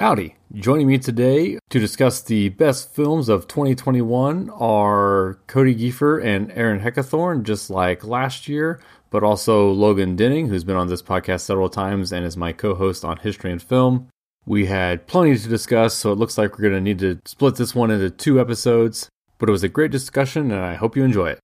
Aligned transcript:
Howdy. 0.00 0.34
Joining 0.54 0.86
me 0.86 0.96
today 0.96 1.58
to 1.68 1.78
discuss 1.78 2.22
the 2.22 2.48
best 2.48 2.94
films 2.94 3.28
of 3.28 3.46
2021 3.46 4.48
are 4.48 5.38
Cody 5.46 5.74
Giefer 5.74 6.24
and 6.24 6.50
Aaron 6.52 6.80
Heckathorn, 6.80 7.42
just 7.42 7.68
like 7.68 8.02
last 8.02 8.48
year, 8.48 8.80
but 9.10 9.22
also 9.22 9.70
Logan 9.70 10.16
Denning, 10.16 10.48
who's 10.48 10.64
been 10.64 10.78
on 10.78 10.88
this 10.88 11.02
podcast 11.02 11.40
several 11.40 11.68
times 11.68 12.12
and 12.12 12.24
is 12.24 12.34
my 12.34 12.50
co 12.50 12.74
host 12.74 13.04
on 13.04 13.18
History 13.18 13.52
and 13.52 13.62
Film. 13.62 14.08
We 14.46 14.64
had 14.64 15.06
plenty 15.06 15.36
to 15.36 15.48
discuss, 15.50 15.92
so 15.92 16.12
it 16.12 16.18
looks 16.18 16.38
like 16.38 16.52
we're 16.52 16.70
going 16.70 16.72
to 16.72 16.80
need 16.80 17.00
to 17.00 17.20
split 17.26 17.56
this 17.56 17.74
one 17.74 17.90
into 17.90 18.08
two 18.08 18.40
episodes, 18.40 19.10
but 19.36 19.50
it 19.50 19.52
was 19.52 19.64
a 19.64 19.68
great 19.68 19.90
discussion 19.90 20.50
and 20.50 20.64
I 20.64 20.76
hope 20.76 20.96
you 20.96 21.04
enjoy 21.04 21.28
it. 21.28 21.40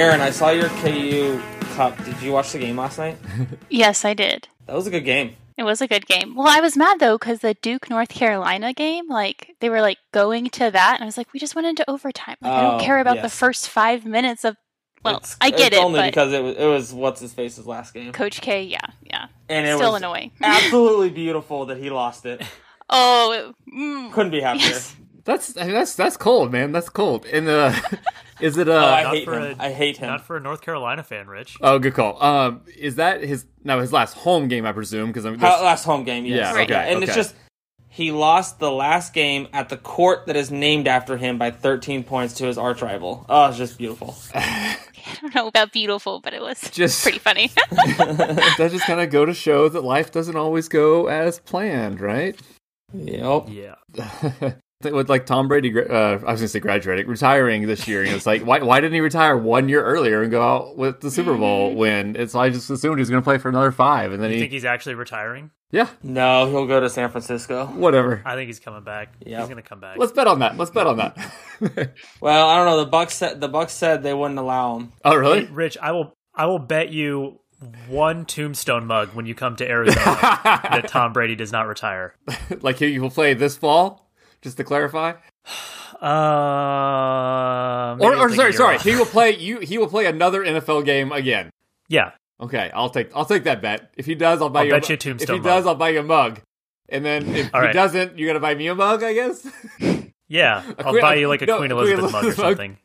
Aaron, 0.00 0.22
I 0.22 0.30
saw 0.30 0.48
your 0.50 0.68
KU 0.80 1.38
Cup. 1.74 2.02
Did 2.04 2.20
you 2.22 2.32
watch 2.32 2.52
the 2.52 2.58
game 2.58 2.78
last 2.78 2.96
night? 2.98 3.18
Yes, 3.68 4.04
I 4.04 4.14
did. 4.14 4.48
That 4.66 4.74
was 4.74 4.86
a 4.86 4.90
good 4.90 5.04
game. 5.04 5.36
It 5.58 5.64
was 5.64 5.82
a 5.82 5.86
good 5.86 6.06
game. 6.06 6.34
Well, 6.34 6.48
I 6.48 6.60
was 6.60 6.74
mad 6.76 7.00
though 7.00 7.18
because 7.18 7.40
the 7.40 7.52
Duke 7.54 7.90
North 7.90 8.08
Carolina 8.08 8.72
game, 8.72 9.08
like 9.08 9.56
they 9.60 9.68
were 9.68 9.82
like 9.82 9.98
going 10.12 10.48
to 10.50 10.70
that, 10.70 10.94
and 10.94 11.02
I 11.02 11.06
was 11.06 11.18
like, 11.18 11.32
we 11.34 11.38
just 11.38 11.54
went 11.54 11.66
into 11.66 11.88
overtime. 11.88 12.36
Like 12.40 12.50
I 12.52 12.66
Oh, 12.66 12.70
don't 12.72 12.80
care 12.80 12.98
about 12.98 13.20
the 13.20 13.28
first 13.28 13.68
five 13.68 14.06
minutes 14.06 14.44
of. 14.44 14.56
Well, 15.04 15.16
It's- 15.16 15.36
I 15.40 15.50
get 15.50 15.72
it, 15.74 15.82
only 15.82 16.02
because 16.02 16.32
it 16.32 16.42
was, 16.42 16.56
it 16.56 16.66
was 16.66 16.92
what's 16.94 17.20
his 17.20 17.32
face's 17.34 17.66
last 17.66 17.92
game, 17.94 18.12
Coach 18.12 18.40
K, 18.40 18.62
yeah, 18.64 18.78
yeah, 19.02 19.26
and 19.50 19.66
it 19.66 19.76
still 19.76 19.92
was 19.92 20.00
annoying. 20.02 20.30
absolutely 20.42 21.10
beautiful 21.10 21.66
that 21.66 21.76
he 21.78 21.90
lost 21.90 22.24
it. 22.26 22.42
Oh, 22.88 23.32
it- 23.32 23.72
mm, 23.74 24.12
Couldn't 24.12 24.32
be 24.32 24.40
happier. 24.40 24.66
yes. 24.68 24.96
That's 25.24 25.56
I 25.56 25.64
mean, 25.64 25.72
that's 25.74 25.94
that's 25.94 26.16
cold, 26.16 26.50
man. 26.52 26.72
That's 26.72 26.88
cold. 26.88 27.26
And 27.26 27.48
uh, 27.48 27.72
is 28.40 28.56
it 28.56 28.68
uh? 28.68 28.72
Oh, 28.72 28.78
I 28.78 29.04
hate 29.04 29.28
him. 29.28 29.34
a- 29.34 29.56
I 29.62 29.72
hate 29.72 29.96
him. 29.98 30.08
Not 30.08 30.24
for 30.24 30.36
a 30.36 30.40
North 30.40 30.60
Carolina 30.62 31.02
fan, 31.02 31.26
Rich. 31.28 31.56
Oh, 31.60 31.78
good 31.78 31.94
call. 31.94 32.22
Um, 32.22 32.62
is 32.76 32.96
that 32.96 33.22
his 33.22 33.44
now 33.64 33.80
his 33.80 33.92
last 33.92 34.14
home 34.14 34.48
game? 34.48 34.64
I 34.66 34.72
presume 34.72 35.08
because 35.08 35.24
I'm 35.24 35.38
How- 35.38 35.62
last 35.62 35.84
home 35.84 36.04
game, 36.04 36.24
yes. 36.24 36.36
Yeah, 36.38 36.54
Right. 36.54 36.70
okay, 36.70 36.92
and 36.92 37.02
it's 37.02 37.14
just 37.14 37.34
he 37.92 38.12
lost 38.12 38.60
the 38.60 38.70
last 38.70 39.12
game 39.12 39.48
at 39.52 39.68
the 39.68 39.76
court 39.76 40.26
that 40.26 40.36
is 40.36 40.50
named 40.50 40.86
after 40.86 41.16
him 41.16 41.38
by 41.38 41.50
13 41.50 42.04
points 42.04 42.34
to 42.34 42.46
his 42.46 42.56
arch 42.56 42.82
rival. 42.82 43.26
Oh, 43.28 43.48
it's 43.48 43.58
just 43.58 43.76
beautiful. 43.78 44.14
I 44.34 44.76
don't 45.20 45.34
know 45.34 45.48
about 45.48 45.72
beautiful, 45.72 46.20
but 46.20 46.32
it 46.32 46.40
was 46.40 46.60
Just- 46.70 47.02
pretty 47.02 47.18
funny. 47.18 47.48
that 47.70 48.68
just 48.70 48.84
kind 48.84 49.00
of 49.00 49.10
go 49.10 49.24
to 49.26 49.34
show 49.34 49.68
that 49.68 49.82
life 49.82 50.12
doesn't 50.12 50.36
always 50.36 50.68
go 50.68 51.08
as 51.08 51.40
planned, 51.40 52.00
right? 52.00 52.38
Yep. 52.92 53.48
Yeah. 53.48 53.74
With 54.82 55.10
like 55.10 55.26
Tom 55.26 55.46
Brady, 55.46 55.78
uh, 55.78 55.92
I 55.92 56.14
was 56.14 56.40
gonna 56.40 56.48
say 56.48 56.58
graduating, 56.58 57.06
retiring 57.06 57.66
this 57.66 57.86
year. 57.86 58.02
You 58.02 58.10
know, 58.12 58.16
it's 58.16 58.24
like 58.24 58.46
why 58.46 58.60
why 58.60 58.80
didn't 58.80 58.94
he 58.94 59.00
retire 59.00 59.36
one 59.36 59.68
year 59.68 59.84
earlier 59.84 60.22
and 60.22 60.30
go 60.30 60.40
out 60.40 60.78
with 60.78 61.00
the 61.02 61.10
Super 61.10 61.36
Bowl 61.36 61.74
win? 61.74 62.16
It's 62.16 62.34
I 62.34 62.48
just 62.48 62.70
assumed 62.70 62.96
he 62.96 63.00
was 63.02 63.10
gonna 63.10 63.20
play 63.20 63.36
for 63.36 63.50
another 63.50 63.72
five, 63.72 64.10
and 64.12 64.22
then 64.22 64.30
You 64.30 64.36
he 64.36 64.40
think 64.40 64.52
he's 64.52 64.64
actually 64.64 64.94
retiring? 64.94 65.50
yeah 65.70 65.88
No, 66.02 66.48
he'll 66.50 66.66
go 66.66 66.80
to 66.80 66.88
San 66.88 67.10
Francisco. 67.10 67.66
whatever. 67.66 68.22
I 68.24 68.36
think 68.36 68.46
he's 68.46 68.58
coming 68.58 68.82
back. 68.82 69.12
Yeah, 69.24 69.40
He's 69.40 69.50
gonna 69.50 69.60
come 69.60 69.80
back. 69.80 69.98
Let's 69.98 70.12
bet 70.12 70.26
on 70.26 70.38
that. 70.38 70.56
Let's 70.56 70.70
bet 70.70 70.86
on 70.86 70.96
that. 70.96 71.14
Well, 72.22 72.48
I 72.48 72.56
don't 72.56 72.64
know. 72.64 72.82
The 72.82 72.90
Bucs 72.90 73.10
said 73.10 73.38
the 73.42 73.50
Bucs 73.50 73.70
said 73.70 74.02
they 74.02 74.14
wouldn't 74.14 74.38
allow 74.38 74.78
him. 74.78 74.92
oh 75.04 75.10
Hey, 75.10 75.16
really? 75.18 75.44
Rich, 75.44 75.76
I 75.82 75.92
will. 75.92 76.14
I 76.34 76.46
will 76.46 76.58
bet 76.58 76.88
you 76.88 77.40
one 77.86 78.24
tombstone 78.24 78.86
mug 78.86 79.10
when 79.12 79.26
you 79.26 79.34
come 79.34 79.56
to 79.56 79.68
Arizona 79.68 80.00
that 80.22 80.88
Tom 80.88 81.12
Brady 81.12 81.36
does 81.36 81.52
not 81.52 81.66
retire. 81.66 82.14
like 82.62 82.76
he 82.78 82.98
will 82.98 83.10
play 83.10 83.34
this 83.34 83.58
fall, 83.58 84.09
just 84.42 84.56
to 84.58 84.64
clarify. 84.64 85.14
Uh, 86.02 87.96
Or, 88.00 88.16
or 88.16 88.30
sorry, 88.34 88.52
sorry, 88.54 88.76
off. 88.76 88.84
he 88.84 88.96
will 88.96 89.04
play 89.04 89.36
you. 89.38 89.60
He 89.60 89.76
will 89.76 89.86
play 89.88 90.06
another 90.06 90.42
NFL 90.42 90.84
game 90.86 91.12
again. 91.12 91.50
Yeah, 91.88 92.12
Okay, 92.40 92.70
I'll 92.72 92.88
take 92.88 93.10
I'll 93.14 93.26
take 93.26 93.44
that 93.44 93.60
bet. 93.60 93.90
If 93.98 94.06
he 94.06 94.14
does, 94.14 94.40
I'll 94.40 94.48
buy 94.48 94.60
I'll 94.60 94.66
you. 94.66 94.72
bet 94.72 94.84
a, 94.88 94.92
you 94.92 94.94
a 94.94 94.94
If 94.94 95.00
tombstone 95.00 95.36
he 95.36 95.42
does, 95.42 95.64
mug. 95.64 95.68
I'll 95.72 95.74
buy 95.74 95.90
you 95.90 96.00
a 96.00 96.02
mug. 96.02 96.40
And 96.88 97.04
then 97.04 97.26
if 97.36 97.54
All 97.54 97.60
he 97.60 97.66
right. 97.66 97.74
doesn't, 97.74 98.18
you're 98.18 98.28
gonna 98.28 98.40
buy 98.40 98.54
me 98.54 98.68
a 98.68 98.74
mug, 98.74 99.02
I 99.02 99.12
guess. 99.12 99.46
yeah. 100.28 100.62
I'll 100.78 100.92
Queen- 100.92 101.02
buy 101.02 101.16
you 101.16 101.28
like 101.28 101.42
a 101.42 101.46
no, 101.46 101.58
Queen 101.58 101.70
a 101.70 101.76
Elizabeth 101.76 102.12
mug 102.12 102.24
or 102.24 102.32
something. 102.32 102.78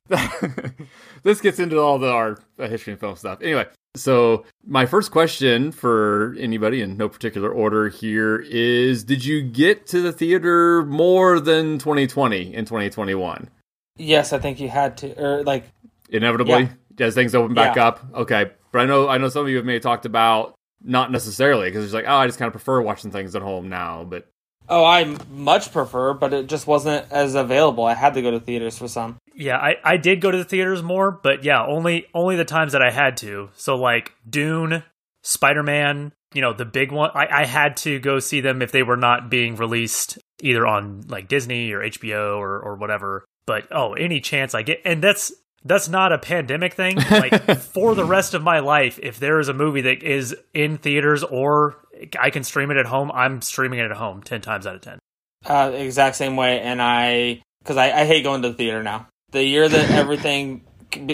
this 1.23 1.39
gets 1.39 1.59
into 1.59 1.79
all 1.79 1.99
the 1.99 2.09
our 2.11 2.37
uh, 2.59 2.67
history 2.67 2.91
and 2.91 2.99
film 2.99 3.15
stuff. 3.15 3.39
Anyway, 3.41 3.65
so 3.95 4.45
my 4.65 4.85
first 4.85 5.11
question 5.11 5.71
for 5.71 6.35
anybody 6.39 6.81
in 6.81 6.97
no 6.97 7.09
particular 7.09 7.49
order 7.51 7.89
here 7.89 8.37
is: 8.49 9.03
Did 9.03 9.25
you 9.25 9.41
get 9.41 9.87
to 9.87 10.01
the 10.01 10.11
theater 10.11 10.83
more 10.83 11.39
than 11.39 11.77
2020 11.79 12.53
in 12.53 12.65
2021? 12.65 13.49
Yes, 13.97 14.33
I 14.33 14.39
think 14.39 14.59
you 14.59 14.69
had 14.69 14.97
to, 14.97 15.13
or 15.21 15.43
like 15.43 15.65
Inevitably, 16.09 16.69
Yeah. 16.97 17.05
as 17.07 17.15
things 17.15 17.33
open 17.33 17.55
back 17.55 17.75
Yeah. 17.77 17.87
up. 17.87 17.99
Okay, 18.13 18.51
but 18.71 18.81
I 18.81 18.85
know 18.85 19.07
I 19.09 19.17
know 19.17 19.29
some 19.29 19.43
of 19.43 19.49
you 19.49 19.57
have 19.57 19.65
maybe 19.65 19.79
talked 19.79 20.05
about 20.05 20.53
not 20.83 21.11
necessarily 21.11 21.69
because 21.69 21.83
it's 21.83 21.93
like 21.93 22.05
oh 22.07 22.15
I 22.15 22.27
just 22.27 22.37
kind 22.37 22.47
of 22.47 22.53
prefer 22.53 22.79
watching 22.81 23.09
things 23.11 23.35
at 23.35 23.41
home 23.41 23.69
now, 23.69 24.03
but 24.03 24.27
Oh, 24.67 24.83
I 24.83 25.15
much 25.29 25.71
prefer, 25.71 26.13
but 26.13 26.33
it 26.33 26.47
just 26.47 26.67
wasn't 26.67 27.11
as 27.11 27.35
available. 27.35 27.85
I 27.85 27.93
had 27.93 28.13
to 28.15 28.21
go 28.21 28.31
to 28.31 28.39
theaters 28.39 28.77
for 28.77 28.87
some. 28.87 29.17
Yeah, 29.35 29.57
I, 29.57 29.75
I 29.83 29.97
did 29.97 30.21
go 30.21 30.31
to 30.31 30.37
the 30.37 30.43
theaters 30.43 30.81
more, 30.81 31.11
but 31.11 31.43
yeah, 31.43 31.63
only 31.65 32.07
only 32.13 32.35
the 32.35 32.45
times 32.45 32.71
that 32.71 32.81
I 32.81 32.91
had 32.91 33.17
to. 33.17 33.49
So 33.55 33.75
like 33.75 34.13
Dune, 34.27 34.83
Spider 35.21 35.63
Man, 35.63 36.13
you 36.33 36.41
know, 36.41 36.53
the 36.53 36.65
big 36.65 36.91
one. 36.91 37.11
I, 37.13 37.27
I 37.41 37.45
had 37.45 37.77
to 37.77 37.99
go 37.99 38.19
see 38.19 38.41
them 38.41 38.61
if 38.61 38.71
they 38.71 38.83
were 38.83 38.97
not 38.97 39.29
being 39.29 39.55
released 39.55 40.17
either 40.41 40.65
on 40.65 41.01
like 41.07 41.27
Disney 41.27 41.71
or 41.71 41.81
HBO 41.81 42.37
or, 42.37 42.59
or 42.59 42.75
whatever. 42.75 43.25
But 43.45 43.67
oh, 43.71 43.93
any 43.93 44.19
chance 44.19 44.55
I 44.55 44.63
get 44.63 44.81
and 44.85 45.03
that's 45.03 45.31
that's 45.65 45.89
not 45.89 46.13
a 46.13 46.17
pandemic 46.17 46.75
thing. 46.75 46.97
Like 46.97 47.59
for 47.59 47.95
the 47.95 48.05
rest 48.05 48.33
of 48.33 48.43
my 48.43 48.59
life, 48.59 48.99
if 49.01 49.19
there 49.19 49.39
is 49.39 49.49
a 49.49 49.53
movie 49.53 49.81
that 49.81 50.03
is 50.03 50.35
in 50.53 50.77
theaters 50.77 51.23
or 51.23 51.77
I 52.19 52.29
can 52.29 52.43
stream 52.43 52.71
it 52.71 52.77
at 52.77 52.85
home, 52.85 53.11
I'm 53.13 53.41
streaming 53.41 53.79
it 53.79 53.89
at 53.91 53.97
home 53.97 54.21
ten 54.23 54.41
times 54.41 54.67
out 54.67 54.75
of 54.75 54.81
ten. 54.81 54.99
Uh, 55.45 55.71
exact 55.73 56.15
same 56.15 56.35
way, 56.35 56.59
and 56.61 56.81
I 56.81 57.41
because 57.61 57.77
I, 57.77 57.91
I 57.91 58.05
hate 58.05 58.23
going 58.23 58.41
to 58.41 58.49
the 58.49 58.55
theater 58.55 58.83
now. 58.83 59.07
The 59.31 59.43
year 59.43 59.67
that 59.67 59.91
everything 59.91 60.63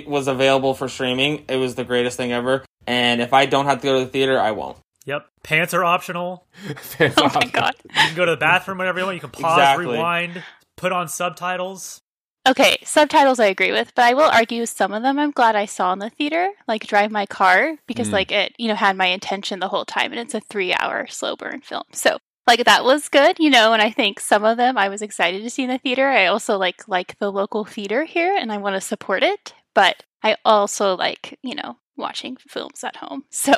was 0.05 0.27
available 0.27 0.73
for 0.73 0.87
streaming, 0.87 1.45
it 1.49 1.55
was 1.57 1.75
the 1.75 1.83
greatest 1.83 2.17
thing 2.17 2.31
ever. 2.31 2.63
And 2.87 3.21
if 3.21 3.33
I 3.33 3.45
don't 3.45 3.65
have 3.65 3.81
to 3.81 3.83
go 3.87 3.99
to 3.99 4.05
the 4.05 4.11
theater, 4.11 4.39
I 4.39 4.51
won't. 4.51 4.77
Yep. 5.05 5.27
Pants 5.43 5.73
are 5.73 5.83
optional. 5.83 6.45
oh 6.99 7.31
my 7.33 7.45
god. 7.51 7.73
You 7.83 7.89
can 7.91 8.15
go 8.15 8.25
to 8.25 8.31
the 8.31 8.37
bathroom 8.37 8.77
whenever 8.77 8.99
you 8.99 9.05
want. 9.05 9.15
You 9.15 9.21
can 9.21 9.29
pause, 9.31 9.57
Exactly. 9.57 9.85
rewind, 9.87 10.43
put 10.77 10.91
on 10.91 11.07
subtitles. 11.07 11.99
Okay, 12.47 12.77
subtitles 12.83 13.39
I 13.39 13.45
agree 13.45 13.71
with, 13.71 13.93
but 13.93 14.05
I 14.05 14.15
will 14.15 14.29
argue 14.29 14.65
some 14.65 14.93
of 14.93 15.03
them 15.03 15.19
I'm 15.19 15.29
glad 15.31 15.55
I 15.55 15.65
saw 15.65 15.93
in 15.93 15.99
the 15.99 16.09
theater, 16.09 16.49
like 16.67 16.87
Drive 16.87 17.11
My 17.11 17.27
Car, 17.27 17.77
because 17.85 18.09
Mm. 18.09 18.13
like 18.13 18.31
it, 18.31 18.55
you 18.57 18.67
know, 18.67 18.73
had 18.75 18.97
my 18.97 19.05
intention 19.07 19.59
the 19.59 19.67
whole 19.67 19.85
time 19.85 20.11
and 20.11 20.19
it's 20.19 20.33
a 20.33 20.39
three 20.41 20.73
hour 20.73 21.05
slow 21.07 21.35
burn 21.35 21.61
film. 21.61 21.83
So 21.93 22.17
like 22.47 22.65
that 22.65 22.83
was 22.83 23.09
good, 23.09 23.37
you 23.39 23.51
know, 23.51 23.73
and 23.73 23.81
I 23.81 23.91
think 23.91 24.19
some 24.19 24.43
of 24.43 24.57
them 24.57 24.75
I 24.75 24.89
was 24.89 25.03
excited 25.03 25.43
to 25.43 25.49
see 25.51 25.63
in 25.63 25.69
the 25.69 25.77
theater. 25.77 26.07
I 26.07 26.25
also 26.25 26.57
like 26.57 26.87
like 26.87 27.17
the 27.19 27.31
local 27.31 27.63
theater 27.63 28.05
here 28.05 28.35
and 28.35 28.51
I 28.51 28.57
want 28.57 28.75
to 28.75 28.81
support 28.81 29.21
it, 29.21 29.53
but 29.75 30.03
I 30.23 30.35
also 30.43 30.95
like, 30.97 31.37
you 31.43 31.53
know, 31.53 31.77
watching 31.95 32.37
films 32.37 32.83
at 32.83 32.95
home. 32.95 33.25
So 33.31 33.53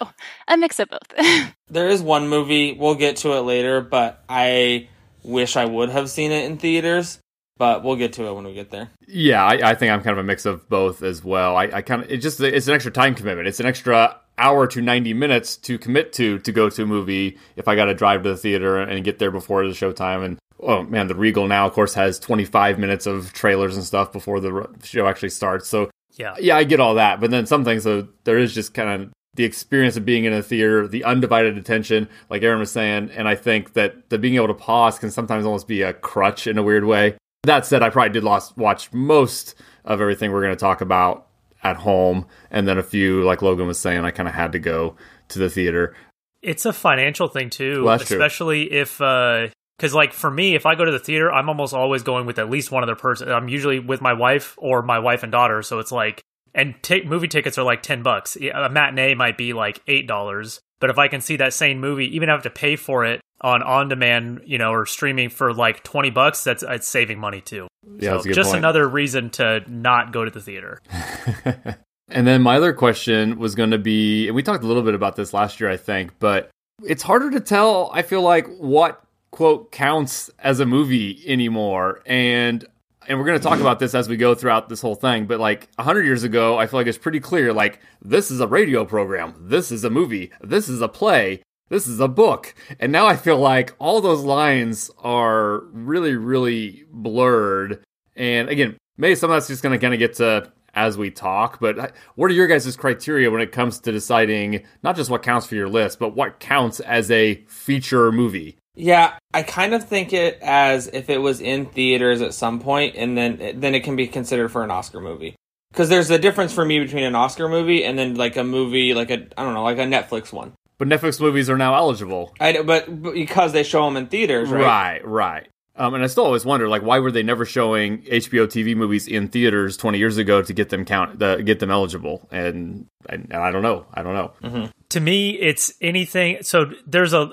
a 0.49 0.57
mix 0.57 0.79
of 0.79 0.89
both. 0.89 1.13
There 1.69 1.87
is 1.87 2.01
one 2.01 2.27
movie 2.27 2.73
we'll 2.73 2.95
get 2.95 3.15
to 3.17 3.31
it 3.33 3.41
later, 3.41 3.79
but 3.79 4.23
I 4.27 4.89
wish 5.23 5.55
I 5.55 5.63
would 5.65 5.89
have 5.89 6.09
seen 6.09 6.31
it 6.31 6.45
in 6.45 6.57
theaters. 6.57 7.19
But 7.57 7.83
we'll 7.83 7.95
get 7.95 8.13
to 8.13 8.25
it 8.25 8.33
when 8.33 8.45
we 8.45 8.53
get 8.53 8.71
there. 8.71 8.89
Yeah, 9.07 9.43
I, 9.43 9.71
I 9.71 9.75
think 9.75 9.91
I'm 9.91 10.01
kind 10.01 10.17
of 10.17 10.17
a 10.17 10.23
mix 10.23 10.45
of 10.45 10.67
both 10.69 11.03
as 11.03 11.23
well. 11.23 11.55
I, 11.55 11.65
I 11.65 11.81
kind 11.81 12.03
of 12.03 12.11
it 12.11 12.17
just 12.17 12.39
it's 12.39 12.67
an 12.67 12.73
extra 12.73 12.91
time 12.91 13.13
commitment. 13.15 13.47
It's 13.47 13.59
an 13.59 13.65
extra 13.67 14.19
hour 14.37 14.65
to 14.65 14.81
90 14.81 15.13
minutes 15.13 15.55
to 15.57 15.77
commit 15.77 16.11
to 16.13 16.39
to 16.39 16.51
go 16.51 16.69
to 16.69 16.83
a 16.83 16.85
movie 16.85 17.37
if 17.55 17.67
I 17.67 17.75
got 17.75 17.85
to 17.85 17.93
drive 17.93 18.23
to 18.23 18.29
the 18.29 18.37
theater 18.37 18.81
and 18.81 19.03
get 19.05 19.19
there 19.19 19.29
before 19.31 19.65
the 19.67 19.73
showtime. 19.73 20.25
And 20.25 20.37
oh 20.59 20.83
man, 20.83 21.07
the 21.07 21.15
Regal 21.15 21.47
now 21.47 21.67
of 21.67 21.73
course 21.73 21.93
has 21.93 22.17
25 22.19 22.79
minutes 22.79 23.05
of 23.05 23.33
trailers 23.33 23.75
and 23.75 23.85
stuff 23.85 24.11
before 24.11 24.39
the 24.39 24.67
show 24.83 25.05
actually 25.07 25.29
starts. 25.29 25.67
So 25.69 25.91
Yeah. 26.17 26.35
yeah, 26.39 26.57
I 26.57 26.63
get 26.63 26.79
all 26.79 26.95
that. 26.95 27.21
But 27.21 27.29
then 27.29 27.45
some 27.45 27.63
things, 27.63 27.83
so 27.83 28.07
there 28.23 28.39
is 28.39 28.55
just 28.55 28.73
kind 28.73 28.89
of 29.03 29.11
the 29.35 29.43
experience 29.43 29.95
of 29.97 30.05
being 30.05 30.25
in 30.25 30.33
a 30.33 30.43
theater, 30.43 30.87
the 30.87 31.03
undivided 31.03 31.57
attention, 31.57 32.07
like 32.29 32.41
Aaron 32.43 32.59
was 32.59 32.71
saying. 32.71 33.09
And 33.11 33.27
I 33.27 33.35
think 33.35 33.73
that 33.73 34.09
the 34.09 34.17
being 34.17 34.35
able 34.35 34.47
to 34.47 34.53
pause 34.53 34.97
can 34.99 35.09
sometimes 35.11 35.45
almost 35.45 35.67
be 35.67 35.81
a 35.83 35.93
crutch 35.93 36.45
in 36.47 36.57
a 36.57 36.63
weird 36.63 36.85
way. 36.85 37.15
That 37.43 37.65
said, 37.65 37.83
I 37.83 37.89
probably 37.89 38.13
did 38.13 38.23
lost, 38.23 38.57
watch 38.57 38.91
most 38.93 39.55
of 39.83 39.99
everything 39.99 40.31
we're 40.31 40.41
going 40.41 40.55
to 40.55 40.59
talk 40.59 40.79
about 40.81 41.27
at 41.61 41.75
home. 41.75 42.25
And 42.49 42.67
then 42.67 42.77
a 42.77 42.83
few, 42.83 43.23
like 43.23 43.41
Logan 43.41 43.67
was 43.67 43.79
saying, 43.79 44.03
I 44.05 44.11
kind 44.11 44.29
of 44.29 44.35
had 44.35 44.53
to 44.53 44.59
go 44.59 44.95
to 45.29 45.39
the 45.39 45.49
theater. 45.49 45.95
It's 46.41 46.65
a 46.65 46.73
financial 46.73 47.27
thing 47.27 47.49
too, 47.49 47.83
Well, 47.83 47.97
that's 47.97 48.09
true. 48.09 48.17
especially 48.17 48.71
if 48.73 48.99
uh 48.99 49.47
cuz 49.79 49.93
like 49.93 50.11
for 50.13 50.29
me 50.29 50.55
if 50.55 50.65
I 50.65 50.75
go 50.75 50.83
to 50.85 50.91
the 50.91 50.99
theater, 50.99 51.31
I'm 51.31 51.47
almost 51.47 51.73
always 51.73 52.03
going 52.03 52.25
with 52.25 52.37
at 52.37 52.49
least 52.49 52.69
one 52.71 52.83
other 52.83 52.95
person. 52.95 53.31
I'm 53.31 53.47
usually 53.47 53.79
with 53.79 54.01
my 54.01 54.11
wife 54.13 54.55
or 54.57 54.81
my 54.81 54.99
wife 54.99 55.23
and 55.23 55.31
daughter, 55.31 55.61
so 55.61 55.79
it's 55.79 55.91
like 55.91 56.21
and 56.53 56.75
t- 56.83 57.03
movie 57.05 57.27
tickets 57.29 57.57
are 57.57 57.63
like 57.63 57.81
10 57.81 58.03
bucks. 58.03 58.35
A 58.35 58.69
matinee 58.69 59.15
might 59.15 59.37
be 59.37 59.53
like 59.53 59.83
$8, 59.87 60.59
But 60.79 60.89
if 60.89 60.97
I 60.99 61.07
can 61.07 61.19
see 61.21 61.37
that 61.37 61.53
same 61.53 61.79
movie, 61.79 62.13
even 62.15 62.29
I 62.29 62.33
have 62.33 62.43
to 62.43 62.49
pay 62.49 62.75
for 62.75 63.05
it 63.05 63.21
on 63.43 63.61
on 63.61 63.89
demand, 63.89 64.41
you 64.45 64.57
know, 64.57 64.71
or 64.71 64.85
streaming 64.85 65.29
for 65.29 65.53
like 65.53 65.83
twenty 65.83 66.09
bucks, 66.09 66.43
that's 66.43 66.63
it's 66.63 66.87
saving 66.87 67.19
money 67.19 67.41
too. 67.41 67.67
Yeah, 67.97 67.99
so 67.99 68.11
that's 68.11 68.25
a 68.25 68.27
good 68.29 68.35
just 68.35 68.49
point. 68.51 68.59
another 68.59 68.87
reason 68.87 69.29
to 69.31 69.63
not 69.67 70.13
go 70.13 70.25
to 70.25 70.31
the 70.31 70.41
theater. 70.41 70.81
And 72.09 72.27
then 72.27 72.41
my 72.41 72.57
other 72.57 72.73
question 72.73 73.39
was 73.39 73.55
going 73.55 73.71
to 73.71 73.79
be, 73.79 74.27
and 74.27 74.35
we 74.35 74.43
talked 74.43 74.63
a 74.63 74.67
little 74.67 74.83
bit 74.83 74.93
about 74.93 75.15
this 75.15 75.33
last 75.33 75.59
year, 75.59 75.69
I 75.69 75.77
think, 75.77 76.11
but 76.19 76.49
it's 76.83 77.01
harder 77.01 77.31
to 77.31 77.39
tell, 77.39 77.89
I 77.93 78.03
feel 78.03 78.21
like, 78.21 78.47
what 78.57 79.03
quote 79.31 79.71
counts 79.71 80.29
as 80.37 80.59
a 80.59 80.65
movie 80.65 81.23
anymore. 81.25 82.01
And 82.05 82.63
and 83.05 83.19
we're 83.19 83.25
going 83.25 83.39
to 83.39 83.43
talk 83.43 83.59
about 83.59 83.79
this 83.79 83.95
as 83.95 84.07
we 84.07 84.15
go 84.15 84.33
throughout 84.33 84.69
this 84.69 84.79
whole 84.79 84.95
thing, 84.95 85.25
but 85.25 85.37
like 85.37 85.67
100 85.75 86.03
years 86.03 86.23
ago, 86.23 86.57
I 86.57 86.67
feel 86.67 86.79
like 86.79 86.87
it's 86.87 86.97
pretty 86.97 87.19
clear 87.19 87.51
like 87.51 87.81
this 88.01 88.31
is 88.31 88.39
a 88.39 88.47
radio 88.47 88.85
program, 88.85 89.33
this 89.37 89.73
is 89.73 89.83
a 89.83 89.89
movie, 89.89 90.31
this 90.39 90.69
is 90.69 90.79
a 90.81 90.87
play, 90.87 91.41
this 91.69 91.87
is 91.87 91.99
a 91.99 92.07
book. 92.07 92.53
And 92.79 92.91
now 92.91 93.07
I 93.07 93.15
feel 93.15 93.37
like 93.37 93.73
all 93.79 94.01
those 94.01 94.23
lines 94.23 94.91
are 94.99 95.59
really 95.71 96.15
really 96.15 96.85
blurred. 96.91 97.83
And 98.15 98.49
again, 98.49 98.77
maybe 98.97 99.15
some 99.15 99.31
of 99.31 99.35
that's 99.35 99.47
just 99.47 99.63
going 99.63 99.77
to 99.77 99.83
kind 99.83 99.93
of 99.93 99.99
get 99.99 100.15
to 100.15 100.51
as 100.73 100.97
we 100.97 101.11
talk, 101.11 101.59
but 101.59 101.93
what 102.15 102.31
are 102.31 102.33
your 102.33 102.47
guys' 102.47 102.75
criteria 102.75 103.29
when 103.29 103.41
it 103.41 103.51
comes 103.51 103.79
to 103.79 103.91
deciding 103.91 104.63
not 104.81 104.95
just 104.95 105.09
what 105.09 105.21
counts 105.21 105.45
for 105.45 105.55
your 105.55 105.69
list, 105.69 105.99
but 105.99 106.15
what 106.15 106.39
counts 106.39 106.79
as 106.79 107.11
a 107.11 107.35
feature 107.47 108.11
movie? 108.11 108.57
Yeah, 108.75 109.13
I 109.33 109.43
kind 109.43 109.75
of 109.75 109.87
think 109.87 110.13
it 110.13 110.39
as 110.41 110.87
if 110.87 111.09
it 111.09 111.19
was 111.19 111.41
in 111.41 111.67
theaters 111.67 112.21
at 112.21 112.33
some 112.33 112.59
point, 112.59 112.95
and 112.95 113.15
then 113.15 113.59
then 113.59 113.75
it 113.75 113.83
can 113.83 113.95
be 113.95 114.07
considered 114.07 114.49
for 114.49 114.63
an 114.63 114.71
Oscar 114.71 114.99
movie. 114.99 115.35
Because 115.71 115.89
there's 115.89 116.09
a 116.09 116.17
difference 116.17 116.53
for 116.53 116.65
me 116.65 116.79
between 116.79 117.03
an 117.03 117.15
Oscar 117.15 117.47
movie 117.47 117.83
and 117.83 117.97
then 117.97 118.15
like 118.15 118.35
a 118.35 118.43
movie, 118.43 118.95
like 118.95 119.11
a 119.11 119.27
I 119.37 119.43
don't 119.43 119.53
know, 119.53 119.63
like 119.63 119.77
a 119.77 119.81
Netflix 119.81 120.33
one. 120.33 120.53
But 120.83 120.89
Netflix 120.89 121.21
movies 121.21 121.49
are 121.49 121.57
now 121.57 121.75
eligible. 121.75 122.33
I, 122.41 122.61
but, 122.61 123.01
but 123.01 123.13
because 123.13 123.53
they 123.53 123.63
show 123.63 123.85
them 123.85 123.95
in 123.95 124.07
theaters, 124.07 124.49
right? 124.49 125.01
Right, 125.01 125.07
right. 125.07 125.47
Um, 125.77 125.93
and 125.93 126.03
I 126.03 126.07
still 126.07 126.25
always 126.25 126.43
wonder, 126.43 126.67
like, 126.67 126.81
why 126.81 126.99
were 126.99 127.09
they 127.09 127.23
never 127.23 127.45
showing 127.45 128.01
HBO 128.01 128.47
TV 128.47 128.75
movies 128.75 129.07
in 129.07 129.29
theaters 129.29 129.77
20 129.77 129.97
years 129.97 130.17
ago 130.17 130.41
to 130.41 130.53
get 130.53 130.69
them 130.69 130.83
count, 130.83 131.23
uh, 131.23 131.37
get 131.37 131.61
them 131.61 131.71
eligible? 131.71 132.27
And, 132.31 132.87
and, 133.07 133.27
and 133.31 133.41
I 133.41 133.51
don't 133.51 133.61
know. 133.61 133.85
I 133.93 134.03
don't 134.03 134.13
know. 134.43 134.69
To 134.89 134.99
me, 134.99 135.39
it's 135.39 135.73
anything. 135.79 136.39
So 136.41 136.65
there's 136.85 137.13
a 137.13 137.31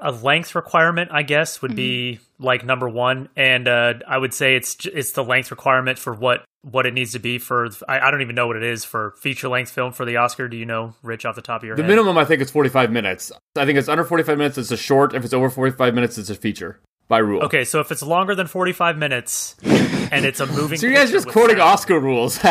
a 0.00 0.12
length 0.12 0.54
requirement, 0.54 1.10
I 1.12 1.22
guess, 1.22 1.60
would 1.62 1.74
be 1.74 2.20
like 2.38 2.64
number 2.64 2.88
one, 2.88 3.28
and 3.36 3.66
uh, 3.66 3.94
I 4.06 4.16
would 4.18 4.32
say 4.32 4.54
it's 4.56 4.76
it's 4.86 5.12
the 5.12 5.24
length 5.24 5.50
requirement 5.50 5.98
for 5.98 6.12
what 6.14 6.44
what 6.62 6.86
it 6.86 6.94
needs 6.94 7.12
to 7.12 7.18
be 7.18 7.38
for. 7.38 7.68
I, 7.88 8.00
I 8.00 8.10
don't 8.10 8.20
even 8.22 8.34
know 8.34 8.46
what 8.46 8.56
it 8.56 8.62
is 8.62 8.84
for 8.84 9.12
feature 9.20 9.48
length 9.48 9.70
film 9.70 9.92
for 9.92 10.04
the 10.04 10.16
Oscar. 10.18 10.48
Do 10.48 10.56
you 10.56 10.66
know, 10.66 10.94
Rich, 11.02 11.24
off 11.24 11.34
the 11.34 11.42
top 11.42 11.62
of 11.62 11.66
your 11.66 11.76
The 11.76 11.82
head? 11.82 11.88
The 11.88 11.92
minimum, 11.92 12.16
I 12.18 12.24
think, 12.24 12.42
is 12.42 12.50
45 12.50 12.90
minutes. 12.90 13.32
I 13.56 13.64
think 13.66 13.78
it's 13.78 13.88
under 13.88 14.04
45 14.04 14.38
minutes, 14.38 14.58
it's 14.58 14.70
a 14.70 14.76
short. 14.76 15.14
If 15.14 15.24
it's 15.24 15.34
over 15.34 15.50
45 15.50 15.94
minutes, 15.94 16.18
it's 16.18 16.30
a 16.30 16.34
feature 16.34 16.80
by 17.08 17.18
rule. 17.18 17.42
Okay, 17.42 17.64
so 17.64 17.80
if 17.80 17.90
it's 17.90 18.02
longer 18.02 18.34
than 18.34 18.46
45 18.46 18.98
minutes 18.98 19.56
and 19.62 20.24
it's 20.24 20.40
a 20.40 20.46
moving 20.58 20.78
So 20.78 20.86
you 20.86 20.94
guys 20.94 21.10
just 21.10 21.26
quoting 21.26 21.56
sound- 21.56 21.70
Oscar 21.72 21.98
rules. 21.98 22.38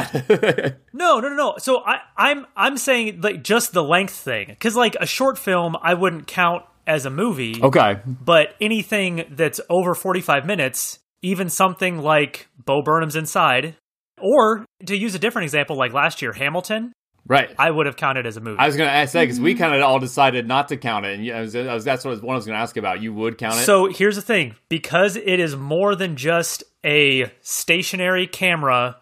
No, 0.93 1.19
no, 1.19 1.29
no, 1.29 1.35
no. 1.35 1.55
So 1.59 1.83
I 1.85 1.99
I'm 2.17 2.45
I'm 2.55 2.75
saying 2.77 3.21
like 3.21 3.43
just 3.43 3.71
the 3.73 3.83
length 3.83 4.13
thing 4.15 4.55
cuz 4.59 4.75
like 4.75 4.95
a 4.99 5.05
short 5.05 5.37
film 5.37 5.77
I 5.81 5.93
wouldn't 5.93 6.25
count 6.27 6.63
as 6.87 7.05
a 7.05 7.09
movie, 7.09 7.61
okay. 7.61 7.99
but 8.05 8.55
anything 8.61 9.25
that's 9.29 9.59
over 9.69 9.93
45 9.93 10.45
minutes, 10.45 10.99
even 11.21 11.49
something 11.49 11.99
like 11.99 12.47
Bo 12.57 12.81
Burnham's 12.81 13.15
Inside 13.15 13.75
or 14.19 14.65
to 14.85 14.97
use 14.97 15.13
a 15.13 15.19
different 15.19 15.43
example 15.43 15.77
like 15.77 15.93
last 15.93 16.21
year 16.21 16.33
Hamilton, 16.33 16.93
Right. 17.29 17.53
I 17.59 17.69
would 17.69 17.87
have 17.87 17.97
counted 17.97 18.25
as 18.25 18.37
a 18.37 18.39
movie. 18.39 18.57
I 18.57 18.67
was 18.67 18.77
going 18.77 18.89
to 18.89 19.07
say, 19.07 19.23
because 19.23 19.39
we 19.39 19.53
mm-hmm. 19.53 19.61
kind 19.61 19.75
of 19.75 19.81
all 19.81 19.99
decided 19.99 20.47
not 20.47 20.69
to 20.69 20.77
count 20.77 21.05
it. 21.05 21.19
And 21.19 21.29
I 21.29 21.41
was, 21.41 21.55
I 21.55 21.73
was, 21.73 21.83
that's 21.83 22.05
what 22.05 22.23
one 22.23 22.35
I 22.35 22.37
was 22.37 22.45
going 22.45 22.55
to 22.55 22.61
ask 22.61 22.77
about. 22.77 23.01
You 23.01 23.13
would 23.13 23.37
count 23.37 23.55
it? 23.55 23.65
So 23.65 23.87
here's 23.87 24.15
the 24.15 24.21
thing 24.21 24.55
because 24.69 25.17
it 25.17 25.39
is 25.39 25.55
more 25.55 25.93
than 25.95 26.15
just 26.15 26.63
a 26.85 27.29
stationary 27.41 28.27
camera 28.27 28.97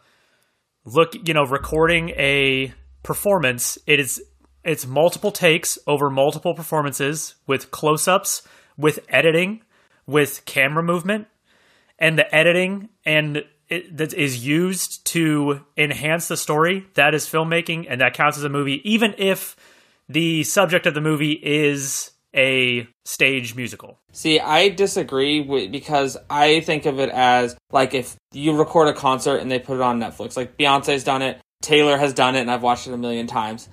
look, 0.86 1.14
you 1.28 1.34
know, 1.36 1.44
recording 1.44 2.10
a 2.12 2.74
performance, 3.04 3.78
it 3.86 4.00
is 4.00 4.22
it's 4.66 4.86
multiple 4.86 5.32
takes 5.32 5.78
over 5.88 6.10
multiple 6.10 6.54
performances 6.54 7.36
with 7.48 7.72
close-ups, 7.72 8.42
with 8.78 9.00
editing, 9.08 9.62
with 10.06 10.44
camera 10.46 10.84
movement, 10.84 11.28
and 12.00 12.18
the 12.20 12.36
editing 12.36 12.90
and 13.06 13.46
it, 13.70 13.98
that 13.98 14.14
is 14.14 14.46
used 14.46 15.06
to 15.06 15.62
enhance 15.78 16.28
the 16.28 16.38
story. 16.38 16.86
That 16.96 17.16
is 17.16 17.26
filmmaking, 17.26 17.88
and 17.90 18.02
that 18.02 18.14
counts 18.14 18.38
as 18.38 18.44
a 18.44 18.50
movie, 18.50 18.82
even 18.90 19.16
if 19.18 19.56
the 20.08 20.44
subject 20.44 20.86
of 20.86 20.94
the 20.94 21.02
movie 21.02 21.32
is 21.32 22.12
a 22.36 22.88
stage 23.06 23.56
musical. 23.56 23.98
See, 24.12 24.40
I 24.40 24.70
disagree 24.70 25.42
with, 25.42 25.72
because 25.72 26.18
I 26.30 26.60
think 26.62 26.86
of 26.86 27.00
it 27.00 27.10
as 27.10 27.56
like 27.72 27.94
if 27.94 28.16
you 28.34 28.58
record 28.58 28.90
a 28.90 28.94
concert 28.94 29.38
and 29.38 29.50
they 29.50 29.60
put 29.60 29.76
it 29.76 29.82
on 29.82 30.00
Netflix. 30.00 30.36
Like 30.36 30.58
Beyonce's 30.58 31.04
done 31.04 31.22
it, 31.22 31.40
Taylor 31.62 31.98
has 31.98 32.14
done 32.14 32.36
it, 32.36 32.42
and 32.42 32.52
I've 32.52 32.62
watched 32.62 32.88
it 32.88 32.94
a 32.94 32.98
million 32.98 33.26
times. 33.26 33.70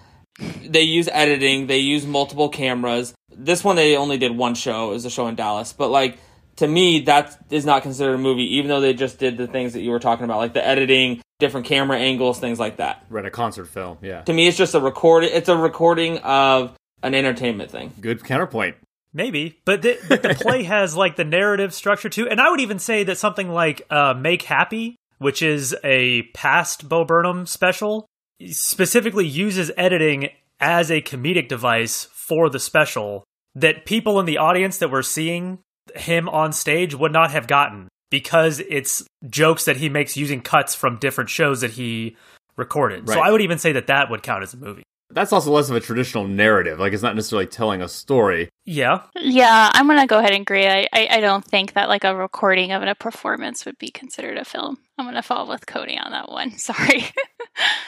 They 0.64 0.82
use 0.82 1.08
editing, 1.12 1.66
they 1.66 1.78
use 1.78 2.06
multiple 2.06 2.48
cameras. 2.48 3.14
This 3.34 3.64
one 3.64 3.76
they 3.76 3.96
only 3.96 4.18
did 4.18 4.36
one 4.36 4.54
show, 4.54 4.90
it 4.90 4.94
was 4.94 5.04
a 5.04 5.10
show 5.10 5.26
in 5.28 5.34
Dallas. 5.34 5.72
But 5.72 5.90
like 5.90 6.18
to 6.56 6.68
me, 6.68 7.00
that 7.00 7.38
is 7.50 7.64
not 7.64 7.82
considered 7.82 8.14
a 8.14 8.18
movie, 8.18 8.56
even 8.56 8.68
though 8.68 8.80
they 8.80 8.94
just 8.94 9.18
did 9.18 9.36
the 9.36 9.46
things 9.46 9.72
that 9.72 9.80
you 9.80 9.90
were 9.90 9.98
talking 9.98 10.24
about, 10.24 10.38
like 10.38 10.52
the 10.52 10.66
editing, 10.66 11.22
different 11.38 11.66
camera 11.66 11.98
angles, 11.98 12.38
things 12.38 12.60
like 12.60 12.76
that. 12.76 13.04
Right, 13.08 13.24
a 13.24 13.30
concert 13.30 13.66
film. 13.66 13.98
Yeah. 14.02 14.22
To 14.22 14.32
me, 14.32 14.48
it's 14.48 14.56
just 14.56 14.74
a 14.74 14.80
record. 14.80 15.24
It's 15.24 15.48
a 15.48 15.56
recording 15.56 16.18
of 16.18 16.76
an 17.02 17.14
entertainment 17.14 17.70
thing. 17.70 17.92
Good 18.00 18.24
counterpoint. 18.24 18.76
Maybe, 19.14 19.60
but 19.66 19.82
the, 19.82 19.98
but 20.08 20.22
the 20.22 20.34
play 20.34 20.62
has 20.62 20.96
like 20.96 21.16
the 21.16 21.24
narrative 21.24 21.74
structure 21.74 22.08
too, 22.08 22.28
and 22.28 22.40
I 22.40 22.48
would 22.50 22.60
even 22.60 22.78
say 22.78 23.04
that 23.04 23.18
something 23.18 23.50
like 23.50 23.82
uh, 23.90 24.14
"Make 24.14 24.42
Happy," 24.42 24.96
which 25.18 25.42
is 25.42 25.76
a 25.84 26.22
past 26.34 26.88
Bo 26.88 27.04
Burnham 27.04 27.44
special, 27.44 28.06
specifically 28.48 29.26
uses 29.26 29.70
editing 29.76 30.30
as 30.60 30.90
a 30.90 31.02
comedic 31.02 31.48
device 31.48 32.04
for 32.12 32.48
the 32.48 32.60
special 32.60 33.24
that 33.54 33.84
people 33.84 34.18
in 34.20 34.26
the 34.26 34.38
audience 34.38 34.78
that 34.78 34.88
were 34.88 35.02
seeing 35.02 35.58
him 35.94 36.28
on 36.28 36.52
stage 36.52 36.94
would 36.94 37.12
not 37.12 37.30
have 37.30 37.46
gotten 37.46 37.88
because 38.10 38.60
it's 38.60 39.02
jokes 39.28 39.64
that 39.64 39.76
he 39.76 39.88
makes 39.88 40.16
using 40.16 40.40
cuts 40.40 40.74
from 40.74 40.98
different 40.98 41.30
shows 41.30 41.60
that 41.62 41.72
he 41.72 42.16
recorded. 42.56 43.08
So 43.08 43.20
I 43.20 43.30
would 43.30 43.40
even 43.40 43.58
say 43.58 43.72
that 43.72 43.86
that 43.88 44.10
would 44.10 44.22
count 44.22 44.42
as 44.42 44.54
a 44.54 44.56
movie. 44.56 44.82
That's 45.12 45.32
also 45.32 45.50
less 45.52 45.68
of 45.70 45.76
a 45.76 45.80
traditional 45.80 46.26
narrative. 46.26 46.78
Like, 46.78 46.92
it's 46.92 47.02
not 47.02 47.14
necessarily 47.14 47.46
telling 47.46 47.82
a 47.82 47.88
story. 47.88 48.48
Yeah, 48.64 49.02
Yeah, 49.16 49.70
I'm 49.72 49.86
gonna 49.86 50.06
go 50.06 50.18
ahead 50.18 50.32
and 50.32 50.42
agree. 50.42 50.66
I, 50.66 50.86
I, 50.92 51.08
I 51.12 51.20
don't 51.20 51.44
think 51.44 51.72
that 51.74 51.88
like 51.88 52.04
a 52.04 52.14
recording 52.16 52.72
of 52.72 52.82
a 52.82 52.94
performance 52.94 53.64
would 53.66 53.78
be 53.78 53.90
considered 53.90 54.38
a 54.38 54.44
film. 54.44 54.78
I'm 54.98 55.04
gonna 55.06 55.22
fall 55.22 55.48
with 55.48 55.66
Cody 55.66 55.98
on 55.98 56.12
that 56.12 56.30
one. 56.30 56.50
Sorry. 56.58 57.04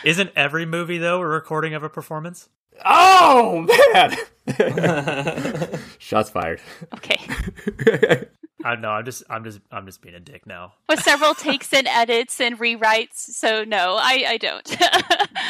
isn't 0.04 0.31
every 0.37 0.66
movie 0.66 0.99
though 0.99 1.21
a 1.21 1.26
recording 1.26 1.75
of 1.75 1.83
a 1.83 1.88
performance? 1.88 2.49
Oh, 2.85 3.66
man! 3.95 4.16
Shots 5.99 6.31
fired. 6.31 6.61
okay. 6.95 8.26
I 8.64 8.76
know. 8.76 8.88
I'm 8.88 9.04
just, 9.04 9.23
I'm 9.28 9.44
just, 9.44 9.61
I'm 9.71 9.85
just 9.87 10.00
being 10.00 10.14
a 10.14 10.21
dick 10.21 10.47
now. 10.47 10.73
With 10.88 11.00
several 11.02 11.35
takes 11.35 11.73
and 11.73 11.87
edits 11.87 12.40
and 12.40 12.59
rewrites, 12.59 13.16
so 13.18 13.62
no, 13.64 13.97
I, 14.00 14.25
I 14.28 14.37
don't. 14.38 14.76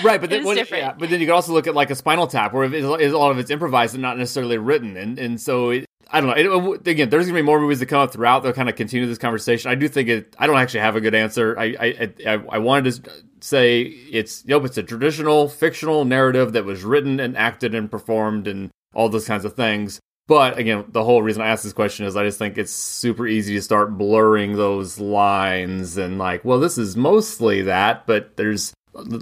Right, 0.02 0.21
but 0.21 0.28
then, 0.28 0.44
when- 0.44 0.56
different. 0.56 0.83
yeah, 0.83 0.92
but 0.99 1.09
then 1.09 1.21
you 1.21 1.26
could 1.26 1.35
also 1.35 1.52
look 1.52 1.68
at 1.68 1.75
like 1.75 1.88
a 1.90 1.94
Spinal 1.94 2.26
Tap, 2.26 2.52
where 2.52 2.64
it's, 2.64 2.75
it's 2.75 3.14
a 3.14 3.16
lot 3.18 3.30
of 3.30 3.38
it's 3.38 3.50
improvised 3.50 3.94
and 3.94 4.02
not 4.02 4.18
necessarily 4.18 4.59
written, 4.59 4.97
and 4.97 5.18
and 5.21 5.40
so 5.40 5.71
it, 5.71 5.87
I 6.11 6.21
don't 6.21 6.30
know. 6.37 6.73
It, 6.75 6.87
again, 6.88 7.11
there's 7.11 7.26
gonna 7.26 7.38
be 7.38 7.42
more 7.42 7.61
movies 7.61 7.78
that 7.78 7.87
come 7.87 8.00
up 8.00 8.12
throughout. 8.12 8.42
They'll 8.42 8.52
kind 8.52 8.68
of 8.68 8.75
continue 8.75 9.06
this 9.06 9.18
conversation. 9.18 9.71
I 9.71 9.76
do 9.76 9.87
think 9.87 10.09
it. 10.09 10.35
I 10.38 10.49
don't 10.49 10.56
actually 10.56 10.80
have 10.80 10.97
a 10.97 11.00
good 11.00 11.14
answer. 11.14 11.56
I 11.56 11.64
I 11.78 12.12
I, 12.26 12.33
I 12.50 12.59
wanted 12.59 13.04
to 13.04 13.11
say 13.40 13.83
it's 13.83 14.44
nope. 14.47 14.64
It's 14.64 14.76
a 14.78 14.83
traditional 14.83 15.49
fictional 15.49 16.04
narrative 16.04 16.54
that 16.54 16.64
was 16.64 16.83
written 16.83 17.21
and 17.21 17.37
acted 17.37 17.73
and 17.75 17.88
performed 17.88 18.49
and 18.49 18.71
all 18.94 19.09
those 19.09 19.26
kinds 19.28 19.44
of 19.44 19.54
things. 19.54 20.00
But 20.26 20.59
again, 20.59 20.87
the 20.88 21.04
whole 21.04 21.23
reason 21.23 21.43
I 21.43 21.49
asked 21.49 21.64
this 21.64 21.73
question 21.75 22.07
is 22.07 22.16
I 22.16 22.25
just 22.25 22.38
think 22.38 22.57
it's 22.57 22.73
super 22.73 23.26
easy 23.26 23.54
to 23.54 23.62
start 23.62 23.99
blurring 23.99 24.57
those 24.57 24.99
lines 24.99 25.99
and 25.99 26.19
like, 26.19 26.45
well, 26.45 26.59
this 26.61 26.78
is 26.78 26.97
mostly 26.97 27.62
that, 27.62 28.07
but 28.07 28.37
there's 28.37 28.73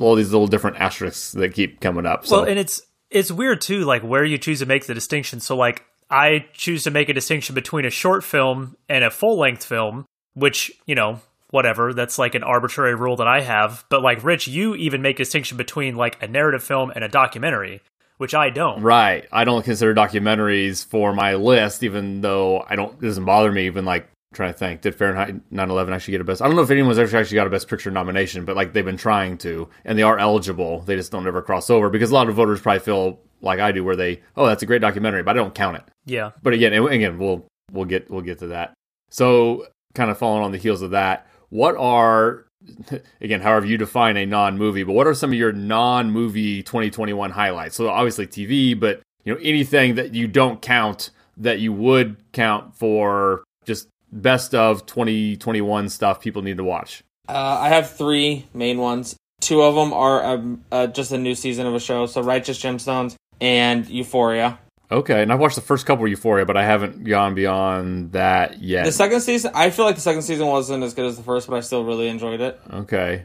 all 0.00 0.14
these 0.14 0.30
little 0.30 0.46
different 0.46 0.76
asterisks 0.76 1.32
that 1.32 1.54
keep 1.54 1.80
coming 1.80 2.06
up. 2.06 2.26
So 2.26 2.38
Well, 2.38 2.48
and 2.48 2.58
it's 2.58 2.82
it's 3.10 3.30
weird 3.30 3.60
too, 3.60 3.84
like 3.84 4.02
where 4.02 4.24
you 4.24 4.38
choose 4.38 4.60
to 4.60 4.66
make 4.66 4.86
the 4.86 4.94
distinction. 4.94 5.40
So, 5.40 5.56
like, 5.56 5.84
I 6.10 6.46
choose 6.52 6.84
to 6.84 6.90
make 6.90 7.08
a 7.08 7.12
distinction 7.12 7.54
between 7.54 7.84
a 7.84 7.90
short 7.90 8.22
film 8.22 8.76
and 8.88 9.02
a 9.02 9.10
full 9.10 9.38
length 9.38 9.64
film, 9.64 10.06
which 10.34 10.70
you 10.86 10.94
know, 10.94 11.20
whatever. 11.50 11.92
That's 11.92 12.18
like 12.18 12.34
an 12.34 12.42
arbitrary 12.42 12.94
rule 12.94 13.16
that 13.16 13.28
I 13.28 13.40
have. 13.40 13.84
But 13.88 14.02
like, 14.02 14.22
Rich, 14.24 14.48
you 14.48 14.74
even 14.74 15.02
make 15.02 15.16
a 15.16 15.24
distinction 15.24 15.56
between 15.56 15.96
like 15.96 16.22
a 16.22 16.28
narrative 16.28 16.62
film 16.62 16.92
and 16.94 17.04
a 17.04 17.08
documentary, 17.08 17.82
which 18.22 18.36
I 18.36 18.50
don't. 18.50 18.80
Right. 18.82 19.26
I 19.32 19.42
don't 19.42 19.64
consider 19.64 19.92
documentaries 19.92 20.86
for 20.86 21.12
my 21.12 21.34
list, 21.34 21.82
even 21.82 22.20
though 22.20 22.64
I 22.68 22.76
don't. 22.76 22.94
It 23.02 23.06
doesn't 23.06 23.24
bother 23.24 23.50
me. 23.50 23.66
Even 23.66 23.84
like 23.84 24.08
trying 24.32 24.52
to 24.52 24.56
think, 24.56 24.82
did 24.82 24.94
Fahrenheit 24.94 25.50
9/11 25.50 25.92
actually 25.92 26.12
get 26.12 26.20
a 26.20 26.24
best? 26.24 26.40
I 26.40 26.46
don't 26.46 26.54
know 26.54 26.62
if 26.62 26.70
anyone's 26.70 27.00
actually 27.00 27.18
actually 27.18 27.34
got 27.34 27.48
a 27.48 27.50
Best 27.50 27.66
Picture 27.66 27.90
nomination, 27.90 28.44
but 28.44 28.54
like 28.54 28.74
they've 28.74 28.84
been 28.84 28.96
trying 28.96 29.38
to, 29.38 29.68
and 29.84 29.98
they 29.98 30.04
are 30.04 30.20
eligible. 30.20 30.82
They 30.82 30.94
just 30.94 31.10
don't 31.10 31.26
ever 31.26 31.42
cross 31.42 31.68
over 31.68 31.90
because 31.90 32.12
a 32.12 32.14
lot 32.14 32.28
of 32.28 32.36
voters 32.36 32.60
probably 32.60 32.78
feel 32.78 33.18
like 33.40 33.58
I 33.58 33.72
do, 33.72 33.82
where 33.82 33.96
they, 33.96 34.20
oh, 34.36 34.46
that's 34.46 34.62
a 34.62 34.66
great 34.66 34.82
documentary, 34.82 35.24
but 35.24 35.32
I 35.32 35.40
don't 35.40 35.52
count 35.52 35.78
it. 35.78 35.82
Yeah. 36.06 36.30
But 36.44 36.52
again, 36.52 36.74
again, 36.74 37.18
we'll 37.18 37.44
we'll 37.72 37.86
get 37.86 38.08
we'll 38.08 38.22
get 38.22 38.38
to 38.38 38.46
that. 38.46 38.72
So, 39.10 39.66
kind 39.96 40.12
of 40.12 40.18
following 40.18 40.44
on 40.44 40.52
the 40.52 40.58
heels 40.58 40.82
of 40.82 40.92
that, 40.92 41.26
what 41.48 41.74
are 41.76 42.46
again, 43.20 43.40
however 43.40 43.66
you 43.66 43.76
define 43.76 44.16
a 44.16 44.26
non-movie, 44.26 44.84
but 44.84 44.92
what 44.92 45.06
are 45.06 45.14
some 45.14 45.30
of 45.30 45.38
your 45.38 45.52
non-movie 45.52 46.62
2021 46.62 47.30
highlights? 47.30 47.76
So 47.76 47.88
obviously 47.88 48.26
TV, 48.26 48.78
but 48.78 49.00
you 49.24 49.34
know 49.34 49.40
anything 49.42 49.94
that 49.96 50.14
you 50.14 50.26
don't 50.26 50.60
count 50.60 51.10
that 51.36 51.60
you 51.60 51.72
would 51.72 52.16
count 52.32 52.74
for 52.74 53.44
just 53.64 53.88
best 54.12 54.54
of 54.54 54.86
2021 54.86 55.88
stuff 55.88 56.20
people 56.20 56.42
need 56.42 56.58
to 56.58 56.64
watch. 56.64 57.02
Uh, 57.28 57.58
I 57.60 57.68
have 57.68 57.90
three 57.90 58.46
main 58.52 58.78
ones. 58.78 59.16
Two 59.40 59.62
of 59.62 59.74
them 59.74 59.92
are 59.92 60.24
um, 60.24 60.64
uh, 60.70 60.86
just 60.86 61.12
a 61.12 61.18
new 61.18 61.34
season 61.34 61.66
of 61.66 61.74
a 61.74 61.80
show. 61.80 62.06
So 62.06 62.22
Righteous 62.22 62.60
Gemstones 62.60 63.16
and 63.40 63.88
Euphoria. 63.88 64.58
Okay, 64.92 65.22
and 65.22 65.32
I've 65.32 65.40
watched 65.40 65.56
the 65.56 65.62
first 65.62 65.86
couple 65.86 66.04
of 66.04 66.10
Euphoria, 66.10 66.44
but 66.44 66.56
I 66.56 66.64
haven't 66.64 67.04
gone 67.04 67.34
beyond 67.34 68.12
that 68.12 68.60
yet. 68.62 68.84
The 68.84 68.92
second 68.92 69.22
season, 69.22 69.52
I 69.54 69.70
feel 69.70 69.86
like 69.86 69.94
the 69.94 70.02
second 70.02 70.22
season 70.22 70.46
wasn't 70.46 70.84
as 70.84 70.92
good 70.92 71.06
as 71.06 71.16
the 71.16 71.22
first, 71.22 71.48
but 71.48 71.56
I 71.56 71.60
still 71.60 71.84
really 71.84 72.08
enjoyed 72.08 72.40
it. 72.40 72.60
Okay. 72.70 73.22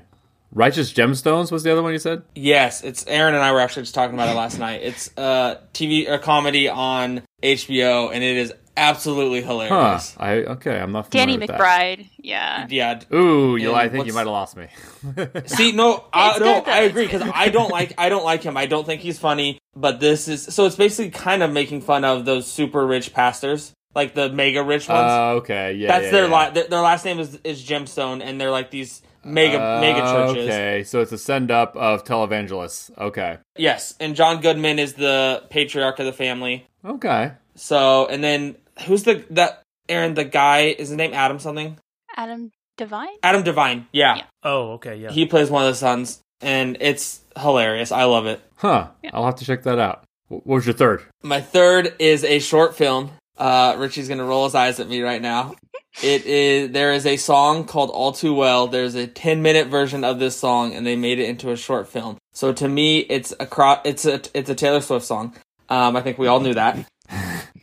Righteous 0.54 0.94
Gemstones 0.94 1.52
was 1.52 1.64
the 1.64 1.72
other 1.74 1.84
one 1.84 1.92
you 1.92 2.00
said? 2.00 2.24
Yes, 2.34 2.82
it's 2.82 3.06
Aaron 3.06 3.36
and 3.36 3.44
I 3.44 3.52
were 3.52 3.60
actually 3.60 3.84
just 3.84 3.96
talking 3.96 4.14
about 4.14 4.30
it 4.30 4.34
last 4.34 4.58
night. 4.58 4.82
It's 4.82 5.12
a 5.18 5.60
TV 5.74 6.10
a 6.10 6.18
comedy 6.18 6.70
on 6.70 7.22
HBO, 7.44 8.14
and 8.14 8.24
it 8.24 8.38
is 8.38 8.54
absolutely 8.78 9.42
Huh. 9.42 9.48
hilarious. 9.48 10.16
I 10.18 10.32
okay, 10.56 10.80
I'm 10.80 10.92
not 10.94 11.10
Danny 11.10 11.38
with 11.38 11.50
McBride. 11.50 12.08
Yeah. 12.18 12.68
Yeah. 12.70 12.94
That. 12.96 13.14
Ooh, 13.14 13.58
you 13.58 13.74
I 13.74 13.90
think 13.90 14.06
you 14.08 14.14
might 14.14 14.22
have 14.22 14.28
lost 14.28 14.56
me. 14.56 14.68
See, 15.48 15.72
no, 15.74 16.06
I, 16.14 16.38
no. 16.40 16.64
I 16.66 16.82
agree 16.82 17.06
because 17.06 17.24
I 17.34 17.50
don't 17.50 17.72
like 17.72 17.94
I 17.98 18.08
don't 18.10 18.24
like 18.24 18.44
him. 18.44 18.56
I 18.56 18.66
don't 18.68 18.86
think 18.86 19.02
he's 19.02 19.20
funny. 19.20 19.60
But 19.76 20.00
this 20.00 20.28
is 20.28 20.44
so 20.44 20.66
it's 20.66 20.76
basically 20.76 21.12
kind 21.12 21.44
of 21.44 21.52
making 21.52 21.82
fun 21.82 22.06
of 22.06 22.26
those 22.26 22.48
super 22.50 22.86
rich 22.86 23.14
pastors, 23.14 23.74
like 23.94 24.14
the 24.16 24.30
mega 24.32 24.64
rich 24.64 24.88
ones. 24.88 25.12
Uh, 25.12 25.32
okay, 25.42 25.74
yeah. 25.74 25.88
That's 25.88 26.06
yeah, 26.06 26.12
their, 26.12 26.28
yeah. 26.30 26.46
li- 26.48 26.52
their 26.54 26.68
their 26.68 26.82
last 26.82 27.06
name 27.06 27.20
is 27.20 27.40
is 27.44 27.64
Gemstone, 27.64 28.22
and 28.24 28.40
they're 28.42 28.52
like 28.52 28.72
these 28.72 29.02
mega 29.24 29.60
mega 29.82 30.00
Uh, 30.04 30.28
churches. 30.34 30.50
Okay, 30.50 30.84
so 30.84 31.02
it's 31.02 31.12
a 31.12 31.18
send 31.18 31.52
up 31.52 31.76
of 31.76 32.04
televangelists. 32.06 32.98
Okay. 32.98 33.38
Yes, 33.58 33.94
and 34.00 34.16
John 34.16 34.42
Goodman 34.42 34.80
is 34.80 34.94
the 34.94 35.44
patriarch 35.50 36.00
of 36.00 36.06
the 36.06 36.14
family. 36.14 36.66
Okay. 36.86 37.34
So, 37.56 38.06
and 38.08 38.24
then 38.24 38.56
who's 38.86 39.04
the 39.04 39.24
that 39.32 39.64
Aaron 39.90 40.14
the 40.14 40.24
guy 40.26 40.76
is 40.78 40.90
his 40.90 40.98
name 40.98 41.14
Adam 41.14 41.40
something? 41.40 41.78
Adam 42.16 42.52
Devine? 42.78 43.16
Adam 43.24 43.44
Devine. 43.44 43.88
Yeah, 43.92 44.18
Yeah. 44.18 44.24
Oh, 44.44 44.72
okay, 44.74 44.96
yeah. 44.98 45.12
he 45.12 45.26
plays 45.26 45.50
one 45.50 45.64
of 45.66 45.70
the 45.72 45.76
sons, 45.76 46.20
and 46.42 46.78
it's 46.80 47.22
hilarious. 47.40 47.92
I 47.92 48.04
love 48.06 48.26
it. 48.26 48.42
Huh. 48.58 48.90
Yeah. 49.04 49.12
I'll 49.14 49.26
have 49.26 49.36
to 49.38 49.46
check 49.46 49.64
that 49.64 49.80
out. 49.80 50.04
Wh- 50.28 50.34
What 50.34 50.48
was 50.48 50.66
your 50.66 50.74
third? 50.76 51.04
My 51.24 51.42
third 51.42 51.96
is 52.00 52.24
a 52.24 52.40
short 52.40 52.76
film. 52.76 53.12
Uh, 53.38 53.76
Richie's 53.78 54.08
gonna 54.10 54.26
roll 54.26 54.46
his 54.46 54.56
eyes 54.56 54.80
at 54.80 54.88
me 54.90 55.02
right 55.02 55.22
now. 55.22 55.56
It 56.04 56.28
is 56.28 56.70
there 56.74 56.94
is 56.94 57.08
a 57.08 57.18
song 57.18 57.66
called 57.66 57.90
All 57.90 58.12
Too 58.12 58.32
Well. 58.36 58.68
There's 58.68 58.94
a 58.94 59.08
10 59.08 59.42
minute 59.42 59.66
version 59.68 60.04
of 60.04 60.20
this 60.20 60.36
song, 60.38 60.76
and 60.76 60.86
they 60.86 60.96
made 60.96 61.18
it 61.18 61.28
into 61.28 61.50
a 61.50 61.58
short 61.58 61.88
film. 61.88 62.18
So 62.34 62.54
to 62.54 62.68
me, 62.68 63.00
it's 63.00 63.34
a 63.40 63.48
cro- 63.48 63.82
it's 63.84 64.06
a 64.06 64.22
it's 64.36 64.48
a 64.48 64.54
Taylor 64.54 64.82
Swift 64.82 65.06
song. 65.08 65.34
Um, 65.70 65.96
I 65.96 66.02
think 66.02 66.20
we 66.20 66.28
all 66.28 66.40
knew 66.40 66.54
that, 66.54 66.78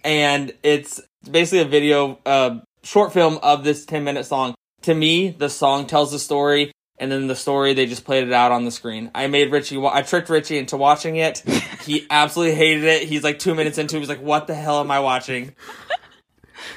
and 0.04 0.52
it's 0.62 1.00
basically 1.28 1.60
a 1.60 1.64
video, 1.64 2.18
uh, 2.26 2.60
short 2.82 3.12
film 3.12 3.38
of 3.42 3.64
this 3.64 3.84
10 3.86 4.04
minute 4.04 4.26
song. 4.26 4.54
To 4.82 4.94
me, 4.94 5.30
the 5.30 5.48
song 5.48 5.86
tells 5.86 6.12
the 6.12 6.18
story, 6.18 6.70
and 6.98 7.10
then 7.10 7.26
the 7.26 7.34
story 7.34 7.72
they 7.72 7.86
just 7.86 8.04
played 8.04 8.24
it 8.26 8.32
out 8.32 8.52
on 8.52 8.64
the 8.64 8.70
screen. 8.70 9.10
I 9.14 9.26
made 9.26 9.50
Richie, 9.50 9.78
wa- 9.78 9.92
I 9.94 10.02
tricked 10.02 10.28
Richie 10.28 10.58
into 10.58 10.76
watching 10.76 11.16
it. 11.16 11.42
He 11.84 12.06
absolutely 12.08 12.54
hated 12.54 12.84
it. 12.84 13.08
He's 13.08 13.22
like 13.22 13.38
two 13.38 13.54
minutes 13.54 13.76
into, 13.76 13.96
it, 13.96 14.00
he's 14.00 14.08
like, 14.08 14.22
"What 14.22 14.46
the 14.46 14.54
hell 14.54 14.80
am 14.80 14.90
I 14.90 15.00
watching?" 15.00 15.54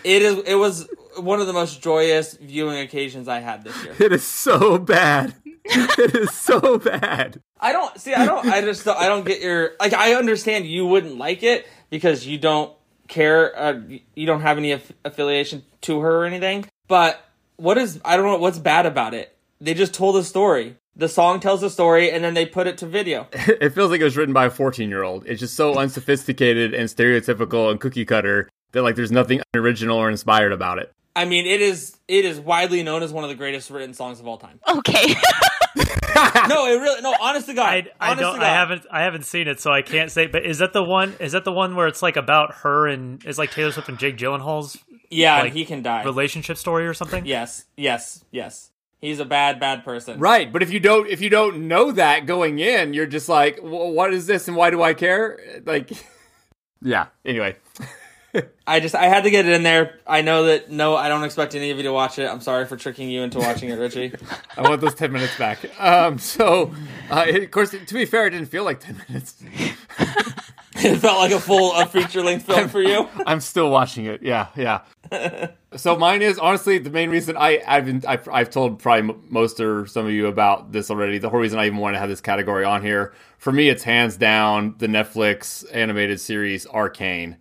It 0.04 0.22
is. 0.22 0.40
It 0.46 0.56
was 0.56 0.86
one 1.18 1.40
of 1.40 1.48
the 1.48 1.54
most 1.54 1.82
joyous 1.82 2.34
viewing 2.36 2.80
occasions 2.80 3.30
I 3.30 3.40
had 3.40 3.64
this 3.64 3.84
year. 3.86 3.96
It 4.00 4.12
is 4.12 4.26
so 4.26 4.78
bad. 4.78 5.34
it 5.64 6.14
is 6.14 6.34
so 6.34 6.78
bad. 6.78 7.42
I 7.60 7.72
don't 7.72 7.98
see. 8.00 8.14
I 8.14 8.26
don't. 8.26 8.46
I 8.48 8.60
just. 8.62 8.86
Don't, 8.86 8.98
I 8.98 9.08
don't 9.08 9.26
get 9.26 9.42
your. 9.42 9.72
Like. 9.80 9.94
I 9.94 10.16
understand 10.16 10.66
you 10.66 10.86
wouldn't 10.86 11.18
like 11.18 11.42
it 11.42 11.66
because 11.90 12.28
you 12.28 12.38
don't 12.38 12.74
care. 13.08 13.58
Uh, 13.58 13.80
you 14.16 14.26
don't 14.26 14.42
have 14.42 14.58
any 14.58 14.72
aff- 14.74 14.92
affiliation 15.06 15.64
to 15.82 16.00
her 16.02 16.24
or 16.24 16.26
anything. 16.26 16.66
But 16.88 17.22
what 17.58 17.78
is? 17.78 18.00
I 18.06 18.18
don't 18.18 18.26
know. 18.26 18.38
What's 18.38 18.60
bad 18.60 18.86
about 18.86 19.14
it? 19.14 19.36
They 19.60 19.74
just 19.74 19.94
told 19.94 20.16
a 20.18 20.24
story. 20.24 20.76
The 20.96 21.10
song 21.10 21.40
tells 21.40 21.62
a 21.62 21.70
story, 21.70 22.12
and 22.12 22.24
then 22.24 22.34
they 22.34 22.46
put 22.46 22.66
it 22.68 22.78
to 22.80 22.86
video. 22.88 23.28
It 23.48 23.74
feels 23.74 23.92
like 23.92 24.02
it 24.02 24.04
was 24.04 24.18
written 24.18 24.34
by 24.34 24.46
a 24.46 24.50
14 24.50 24.90
year 24.90 25.04
old. 25.04 25.26
It's 25.28 25.40
just 25.40 25.56
so 25.56 25.78
unsophisticated 25.78 26.74
and 26.74 26.90
stereotypical 26.90 27.70
and 27.70 27.80
cookie 27.80 28.06
cutter 28.06 28.50
that 28.72 28.84
like 28.84 28.96
there's 28.96 29.12
nothing 29.12 29.42
original 29.56 29.98
or 29.98 30.10
inspired 30.10 30.52
about 30.52 30.80
it. 30.80 30.92
I 31.18 31.26
mean, 31.26 31.46
it 31.46 31.62
is. 31.62 31.98
It 32.08 32.24
is 32.24 32.40
widely 32.40 32.84
known 32.84 33.04
as 33.04 33.12
one 33.12 33.24
of 33.26 33.30
the 33.30 33.36
greatest 33.36 33.70
written 33.70 33.94
songs 33.94 34.20
of 34.20 34.28
all 34.28 34.38
time. 34.38 34.60
Okay. 34.70 35.16
No, 36.50 36.66
it 36.66 36.80
really. 36.82 37.02
No, 37.02 37.14
honest 37.22 37.46
to 37.48 37.54
God. 37.54 37.68
I, 37.70 37.88
I 38.00 38.12
honest 38.12 38.22
don't 38.22 38.40
to 38.40 38.46
I 38.46 38.50
haven't 38.50 38.86
I 38.92 39.04
haven't 39.04 39.24
seen 39.26 39.48
it 39.48 39.60
so 39.60 39.72
I 39.72 39.84
can't 39.84 40.10
say 40.10 40.26
but 40.26 40.46
is 40.46 40.58
that 40.60 40.74
the 40.74 40.82
one 40.84 41.14
is 41.20 41.34
that 41.34 41.44
the 41.44 41.52
one 41.52 41.76
where 41.76 41.86
it's 41.88 42.02
like 42.02 42.16
about 42.16 42.56
her 42.64 42.88
and 42.88 43.24
it's 43.24 43.38
like 43.38 43.52
Taylor 43.52 43.72
Swift 43.72 43.88
and 43.88 44.00
Jake 44.00 44.18
Gyllenhaal's 44.18 44.78
Yeah, 45.12 45.42
like, 45.42 45.54
he 45.54 45.64
can 45.66 45.84
die. 45.84 46.04
relationship 46.04 46.58
story 46.58 46.88
or 46.88 46.96
something? 46.96 47.26
Yes, 47.28 47.66
yes, 47.76 48.24
yes. 48.32 48.72
He's 49.00 49.20
a 49.20 49.26
bad, 49.26 49.60
bad 49.60 49.84
person. 49.84 50.20
Right, 50.20 50.52
but 50.52 50.64
if 50.64 50.72
you 50.72 50.80
don't 50.80 51.08
if 51.08 51.22
you 51.22 51.30
don't 51.30 51.68
know 51.68 51.92
that 51.92 52.26
going 52.26 52.58
in, 52.58 52.94
you're 52.96 53.06
just 53.06 53.30
like, 53.30 53.60
what 53.60 54.12
is 54.12 54.26
this 54.26 54.48
and 54.48 54.58
why 54.58 54.72
do 54.72 54.82
I 54.82 54.96
care? 54.96 55.40
Like, 55.66 55.92
yeah. 56.82 57.08
Anyway, 57.26 57.58
I 58.68 58.80
just 58.80 58.96
I 58.96 59.06
had 59.06 59.24
to 59.24 59.30
get 59.30 59.46
it 59.46 59.54
in 59.54 59.64
there. 59.64 60.00
I 60.06 60.22
know 60.22 60.46
that 60.46 60.70
no, 60.70 60.96
I 60.96 61.08
don't 61.10 61.24
expect 61.24 61.56
any 61.56 61.72
of 61.72 61.78
you 61.78 61.84
to 61.84 61.94
watch 61.94 62.20
it. 62.20 62.28
I'm 62.30 62.42
sorry 62.42 62.66
for 62.66 62.78
tricking 62.78 63.10
you 63.10 63.22
into 63.22 63.40
watching 63.40 63.70
it, 63.70 63.76
Richie. 63.76 64.14
I 64.58 64.62
want 64.62 64.82
those 64.82 64.96
10 64.96 65.12
minutes 65.12 65.38
back. 65.38 65.60
Um, 65.80 66.18
so, 66.20 66.74
uh, 67.10 67.26
it- 67.28 67.44
of 67.44 67.52
course, 67.52 67.72
to 67.72 67.94
be 67.94 68.06
fair, 68.06 68.28
it 68.28 68.32
didn't 68.32 68.48
feel 68.50 68.64
like 68.64 68.80
10 68.80 69.02
minutes. 69.08 69.36
it 70.76 70.98
felt 70.98 71.18
like 71.20 71.32
a 71.32 71.40
full 71.40 71.76
a 71.76 71.86
feature 71.86 72.22
length 72.24 72.46
film 72.46 72.70
for 72.70 72.82
you. 72.82 73.08
I'm 73.26 73.40
still 73.42 73.70
watching 73.70 74.06
it. 74.06 74.22
Yeah, 74.22 74.48
yeah. 74.56 74.82
so 75.76 75.96
mine 75.98 76.22
is 76.22 76.38
honestly 76.38 76.78
the 76.80 76.90
main 76.90 77.10
reason 77.10 77.38
I 77.38 77.62
I've 77.66 77.86
been 77.86 78.04
I've, 78.08 78.28
I've 78.28 78.50
told 78.50 78.80
probably 78.80 79.16
most 79.30 79.60
or 79.60 79.88
some 79.88 80.06
of 80.06 80.12
you 80.12 80.28
about 80.28 80.72
this 80.72 80.92
already. 80.92 81.18
The 81.18 81.30
whole 81.30 81.40
reason 81.40 81.60
I 81.60 81.66
even 81.68 81.78
want 81.80 81.96
to 81.96 82.00
have 82.00 82.10
this 82.10 82.22
category 82.22 82.66
on 82.66 82.82
here 82.82 83.14
for 83.38 83.52
me, 83.54 83.70
it's 83.70 83.84
hands 83.84 84.18
down 84.18 84.76
the 84.80 84.88
Netflix 84.88 85.64
animated 85.72 86.20
series 86.20 86.66
Arcane, 86.68 87.38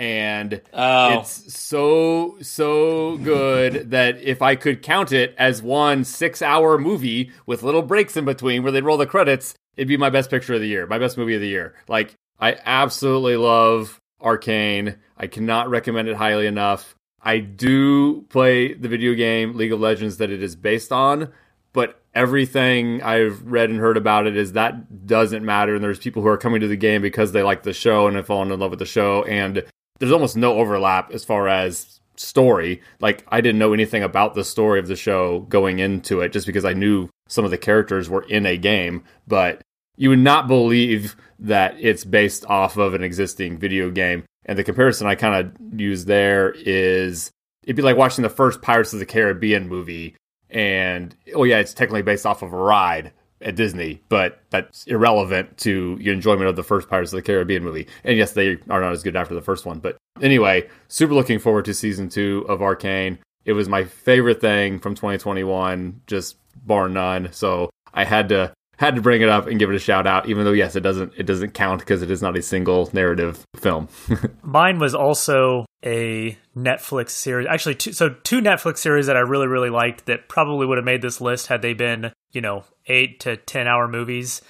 and 0.00 0.62
Oh. 0.72 1.20
it's 1.20 1.54
so 1.54 2.38
so 2.40 3.18
good 3.18 3.90
that 3.90 4.18
if 4.22 4.40
I 4.40 4.56
could 4.56 4.80
count 4.82 5.12
it 5.12 5.34
as 5.36 5.62
one 5.62 6.04
six 6.04 6.40
hour 6.40 6.78
movie 6.78 7.30
with 7.44 7.62
little 7.62 7.82
breaks 7.82 8.16
in 8.16 8.24
between 8.24 8.62
where 8.62 8.72
they 8.72 8.80
roll 8.80 8.96
the 8.96 9.06
credits, 9.06 9.54
it'd 9.76 9.88
be 9.88 9.98
my 9.98 10.08
best 10.08 10.30
picture 10.30 10.54
of 10.54 10.60
the 10.62 10.66
year, 10.68 10.86
my 10.86 10.98
best 10.98 11.18
movie 11.18 11.34
of 11.34 11.42
the 11.42 11.48
year. 11.48 11.74
Like 11.86 12.14
I 12.40 12.56
absolutely 12.64 13.36
love 13.36 14.00
Arcane. 14.22 14.96
I 15.18 15.26
cannot 15.26 15.68
recommend 15.68 16.08
it 16.08 16.16
highly 16.16 16.46
enough. 16.46 16.94
I 17.22 17.38
do 17.40 18.22
play 18.30 18.72
the 18.72 18.88
video 18.88 19.12
game 19.14 19.54
League 19.54 19.72
of 19.72 19.80
Legends 19.80 20.16
that 20.16 20.30
it 20.30 20.42
is 20.42 20.56
based 20.56 20.92
on, 20.92 21.28
but 21.74 22.00
everything 22.14 23.02
I've 23.02 23.42
read 23.42 23.68
and 23.68 23.78
heard 23.78 23.98
about 23.98 24.26
it 24.26 24.34
is 24.34 24.52
that 24.54 25.06
doesn't 25.06 25.44
matter. 25.44 25.74
And 25.74 25.84
there's 25.84 25.98
people 25.98 26.22
who 26.22 26.28
are 26.28 26.38
coming 26.38 26.62
to 26.62 26.68
the 26.68 26.76
game 26.76 27.02
because 27.02 27.32
they 27.32 27.42
like 27.42 27.64
the 27.64 27.74
show 27.74 28.06
and 28.06 28.16
have 28.16 28.26
fallen 28.26 28.50
in 28.50 28.58
love 28.58 28.70
with 28.70 28.78
the 28.78 28.86
show. 28.86 29.24
And 29.24 29.62
there's 30.00 30.12
almost 30.12 30.36
no 30.36 30.54
overlap 30.54 31.12
as 31.12 31.24
far 31.24 31.46
as 31.46 32.00
story. 32.16 32.82
Like, 33.00 33.24
I 33.28 33.40
didn't 33.40 33.58
know 33.58 33.72
anything 33.72 34.02
about 34.02 34.34
the 34.34 34.44
story 34.44 34.80
of 34.80 34.88
the 34.88 34.96
show 34.96 35.40
going 35.40 35.78
into 35.78 36.20
it 36.20 36.32
just 36.32 36.46
because 36.46 36.64
I 36.64 36.72
knew 36.72 37.08
some 37.28 37.44
of 37.44 37.50
the 37.50 37.58
characters 37.58 38.10
were 38.10 38.24
in 38.24 38.46
a 38.46 38.56
game. 38.56 39.04
But 39.28 39.62
you 39.96 40.08
would 40.08 40.18
not 40.18 40.48
believe 40.48 41.16
that 41.38 41.76
it's 41.78 42.04
based 42.04 42.44
off 42.46 42.76
of 42.76 42.94
an 42.94 43.02
existing 43.02 43.58
video 43.58 43.90
game. 43.90 44.24
And 44.46 44.58
the 44.58 44.64
comparison 44.64 45.06
I 45.06 45.14
kind 45.14 45.46
of 45.46 45.80
use 45.80 46.06
there 46.06 46.50
is 46.56 47.30
it'd 47.64 47.76
be 47.76 47.82
like 47.82 47.96
watching 47.96 48.22
the 48.22 48.30
first 48.30 48.62
Pirates 48.62 48.92
of 48.92 48.98
the 48.98 49.06
Caribbean 49.06 49.68
movie. 49.68 50.16
And 50.48 51.14
oh, 51.34 51.44
yeah, 51.44 51.58
it's 51.58 51.74
technically 51.74 52.02
based 52.02 52.26
off 52.26 52.42
of 52.42 52.52
a 52.52 52.56
ride 52.56 53.12
at 53.42 53.56
Disney, 53.56 54.02
but 54.08 54.40
that's 54.50 54.84
irrelevant 54.86 55.56
to 55.58 55.96
your 56.00 56.14
enjoyment 56.14 56.48
of 56.48 56.56
the 56.56 56.62
first 56.62 56.88
Pirates 56.88 57.12
of 57.12 57.16
the 57.16 57.22
Caribbean 57.22 57.64
movie. 57.64 57.86
And 58.04 58.16
yes, 58.16 58.32
they 58.32 58.58
are 58.68 58.80
not 58.80 58.92
as 58.92 59.02
good 59.02 59.16
after 59.16 59.34
the 59.34 59.42
first 59.42 59.66
one. 59.66 59.78
But 59.78 59.96
anyway, 60.20 60.68
super 60.88 61.14
looking 61.14 61.38
forward 61.38 61.64
to 61.66 61.74
season 61.74 62.08
two 62.08 62.44
of 62.48 62.62
Arcane. 62.62 63.18
It 63.44 63.52
was 63.52 63.68
my 63.68 63.84
favorite 63.84 64.40
thing 64.40 64.78
from 64.78 64.94
2021, 64.94 66.02
just 66.06 66.36
bar 66.66 66.88
none. 66.88 67.32
So 67.32 67.70
I 67.94 68.04
had 68.04 68.28
to 68.28 68.52
had 68.78 68.96
to 68.96 69.02
bring 69.02 69.20
it 69.20 69.28
up 69.28 69.46
and 69.46 69.58
give 69.58 69.70
it 69.70 69.76
a 69.76 69.80
shout 69.80 70.06
out, 70.06 70.28
even 70.28 70.44
though 70.44 70.52
yes, 70.52 70.76
it 70.76 70.80
doesn't 70.80 71.12
it 71.16 71.26
doesn't 71.26 71.52
count 71.52 71.80
because 71.80 72.02
it 72.02 72.10
is 72.10 72.22
not 72.22 72.36
a 72.36 72.42
single 72.42 72.88
narrative 72.92 73.44
film. 73.56 73.88
Mine 74.42 74.78
was 74.78 74.94
also 74.94 75.66
a 75.84 76.36
Netflix 76.56 77.10
series. 77.10 77.46
Actually, 77.48 77.76
two, 77.76 77.92
so 77.92 78.10
two 78.10 78.40
Netflix 78.40 78.78
series 78.78 79.06
that 79.06 79.16
I 79.16 79.20
really, 79.20 79.46
really 79.46 79.70
liked 79.70 80.06
that 80.06 80.28
probably 80.28 80.66
would 80.66 80.78
have 80.78 80.84
made 80.84 81.02
this 81.02 81.20
list 81.20 81.46
had 81.46 81.62
they 81.62 81.74
been, 81.74 82.12
you 82.32 82.40
know, 82.40 82.64
eight 82.86 83.20
to 83.20 83.36
10 83.36 83.66
hour 83.66 83.88
movies. 83.88 84.42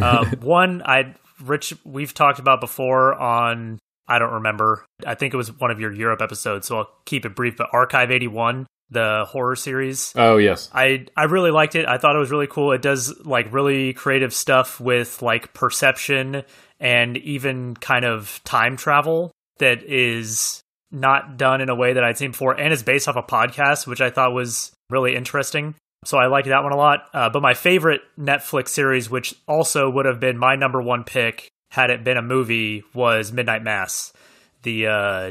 Um, 0.00 0.26
one, 0.40 0.82
I 0.84 1.14
Rich, 1.44 1.74
we've 1.84 2.14
talked 2.14 2.38
about 2.38 2.60
before 2.60 3.14
on 3.14 3.78
I 4.08 4.18
don't 4.18 4.32
remember. 4.32 4.84
I 5.06 5.14
think 5.14 5.34
it 5.34 5.36
was 5.36 5.52
one 5.52 5.70
of 5.70 5.80
your 5.80 5.92
Europe 5.92 6.22
episodes, 6.22 6.66
so 6.66 6.78
I'll 6.78 6.90
keep 7.04 7.26
it 7.26 7.36
brief. 7.36 7.58
But 7.58 7.68
Archive 7.72 8.10
81, 8.10 8.66
the 8.90 9.26
horror 9.28 9.54
series. 9.54 10.12
Oh 10.16 10.38
yes, 10.38 10.70
I 10.72 11.06
I 11.16 11.24
really 11.24 11.50
liked 11.50 11.74
it. 11.74 11.86
I 11.86 11.98
thought 11.98 12.16
it 12.16 12.18
was 12.18 12.30
really 12.30 12.46
cool. 12.46 12.72
It 12.72 12.82
does 12.82 13.14
like 13.24 13.52
really 13.52 13.92
creative 13.92 14.32
stuff 14.32 14.80
with 14.80 15.20
like 15.20 15.52
perception 15.52 16.42
and 16.80 17.16
even 17.18 17.74
kind 17.74 18.04
of 18.04 18.40
time 18.44 18.76
travel 18.76 19.30
that 19.58 19.82
is 19.82 20.62
not 20.90 21.36
done 21.36 21.60
in 21.60 21.68
a 21.68 21.74
way 21.74 21.92
that 21.92 22.04
I'd 22.04 22.18
seen 22.18 22.30
before, 22.30 22.52
and 22.52 22.72
it's 22.72 22.82
based 22.82 23.08
off 23.08 23.16
a 23.16 23.22
podcast, 23.22 23.86
which 23.86 24.00
I 24.00 24.10
thought 24.10 24.32
was 24.32 24.72
really 24.90 25.14
interesting. 25.14 25.74
So 26.04 26.16
I 26.16 26.26
liked 26.26 26.48
that 26.48 26.62
one 26.62 26.72
a 26.72 26.76
lot. 26.76 27.08
Uh, 27.12 27.28
but 27.28 27.42
my 27.42 27.54
favorite 27.54 28.02
Netflix 28.18 28.68
series, 28.68 29.10
which 29.10 29.34
also 29.46 29.90
would 29.90 30.06
have 30.06 30.20
been 30.20 30.38
my 30.38 30.54
number 30.54 30.80
one 30.80 31.04
pick 31.04 31.48
had 31.70 31.90
it 31.90 32.04
been 32.04 32.16
a 32.16 32.22
movie, 32.22 32.84
was 32.94 33.32
Midnight 33.32 33.62
Mass. 33.62 34.12
The 34.62 34.86
uh, 34.86 35.30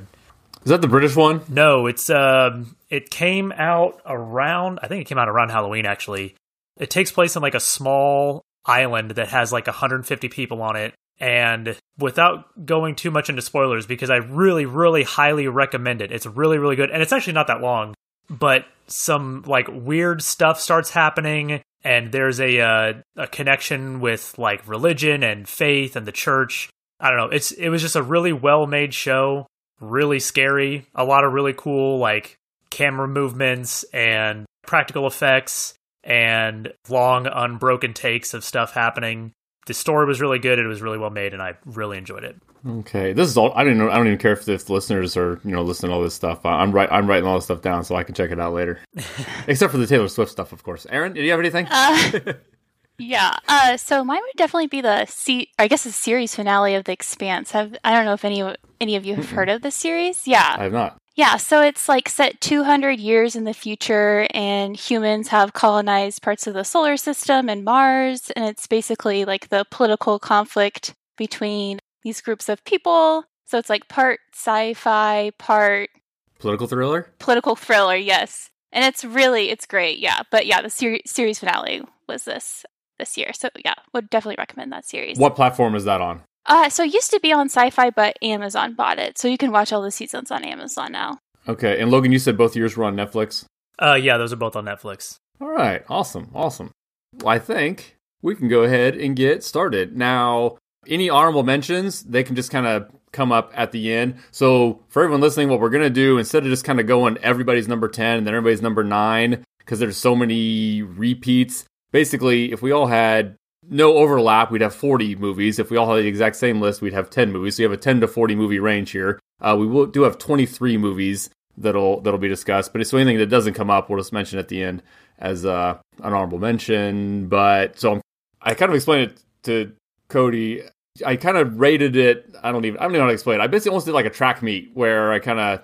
is 0.63 0.69
that 0.69 0.81
the 0.81 0.87
British 0.87 1.15
one? 1.15 1.41
No, 1.47 1.87
it's 1.87 2.09
um, 2.09 2.75
it 2.89 3.09
came 3.09 3.53
out 3.53 4.01
around. 4.05 4.79
I 4.83 4.87
think 4.87 5.01
it 5.01 5.07
came 5.07 5.17
out 5.17 5.29
around 5.29 5.49
Halloween. 5.49 5.85
Actually, 5.85 6.35
it 6.77 6.89
takes 6.89 7.11
place 7.11 7.35
in 7.35 7.41
like 7.41 7.55
a 7.55 7.59
small 7.59 8.41
island 8.65 9.11
that 9.11 9.29
has 9.29 9.51
like 9.53 9.67
150 9.67 10.27
people 10.29 10.61
on 10.61 10.75
it. 10.75 10.93
And 11.19 11.75
without 11.97 12.65
going 12.65 12.95
too 12.95 13.09
much 13.09 13.29
into 13.29 13.41
spoilers, 13.41 13.87
because 13.87 14.09
I 14.09 14.17
really, 14.17 14.65
really 14.65 15.03
highly 15.03 15.47
recommend 15.47 16.01
it. 16.01 16.11
It's 16.11 16.25
really, 16.25 16.57
really 16.57 16.75
good, 16.75 16.91
and 16.91 17.01
it's 17.01 17.11
actually 17.11 17.33
not 17.33 17.47
that 17.47 17.61
long. 17.61 17.95
But 18.29 18.65
some 18.87 19.43
like 19.47 19.67
weird 19.69 20.21
stuff 20.21 20.59
starts 20.59 20.91
happening, 20.91 21.61
and 21.83 22.11
there's 22.11 22.39
a 22.39 22.59
uh, 22.59 22.93
a 23.15 23.27
connection 23.27 23.99
with 23.99 24.35
like 24.37 24.67
religion 24.67 25.23
and 25.23 25.47
faith 25.47 25.95
and 25.95 26.05
the 26.05 26.11
church. 26.11 26.69
I 26.99 27.09
don't 27.09 27.17
know. 27.17 27.29
It's 27.35 27.51
it 27.51 27.69
was 27.69 27.81
just 27.81 27.95
a 27.95 28.03
really 28.03 28.33
well 28.33 28.67
made 28.67 28.93
show, 28.93 29.47
really 29.79 30.19
scary, 30.19 30.87
a 30.93 31.05
lot 31.05 31.23
of 31.23 31.33
really 31.33 31.53
cool 31.53 31.97
like 31.99 32.37
camera 32.69 33.07
movements 33.07 33.83
and 33.93 34.45
practical 34.65 35.07
effects 35.07 35.73
and 36.03 36.71
long 36.89 37.27
unbroken 37.27 37.93
takes 37.93 38.33
of 38.33 38.43
stuff 38.43 38.73
happening. 38.73 39.31
The 39.67 39.73
story 39.73 40.05
was 40.05 40.19
really 40.19 40.39
good. 40.39 40.59
It 40.59 40.65
was 40.65 40.81
really 40.81 40.97
well 40.97 41.09
made, 41.09 41.33
and 41.33 41.41
I 41.41 41.55
really 41.65 41.97
enjoyed 41.97 42.23
it. 42.23 42.35
Okay, 42.67 43.13
this 43.13 43.27
is 43.29 43.37
all. 43.37 43.53
I 43.55 43.63
don't 43.63 43.77
know. 43.77 43.89
I 43.89 43.95
don't 43.97 44.07
even 44.07 44.17
care 44.17 44.33
if, 44.33 44.47
if 44.49 44.65
the 44.65 44.73
listeners 44.73 45.15
are 45.15 45.39
you 45.43 45.51
know 45.51 45.61
listening 45.61 45.91
to 45.91 45.95
all 45.95 46.01
this 46.01 46.15
stuff. 46.15 46.45
I'm 46.45 46.71
right. 46.71 46.89
I'm 46.91 47.07
writing 47.07 47.27
all 47.27 47.35
this 47.35 47.45
stuff 47.45 47.61
down 47.61 47.83
so 47.83 47.95
I 47.95 48.03
can 48.03 48.15
check 48.15 48.31
it 48.31 48.39
out 48.39 48.53
later. 48.53 48.79
Except 49.47 49.71
for 49.71 49.77
the 49.77 49.85
Taylor 49.87 50.07
Swift 50.07 50.31
stuff, 50.31 50.51
of 50.51 50.63
course. 50.63 50.87
Aaron, 50.89 51.13
did 51.13 51.23
you 51.23 51.31
have 51.31 51.39
anything? 51.39 51.67
Uh, 51.69 52.33
yeah. 52.97 53.37
Uh, 53.47 53.77
so 53.77 54.03
mine 54.03 54.21
would 54.21 54.37
definitely 54.37 54.67
be 54.67 54.81
the 54.81 55.05
se- 55.05 55.49
I 55.59 55.67
guess 55.67 55.83
the 55.83 55.91
series 55.91 56.33
finale 56.33 56.75
of 56.75 56.85
The 56.85 56.93
Expanse. 56.93 57.51
Have 57.51 57.75
I 57.83 57.93
don't 57.93 58.05
know 58.05 58.13
if 58.13 58.25
any 58.25 58.55
any 58.81 58.95
of 58.95 59.05
you 59.05 59.15
have 59.15 59.29
heard 59.31 59.49
of 59.49 59.61
this 59.61 59.75
series? 59.75 60.27
Yeah, 60.27 60.55
I 60.57 60.63
have 60.63 60.73
not. 60.73 60.97
Yeah, 61.17 61.37
so 61.37 61.61
it's 61.61 61.89
like 61.89 62.07
set 62.09 62.39
200 62.41 62.99
years 62.99 63.35
in 63.35 63.43
the 63.43 63.53
future, 63.53 64.27
and 64.35 64.77
humans 64.77 65.29
have 65.29 65.51
colonized 65.51 66.21
parts 66.21 66.45
of 66.45 66.53
the 66.53 66.63
solar 66.63 66.95
system 66.95 67.49
and 67.49 67.65
Mars, 67.65 68.29
and 68.35 68.45
it's 68.45 68.67
basically 68.67 69.25
like 69.25 69.49
the 69.49 69.65
political 69.71 70.19
conflict 70.19 70.93
between 71.17 71.79
these 72.03 72.21
groups 72.21 72.49
of 72.49 72.63
people. 72.65 73.23
So 73.45 73.57
it's 73.57 73.69
like 73.69 73.87
part 73.87 74.19
sci 74.31 74.75
fi, 74.75 75.31
part 75.39 75.89
political 76.37 76.67
thriller? 76.67 77.09
Political 77.17 77.55
thriller, 77.55 77.95
yes. 77.95 78.51
And 78.71 78.85
it's 78.85 79.03
really, 79.03 79.49
it's 79.49 79.65
great, 79.65 79.97
yeah. 79.97 80.21
But 80.29 80.45
yeah, 80.45 80.61
the 80.61 80.69
ser- 80.69 80.99
series 81.07 81.39
finale 81.39 81.81
was 82.07 82.25
this 82.25 82.63
this 82.99 83.17
year. 83.17 83.33
So 83.33 83.49
yeah, 83.65 83.73
would 83.91 84.11
definitely 84.11 84.35
recommend 84.37 84.71
that 84.71 84.85
series. 84.85 85.17
What 85.17 85.35
platform 85.35 85.73
is 85.73 85.85
that 85.85 85.99
on? 85.99 86.21
Uh, 86.47 86.69
so 86.69 86.83
it 86.83 86.93
used 86.93 87.11
to 87.11 87.19
be 87.19 87.33
on 87.33 87.49
Syfy, 87.49 87.93
but 87.93 88.17
Amazon 88.21 88.73
bought 88.73 88.99
it, 88.99 89.17
so 89.17 89.27
you 89.27 89.37
can 89.37 89.51
watch 89.51 89.73
all 89.73 89.81
the 89.81 89.91
seasons 89.91 90.31
on 90.31 90.43
Amazon 90.43 90.91
now. 90.93 91.19
Okay, 91.47 91.79
and 91.79 91.91
Logan, 91.91 92.11
you 92.11 92.19
said 92.19 92.37
both 92.37 92.55
yours 92.55 92.75
were 92.77 92.85
on 92.85 92.95
Netflix. 92.95 93.45
Uh, 93.79 93.93
yeah, 93.93 94.17
those 94.17 94.33
are 94.33 94.37
both 94.37 94.55
on 94.55 94.65
Netflix. 94.65 95.17
All 95.39 95.49
right, 95.49 95.83
awesome, 95.89 96.31
awesome. 96.33 96.71
Well, 97.19 97.29
I 97.29 97.39
think 97.39 97.97
we 98.21 98.35
can 98.35 98.47
go 98.47 98.63
ahead 98.63 98.95
and 98.95 99.15
get 99.15 99.43
started 99.43 99.95
now. 99.95 100.57
Any 100.87 101.09
honorable 101.09 101.43
mentions, 101.43 102.03
they 102.03 102.23
can 102.23 102.35
just 102.35 102.49
kind 102.49 102.65
of 102.65 102.89
come 103.11 103.31
up 103.31 103.51
at 103.53 103.71
the 103.71 103.91
end. 103.93 104.15
So 104.31 104.83
for 104.87 105.03
everyone 105.03 105.21
listening, 105.21 105.49
what 105.49 105.59
we're 105.59 105.69
gonna 105.69 105.89
do 105.89 106.17
instead 106.17 106.43
of 106.43 106.49
just 106.49 106.63
kind 106.63 106.79
of 106.79 106.87
going 106.87 107.17
everybody's 107.19 107.67
number 107.67 107.89
ten 107.89 108.17
and 108.17 108.27
then 108.27 108.33
everybody's 108.33 108.61
number 108.61 108.83
nine 108.83 109.43
because 109.59 109.79
there's 109.79 109.97
so 109.97 110.15
many 110.15 110.81
repeats. 110.81 111.65
Basically, 111.91 112.51
if 112.51 112.61
we 112.61 112.71
all 112.71 112.87
had 112.87 113.35
no 113.69 113.95
overlap, 113.97 114.51
we'd 114.51 114.61
have 114.61 114.75
40 114.75 115.15
movies. 115.15 115.59
If 115.59 115.69
we 115.69 115.77
all 115.77 115.87
had 115.87 116.03
the 116.03 116.07
exact 116.07 116.35
same 116.35 116.61
list, 116.61 116.81
we'd 116.81 116.93
have 116.93 117.09
10 117.09 117.31
movies. 117.31 117.55
So 117.55 117.63
you 117.63 117.69
have 117.69 117.77
a 117.77 117.81
10 117.81 118.01
to 118.01 118.07
40 118.07 118.35
movie 118.35 118.59
range 118.59 118.91
here. 118.91 119.19
Uh, 119.41 119.55
we 119.59 119.67
will 119.67 119.85
do 119.85 120.03
have 120.03 120.17
23 120.17 120.77
movies 120.77 121.29
that'll 121.57 122.01
that'll 122.01 122.19
be 122.19 122.27
discussed. 122.27 122.71
But 122.71 122.81
if 122.81 122.87
so 122.87 122.97
anything 122.97 123.17
that 123.17 123.27
doesn't 123.27 123.53
come 123.53 123.69
up, 123.69 123.89
we'll 123.89 123.99
just 123.99 124.13
mention 124.13 124.39
at 124.39 124.47
the 124.47 124.63
end 124.63 124.83
as 125.19 125.45
uh, 125.45 125.77
an 126.03 126.13
honorable 126.13 126.39
mention. 126.39 127.27
But 127.27 127.79
so 127.79 128.01
I 128.41 128.53
kind 128.53 128.69
of 128.69 128.75
explained 128.75 129.11
it 129.11 129.23
to 129.43 129.71
Cody. 130.07 130.63
I 131.05 131.15
kind 131.15 131.37
of 131.37 131.59
rated 131.59 131.95
it. 131.95 132.35
I 132.41 132.51
don't 132.51 132.65
even 132.65 132.79
I 132.79 132.83
don't 132.83 132.91
even 132.91 132.99
know 132.99 133.05
how 133.05 133.07
to 133.07 133.13
explain 133.13 133.39
it. 133.39 133.43
I 133.43 133.47
basically 133.47 133.71
almost 133.71 133.85
did 133.85 133.93
like 133.93 134.05
a 134.05 134.11
track 134.11 134.41
meet 134.41 134.71
where 134.73 135.11
I 135.11 135.19
kind 135.19 135.39
of 135.39 135.63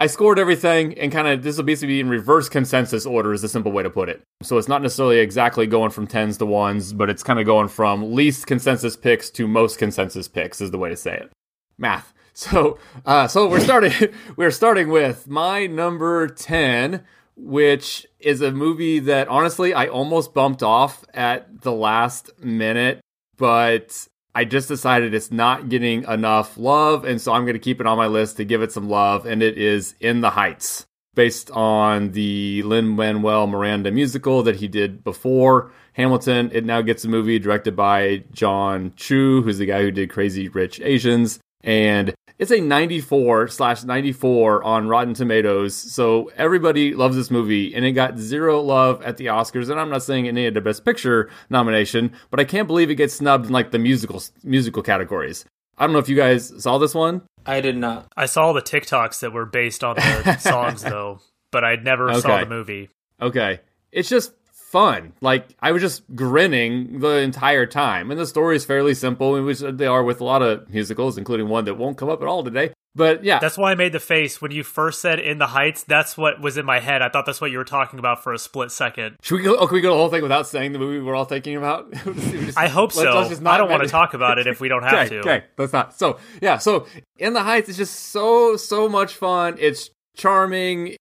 I 0.00 0.06
scored 0.06 0.38
everything 0.38 0.96
and 0.96 1.10
kind 1.10 1.26
of 1.26 1.42
this 1.42 1.56
will 1.56 1.64
basically 1.64 1.94
be 1.94 2.00
in 2.00 2.08
reverse 2.08 2.48
consensus 2.48 3.04
order 3.04 3.32
is 3.32 3.42
the 3.42 3.48
simple 3.48 3.72
way 3.72 3.82
to 3.82 3.90
put 3.90 4.08
it. 4.08 4.22
So 4.42 4.56
it's 4.56 4.68
not 4.68 4.80
necessarily 4.80 5.18
exactly 5.18 5.66
going 5.66 5.90
from 5.90 6.06
tens 6.06 6.38
to 6.38 6.46
ones, 6.46 6.92
but 6.92 7.10
it's 7.10 7.24
kind 7.24 7.40
of 7.40 7.46
going 7.46 7.66
from 7.66 8.14
least 8.14 8.46
consensus 8.46 8.96
picks 8.96 9.28
to 9.30 9.48
most 9.48 9.78
consensus 9.78 10.28
picks 10.28 10.60
is 10.60 10.70
the 10.70 10.78
way 10.78 10.88
to 10.88 10.96
say 10.96 11.16
it. 11.16 11.30
Math. 11.76 12.12
So 12.38 12.78
uh, 13.04 13.26
so 13.26 13.48
we're 13.48 13.58
starting 13.58 14.14
we're 14.36 14.52
starting 14.52 14.90
with 14.90 15.26
my 15.26 15.66
number 15.66 16.28
ten, 16.28 17.02
which 17.34 18.06
is 18.20 18.40
a 18.40 18.52
movie 18.52 19.00
that 19.00 19.26
honestly 19.26 19.74
I 19.74 19.88
almost 19.88 20.34
bumped 20.34 20.62
off 20.62 21.04
at 21.12 21.62
the 21.62 21.72
last 21.72 22.30
minute, 22.38 23.00
but 23.36 24.06
I 24.38 24.44
just 24.44 24.68
decided 24.68 25.14
it's 25.14 25.32
not 25.32 25.68
getting 25.68 26.04
enough 26.04 26.56
love, 26.56 27.04
and 27.04 27.20
so 27.20 27.32
I'm 27.32 27.42
going 27.42 27.54
to 27.54 27.58
keep 27.58 27.80
it 27.80 27.88
on 27.88 27.96
my 27.96 28.06
list 28.06 28.36
to 28.36 28.44
give 28.44 28.62
it 28.62 28.70
some 28.70 28.88
love, 28.88 29.26
and 29.26 29.42
it 29.42 29.58
is 29.58 29.96
In 29.98 30.20
the 30.20 30.30
Heights, 30.30 30.86
based 31.16 31.50
on 31.50 32.12
the 32.12 32.62
Lin 32.62 32.86
Manuel 32.94 33.48
Miranda 33.48 33.90
musical 33.90 34.44
that 34.44 34.54
he 34.54 34.68
did 34.68 35.02
before 35.02 35.72
Hamilton. 35.94 36.50
It 36.52 36.64
now 36.64 36.82
gets 36.82 37.04
a 37.04 37.08
movie 37.08 37.40
directed 37.40 37.74
by 37.74 38.22
Jon 38.30 38.92
Chu, 38.94 39.42
who's 39.42 39.58
the 39.58 39.66
guy 39.66 39.82
who 39.82 39.90
did 39.90 40.08
Crazy 40.08 40.48
Rich 40.48 40.80
Asians, 40.82 41.40
and 41.64 42.14
it's 42.38 42.50
a 42.52 42.60
94 42.60 43.48
slash 43.48 43.84
94 43.84 44.62
on 44.62 44.88
Rotten 44.88 45.14
Tomatoes. 45.14 45.74
So 45.74 46.30
everybody 46.36 46.94
loves 46.94 47.16
this 47.16 47.30
movie, 47.30 47.74
and 47.74 47.84
it 47.84 47.92
got 47.92 48.18
zero 48.18 48.60
love 48.60 49.02
at 49.02 49.16
the 49.16 49.26
Oscars. 49.26 49.70
And 49.70 49.80
I'm 49.80 49.90
not 49.90 50.02
saying 50.02 50.26
it 50.26 50.32
needed 50.32 50.56
a 50.56 50.60
Best 50.60 50.84
Picture 50.84 51.30
nomination, 51.50 52.12
but 52.30 52.38
I 52.40 52.44
can't 52.44 52.68
believe 52.68 52.90
it 52.90 52.94
gets 52.94 53.14
snubbed 53.14 53.46
in 53.46 53.52
like 53.52 53.72
the 53.72 53.78
musical 53.78 54.22
musical 54.44 54.82
categories. 54.82 55.44
I 55.76 55.86
don't 55.86 55.92
know 55.92 56.00
if 56.00 56.08
you 56.08 56.16
guys 56.16 56.52
saw 56.62 56.78
this 56.78 56.94
one. 56.94 57.22
I 57.46 57.60
did 57.60 57.76
not. 57.76 58.12
I 58.16 58.26
saw 58.26 58.52
the 58.52 58.62
TikToks 58.62 59.20
that 59.20 59.32
were 59.32 59.46
based 59.46 59.82
on 59.82 59.96
the 59.96 60.36
songs 60.40 60.82
though, 60.82 61.20
but 61.50 61.64
I 61.64 61.76
never 61.76 62.10
okay. 62.10 62.20
saw 62.20 62.40
the 62.40 62.46
movie. 62.46 62.88
Okay. 63.20 63.60
It's 63.90 64.08
just 64.08 64.32
fun. 64.68 65.14
Like 65.20 65.56
I 65.60 65.72
was 65.72 65.82
just 65.82 66.02
grinning 66.14 67.00
the 67.00 67.18
entire 67.18 67.66
time. 67.66 68.10
And 68.10 68.20
the 68.20 68.26
story 68.26 68.56
is 68.56 68.64
fairly 68.64 68.94
simple, 68.94 69.42
which 69.42 69.60
they 69.60 69.86
are 69.86 70.04
with 70.04 70.20
a 70.20 70.24
lot 70.24 70.42
of 70.42 70.68
musicals, 70.70 71.16
including 71.18 71.48
one 71.48 71.64
that 71.64 71.74
won't 71.74 71.96
come 71.96 72.08
up 72.08 72.20
at 72.20 72.28
all 72.28 72.44
today. 72.44 72.72
But 72.94 73.22
yeah, 73.22 73.38
that's 73.38 73.56
why 73.56 73.70
I 73.70 73.74
made 73.76 73.92
the 73.92 74.00
face 74.00 74.42
when 74.42 74.50
you 74.50 74.64
first 74.64 75.00
said 75.00 75.20
"In 75.20 75.38
the 75.38 75.46
Heights." 75.46 75.84
That's 75.84 76.18
what 76.18 76.40
was 76.40 76.58
in 76.58 76.66
my 76.66 76.80
head. 76.80 77.00
I 77.00 77.08
thought 77.08 77.26
that's 77.26 77.40
what 77.40 77.52
you 77.52 77.58
were 77.58 77.64
talking 77.64 77.98
about 78.00 78.24
for 78.24 78.32
a 78.32 78.38
split 78.38 78.72
second. 78.72 79.16
Should 79.22 79.36
we 79.36 79.42
go? 79.42 79.56
Oh, 79.56 79.68
can 79.68 79.76
we 79.76 79.80
go 79.80 79.90
the 79.90 79.96
whole 79.96 80.08
thing 80.08 80.22
without 80.22 80.48
saying 80.48 80.72
the 80.72 80.80
movie 80.80 80.98
we're 80.98 81.14
all 81.14 81.24
thinking 81.24 81.56
about? 81.56 81.92
just, 81.92 82.58
I 82.58 82.66
hope 82.66 82.92
so. 82.92 83.02
I 83.02 83.56
don't 83.56 83.70
want 83.70 83.84
to 83.84 83.88
talk 83.88 84.14
about 84.14 84.38
it 84.38 84.48
if 84.48 84.60
we 84.60 84.68
don't 84.68 84.82
have 84.82 85.06
okay, 85.06 85.08
to. 85.10 85.18
Okay, 85.20 85.44
let's 85.56 85.72
not. 85.72 85.96
So 85.96 86.18
yeah, 86.42 86.58
so 86.58 86.86
"In 87.18 87.34
the 87.34 87.42
Heights" 87.42 87.68
is 87.68 87.76
just 87.76 87.94
so 87.94 88.56
so 88.56 88.88
much 88.88 89.14
fun. 89.14 89.56
It's 89.60 89.90
charming. 90.16 90.96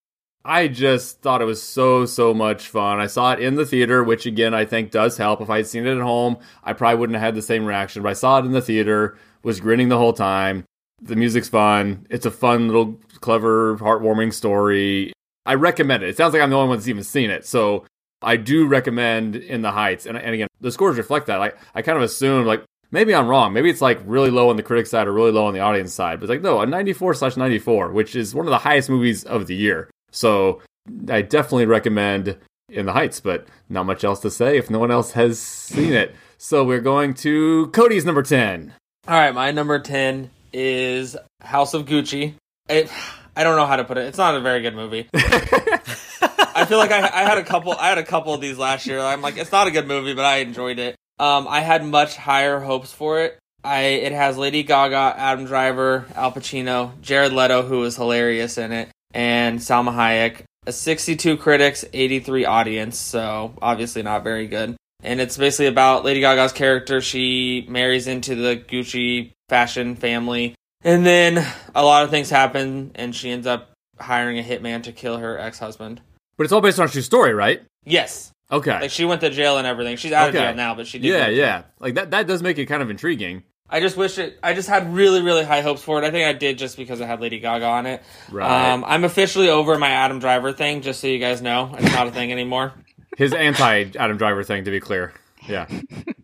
I 0.49 0.69
just 0.69 1.21
thought 1.21 1.41
it 1.41 1.45
was 1.45 1.61
so, 1.61 2.05
so 2.05 2.33
much 2.33 2.69
fun. 2.69 3.01
I 3.01 3.07
saw 3.07 3.33
it 3.33 3.41
in 3.41 3.55
the 3.55 3.65
theater, 3.65 4.01
which 4.01 4.25
again, 4.25 4.53
I 4.53 4.63
think 4.63 4.91
does 4.91 5.17
help. 5.17 5.41
If 5.41 5.49
I 5.49 5.57
had 5.57 5.67
seen 5.67 5.85
it 5.85 5.97
at 5.97 6.01
home, 6.01 6.37
I 6.63 6.71
probably 6.71 6.97
wouldn't 6.97 7.17
have 7.17 7.25
had 7.25 7.35
the 7.35 7.41
same 7.41 7.65
reaction, 7.65 8.01
but 8.01 8.09
I 8.09 8.13
saw 8.13 8.39
it 8.39 8.45
in 8.45 8.53
the 8.53 8.61
theater, 8.61 9.17
was 9.43 9.59
grinning 9.59 9.89
the 9.89 9.97
whole 9.97 10.13
time. 10.13 10.63
The 11.01 11.17
music's 11.17 11.49
fun. 11.49 12.07
It's 12.09 12.25
a 12.25 12.31
fun 12.31 12.67
little, 12.67 12.97
clever, 13.19 13.77
heartwarming 13.77 14.33
story. 14.33 15.11
I 15.45 15.55
recommend 15.55 16.03
it. 16.03 16.09
It 16.09 16.17
sounds 16.17 16.31
like 16.31 16.41
I'm 16.41 16.49
the 16.49 16.55
only 16.55 16.69
one 16.69 16.77
that's 16.77 16.87
even 16.87 17.03
seen 17.03 17.29
it. 17.29 17.45
So 17.45 17.85
I 18.21 18.37
do 18.37 18.67
recommend 18.67 19.35
In 19.35 19.63
the 19.63 19.71
Heights. 19.71 20.05
And, 20.05 20.17
and 20.17 20.33
again, 20.33 20.47
the 20.61 20.71
scores 20.71 20.97
reflect 20.97 21.27
that. 21.27 21.37
Like, 21.37 21.57
I 21.75 21.81
kind 21.81 21.97
of 21.97 22.05
assumed, 22.05 22.47
like, 22.47 22.63
maybe 22.89 23.13
I'm 23.13 23.27
wrong. 23.27 23.51
Maybe 23.51 23.69
it's 23.69 23.81
like 23.81 23.99
really 24.05 24.31
low 24.31 24.49
on 24.49 24.55
the 24.55 24.63
critic 24.63 24.87
side 24.87 25.07
or 25.07 25.11
really 25.11 25.31
low 25.31 25.45
on 25.45 25.53
the 25.53 25.59
audience 25.59 25.93
side. 25.93 26.21
But 26.21 26.23
it's 26.23 26.29
like, 26.29 26.41
no, 26.41 26.61
a 26.61 26.65
94 26.65 27.15
slash 27.15 27.35
94, 27.35 27.91
which 27.91 28.15
is 28.15 28.33
one 28.33 28.45
of 28.45 28.51
the 28.51 28.59
highest 28.59 28.89
movies 28.89 29.25
of 29.25 29.47
the 29.47 29.55
year. 29.55 29.89
So 30.17 30.61
I 31.09 31.21
definitely 31.21 31.67
recommend 31.67 32.37
in 32.69 32.85
the 32.87 32.93
Heights, 32.93 33.19
but 33.19 33.47
not 33.69 33.85
much 33.85 34.03
else 34.03 34.19
to 34.21 34.31
say 34.31 34.57
if 34.57 34.69
no 34.69 34.79
one 34.79 34.91
else 34.91 35.11
has 35.11 35.39
seen 35.39 35.93
it. 35.93 36.15
So 36.37 36.63
we're 36.63 36.81
going 36.81 37.13
to 37.15 37.67
Cody's 37.67 38.03
number 38.03 38.23
10. 38.23 38.73
All 39.07 39.13
right, 39.13 39.33
my 39.33 39.51
number 39.51 39.79
10 39.79 40.29
is 40.53 41.15
House 41.41 41.73
of 41.73 41.85
Gucci. 41.85 42.33
It, 42.67 42.91
I 43.35 43.43
don't 43.43 43.55
know 43.55 43.65
how 43.67 43.75
to 43.75 43.83
put 43.83 43.97
it. 43.97 44.05
It's 44.05 44.17
not 44.17 44.35
a 44.35 44.41
very 44.41 44.61
good 44.61 44.75
movie. 44.75 45.07
I 45.13 46.65
feel 46.67 46.79
like 46.79 46.91
I, 46.91 47.01
I 47.01 47.23
had 47.23 47.37
a 47.37 47.43
couple. 47.43 47.73
I 47.73 47.89
had 47.89 47.99
a 47.99 48.03
couple 48.03 48.33
of 48.33 48.41
these 48.41 48.57
last 48.57 48.87
year. 48.87 48.99
I'm 48.99 49.21
like, 49.21 49.37
it's 49.37 49.51
not 49.51 49.67
a 49.67 49.71
good 49.71 49.87
movie, 49.87 50.15
but 50.15 50.25
I 50.25 50.37
enjoyed 50.37 50.79
it. 50.79 50.95
Um, 51.19 51.47
I 51.47 51.59
had 51.59 51.85
much 51.85 52.15
higher 52.15 52.59
hopes 52.59 52.91
for 52.91 53.21
it. 53.21 53.37
I 53.63 53.81
it 53.81 54.11
has 54.11 54.37
Lady 54.37 54.63
Gaga, 54.63 55.13
Adam 55.17 55.45
Driver, 55.45 56.07
Al 56.15 56.31
Pacino, 56.31 56.99
Jared 57.01 57.31
Leto, 57.31 57.61
who 57.61 57.83
is 57.83 57.95
hilarious 57.95 58.57
in 58.57 58.71
it, 58.71 58.89
and 59.17 59.59
Salma 59.59 59.93
Hayek. 59.93 60.43
A 60.67 60.71
62 60.71 61.37
critics, 61.37 61.85
83 61.93 62.45
audience, 62.45 62.97
so 62.97 63.53
obviously 63.61 64.03
not 64.03 64.23
very 64.23 64.47
good. 64.47 64.75
And 65.01 65.19
it's 65.21 65.37
basically 65.37 65.67
about 65.67 66.03
Lady 66.03 66.19
Gaga's 66.19 66.51
character. 66.51 66.99
She 67.01 67.65
marries 67.69 68.05
into 68.07 68.35
the 68.35 68.57
Gucci 68.57 69.31
fashion 69.49 69.95
family, 69.95 70.55
and 70.83 71.05
then 71.05 71.45
a 71.73 71.83
lot 71.85 72.03
of 72.03 72.09
things 72.09 72.29
happen, 72.29 72.91
and 72.95 73.15
she 73.15 73.31
ends 73.31 73.47
up 73.47 73.71
hiring 73.97 74.37
a 74.39 74.43
hitman 74.43 74.83
to 74.83 74.91
kill 74.91 75.17
her 75.17 75.37
ex 75.39 75.57
husband. 75.57 76.01
But 76.37 76.43
it's 76.43 76.53
all 76.53 76.61
based 76.61 76.79
on 76.79 76.89
true 76.89 77.01
story, 77.01 77.33
right? 77.33 77.61
Yes, 77.85 78.31
Okay. 78.51 78.79
like 78.81 78.91
she 78.91 79.05
went 79.05 79.21
to 79.21 79.29
jail 79.29 79.57
and 79.57 79.65
everything. 79.65 79.95
She's 79.97 80.11
out 80.11 80.29
Okay. 80.29 80.37
of 80.37 80.43
jail 80.43 80.53
now, 80.55 80.75
but 80.75 80.85
she 80.85 80.99
did. 80.99 81.09
yeah, 81.09 81.27
yeah. 81.29 81.63
Like 81.79 81.95
that 81.95 82.11
that 82.11 82.27
does 82.27 82.43
make 82.43 82.57
it 82.57 82.65
kind 82.65 82.81
of 82.83 82.89
intriguing. 82.89 83.43
I 83.69 83.79
just 83.81 83.97
wish 83.97 84.17
it. 84.17 84.39
I 84.41 84.53
just 84.53 84.69
had 84.69 84.93
really, 84.93 85.21
really 85.21 85.43
high 85.43 85.61
hopes 85.61 85.81
for 85.81 86.01
it. 86.01 86.05
I 86.05 86.11
think 86.11 86.25
I 86.25 86.33
did 86.33 86.57
just 86.57 86.77
because 86.77 87.01
it 87.01 87.05
had 87.05 87.19
Lady 87.21 87.39
Gaga 87.39 87.65
on 87.65 87.85
it. 87.85 88.01
Right. 88.31 88.71
Um, 88.71 88.85
I'm 88.85 89.03
officially 89.03 89.49
over 89.49 89.77
my 89.77 89.89
Adam 89.89 90.19
Driver 90.19 90.53
thing. 90.53 90.81
Just 90.81 91.01
so 91.01 91.07
you 91.07 91.19
guys 91.19 91.41
know, 91.41 91.75
it's 91.77 91.91
not 91.93 92.07
a 92.07 92.11
thing 92.11 92.31
anymore. 92.31 92.73
His 93.17 93.33
anti 93.33 93.85
Adam 93.97 94.17
Driver 94.17 94.43
thing 94.43 94.63
to 94.65 94.71
be 94.71 94.79
clear. 94.79 95.13
Yeah. 95.47 95.67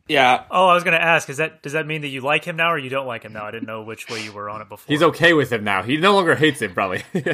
Yeah, 0.06 0.44
Oh, 0.52 0.68
I 0.68 0.74
was 0.74 0.84
going 0.84 1.00
to 1.00 1.02
ask, 1.02 1.30
is 1.30 1.38
that 1.38 1.64
does 1.64 1.72
that 1.72 1.88
mean 1.88 2.02
that 2.02 2.10
you 2.10 2.20
like 2.20 2.44
him 2.44 2.58
now 2.58 2.74
or 2.74 2.78
you 2.78 2.90
don't 2.90 3.08
like 3.08 3.24
him 3.24 3.32
now? 3.32 3.46
I 3.46 3.52
didn't 3.52 3.68
know 3.68 3.84
which 3.84 4.10
way 4.10 4.22
you 4.22 4.34
were 4.34 4.50
on 4.50 4.62
it 4.62 4.68
before. 4.68 4.92
He's 4.92 5.02
okay 5.02 5.32
with 5.32 5.52
him 5.52 5.64
now. 5.64 5.82
He 5.82 5.96
no 5.96 6.14
longer 6.14 6.36
hates 6.36 6.62
him 6.62 6.74
probably. 6.74 7.04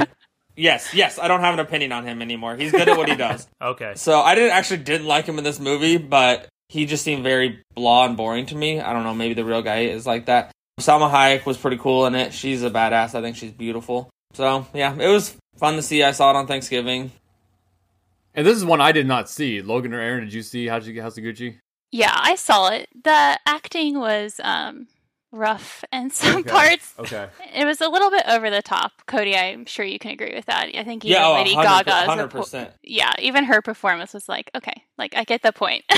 yes, 0.55 0.93
yes. 0.93 1.17
I 1.17 1.27
don't 1.27 1.39
have 1.41 1.55
an 1.55 1.59
opinion 1.59 1.91
on 1.91 2.05
him 2.05 2.21
anymore. 2.21 2.55
He's 2.55 2.71
good 2.71 2.87
at 2.87 2.95
what 2.95 3.09
he 3.09 3.15
does. 3.15 3.47
Okay. 3.61 3.93
So 3.95 4.19
I 4.21 4.35
didn't 4.35 4.51
actually 4.51 4.77
didn't 4.83 5.07
like 5.07 5.25
him 5.25 5.39
in 5.39 5.43
this 5.43 5.59
movie, 5.59 5.97
but 5.97 6.47
he 6.69 6.85
just 6.85 7.03
seemed 7.03 7.23
very 7.23 7.61
blah 7.75 8.05
and 8.05 8.15
boring 8.15 8.45
to 8.47 8.55
me. 8.55 8.79
I 8.79 8.93
don't 8.93 9.03
know. 9.03 9.13
Maybe 9.13 9.33
the 9.33 9.43
real 9.45 9.61
guy 9.61 9.81
is 9.81 10.05
like 10.07 10.27
that. 10.27 10.51
Salma 10.79 11.11
Hayek 11.11 11.45
was 11.45 11.57
pretty 11.57 11.77
cool 11.77 12.05
in 12.05 12.15
it. 12.15 12.33
She's 12.33 12.63
a 12.63 12.69
badass. 12.69 13.13
I 13.15 13.21
think 13.21 13.35
she's 13.35 13.51
beautiful. 13.51 14.09
So 14.33 14.65
yeah, 14.73 14.95
it 14.97 15.07
was 15.07 15.35
fun 15.57 15.75
to 15.75 15.81
see. 15.81 16.03
I 16.03 16.11
saw 16.11 16.29
it 16.29 16.35
on 16.37 16.47
Thanksgiving. 16.47 17.11
and 18.35 18.45
this 18.47 18.55
is 18.55 18.63
one 18.63 18.79
I 18.79 18.91
did 18.91 19.07
not 19.07 19.29
see. 19.29 19.61
Logan 19.61 19.93
or 19.93 19.99
Aaron, 19.99 20.23
did 20.23 20.33
you 20.33 20.43
see 20.43 20.67
How'd 20.67 20.85
you 20.85 20.93
get 20.93 21.01
House 21.03 21.17
of 21.17 21.23
Gucci? 21.23 21.57
Yeah, 21.91 22.13
I 22.15 22.35
saw 22.35 22.69
it. 22.69 22.87
The 23.03 23.39
acting 23.45 23.99
was 23.99 24.39
um 24.43 24.87
rough 25.31 25.83
in 25.91 26.09
some 26.09 26.37
Okay. 26.41 26.49
parts. 26.49 26.93
Okay. 26.99 27.27
It 27.55 27.65
was 27.65 27.81
a 27.81 27.87
little 27.89 28.09
bit 28.09 28.23
over 28.27 28.49
the 28.49 28.61
top. 28.61 28.91
Cody, 29.07 29.35
I'm 29.35 29.65
sure 29.65 29.85
you 29.85 29.99
can 29.99 30.11
agree 30.11 30.33
with 30.35 30.45
that. 30.45 30.69
I 30.75 30.83
think 30.83 31.05
even 31.05 31.15
Yeah, 31.21 31.27
oh, 31.27 31.33
Lady 31.33 31.55
100, 31.55 31.85
Gaga's 31.85 32.05
hundred 32.05 32.27
repo- 32.29 32.41
percent. 32.43 32.71
yeah, 32.83 33.13
even 33.19 33.43
her 33.45 33.61
performance 33.61 34.13
was 34.13 34.27
like, 34.29 34.49
okay, 34.55 34.83
like 34.97 35.15
I 35.15 35.23
get 35.23 35.41
the 35.41 35.51
point. 35.51 35.83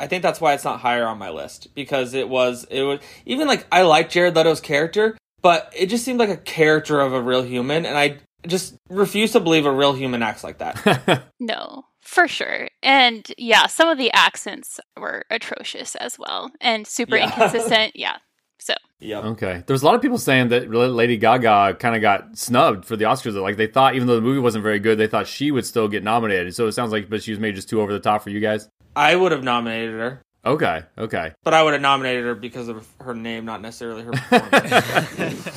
I 0.00 0.06
think 0.06 0.22
that's 0.22 0.40
why 0.40 0.54
it's 0.54 0.64
not 0.64 0.80
higher 0.80 1.06
on 1.06 1.18
my 1.18 1.30
list 1.30 1.74
because 1.74 2.14
it 2.14 2.28
was 2.28 2.64
it 2.70 2.82
was 2.82 3.00
even 3.26 3.48
like 3.48 3.66
I 3.72 3.82
like 3.82 4.10
Jared 4.10 4.34
Leto's 4.36 4.60
character, 4.60 5.16
but 5.42 5.72
it 5.76 5.86
just 5.86 6.04
seemed 6.04 6.20
like 6.20 6.28
a 6.28 6.36
character 6.36 7.00
of 7.00 7.12
a 7.12 7.20
real 7.20 7.42
human, 7.42 7.84
and 7.84 7.98
I 7.98 8.18
just 8.46 8.76
refuse 8.88 9.32
to 9.32 9.40
believe 9.40 9.66
a 9.66 9.72
real 9.72 9.94
human 9.94 10.22
acts 10.22 10.44
like 10.44 10.58
that. 10.58 11.24
no, 11.40 11.84
for 12.08 12.26
sure. 12.26 12.68
And 12.82 13.30
yeah, 13.36 13.66
some 13.66 13.88
of 13.88 13.98
the 13.98 14.10
accents 14.12 14.80
were 14.96 15.24
atrocious 15.30 15.94
as 15.96 16.18
well 16.18 16.50
and 16.60 16.86
super 16.86 17.16
Yeah. 17.16 17.26
inconsistent. 17.26 17.94
Yeah. 17.96 18.16
So 18.58 18.74
yeah, 18.98 19.18
Okay. 19.20 19.62
There's 19.66 19.82
a 19.82 19.84
lot 19.84 19.94
of 19.94 20.00
people 20.02 20.16
saying 20.18 20.48
that 20.48 20.70
Lady 20.70 21.16
Gaga 21.18 21.76
kind 21.78 21.94
of 21.94 22.00
got 22.02 22.36
snubbed 22.38 22.84
for 22.86 22.96
the 22.96 23.04
Oscars. 23.04 23.40
Like 23.40 23.56
they 23.58 23.66
thought, 23.66 23.94
even 23.94 24.08
though 24.08 24.16
the 24.16 24.20
movie 24.22 24.40
wasn't 24.40 24.64
very 24.64 24.78
good, 24.80 24.98
they 24.98 25.06
thought 25.06 25.26
she 25.26 25.50
would 25.50 25.66
still 25.66 25.86
get 25.86 26.02
nominated. 26.02 26.54
So 26.54 26.66
it 26.66 26.72
sounds 26.72 26.90
like, 26.92 27.08
but 27.10 27.22
she 27.22 27.30
was 27.30 27.38
made 27.38 27.54
just 27.54 27.68
too 27.68 27.80
over 27.80 27.92
the 27.92 28.00
top 28.00 28.22
for 28.22 28.30
you 28.30 28.40
guys. 28.40 28.68
I 28.96 29.14
would 29.14 29.30
have 29.32 29.44
nominated 29.44 29.94
her, 29.94 30.22
Okay. 30.44 30.82
Okay. 30.96 31.32
but 31.44 31.52
I 31.54 31.62
would 31.62 31.74
have 31.74 31.82
nominated 31.82 32.24
her 32.24 32.34
because 32.34 32.68
of 32.68 32.84
her 33.00 33.14
name, 33.14 33.44
not 33.44 33.60
necessarily 33.60 34.02
her 34.02 34.10
performance. 34.30 35.54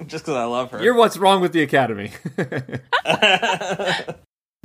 just 0.08 0.24
because 0.24 0.36
I 0.36 0.44
love 0.44 0.70
her. 0.72 0.82
You're 0.82 0.94
what's 0.96 1.16
wrong 1.18 1.40
with 1.42 1.52
the 1.52 1.62
Academy. 1.62 2.10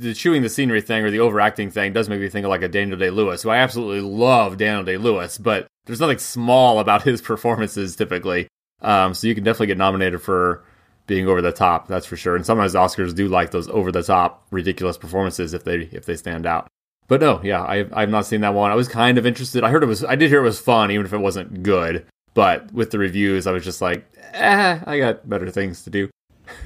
the 0.00 0.14
chewing 0.14 0.42
the 0.42 0.48
scenery 0.48 0.80
thing 0.80 1.04
or 1.04 1.10
the 1.10 1.20
overacting 1.20 1.70
thing 1.70 1.92
does 1.92 2.08
make 2.08 2.20
me 2.20 2.28
think 2.28 2.44
of 2.44 2.50
like 2.50 2.62
a 2.62 2.68
Daniel 2.68 2.98
Day 2.98 3.10
Lewis, 3.10 3.42
who 3.42 3.50
I 3.50 3.58
absolutely 3.58 4.00
love 4.00 4.56
Daniel 4.56 4.82
Day 4.82 4.96
Lewis, 4.96 5.38
but 5.38 5.66
there's 5.84 6.00
nothing 6.00 6.18
small 6.18 6.78
about 6.78 7.02
his 7.04 7.20
performances 7.20 7.96
typically. 7.96 8.48
Um, 8.82 9.12
so 9.12 9.26
you 9.26 9.34
can 9.34 9.44
definitely 9.44 9.68
get 9.68 9.78
nominated 9.78 10.22
for 10.22 10.64
being 11.06 11.28
over 11.28 11.42
the 11.42 11.52
top, 11.52 11.86
that's 11.86 12.06
for 12.06 12.16
sure. 12.16 12.34
And 12.34 12.46
sometimes 12.46 12.74
Oscars 12.74 13.14
do 13.14 13.28
like 13.28 13.50
those 13.50 13.68
over 13.68 13.92
the 13.92 14.02
top, 14.02 14.46
ridiculous 14.50 14.96
performances 14.96 15.52
if 15.52 15.64
they 15.64 15.80
if 15.92 16.06
they 16.06 16.16
stand 16.16 16.46
out. 16.46 16.68
But 17.08 17.20
no, 17.20 17.40
yeah, 17.42 17.62
I, 17.62 17.86
I've 17.92 18.08
not 18.08 18.24
seen 18.26 18.40
that 18.42 18.54
one. 18.54 18.70
I 18.70 18.76
was 18.76 18.88
kind 18.88 19.18
of 19.18 19.26
interested. 19.26 19.64
I 19.64 19.70
heard 19.70 19.82
it 19.82 19.86
was, 19.86 20.04
I 20.04 20.14
did 20.14 20.30
hear 20.30 20.38
it 20.38 20.44
was 20.44 20.60
fun, 20.60 20.92
even 20.92 21.04
if 21.04 21.12
it 21.12 21.18
wasn't 21.18 21.64
good. 21.64 22.06
But 22.34 22.72
with 22.72 22.92
the 22.92 23.00
reviews, 23.00 23.48
I 23.48 23.52
was 23.52 23.64
just 23.64 23.82
like, 23.82 24.06
eh, 24.32 24.78
I 24.86 24.98
got 24.98 25.28
better 25.28 25.50
things 25.50 25.82
to 25.82 25.90
do 25.90 26.08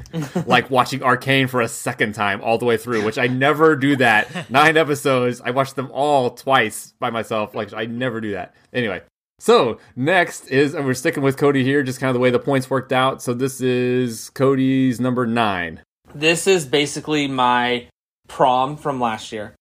like 0.47 0.71
watching 0.71 1.03
Arcane 1.03 1.47
for 1.49 1.61
a 1.61 1.69
second 1.69 2.15
time 2.15 2.41
all 2.43 2.59
the 2.59 2.65
way 2.65 2.77
through, 2.77 3.05
which 3.05 3.19
I 3.19 3.27
never 3.27 3.77
do 3.77 3.97
that. 3.97 4.51
Nine 4.51 4.77
episodes, 4.77 5.41
I 5.45 5.51
watched 5.51 5.77
them 5.77 5.91
all 5.93 6.31
twice 6.31 6.95
by 7.01 7.11
myself. 7.11 7.55
Like 7.55 7.73
I 7.73 7.87
never 7.87 8.21
do 8.21 8.33
that. 8.33 8.55
Anyway, 8.73 9.03
so 9.39 9.79
next 9.97 10.47
is, 10.49 10.75
and 10.75 10.87
we're 10.87 10.95
sticking 10.95 11.23
with 11.23 11.37
Cody 11.37 11.65
here, 11.65 11.83
just 11.83 12.01
kind 12.01 12.09
of 12.11 12.15
the 12.15 12.21
way 12.21 12.31
the 12.31 12.39
points 12.39 12.71
worked 12.71 12.93
out. 12.93 13.23
So 13.23 13.35
this 13.35 13.61
is 13.61 14.31
Cody's 14.31 15.01
number 15.01 15.27
nine. 15.27 15.81
this 16.15 16.47
is 16.47 16.65
basically 16.67 17.27
my 17.27 17.87
prom 18.29 18.77
from 18.77 19.01
last 19.01 19.33
year. 19.33 19.55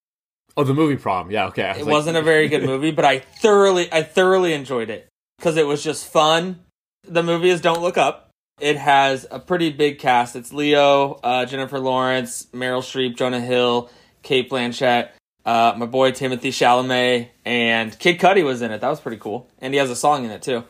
Oh, 0.56 0.64
the 0.64 0.74
movie 0.76 0.98
prom. 0.98 1.32
Yeah, 1.32 1.48
okay. 1.48 1.64
I 1.64 1.72
It 1.72 1.78
was 1.78 1.86
like- 1.88 1.92
wasn't 1.94 2.18
a 2.18 2.22
very 2.22 2.48
good 2.48 2.64
movie, 2.64 2.92
but 2.92 3.06
I 3.06 3.20
thoroughly, 3.20 3.92
I 3.92 4.04
thoroughly 4.04 4.54
enjoyed 4.54 4.92
it 4.92 5.08
because 5.40 5.58
it 5.58 5.66
was 5.66 5.84
just 5.84 6.06
fun. 6.12 6.60
The 7.08 7.24
movie 7.24 7.50
is 7.50 7.60
Don't 7.60 7.82
Look 7.82 7.98
Up. 7.98 8.23
It 8.60 8.78
has 8.78 9.26
a 9.32 9.40
pretty 9.40 9.72
big 9.72 10.00
cast. 10.00 10.36
It's 10.36 10.54
Leo, 10.54 11.14
uh, 11.24 11.46
Jennifer 11.46 11.80
Lawrence, 11.80 12.48
Meryl 12.54 12.82
Streep, 12.82 13.18
Jonah 13.18 13.40
Hill, 13.42 13.90
Cate 14.22 14.50
Blanchett, 14.50 15.10
uh, 15.46 15.74
my 15.76 15.86
boy 15.86 16.12
Timothy 16.12 16.52
Chalamet, 16.52 17.30
and 17.46 17.98
Kid 18.00 18.20
Cudi 18.20 18.44
was 18.46 18.62
in 18.62 18.72
it. 18.72 18.82
That 18.82 18.90
was 18.90 19.02
pretty 19.02 19.18
cool, 19.18 19.50
and 19.60 19.74
he 19.74 19.80
has 19.80 19.90
a 19.90 19.96
song 19.96 20.24
in 20.24 20.32
it 20.32 20.42
too. 20.42 20.64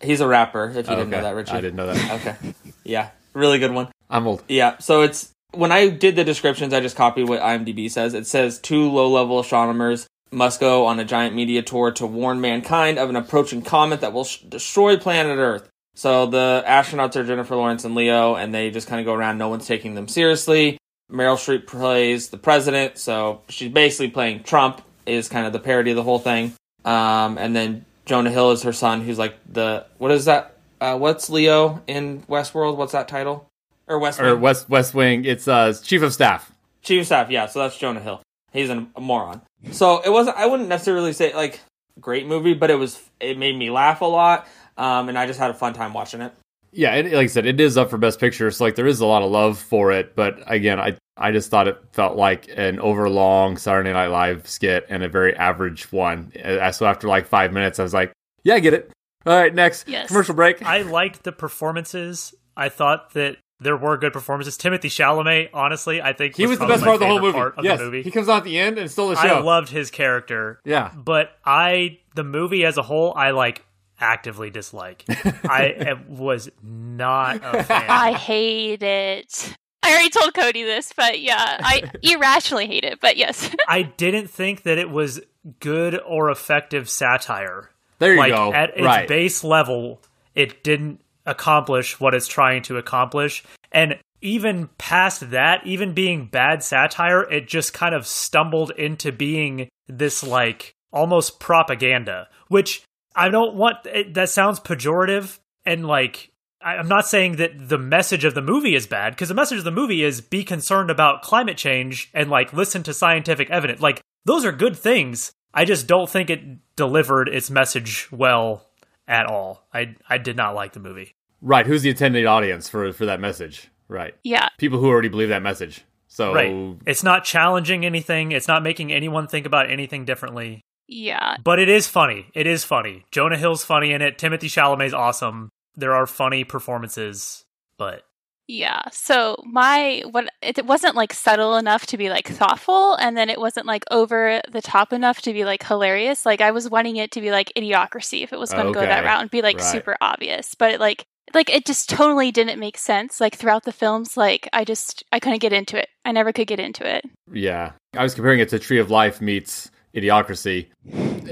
He's 0.00 0.20
a 0.20 0.28
rapper. 0.28 0.68
If 0.76 0.86
you 0.88 0.92
Oh, 0.92 0.96
didn't 0.96 1.10
know 1.10 1.22
that, 1.22 1.34
Richard. 1.34 1.54
I 1.56 1.60
didn't 1.60 1.76
know 1.76 1.86
that. 1.92 2.10
Okay, 2.20 2.54
yeah, 2.84 3.10
really 3.34 3.58
good 3.58 3.72
one. 3.72 3.88
I'm 4.10 4.26
old. 4.26 4.42
Yeah, 4.48 4.78
so 4.78 5.02
it's 5.02 5.30
when 5.52 5.72
I 5.72 5.88
did 5.88 6.16
the 6.16 6.24
descriptions, 6.24 6.72
I 6.74 6.80
just 6.80 6.96
copied 6.96 7.28
what 7.28 7.40
IMDb 7.40 7.90
says. 7.90 8.14
It 8.14 8.26
says 8.26 8.58
two 8.58 8.90
low-level 8.90 9.40
astronomers 9.40 10.06
must 10.30 10.60
go 10.60 10.86
on 10.86 10.98
a 11.00 11.04
giant 11.04 11.34
media 11.34 11.62
tour 11.62 11.90
to 11.92 12.06
warn 12.06 12.40
mankind 12.40 12.98
of 12.98 13.10
an 13.10 13.16
approaching 13.16 13.62
comet 13.62 14.00
that 14.00 14.12
will 14.12 14.24
sh- 14.24 14.38
destroy 14.48 14.96
planet 14.96 15.38
Earth. 15.38 15.68
So 15.94 16.26
the 16.26 16.64
astronauts 16.66 17.16
are 17.16 17.24
Jennifer 17.24 17.54
Lawrence 17.56 17.84
and 17.84 17.94
Leo, 17.94 18.34
and 18.34 18.54
they 18.54 18.70
just 18.70 18.88
kind 18.88 19.00
of 19.00 19.06
go 19.06 19.14
around. 19.14 19.38
No 19.38 19.48
one's 19.48 19.66
taking 19.66 19.94
them 19.94 20.08
seriously. 20.08 20.78
Meryl 21.10 21.36
Streep 21.36 21.66
plays 21.66 22.30
the 22.30 22.38
president, 22.38 22.96
so 22.96 23.42
she's 23.48 23.70
basically 23.70 24.08
playing 24.08 24.42
Trump. 24.42 24.82
Is 25.04 25.28
kind 25.28 25.46
of 25.46 25.52
the 25.52 25.58
parody 25.58 25.90
of 25.90 25.96
the 25.96 26.02
whole 26.04 26.20
thing. 26.20 26.54
Um, 26.84 27.36
and 27.36 27.56
then 27.56 27.84
Jonah 28.06 28.30
Hill 28.30 28.52
is 28.52 28.62
her 28.62 28.72
son, 28.72 29.00
who's 29.00 29.18
like 29.18 29.36
the 29.52 29.84
what 29.98 30.12
is 30.12 30.26
that? 30.26 30.56
Uh, 30.80 30.96
what's 30.96 31.28
Leo 31.28 31.82
in 31.86 32.22
Westworld? 32.22 32.76
What's 32.76 32.92
that 32.92 33.08
title? 33.08 33.48
Or 33.88 33.98
West 33.98 34.20
Or 34.20 34.36
West 34.36 34.68
West 34.68 34.94
Wing. 34.94 35.24
It's 35.24 35.48
uh, 35.48 35.74
chief 35.82 36.02
of 36.02 36.12
staff. 36.12 36.52
Chief 36.82 37.00
of 37.00 37.06
Staff, 37.06 37.30
yeah, 37.30 37.46
so 37.46 37.60
that's 37.60 37.76
Jonah 37.76 38.00
Hill. 38.00 38.20
He's 38.52 38.70
an, 38.70 38.90
a 38.96 39.00
moron. 39.00 39.40
So 39.70 40.00
it 40.00 40.10
wasn't. 40.10 40.36
I 40.36 40.46
wouldn't 40.46 40.68
necessarily 40.68 41.12
say 41.12 41.34
like 41.34 41.60
great 42.00 42.26
movie, 42.26 42.54
but 42.54 42.70
it 42.70 42.76
was. 42.76 43.00
It 43.20 43.38
made 43.38 43.56
me 43.56 43.70
laugh 43.70 44.00
a 44.00 44.06
lot, 44.06 44.46
um, 44.76 45.08
and 45.08 45.18
I 45.18 45.26
just 45.26 45.38
had 45.38 45.50
a 45.50 45.54
fun 45.54 45.72
time 45.74 45.92
watching 45.92 46.20
it. 46.20 46.32
Yeah, 46.74 46.94
it, 46.94 47.06
like 47.12 47.24
I 47.24 47.26
said, 47.26 47.44
it 47.46 47.60
is 47.60 47.76
up 47.76 47.90
for 47.90 47.98
Best 47.98 48.18
Picture, 48.18 48.50
so 48.50 48.64
like 48.64 48.76
there 48.76 48.86
is 48.86 49.00
a 49.00 49.06
lot 49.06 49.22
of 49.22 49.30
love 49.30 49.58
for 49.58 49.92
it. 49.92 50.16
But 50.16 50.38
again, 50.46 50.80
I 50.80 50.96
I 51.18 51.30
just 51.30 51.50
thought 51.50 51.68
it 51.68 51.76
felt 51.92 52.16
like 52.16 52.48
an 52.56 52.80
overlong 52.80 53.58
Saturday 53.58 53.92
Night 53.92 54.06
Live 54.06 54.48
skit 54.48 54.86
and 54.88 55.02
a 55.02 55.08
very 55.08 55.36
average 55.36 55.92
one. 55.92 56.32
Uh, 56.42 56.72
So 56.72 56.86
after 56.86 57.08
like 57.08 57.26
five 57.26 57.52
minutes, 57.52 57.78
I 57.78 57.82
was 57.82 57.92
like, 57.92 58.12
yeah, 58.44 58.54
I 58.54 58.60
get 58.60 58.72
it. 58.72 58.90
All 59.26 59.36
right, 59.36 59.54
next 59.54 59.86
Yes. 59.86 60.08
commercial 60.08 60.34
break. 60.34 60.64
I 60.64 60.80
liked 60.82 61.24
the 61.24 61.32
performances. 61.32 62.34
I 62.56 62.68
thought 62.70 63.12
that 63.14 63.36
there 63.60 63.76
were 63.76 63.96
good 63.96 64.12
performances. 64.12 64.56
Timothy 64.56 64.88
Chalamet, 64.88 65.50
honestly, 65.54 66.02
I 66.02 66.12
think 66.14 66.36
he 66.36 66.46
was 66.46 66.58
the 66.58 66.66
best 66.66 66.82
part 66.82 66.94
of 66.94 67.00
the 67.00 67.06
whole 67.06 67.20
movie. 67.20 67.32
part 67.38 67.56
of 67.58 67.64
yes, 67.64 67.78
the 67.78 67.84
movie. 67.84 68.02
he 68.02 68.10
comes 68.10 68.28
out 68.28 68.38
at 68.38 68.44
the 68.44 68.58
end 68.58 68.78
and 68.78 68.90
stole 68.90 69.10
the 69.10 69.18
I 69.18 69.28
show. 69.28 69.40
loved 69.44 69.68
his 69.68 69.90
character. 69.90 70.58
yeah, 70.64 70.90
but 70.96 71.30
I 71.44 71.98
the 72.16 72.24
movie 72.24 72.64
as 72.64 72.76
a 72.78 72.82
whole 72.82 73.12
I 73.14 73.30
like 73.30 73.64
actively 74.02 74.50
dislike. 74.50 75.04
I 75.08 75.94
was 76.08 76.50
not 76.62 77.36
a 77.36 77.62
fan. 77.64 77.88
I 77.88 78.12
hate 78.12 78.82
it. 78.82 79.54
I 79.82 79.92
already 79.92 80.10
told 80.10 80.34
Cody 80.34 80.62
this, 80.64 80.92
but 80.96 81.20
yeah, 81.20 81.58
I 81.60 81.90
irrationally 82.02 82.66
hate 82.66 82.84
it. 82.84 83.00
But 83.00 83.16
yes, 83.16 83.54
I 83.66 83.82
didn't 83.82 84.28
think 84.28 84.64
that 84.64 84.78
it 84.78 84.90
was 84.90 85.20
good 85.60 85.98
or 86.00 86.30
effective 86.30 86.88
satire. 86.90 87.70
There 87.98 88.12
you 88.12 88.18
like 88.18 88.32
go. 88.32 88.52
at 88.52 88.70
its 88.70 88.82
right. 88.82 89.08
base 89.08 89.42
level, 89.42 90.02
it 90.34 90.62
didn't 90.62 91.00
accomplish 91.24 92.00
what 92.00 92.14
it's 92.14 92.28
trying 92.28 92.62
to 92.62 92.76
accomplish. 92.76 93.44
And 93.70 93.98
even 94.20 94.68
past 94.78 95.30
that, 95.30 95.66
even 95.66 95.94
being 95.94 96.26
bad 96.26 96.62
satire, 96.62 97.22
it 97.22 97.48
just 97.48 97.72
kind 97.72 97.94
of 97.94 98.06
stumbled 98.06 98.70
into 98.72 99.12
being 99.12 99.68
this 99.88 100.22
like 100.22 100.74
almost 100.92 101.40
propaganda, 101.40 102.28
which 102.48 102.82
I 103.14 103.28
don't 103.28 103.54
want. 103.54 103.86
It, 103.86 104.14
that 104.14 104.28
sounds 104.30 104.60
pejorative 104.60 105.38
and 105.64 105.86
like. 105.86 106.30
I- 106.60 106.76
I'm 106.76 106.88
not 106.88 107.06
saying 107.06 107.36
that 107.36 107.68
the 107.68 107.78
message 107.78 108.24
of 108.24 108.34
the 108.34 108.42
movie 108.42 108.74
is 108.76 108.86
bad 108.86 109.14
because 109.14 109.28
the 109.28 109.34
message 109.34 109.58
of 109.58 109.64
the 109.64 109.70
movie 109.72 110.02
is 110.04 110.20
be 110.20 110.44
concerned 110.44 110.90
about 110.90 111.22
climate 111.22 111.56
change 111.56 112.08
and 112.14 112.30
like 112.30 112.52
listen 112.52 112.82
to 112.84 112.94
scientific 112.94 113.50
evidence. 113.50 113.80
Like 113.80 114.00
those 114.24 114.44
are 114.44 114.52
good 114.52 114.76
things. 114.76 115.32
I 115.52 115.64
just 115.64 115.86
don't 115.86 116.08
think 116.08 116.30
it 116.30 116.40
delivered 116.76 117.28
its 117.28 117.50
message 117.50 118.08
well 118.12 118.68
at 119.08 119.26
all. 119.26 119.66
I 119.74 119.96
I 120.08 120.18
did 120.18 120.36
not 120.36 120.54
like 120.54 120.72
the 120.72 120.80
movie. 120.80 121.14
right. 121.40 121.66
Who's 121.66 121.82
the 121.82 121.90
intended 121.90 122.26
audience 122.26 122.68
for 122.68 122.92
for 122.92 123.06
that 123.06 123.18
message? 123.20 123.68
Right. 123.88 124.14
yeah, 124.22 124.48
People 124.56 124.78
who 124.78 124.86
already 124.88 125.08
believe 125.08 125.28
that 125.30 125.42
message. 125.42 125.84
So 126.08 126.32
Right. 126.32 126.76
It's 126.86 127.02
not 127.02 127.24
challenging 127.24 127.84
anything. 127.84 128.32
It's 128.32 128.48
not 128.48 128.62
making 128.62 128.90
anyone 128.92 129.26
think 129.26 129.44
about 129.46 129.68
anything 129.70 130.04
differently. 130.06 130.62
Yeah, 130.92 131.36
But 131.42 131.58
it 131.58 131.68
is 131.68 131.86
funny. 131.88 132.26
It 132.34 132.46
is 132.46 132.64
funny. 132.64 133.04
Jonah 133.10 133.38
Hill's 133.38 133.64
funny 133.64 133.92
in 133.92 134.02
it. 134.02 134.18
Timothy 134.18 134.48
Chalamet's 134.48 134.92
awesome. 134.94 135.48
There 135.74 135.94
are 135.94 136.06
funny 136.06 136.44
performances, 136.44 137.44
but 137.78 138.02
yeah. 138.48 138.82
So 138.90 139.36
my 139.46 140.02
what 140.10 140.28
it 140.42 140.66
wasn't 140.66 140.94
like 140.96 141.12
subtle 141.14 141.56
enough 141.56 141.86
to 141.86 141.96
be 141.96 142.10
like 142.10 142.28
thoughtful, 142.28 142.94
and 142.96 143.16
then 143.16 143.30
it 143.30 143.40
wasn't 143.40 143.66
like 143.66 143.84
over 143.90 144.42
the 144.50 144.60
top 144.60 144.92
enough 144.92 145.22
to 145.22 145.32
be 145.32 145.44
like 145.44 145.62
hilarious. 145.62 146.26
Like 146.26 146.40
I 146.42 146.50
was 146.50 146.68
wanting 146.68 146.96
it 146.96 147.10
to 147.12 147.20
be 147.20 147.30
like 147.30 147.52
Idiocracy 147.56 148.22
if 148.22 148.32
it 148.32 148.38
was 148.38 148.52
going 148.52 148.66
to 148.66 148.72
go 148.72 148.80
that 148.80 149.04
route 149.04 149.22
and 149.22 149.30
be 149.30 149.40
like 149.42 149.56
Right. 149.58 149.64
super 149.64 149.96
obvious, 150.02 150.54
but 150.54 150.72
it, 150.72 150.80
like 150.80 151.04
like 151.32 151.48
it 151.48 151.64
just 151.64 151.88
totally 151.88 152.30
didn't 152.30 152.58
make 152.60 152.76
sense. 152.76 153.18
Like 153.20 153.36
throughout 153.36 153.64
the 153.64 153.72
films, 153.72 154.16
like 154.18 154.46
I 154.52 154.64
just 154.64 155.04
I 155.12 155.20
couldn't 155.20 155.38
get 155.40 155.54
into 155.54 155.78
it. 155.78 155.88
I 156.04 156.12
never 156.12 156.32
could 156.32 156.48
get 156.48 156.60
into 156.60 156.84
it. 156.86 157.04
yeah, 157.32 157.72
I 157.96 158.02
was 158.02 158.12
comparing 158.14 158.40
it 158.40 158.50
to 158.50 158.58
Tree 158.58 158.78
of 158.78 158.90
Life 158.90 159.22
meets 159.22 159.70
Idiocracy, 159.94 160.68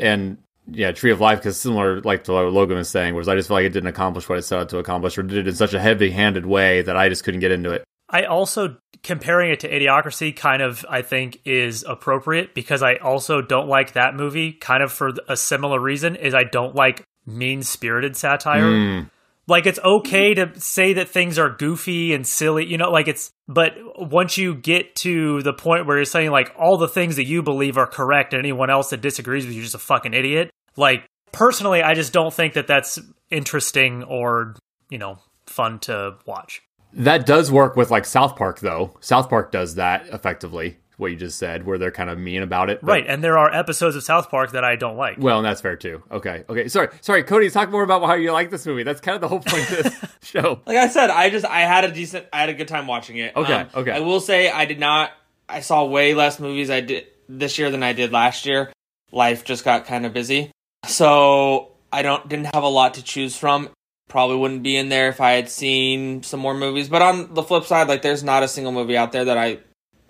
and 0.00 0.38
yeah, 0.70 0.92
Tree 0.92 1.10
of 1.10 1.20
Life 1.20 1.38
because 1.38 1.60
similar 1.60 2.00
like 2.02 2.24
to 2.24 2.32
what 2.32 2.52
Logan 2.52 2.76
was 2.76 2.88
saying, 2.88 3.14
was 3.14 3.28
I 3.28 3.34
just 3.34 3.48
feel 3.48 3.56
like 3.56 3.64
it 3.64 3.72
didn't 3.72 3.88
accomplish 3.88 4.28
what 4.28 4.38
it 4.38 4.42
set 4.42 4.60
out 4.60 4.68
to 4.70 4.78
accomplish, 4.78 5.18
or 5.18 5.22
did 5.22 5.38
it 5.38 5.48
in 5.48 5.54
such 5.54 5.74
a 5.74 5.80
heavy-handed 5.80 6.46
way 6.46 6.82
that 6.82 6.96
I 6.96 7.08
just 7.08 7.24
couldn't 7.24 7.40
get 7.40 7.52
into 7.52 7.72
it. 7.72 7.84
I 8.08 8.24
also 8.24 8.76
comparing 9.02 9.50
it 9.52 9.60
to 9.60 9.70
Idiocracy 9.70 10.36
kind 10.36 10.62
of 10.62 10.84
I 10.88 11.02
think 11.02 11.40
is 11.44 11.84
appropriate 11.88 12.54
because 12.54 12.82
I 12.82 12.96
also 12.96 13.40
don't 13.40 13.68
like 13.68 13.92
that 13.92 14.14
movie 14.14 14.52
kind 14.52 14.82
of 14.82 14.92
for 14.92 15.12
a 15.28 15.36
similar 15.36 15.80
reason 15.80 16.16
is 16.16 16.34
I 16.34 16.44
don't 16.44 16.74
like 16.74 17.04
mean-spirited 17.26 18.16
satire. 18.16 18.62
Mm. 18.62 19.10
Like 19.50 19.66
it's 19.66 19.78
okay 19.80 20.32
to 20.32 20.58
say 20.58 20.94
that 20.94 21.08
things 21.08 21.38
are 21.38 21.50
goofy 21.50 22.14
and 22.14 22.26
silly 22.26 22.64
you 22.64 22.78
know 22.78 22.90
like 22.90 23.08
it's 23.08 23.30
but 23.48 23.74
once 23.98 24.38
you 24.38 24.54
get 24.54 24.94
to 24.94 25.42
the 25.42 25.52
point 25.52 25.86
where 25.86 25.96
you're 25.96 26.04
saying 26.04 26.30
like 26.30 26.54
all 26.58 26.78
the 26.78 26.88
things 26.88 27.16
that 27.16 27.26
you 27.26 27.42
believe 27.42 27.76
are 27.76 27.86
correct 27.86 28.32
and 28.32 28.38
anyone 28.38 28.70
else 28.70 28.90
that 28.90 29.00
disagrees 29.00 29.44
with 29.44 29.54
you 29.54 29.60
is 29.60 29.66
just 29.66 29.74
a 29.74 29.78
fucking 29.78 30.14
idiot 30.14 30.50
like 30.76 31.04
personally 31.32 31.82
i 31.82 31.92
just 31.92 32.12
don't 32.12 32.32
think 32.32 32.54
that 32.54 32.66
that's 32.66 32.98
interesting 33.30 34.04
or 34.04 34.54
you 34.88 34.98
know 34.98 35.18
fun 35.46 35.78
to 35.80 36.14
watch 36.26 36.62
That 36.92 37.26
does 37.26 37.52
work 37.52 37.76
with 37.76 37.90
like 37.90 38.04
South 38.04 38.36
Park 38.36 38.60
though. 38.60 38.96
South 39.00 39.28
Park 39.28 39.52
does 39.52 39.76
that 39.76 40.06
effectively. 40.08 40.79
What 41.00 41.10
you 41.10 41.16
just 41.16 41.38
said, 41.38 41.66
where 41.66 41.78
they're 41.78 41.90
kind 41.90 42.10
of 42.10 42.18
mean 42.18 42.42
about 42.42 42.70
it, 42.70 42.80
but- 42.82 42.92
right 42.92 43.04
and 43.08 43.24
there 43.24 43.36
are 43.38 43.52
episodes 43.52 43.96
of 43.96 44.02
south 44.02 44.30
park 44.30 44.52
that 44.52 44.62
i 44.62 44.76
don't 44.76 44.96
like 44.96 45.16
Well, 45.18 45.38
and 45.38 45.46
that's 45.46 45.60
fair 45.60 45.74
too. 45.76 46.02
Okay, 46.12 46.44
okay. 46.48 46.68
Sorry, 46.68 46.88
sorry, 47.00 47.22
Cody. 47.24 47.50
Talk 47.50 47.70
more 47.70 47.82
about 47.82 48.04
how 48.04 48.14
you 48.14 48.30
like 48.32 48.50
this 48.50 48.66
movie. 48.66 48.82
That's 48.84 49.00
kind 49.00 49.14
of 49.16 49.20
the 49.20 49.28
whole 49.28 49.40
point 49.40 49.70
of 49.70 49.82
this 49.82 50.04
show. 50.22 50.60
Like 50.66 50.76
I 50.76 50.88
said, 50.88 51.10
I 51.10 51.30
just 51.30 51.44
I 51.46 51.60
had 51.60 51.84
a 51.84 51.90
decent 51.90 52.26
I 52.32 52.40
had 52.40 52.50
a 52.50 52.54
good 52.54 52.68
time 52.68 52.86
watching 52.86 53.16
it. 53.16 53.36
Um, 53.36 53.44
Okay, 53.44 53.66
okay. 53.74 53.90
I 53.92 54.00
will 54.00 54.20
say 54.20 54.50
I 54.50 54.66
did 54.66 54.78
not 54.78 55.10
I 55.48 55.60
saw 55.60 55.84
way 55.84 56.14
less 56.14 56.38
movies 56.38 56.70
I 56.70 56.80
did 56.80 57.06
this 57.28 57.58
year 57.58 57.70
than 57.70 57.82
I 57.82 57.92
did 57.94 58.12
last 58.12 58.46
year. 58.46 58.72
Life 59.10 59.44
just 59.44 59.64
got 59.64 59.86
kind 59.86 60.06
of 60.06 60.12
busy. 60.12 60.52
So, 60.86 61.72
I 61.92 62.02
don't 62.02 62.28
didn't 62.28 62.52
have 62.54 62.62
a 62.62 62.68
lot 62.68 62.94
to 62.94 63.02
choose 63.02 63.36
from. 63.36 63.70
Probably 64.08 64.36
wouldn't 64.36 64.62
be 64.62 64.76
in 64.76 64.88
there 64.88 65.08
if 65.08 65.20
I 65.20 65.32
had 65.32 65.48
seen 65.48 66.22
some 66.22 66.40
more 66.40 66.54
movies. 66.54 66.88
But 66.88 67.00
on 67.02 67.32
the 67.34 67.42
flip 67.42 67.64
side, 67.64 67.88
like 67.88 68.02
there's 68.02 68.24
not 68.24 68.42
a 68.42 68.48
single 68.48 68.72
movie 68.72 68.96
out 68.96 69.12
there 69.12 69.24
that 69.26 69.38
I 69.38 69.58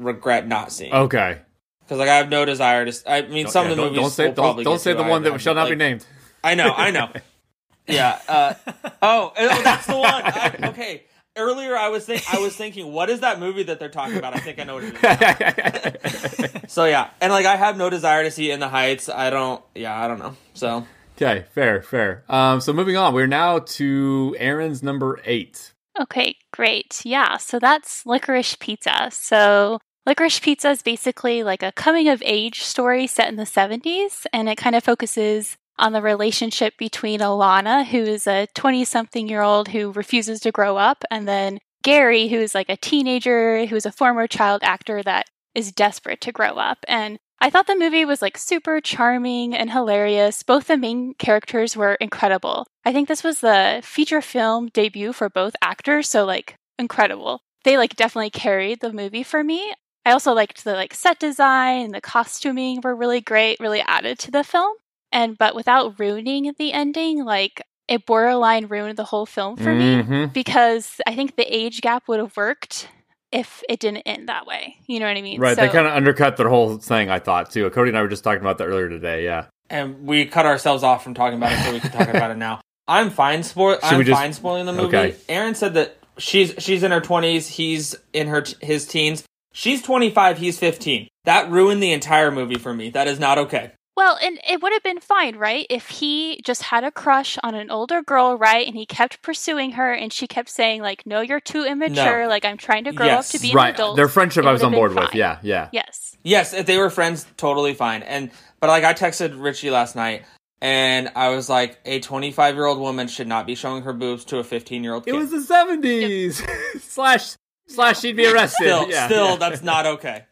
regret 0.01 0.47
not 0.47 0.73
seeing. 0.73 0.93
Okay. 0.93 1.39
Because 1.81 1.99
like 1.99 2.09
I 2.09 2.17
have 2.17 2.29
no 2.29 2.45
desire 2.45 2.85
to. 2.91 3.11
I 3.11 3.23
mean, 3.23 3.49
some 3.49 3.67
Yeah, 3.67 3.71
of 3.73 3.77
the 3.77 3.83
don't, 3.83 3.93
movies 3.93 4.01
don't 4.01 4.11
say 4.11 4.25
we'll 4.27 4.35
don't, 4.35 4.45
probably 4.45 4.65
don't 4.65 4.75
get 4.75 4.81
say 4.81 4.93
the 4.95 5.03
one 5.03 5.23
that 5.25 5.41
shall 5.41 5.55
not 5.55 5.69
be 5.69 5.77
named. 5.77 6.07
I 6.43 6.55
know, 6.55 6.73
I 6.73 6.91
know. 6.91 7.11
yeah. 7.87 8.19
Uh, 8.29 8.55
oh, 9.03 9.33
oh, 9.37 9.63
that's 9.63 9.87
the 9.87 9.97
one. 9.97 10.05
I, 10.07 10.57
okay. 10.71 11.05
Earlier, 11.37 11.77
I 11.77 11.89
was 11.89 12.07
think 12.07 12.23
I 12.33 12.39
was 12.39 12.57
thinking, 12.57 12.93
what 12.93 13.09
is 13.09 13.21
that 13.21 13.39
movie 13.39 13.63
that 13.65 13.79
they're 13.79 13.89
talking 13.89 14.17
about? 14.17 14.35
I 14.35 14.41
think 14.41 14.59
I 14.59 14.65
know 14.65 14.75
what 14.75 14.85
it 14.85 16.55
is. 16.65 16.73
so 16.73 16.85
yeah, 16.87 17.11
and 17.21 17.33
like 17.33 17.47
I 17.47 17.57
have 17.57 17.77
no 17.77 17.89
desire 17.89 18.25
to 18.25 18.31
see 18.31 18.51
In 18.51 18.59
the 18.61 18.69
Heights. 18.69 19.09
I 19.09 19.31
don't. 19.31 19.63
Yeah, 19.75 19.97
I 19.97 20.09
don't 20.09 20.19
know. 20.19 20.37
So 20.55 20.87
okay, 21.17 21.47
fair, 21.53 21.83
fair. 21.83 22.25
Um, 22.29 22.61
so 22.61 22.73
moving 22.73 22.97
on, 22.97 23.15
we're 23.15 23.29
now 23.29 23.61
to 23.61 24.35
Aaron's 24.39 24.83
number 24.83 25.21
eight. 25.25 25.73
Okay, 26.01 26.37
great. 26.53 27.01
Yeah, 27.05 27.37
so 27.37 27.59
that's 27.59 28.05
Licorice 28.07 28.59
Pizza. 28.59 29.09
So, 29.13 29.81
Licorice 30.07 30.41
Pizza 30.41 30.71
is 30.71 30.83
basically 30.83 31.43
like 31.43 31.63
a 31.63 31.73
coming 31.73 32.09
of 32.09 32.23
age 32.25 32.63
story 32.63 33.07
set 33.07 33.29
in 33.29 33.37
the 33.37 33.45
70s, 33.45 34.27
and 34.33 34.49
it 34.49 34.57
kind 34.57 34.75
of 34.75 34.83
focuses 34.83 35.59
on 35.79 35.93
the 35.93 36.03
relationship 36.03 36.77
between 36.79 37.21
Alana, 37.21 37.85
who 37.85 37.99
is 37.99 38.27
a 38.27 38.47
20 38.55 38.85
something 38.85 39.29
year 39.29 39.43
old 39.43 39.69
who 39.69 39.93
refuses 39.93 40.41
to 40.41 40.53
grow 40.53 40.77
up, 40.77 41.05
and 41.11 41.29
then 41.29 41.59
Gary, 41.83 42.29
who 42.29 42.37
is 42.37 42.55
like 42.55 42.69
a 42.69 42.77
teenager 42.77 43.67
who 43.67 43.77
is 43.77 43.87
a 43.87 43.93
former 43.93 44.27
child 44.27 44.63
actor 44.63 45.03
that 45.03 45.27
is 45.55 45.73
desperate 45.73 46.21
to 46.23 46.33
grow 46.33 46.55
up. 46.57 46.79
And 46.89 47.19
I 47.41 47.51
thought 47.51 47.67
the 47.67 47.77
movie 47.77 48.05
was 48.05 48.21
like 48.21 48.37
super 48.37 48.81
charming 48.81 49.55
and 49.55 49.71
hilarious. 49.71 50.43
Both 50.43 50.67
the 50.67 50.77
main 50.77 51.15
characters 51.15 51.77
were 51.77 51.95
incredible. 51.95 52.67
I 52.85 52.93
think 52.93 53.09
this 53.09 53.25
was 53.25 53.41
the 53.41 53.81
feature 53.83 54.21
film 54.21 54.69
debut 54.69 55.13
for 55.13 55.29
both 55.31 55.57
actors, 55.63 56.09
so 56.09 56.25
like 56.25 56.55
incredible. 56.79 57.41
They 57.65 57.77
like 57.77 57.97
definitely 57.97 58.31
carried 58.31 58.81
the 58.81 58.93
movie 58.93 59.23
for 59.23 59.45
me. 59.45 59.73
I 60.07 60.13
also 60.13 60.33
liked 60.33 60.65
the 60.65 60.73
like 60.75 60.95
set 60.95 61.19
design 61.19 61.85
and 61.87 61.95
the 61.95 62.01
costuming 62.01 62.81
were 62.83 62.95
really 62.95 63.21
great, 63.21 63.59
really 63.61 63.81
added 63.81 64.19
to 64.21 64.31
the 64.31 64.45
film. 64.45 64.75
And 65.13 65.37
but 65.37 65.55
without 65.55 65.99
ruining 65.99 66.53
the 66.59 66.73
ending, 66.73 67.25
like 67.25 67.63
it 67.89 68.07
borderline 68.07 68.67
ruined 68.67 68.97
the 68.97 69.05
whole 69.05 69.27
film 69.27 69.57
for 69.57 69.75
me 69.75 70.03
Mhm. 70.03 70.33
because 70.33 71.01
I 71.07 71.15
think 71.17 71.35
the 71.37 71.45
age 71.55 71.81
gap 71.81 72.07
would 72.09 72.21
have 72.21 72.37
worked 72.37 72.89
if 73.33 73.63
it 73.69 73.81
didn't 73.81 74.03
end 74.07 74.29
that 74.29 74.47
way. 74.47 74.77
You 74.87 75.01
know 75.01 75.07
what 75.07 75.17
I 75.17 75.23
mean? 75.23 75.41
Right, 75.41 75.57
So- 75.57 75.63
they 75.63 75.69
kind 75.69 75.87
of 75.87 75.93
undercut 75.95 76.37
their 76.37 76.49
whole 76.49 76.79
thing. 76.79 77.11
I 77.11 77.19
thought 77.19 77.51
too. 77.51 77.69
Cody 77.71 77.91
and 77.91 77.99
I 77.99 78.03
were 78.03 78.09
just 78.09 78.23
talking 78.25 78.41
about 78.41 78.59
that 78.59 78.65
earlier 78.67 78.89
today. 78.89 79.25
Yeah. 79.25 79.47
and 79.73 80.05
we 80.05 80.27
cut 80.27 80.47
ourselves 80.47 80.83
off 80.83 81.05
from 81.05 81.15
talking 81.15 81.39
about 81.39 81.53
it, 81.53 81.59
so 81.65 81.73
we 81.73 81.79
can 81.79 81.93
talk 81.93 82.09
about 82.15 82.33
it 82.33 82.37
now. 82.37 82.61
I'm 82.89 83.09
fine 83.11 83.45
spoil. 83.45 83.79
I'm 83.85 84.03
just- 84.05 84.19
fine 84.21 84.33
spoiling 84.33 84.67
the 84.67 84.73
movie. 84.73 84.97
Okay. 84.97 85.15
Aaron 85.29 85.55
said 85.55 85.75
that 85.75 85.97
she's 86.19 86.55
she's 86.59 86.83
in 86.83 86.91
her 86.91 87.01
20s. 87.01 87.47
He's 87.47 87.95
in 88.13 88.27
her 88.27 88.45
his 88.61 88.85
teens. 88.87 89.23
She's 89.53 89.83
25. 89.83 90.39
He's 90.39 90.59
15. 90.59 91.09
That 91.25 91.51
ruined 91.51 91.83
the 91.83 91.93
entire 91.93 92.31
movie 92.31 92.59
for 92.59 92.73
me. 92.73 92.91
That 92.91 93.09
is 93.09 93.19
not 93.19 93.39
okay. 93.39 93.73
Well, 93.97 94.17
and 94.23 94.41
it 94.49 94.63
would 94.63 94.73
have 94.73 94.83
been 94.83 95.01
fine, 95.01 95.37
right? 95.37 95.67
If 95.69 95.89
he 95.89 96.41
just 96.43 96.63
had 96.63 96.85
a 96.85 96.91
crush 96.91 97.37
on 97.43 97.55
an 97.55 97.71
older 97.71 98.01
girl, 98.03 98.39
right? 98.39 98.67
And 98.67 98.75
he 98.75 98.87
kept 98.87 99.21
pursuing 99.21 99.73
her 99.73 99.93
and 99.93 100.11
she 100.13 100.27
kept 100.27 100.49
saying, 100.49 100.81
like, 100.81 101.05
no, 101.05 101.21
you're 101.21 101.41
too 101.41 101.65
immature. 101.65 102.27
Like, 102.27 102.45
I'm 102.47 102.57
trying 102.57 102.85
to 102.85 102.93
grow 102.93 103.07
Yes. 103.07 103.35
up 103.35 103.39
to 103.41 103.43
be 103.43 103.53
an 103.53 103.59
adult. 103.75 103.97
Their 103.97 104.09
friendship 104.09 104.47
I 104.47 104.53
was 104.53 104.63
on 104.63 104.73
board 104.73 104.95
been 104.95 105.05
with. 105.05 105.15
Yeah, 105.15 105.39
yeah. 105.43 105.69
Yes. 105.73 106.17
Yes, 106.23 106.55
if 106.55 106.65
they 106.67 106.79
were 106.79 106.89
friends, 106.89 107.27
totally 107.37 107.75
fine. 107.75 108.03
And 108.03 108.31
but 108.61 108.69
like 108.69 108.85
I 108.85 108.95
texted 108.95 109.43
Richie 109.43 109.71
last 109.71 109.97
night, 109.97 110.25
and 110.63 111.11
I 111.17 111.31
was 111.31 111.49
like, 111.51 111.79
a 111.85 112.01
25 112.01 112.55
year 112.55 112.65
old 112.67 112.79
woman 112.79 113.07
should 113.09 113.29
not 113.29 113.47
be 113.47 113.55
showing 113.55 113.83
her 113.83 113.93
boobs 113.93 114.25
to 114.27 114.39
a 114.39 114.45
15 114.45 114.83
year 114.85 114.95
old 114.95 115.09
It 115.09 115.13
was 115.15 115.31
the 115.31 115.43
seventies. 115.43 116.43
slash 116.81 117.35
slash 117.71 118.01
she'd 118.01 118.17
be 118.17 118.27
arrested. 118.27 118.65
still, 118.65 118.91
yeah, 118.91 119.07
still, 119.07 119.31
yeah. 119.31 119.37
that's 119.37 119.63
not 119.63 119.87
okay. 119.87 120.25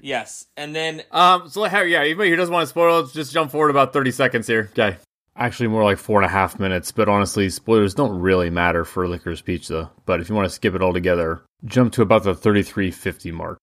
yes, 0.00 0.46
and 0.56 0.74
then 0.74 1.02
Um, 1.10 1.48
so 1.48 1.64
Harry, 1.64 1.92
yeah, 1.92 2.00
anybody 2.00 2.30
who 2.30 2.36
doesn't 2.36 2.52
want 2.52 2.64
to 2.64 2.68
spoil, 2.68 3.06
just 3.06 3.32
jump 3.32 3.50
forward 3.50 3.70
about 3.70 3.92
thirty 3.92 4.10
seconds 4.10 4.46
here. 4.46 4.68
Okay. 4.72 4.96
Actually, 5.34 5.68
more 5.68 5.82
like 5.84 5.96
four 5.98 6.20
and 6.20 6.26
a 6.26 6.32
half 6.32 6.58
minutes. 6.60 6.92
But 6.92 7.08
honestly, 7.08 7.48
spoilers 7.48 7.94
don't 7.94 8.18
really 8.20 8.50
matter 8.50 8.84
for 8.84 9.06
Licorice 9.08 9.42
Pizza. 9.44 9.90
But 10.04 10.20
if 10.20 10.28
you 10.28 10.34
want 10.34 10.46
to 10.46 10.54
skip 10.54 10.74
it 10.74 10.82
altogether, 10.82 11.42
jump 11.64 11.92
to 11.94 12.02
about 12.02 12.24
the 12.24 12.34
thirty-three 12.34 12.90
fifty 12.90 13.30
mark. 13.30 13.58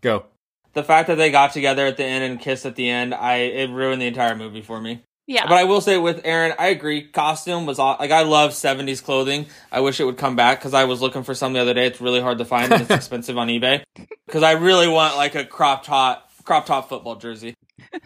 Go. 0.00 0.26
the 0.74 0.82
fact 0.82 1.06
that 1.08 1.16
they 1.16 1.30
got 1.30 1.52
together 1.52 1.86
at 1.86 1.96
the 1.96 2.04
end 2.04 2.24
and 2.24 2.40
kissed 2.40 2.66
at 2.66 2.76
the 2.76 2.88
end, 2.88 3.14
I 3.14 3.36
it 3.36 3.70
ruined 3.70 4.00
the 4.02 4.06
entire 4.06 4.34
movie 4.36 4.62
for 4.62 4.80
me. 4.80 5.02
Yeah. 5.26 5.46
But 5.46 5.54
I 5.54 5.64
will 5.64 5.80
say 5.80 5.98
with 5.98 6.20
Aaron, 6.24 6.52
I 6.58 6.68
agree. 6.68 7.02
Costume 7.08 7.64
was 7.64 7.78
like 7.78 8.10
I 8.10 8.22
love 8.22 8.50
'70s 8.52 9.02
clothing. 9.02 9.46
I 9.70 9.80
wish 9.80 10.00
it 10.00 10.04
would 10.04 10.18
come 10.18 10.36
back 10.36 10.58
because 10.58 10.74
I 10.74 10.84
was 10.84 11.00
looking 11.00 11.22
for 11.22 11.34
some 11.34 11.52
the 11.52 11.60
other 11.60 11.74
day. 11.74 11.86
It's 11.86 12.00
really 12.00 12.20
hard 12.20 12.38
to 12.38 12.44
find 12.44 12.72
and 12.72 12.82
it's 12.82 12.90
expensive 13.02 13.38
on 13.38 13.48
eBay. 13.48 13.82
Because 14.26 14.42
I 14.42 14.52
really 14.52 14.88
want 14.88 15.16
like 15.16 15.34
a 15.34 15.44
crop 15.44 15.84
top 15.84 16.30
crop 16.44 16.66
top 16.66 16.88
football 16.88 17.16
jersey. 17.16 17.54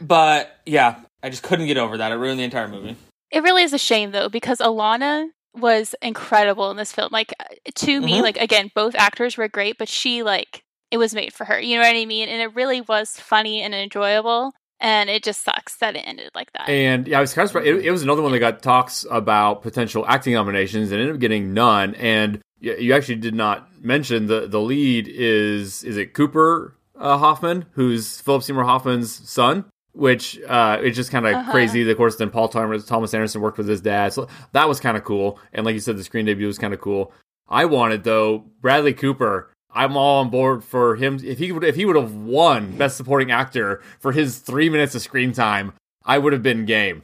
But 0.00 0.54
yeah, 0.66 1.00
I 1.22 1.30
just 1.30 1.42
couldn't 1.42 1.66
get 1.66 1.78
over 1.78 1.96
that. 1.98 2.12
It 2.12 2.16
ruined 2.16 2.38
the 2.38 2.44
entire 2.44 2.68
movie. 2.68 2.96
It 3.30 3.42
really 3.42 3.62
is 3.62 3.72
a 3.72 3.78
shame 3.78 4.10
though 4.12 4.28
because 4.28 4.58
Alana 4.58 5.28
was 5.54 5.94
incredible 6.02 6.70
in 6.70 6.76
this 6.76 6.92
film. 6.92 7.08
Like 7.12 7.32
uh, 7.40 7.44
to 7.76 8.00
me, 8.00 8.18
Mhm. 8.18 8.22
like 8.22 8.36
again, 8.36 8.70
both 8.74 8.94
actors 8.94 9.36
were 9.38 9.48
great, 9.48 9.78
but 9.78 9.88
she 9.88 10.22
like 10.22 10.62
it 10.90 10.98
was 10.98 11.14
made 11.14 11.32
for 11.32 11.44
her. 11.46 11.58
You 11.58 11.76
know 11.76 11.82
what 11.82 11.96
I 11.96 12.04
mean? 12.04 12.28
And 12.28 12.40
it 12.42 12.54
really 12.54 12.82
was 12.82 13.18
funny 13.18 13.62
and 13.62 13.74
enjoyable. 13.74 14.52
And 14.80 15.08
it 15.08 15.22
just 15.22 15.42
sucks 15.42 15.76
that 15.76 15.96
it 15.96 16.00
ended 16.00 16.30
like 16.34 16.52
that. 16.52 16.68
And 16.68 17.08
yeah, 17.08 17.18
I 17.18 17.20
was 17.20 17.32
kind 17.32 17.44
of 17.44 17.50
surprised. 17.50 17.68
It, 17.68 17.86
it 17.86 17.90
was 17.90 18.02
another 18.02 18.22
one 18.22 18.32
that 18.32 18.38
got 18.40 18.62
talks 18.62 19.06
about 19.10 19.62
potential 19.62 20.04
acting 20.06 20.34
nominations 20.34 20.92
and 20.92 21.00
ended 21.00 21.14
up 21.16 21.20
getting 21.20 21.54
none. 21.54 21.94
And 21.94 22.40
you 22.60 22.92
actually 22.94 23.16
did 23.16 23.34
not 23.34 23.68
mention 23.82 24.26
the 24.26 24.46
the 24.46 24.60
lead 24.60 25.08
is 25.08 25.82
is 25.84 25.96
it 25.96 26.12
Cooper 26.14 26.76
uh, 26.98 27.16
Hoffman, 27.18 27.66
who's 27.72 28.20
Philip 28.20 28.42
Seymour 28.42 28.64
Hoffman's 28.64 29.12
son. 29.28 29.64
Which 29.92 30.38
uh, 30.46 30.76
it's 30.82 30.94
just 30.94 31.10
kind 31.10 31.26
of 31.26 31.32
Uh-huh. 31.34 31.52
crazy. 31.52 31.90
Of 31.90 31.96
course, 31.96 32.16
then 32.16 32.28
Paul 32.28 32.48
Thomas, 32.48 32.84
Thomas 32.84 33.14
Anderson 33.14 33.40
worked 33.40 33.56
with 33.56 33.66
his 33.66 33.80
dad, 33.80 34.12
so 34.12 34.28
that 34.52 34.68
was 34.68 34.78
kind 34.78 34.94
of 34.94 35.04
cool. 35.04 35.40
And 35.54 35.64
like 35.64 35.72
you 35.72 35.80
said, 35.80 35.96
the 35.96 36.04
screen 36.04 36.26
debut 36.26 36.46
was 36.46 36.58
kind 36.58 36.74
of 36.74 36.82
cool. 36.82 37.14
I 37.48 37.64
wanted 37.64 38.04
though 38.04 38.44
Bradley 38.60 38.92
Cooper. 38.92 39.50
I'm 39.76 39.96
all 39.96 40.20
on 40.20 40.30
board 40.30 40.64
for 40.64 40.96
him. 40.96 41.20
If 41.22 41.38
he 41.38 41.52
would, 41.52 41.62
if 41.62 41.76
he 41.76 41.84
would 41.84 41.96
have 41.96 42.14
won 42.14 42.76
Best 42.76 42.96
Supporting 42.96 43.30
Actor 43.30 43.82
for 44.00 44.12
his 44.12 44.38
three 44.38 44.70
minutes 44.70 44.94
of 44.94 45.02
screen 45.02 45.32
time, 45.32 45.74
I 46.04 46.18
would 46.18 46.32
have 46.32 46.42
been 46.42 46.64
game. 46.64 47.02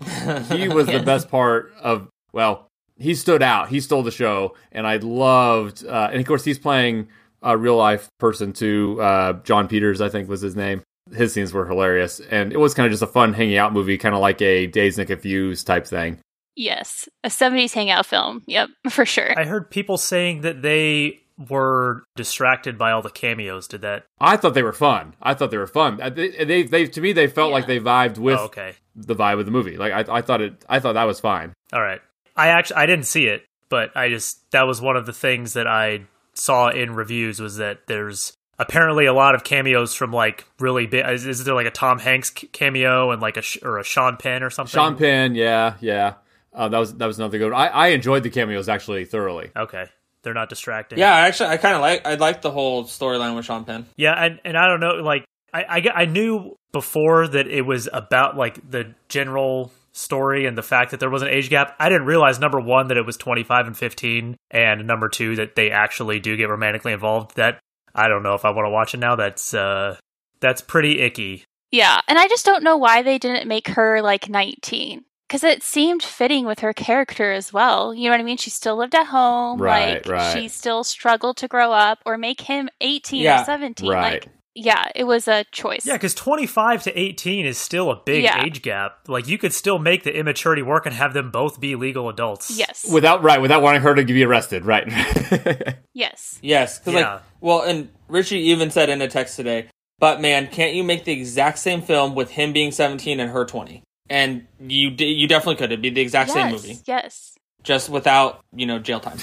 He 0.50 0.68
was 0.68 0.86
the 0.86 1.02
best 1.04 1.28
part 1.28 1.72
of. 1.80 2.08
Well, 2.32 2.66
he 2.96 3.14
stood 3.14 3.42
out. 3.42 3.68
He 3.68 3.80
stole 3.80 4.02
the 4.02 4.10
show, 4.10 4.56
and 4.72 4.86
I 4.86 4.96
loved. 4.96 5.84
Uh, 5.84 6.08
and 6.10 6.20
of 6.20 6.26
course, 6.26 6.44
he's 6.44 6.58
playing 6.58 7.08
a 7.42 7.56
real 7.58 7.76
life 7.76 8.08
person 8.18 8.52
too. 8.52 8.98
Uh, 9.02 9.34
Jon 9.42 9.68
Peters, 9.68 10.00
I 10.00 10.08
think, 10.08 10.28
was 10.28 10.40
his 10.40 10.56
name. 10.56 10.82
His 11.12 11.32
scenes 11.34 11.52
were 11.52 11.66
hilarious, 11.66 12.20
and 12.30 12.52
it 12.52 12.58
was 12.58 12.72
kind 12.74 12.86
of 12.86 12.92
just 12.92 13.02
a 13.02 13.06
fun 13.08 13.34
hanging 13.34 13.56
out 13.58 13.72
movie, 13.72 13.98
kind 13.98 14.14
of 14.14 14.20
like 14.20 14.40
a 14.40 14.66
Dazed 14.68 14.98
and 14.98 15.08
Confused 15.08 15.66
type 15.66 15.86
thing. 15.86 16.18
yes, 16.56 17.08
a 17.24 17.28
'70s 17.28 17.74
hangout 17.74 18.06
film. 18.06 18.42
Yep, 18.46 18.70
for 18.90 19.04
sure. 19.04 19.38
I 19.38 19.44
heard 19.44 19.70
people 19.70 19.98
saying 19.98 20.42
that 20.42 20.62
they 20.62 21.21
were 21.48 22.04
distracted 22.16 22.78
by 22.78 22.92
all 22.92 23.02
the 23.02 23.10
cameos. 23.10 23.66
Did 23.68 23.80
that? 23.82 24.04
I 24.20 24.36
thought 24.36 24.54
they 24.54 24.62
were 24.62 24.72
fun. 24.72 25.14
I 25.22 25.34
thought 25.34 25.50
they 25.50 25.58
were 25.58 25.66
fun. 25.66 26.00
Uh, 26.00 26.10
They, 26.10 26.30
they, 26.44 26.62
they 26.62 26.86
to 26.86 27.00
me, 27.00 27.12
they 27.12 27.26
felt 27.26 27.50
Yeah. 27.50 27.54
like 27.54 27.66
they 27.66 27.80
vibed 27.80 28.18
with 28.18 28.38
oh, 28.38 28.44
okay. 28.44 28.74
the 28.94 29.14
vibe 29.14 29.38
of 29.40 29.46
the 29.46 29.52
movie. 29.52 29.76
Like 29.76 29.92
I, 29.92 30.18
I 30.18 30.22
thought 30.22 30.40
it. 30.40 30.64
I 30.68 30.80
thought 30.80 30.92
that 30.94 31.04
was 31.04 31.20
fine. 31.20 31.52
All 31.72 31.82
right. 31.82 32.00
I 32.36 32.48
actually 32.48 32.76
I 32.76 32.86
didn't 32.86 33.06
see 33.06 33.26
it, 33.26 33.44
but 33.68 33.96
I 33.96 34.08
just 34.08 34.50
that 34.52 34.66
was 34.66 34.80
one 34.80 34.96
of 34.96 35.06
the 35.06 35.12
things 35.12 35.52
that 35.54 35.66
I 35.66 36.06
saw 36.34 36.68
in 36.70 36.94
reviews 36.94 37.40
was 37.40 37.56
that 37.58 37.86
there's 37.88 38.32
apparently 38.58 39.06
a 39.06 39.12
lot 39.12 39.34
of 39.34 39.44
cameos 39.44 39.94
from 39.94 40.12
like 40.12 40.46
really 40.58 40.86
big. 40.86 41.04
Is, 41.06 41.26
is 41.26 41.44
there 41.44 41.54
like 41.54 41.66
a 41.66 41.70
Tom 41.70 41.98
Hanks 41.98 42.30
cameo 42.30 43.10
and 43.10 43.20
like 43.20 43.36
a 43.36 43.42
or 43.62 43.78
a 43.78 43.84
Sean 43.84 44.16
Penn 44.16 44.42
or 44.42 44.50
something? 44.50 44.72
Sean 44.72 44.96
Penn, 44.96 45.34
yeah, 45.34 45.74
yeah. 45.80 46.14
Uh, 46.54 46.68
that 46.68 46.78
was 46.78 46.94
that 46.96 47.06
was 47.06 47.18
another 47.18 47.38
good. 47.38 47.52
One. 47.52 47.60
I, 47.60 47.66
I 47.68 47.86
enjoyed 47.88 48.22
the 48.22 48.30
cameos 48.30 48.68
actually 48.68 49.04
thoroughly. 49.04 49.50
Okay, 49.56 49.86
they're 50.22 50.34
not 50.34 50.48
distracting. 50.48 50.98
Yeah, 50.98 51.12
actually, 51.12 51.50
I 51.50 51.56
kind 51.56 51.74
of 51.74 51.80
like 51.80 52.06
I 52.06 52.14
like 52.14 52.42
the 52.42 52.50
whole 52.50 52.84
storyline 52.84 53.34
with 53.34 53.44
Sean 53.44 53.64
Penn. 53.64 53.86
Yeah, 53.96 54.12
and 54.12 54.40
and 54.44 54.56
I 54.56 54.66
don't 54.68 54.80
know, 54.80 54.94
like 55.02 55.24
I, 55.52 55.62
I 55.62 56.02
I 56.02 56.04
knew 56.06 56.56
before 56.72 57.28
that 57.28 57.46
it 57.46 57.62
was 57.62 57.88
about 57.92 58.36
like 58.36 58.70
the 58.70 58.94
general 59.08 59.72
story 59.92 60.46
and 60.46 60.56
the 60.56 60.62
fact 60.62 60.90
that 60.90 61.00
there 61.00 61.10
was 61.10 61.22
an 61.22 61.28
age 61.28 61.50
gap. 61.50 61.76
I 61.78 61.88
didn't 61.88 62.06
realize 62.06 62.38
number 62.38 62.60
one 62.60 62.88
that 62.88 62.96
it 62.96 63.06
was 63.06 63.16
twenty 63.16 63.42
five 63.42 63.66
and 63.66 63.76
fifteen, 63.76 64.36
and 64.50 64.86
number 64.86 65.08
two 65.08 65.36
that 65.36 65.54
they 65.54 65.70
actually 65.70 66.20
do 66.20 66.36
get 66.36 66.48
romantically 66.48 66.92
involved. 66.92 67.36
That 67.36 67.58
I 67.94 68.08
don't 68.08 68.22
know 68.22 68.34
if 68.34 68.44
I 68.44 68.50
want 68.50 68.66
to 68.66 68.70
watch 68.70 68.94
it 68.94 68.98
now. 68.98 69.16
That's 69.16 69.54
uh 69.54 69.96
that's 70.40 70.62
pretty 70.62 71.00
icky. 71.00 71.44
Yeah, 71.70 72.00
and 72.06 72.18
I 72.18 72.28
just 72.28 72.44
don't 72.44 72.62
know 72.62 72.76
why 72.76 73.02
they 73.02 73.18
didn't 73.18 73.48
make 73.48 73.68
her 73.68 74.02
like 74.02 74.28
19 74.28 75.04
because 75.32 75.44
it 75.44 75.62
seemed 75.62 76.02
fitting 76.02 76.44
with 76.44 76.58
her 76.58 76.74
character 76.74 77.32
as 77.32 77.54
well. 77.54 77.94
You 77.94 78.04
know 78.04 78.10
what 78.10 78.20
I 78.20 78.22
mean? 78.22 78.36
She 78.36 78.50
still 78.50 78.76
lived 78.76 78.94
at 78.94 79.06
home, 79.06 79.58
Right, 79.62 80.04
like 80.04 80.06
right. 80.06 80.32
she 80.38 80.46
still 80.48 80.84
struggled 80.84 81.38
to 81.38 81.48
grow 81.48 81.72
up 81.72 82.00
or 82.04 82.18
make 82.18 82.42
him 82.42 82.68
18 82.82 83.22
Yeah, 83.22 83.40
or 83.40 83.44
17. 83.46 83.88
right. 83.88 84.12
Like, 84.24 84.28
yeah, 84.54 84.90
it 84.94 85.04
was 85.04 85.28
a 85.28 85.44
choice. 85.50 85.86
Yeah, 85.86 85.94
because 85.94 86.12
twenty 86.12 86.46
five 86.46 86.82
to 86.82 86.92
eighteen 87.00 87.46
is 87.46 87.56
still 87.56 87.90
a 87.90 87.96
big 87.96 88.24
Yeah. 88.24 88.44
age 88.44 88.60
gap. 88.60 88.98
Like 89.08 89.26
you 89.26 89.38
could 89.38 89.54
still 89.54 89.78
make 89.78 90.02
the 90.04 90.14
immaturity 90.14 90.60
work 90.60 90.84
and 90.84 90.94
have 90.94 91.14
them 91.14 91.30
both 91.30 91.58
be 91.58 91.74
legal 91.74 92.10
adults. 92.10 92.50
Yes. 92.58 92.84
Without 92.92 93.22
right, 93.22 93.40
without 93.40 93.62
wanting 93.62 93.80
her 93.80 93.94
to 93.94 94.04
be 94.04 94.22
arrested, 94.22 94.66
right? 94.66 94.84
yes. 95.94 96.38
Yes, 96.42 96.78
because 96.78 96.92
Yeah. 97.00 97.12
like, 97.14 97.22
well, 97.40 97.62
and 97.62 97.88
Richie 98.08 98.40
even 98.50 98.70
said 98.70 98.90
in 98.90 99.00
a 99.00 99.08
text 99.08 99.36
today, 99.36 99.68
but 99.98 100.20
man, 100.20 100.48
can't 100.48 100.74
you 100.74 100.84
make 100.84 101.04
the 101.04 101.12
exact 101.12 101.58
same 101.58 101.80
film 101.80 102.14
with 102.14 102.32
him 102.32 102.52
being 102.52 102.72
17 102.72 103.20
and 103.20 103.30
her 103.30 103.46
20? 103.46 103.82
And 104.10 104.46
you 104.60 104.90
d- 104.90 105.12
you 105.12 105.26
definitely 105.26 105.56
could. 105.56 105.70
It'd 105.72 105.82
be 105.82 105.90
the 105.90 106.00
exact 106.00 106.28
yes. 106.28 106.34
same 106.34 106.52
movie, 106.52 106.78
Yes. 106.86 107.34
just 107.62 107.88
without 107.88 108.44
you 108.54 108.66
know 108.66 108.78
jail 108.78 109.00
time. 109.00 109.18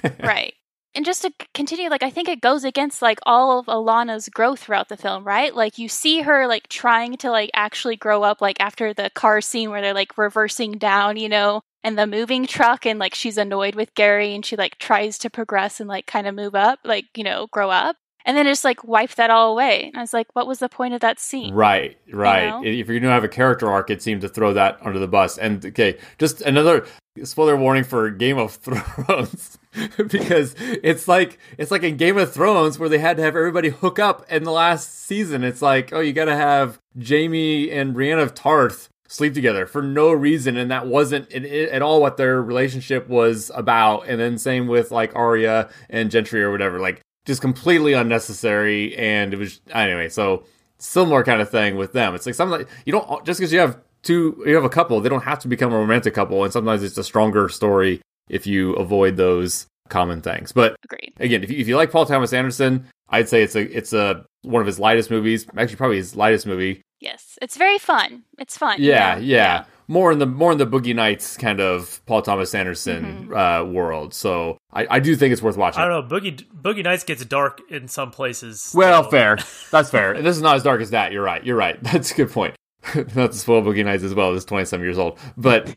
right. 0.22 0.54
And 0.96 1.04
just 1.04 1.22
to 1.22 1.32
continue, 1.54 1.88
like 1.90 2.04
I 2.04 2.10
think 2.10 2.28
it 2.28 2.40
goes 2.40 2.62
against 2.62 3.02
like 3.02 3.18
all 3.26 3.58
of 3.58 3.66
Alana's 3.66 4.28
growth 4.28 4.60
throughout 4.60 4.88
the 4.88 4.96
film, 4.96 5.24
right? 5.24 5.52
Like 5.54 5.76
you 5.78 5.88
see 5.88 6.20
her 6.22 6.46
like 6.46 6.68
trying 6.68 7.16
to 7.18 7.30
like 7.30 7.50
actually 7.54 7.96
grow 7.96 8.22
up, 8.22 8.40
like 8.40 8.60
after 8.60 8.94
the 8.94 9.10
car 9.10 9.40
scene 9.40 9.70
where 9.70 9.80
they're 9.80 9.92
like 9.94 10.16
reversing 10.16 10.72
down, 10.78 11.16
you 11.16 11.28
know, 11.28 11.62
and 11.82 11.98
the 11.98 12.06
moving 12.06 12.46
truck, 12.46 12.86
and 12.86 12.98
like 13.00 13.14
she's 13.14 13.36
annoyed 13.38 13.74
with 13.74 13.94
Gary, 13.94 14.34
and 14.34 14.46
she 14.46 14.54
like 14.56 14.78
tries 14.78 15.18
to 15.18 15.30
progress 15.30 15.80
and 15.80 15.88
like 15.88 16.06
kind 16.06 16.26
of 16.28 16.34
move 16.34 16.54
up, 16.54 16.78
like 16.84 17.06
you 17.16 17.24
know, 17.24 17.48
grow 17.48 17.70
up, 17.70 17.96
and 18.24 18.36
then 18.36 18.46
just 18.46 18.64
like 18.64 18.84
wipe 18.84 19.14
that 19.16 19.30
all 19.30 19.52
away. 19.52 19.84
And 19.84 19.96
I 19.96 20.00
was 20.00 20.12
like, 20.12 20.28
what 20.34 20.46
was 20.46 20.58
the 20.58 20.68
point 20.68 20.94
of 20.94 21.00
that 21.00 21.18
scene? 21.18 21.54
right, 21.54 21.96
right. 22.12 22.48
know? 22.48 22.64
If 22.64 22.88
you're 22.88 23.00
gonna 23.00 23.12
have 23.12 23.24
a 23.24 23.28
character 23.28 23.70
arc, 23.70 23.90
it 23.90 24.02
seemed 24.02 24.22
to 24.22 24.28
throw 24.28 24.52
that 24.54 24.78
under 24.82 24.98
the 24.98 25.08
bus. 25.08 25.38
And 25.38 25.64
okay, 25.64 25.98
just 26.18 26.40
another 26.42 26.86
spoiler 27.22 27.56
warning 27.56 27.84
for 27.84 28.10
Game 28.10 28.38
of 28.38 28.52
Thrones. 28.54 29.58
because 30.08 30.54
it's 30.58 31.08
like 31.08 31.38
it's 31.58 31.70
like 31.70 31.82
in 31.82 31.96
Game 31.96 32.16
of 32.16 32.32
Thrones 32.32 32.78
where 32.78 32.88
they 32.88 32.98
had 32.98 33.16
to 33.16 33.22
have 33.22 33.36
everybody 33.36 33.70
hook 33.70 33.98
up 33.98 34.30
in 34.30 34.44
the 34.44 34.52
last 34.52 35.06
season. 35.06 35.42
It's 35.42 35.62
like, 35.62 35.92
oh, 35.92 36.00
you 36.00 36.12
got 36.12 36.26
to 36.26 36.36
have 36.36 36.78
Jaime 37.00 37.70
and 37.70 37.92
Brienne 37.92 38.18
of 38.18 38.34
Tarth 38.34 38.88
sleep 39.08 39.34
together 39.34 39.66
for 39.66 39.82
no 39.82 40.12
reason, 40.12 40.56
and 40.56 40.70
that 40.70 40.86
wasn't 40.86 41.32
at 41.32 41.82
all 41.82 42.00
what 42.00 42.16
their 42.16 42.40
relationship 42.40 43.08
was 43.08 43.50
about. 43.54 44.06
And 44.08 44.20
then 44.20 44.38
same 44.38 44.66
with 44.66 44.90
like 44.90 45.14
Arya 45.16 45.70
and 45.90 46.10
Gendry 46.10 46.40
or 46.40 46.52
whatever, 46.52 46.78
like 46.78 47.03
just 47.24 47.40
completely 47.40 47.92
unnecessary. 47.92 48.96
And 48.96 49.32
it 49.32 49.38
was 49.38 49.60
anyway. 49.70 50.08
So 50.08 50.44
similar 50.78 51.24
kind 51.24 51.40
of 51.40 51.50
thing 51.50 51.76
with 51.76 51.92
them. 51.92 52.14
It's 52.14 52.26
like 52.26 52.34
something 52.34 52.60
like 52.60 52.68
you 52.84 52.92
don't 52.92 53.24
just 53.24 53.40
because 53.40 53.52
you 53.52 53.60
have 53.60 53.78
two, 54.02 54.42
you 54.46 54.54
have 54.54 54.64
a 54.64 54.68
couple, 54.68 55.00
they 55.00 55.08
don't 55.08 55.24
have 55.24 55.38
to 55.40 55.48
become 55.48 55.72
a 55.72 55.78
romantic 55.78 56.14
couple, 56.14 56.44
and 56.44 56.52
sometimes 56.52 56.82
it's 56.82 56.98
a 56.98 57.04
stronger 57.04 57.48
story 57.48 58.00
if 58.28 58.46
you 58.46 58.74
avoid 58.74 59.16
those 59.16 59.66
common 59.88 60.20
things. 60.20 60.52
But 60.52 60.76
Agreed. 60.84 61.14
again, 61.18 61.42
if 61.42 61.50
you, 61.50 61.58
if 61.58 61.68
you 61.68 61.76
like 61.76 61.90
Paul 61.90 62.06
Thomas 62.06 62.32
Anderson, 62.32 62.86
I'd 63.08 63.28
say 63.28 63.42
it's 63.42 63.54
a 63.54 63.76
it's 63.76 63.92
a 63.92 64.24
one 64.42 64.60
of 64.60 64.66
his 64.66 64.78
lightest 64.78 65.10
movies. 65.10 65.46
Actually, 65.56 65.76
probably 65.76 65.96
his 65.96 66.14
lightest 66.14 66.46
movie. 66.46 66.82
Yes, 67.00 67.38
it's 67.42 67.56
very 67.56 67.78
fun. 67.78 68.24
It's 68.38 68.56
fun. 68.56 68.80
you 68.80 68.90
Yeah, 68.90 69.18
yeah. 69.18 69.64
More 69.86 70.10
in 70.12 70.18
the 70.18 70.26
more 70.26 70.50
in 70.52 70.58
the 70.58 70.66
Boogie 70.66 70.94
Nights 70.94 71.36
kind 71.36 71.60
of 71.60 72.00
Paul 72.06 72.22
Thomas 72.22 72.54
Anderson 72.54 73.28
Mm-hmm. 73.28 73.34
uh, 73.34 73.64
world. 73.64 74.14
So 74.14 74.56
I, 74.72 74.86
I 74.90 75.00
do 75.00 75.14
think 75.16 75.32
it's 75.32 75.42
worth 75.42 75.56
watching. 75.56 75.82
I 75.82 75.88
don't 75.88 76.08
know. 76.08 76.16
Boogie 76.16 76.42
Boogie 76.54 76.82
Nights 76.84 77.04
gets 77.04 77.24
dark 77.24 77.60
in 77.70 77.88
some 77.88 78.10
places. 78.10 78.72
Well, 78.74 79.04
so- 79.04 79.10
fair. 79.10 79.38
That's 79.70 79.90
fair. 79.90 80.20
this 80.22 80.36
is 80.36 80.42
not 80.42 80.56
as 80.56 80.62
dark 80.62 80.80
as 80.80 80.90
that. 80.90 81.12
You're 81.12 81.22
right. 81.24 81.44
You're 81.44 81.56
right. 81.56 81.78
That's 81.82 82.12
a 82.12 82.14
good 82.14 82.30
point. 82.30 82.54
not 83.14 83.32
to 83.32 83.38
spoil 83.38 83.62
Boogie 83.62 83.84
Nights 83.84 84.02
as 84.04 84.14
well. 84.14 84.32
This 84.34 84.44
twenty 84.44 84.64
some 84.64 84.82
years 84.82 84.98
old, 84.98 85.18
but 85.36 85.74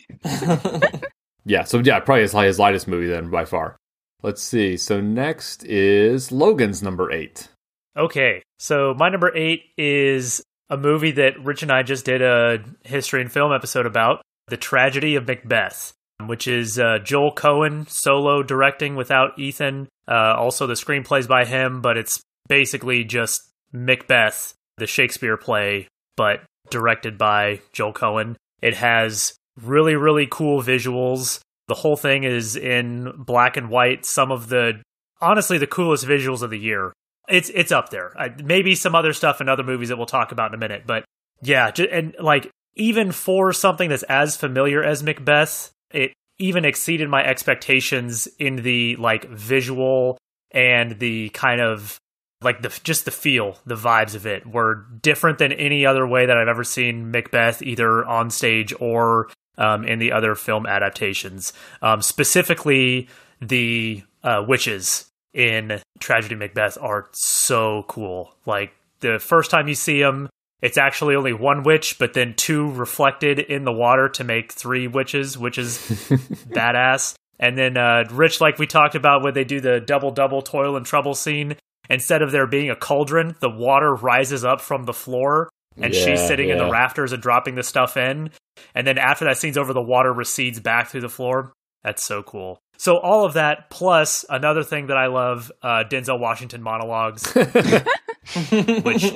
yeah. 1.46 1.64
So 1.64 1.80
yeah, 1.80 2.00
probably 2.00 2.22
his, 2.24 2.34
his 2.34 2.60
lightest 2.60 2.88
movie 2.88 3.08
then 3.08 3.30
by 3.30 3.46
far. 3.46 3.78
Let's 4.24 4.42
see. 4.42 4.78
So 4.78 5.00
next 5.00 5.64
is 5.66 6.32
Logan's 6.32 6.82
number 6.82 7.12
eight. 7.12 7.50
Okay, 7.96 8.44
so 8.60 8.94
my 8.98 9.10
number 9.10 9.36
eight 9.36 9.66
is 9.78 10.44
a 10.70 10.78
movie 10.78 11.12
that 11.12 11.44
Rich 11.44 11.64
and 11.64 11.72
I 11.72 11.84
just 11.84 12.06
did 12.06 12.22
a 12.22 12.60
history 12.84 13.22
and 13.22 13.32
film 13.32 13.54
episode 13.54 13.86
about 13.86 14.22
The 14.48 14.58
Tragedy 14.58 15.16
of 15.16 15.28
Macbeth, 15.28 15.94
which 16.26 16.48
is 16.48 16.78
uh, 16.78 17.00
Joel 17.00 17.34
Coen 17.34 17.90
solo 17.90 18.44
directing 18.44 18.96
without 18.96 19.38
Ethan. 19.40 19.88
Uh, 20.08 20.36
also, 20.38 20.68
the 20.68 20.74
screenplay's 20.74 21.28
by 21.28 21.46
him, 21.46 21.82
but 21.82 21.98
it's 21.98 22.22
basically 22.48 23.04
just 23.04 23.42
Macbeth, 23.72 24.54
the 24.78 24.88
Shakespeare 24.88 25.38
play, 25.38 25.88
but 26.16 26.42
directed 26.70 27.18
by 27.18 27.62
Joel 27.74 27.94
Coen. 27.94 28.36
It 28.62 28.76
has 28.76 29.34
really, 29.62 29.96
really 29.96 30.28
cool 30.30 30.62
visuals. 30.62 31.40
The 31.68 31.76
whole 31.76 31.98
thing 31.98 32.24
is 32.24 32.56
in 32.56 33.12
black 33.18 33.58
and 33.58 33.70
white. 33.70 34.06
Some 34.06 34.32
of 34.32 34.50
the, 34.50 34.82
honestly, 35.22 35.58
the 35.58 35.68
coolest 35.68 36.06
visuals 36.06 36.42
of 36.42 36.50
the 36.50 36.60
year 36.60 36.94
it's 37.28 37.50
it's 37.54 37.72
up 37.72 37.90
there. 37.90 38.14
I, 38.18 38.30
maybe 38.44 38.76
some 38.76 38.96
other 38.96 39.14
stuff 39.14 39.42
in 39.42 39.50
other 39.50 39.64
movies 39.64 39.90
that 39.90 39.98
we'll 39.98 40.06
talk 40.06 40.32
about 40.32 40.52
in 40.52 40.56
a 40.56 40.58
minute, 40.60 40.84
but 40.86 41.06
yeah, 41.42 41.72
and 41.92 42.16
like 42.20 42.50
even 42.76 43.12
for 43.12 43.54
something 43.54 43.90
that's 43.90 44.04
as 44.04 44.38
familiar 44.38 44.84
as 44.84 45.04
Macbeth, 45.04 45.72
it 45.92 46.14
even 46.40 46.66
exceeded 46.66 47.10
my 47.10 47.24
expectations 47.24 48.28
in 48.40 48.58
the 48.58 48.96
like 48.98 49.28
visual 49.30 50.18
and 50.52 51.00
the 51.00 51.30
kind 51.30 51.60
of 51.60 51.98
like 52.42 52.62
the 52.62 52.80
just 52.84 53.06
the 53.06 53.12
feel, 53.12 53.58
the 53.66 53.76
vibes 53.76 54.16
of 54.16 54.26
it 54.26 54.46
were 54.46 54.86
different 55.02 55.40
than 55.40 55.52
any 55.52 55.86
other 55.86 56.08
way 56.08 56.26
that 56.26 56.38
I've 56.38 56.48
ever 56.48 56.64
seen 56.64 57.12
Macbeth, 57.12 57.62
either 57.62 58.06
on 58.06 58.30
stage 58.30 58.74
or 58.80 59.30
um, 59.58 59.84
in 59.86 60.00
the 60.00 60.12
other 60.12 60.36
film 60.36 60.68
adaptations. 60.68 61.52
Um, 61.82 62.02
specifically, 62.02 63.10
the 63.42 64.04
uh, 64.24 64.46
witches 64.48 65.06
in 65.38 65.80
Tragedy 66.00 66.36
Macbeth 66.36 66.78
are 66.82 67.08
so 67.14 67.86
cool. 67.88 68.34
Like 68.46 68.74
the 69.00 69.20
first 69.20 69.52
time 69.52 69.68
you 69.68 69.76
see 69.76 70.02
them, 70.02 70.30
it's 70.62 70.80
actually 70.80 71.16
only 71.16 71.34
one 71.34 71.62
witch, 71.62 72.00
but 72.00 72.14
then 72.14 72.34
two 72.36 72.72
reflected 72.72 73.40
in 73.40 73.64
the 73.64 73.72
water 73.72 74.10
to 74.10 74.24
make 74.24 74.52
three 74.52 74.88
witches, 74.88 75.38
which 75.38 75.60
is 75.60 75.78
badass. 76.50 77.14
And 77.40 77.56
then 77.56 77.78
uh, 77.78 78.06
Rich, 78.10 78.42
like 78.42 78.58
we 78.58 78.66
talked 78.66 78.96
about, 78.96 79.24
when 79.24 79.36
they 79.36 79.44
do 79.44 79.62
the 79.62 79.80
double 79.80 80.10
double 80.10 80.42
toil 80.42 80.76
and 80.76 80.84
trouble 80.84 81.14
scene, 81.14 81.56
instead 81.88 82.24
of 82.24 82.32
there 82.32 82.48
being 82.48 82.72
a 82.72 82.76
cauldron, 82.76 83.36
the 83.40 83.50
water 83.50 83.94
rises 83.94 84.44
up 84.44 84.60
from 84.60 84.86
the 84.86 84.94
floor, 84.94 85.50
and 85.80 85.94
Yeah, 85.94 86.04
she's 86.04 86.28
sitting 86.28 86.50
in 86.50 86.58
the 86.58 86.72
rafters 86.72 87.14
and 87.14 87.22
dropping 87.22 87.54
the 87.54 87.62
stuff 87.62 87.96
in. 87.96 88.32
And 88.74 88.88
then 88.88 88.98
after 88.98 89.26
that 89.26 89.38
scene's 89.38 89.60
over, 89.60 89.72
the 89.72 89.82
water 89.82 90.12
recedes 90.12 90.60
back 90.60 90.88
through 90.88 91.02
the 91.02 91.10
floor. 91.10 91.54
That's 91.84 92.04
so 92.04 92.24
cool. 92.24 92.60
So 92.78 92.98
all 92.98 93.26
of 93.26 93.34
that 93.34 93.70
plus 93.70 94.26
another 94.30 94.64
thing 94.64 94.88
that 94.88 94.98
I 94.98 95.08
love, 95.08 95.52
uh, 95.62 95.84
Denzel 95.90 96.20
Washington 96.20 96.62
monologues, 96.62 97.32
which 97.34 97.44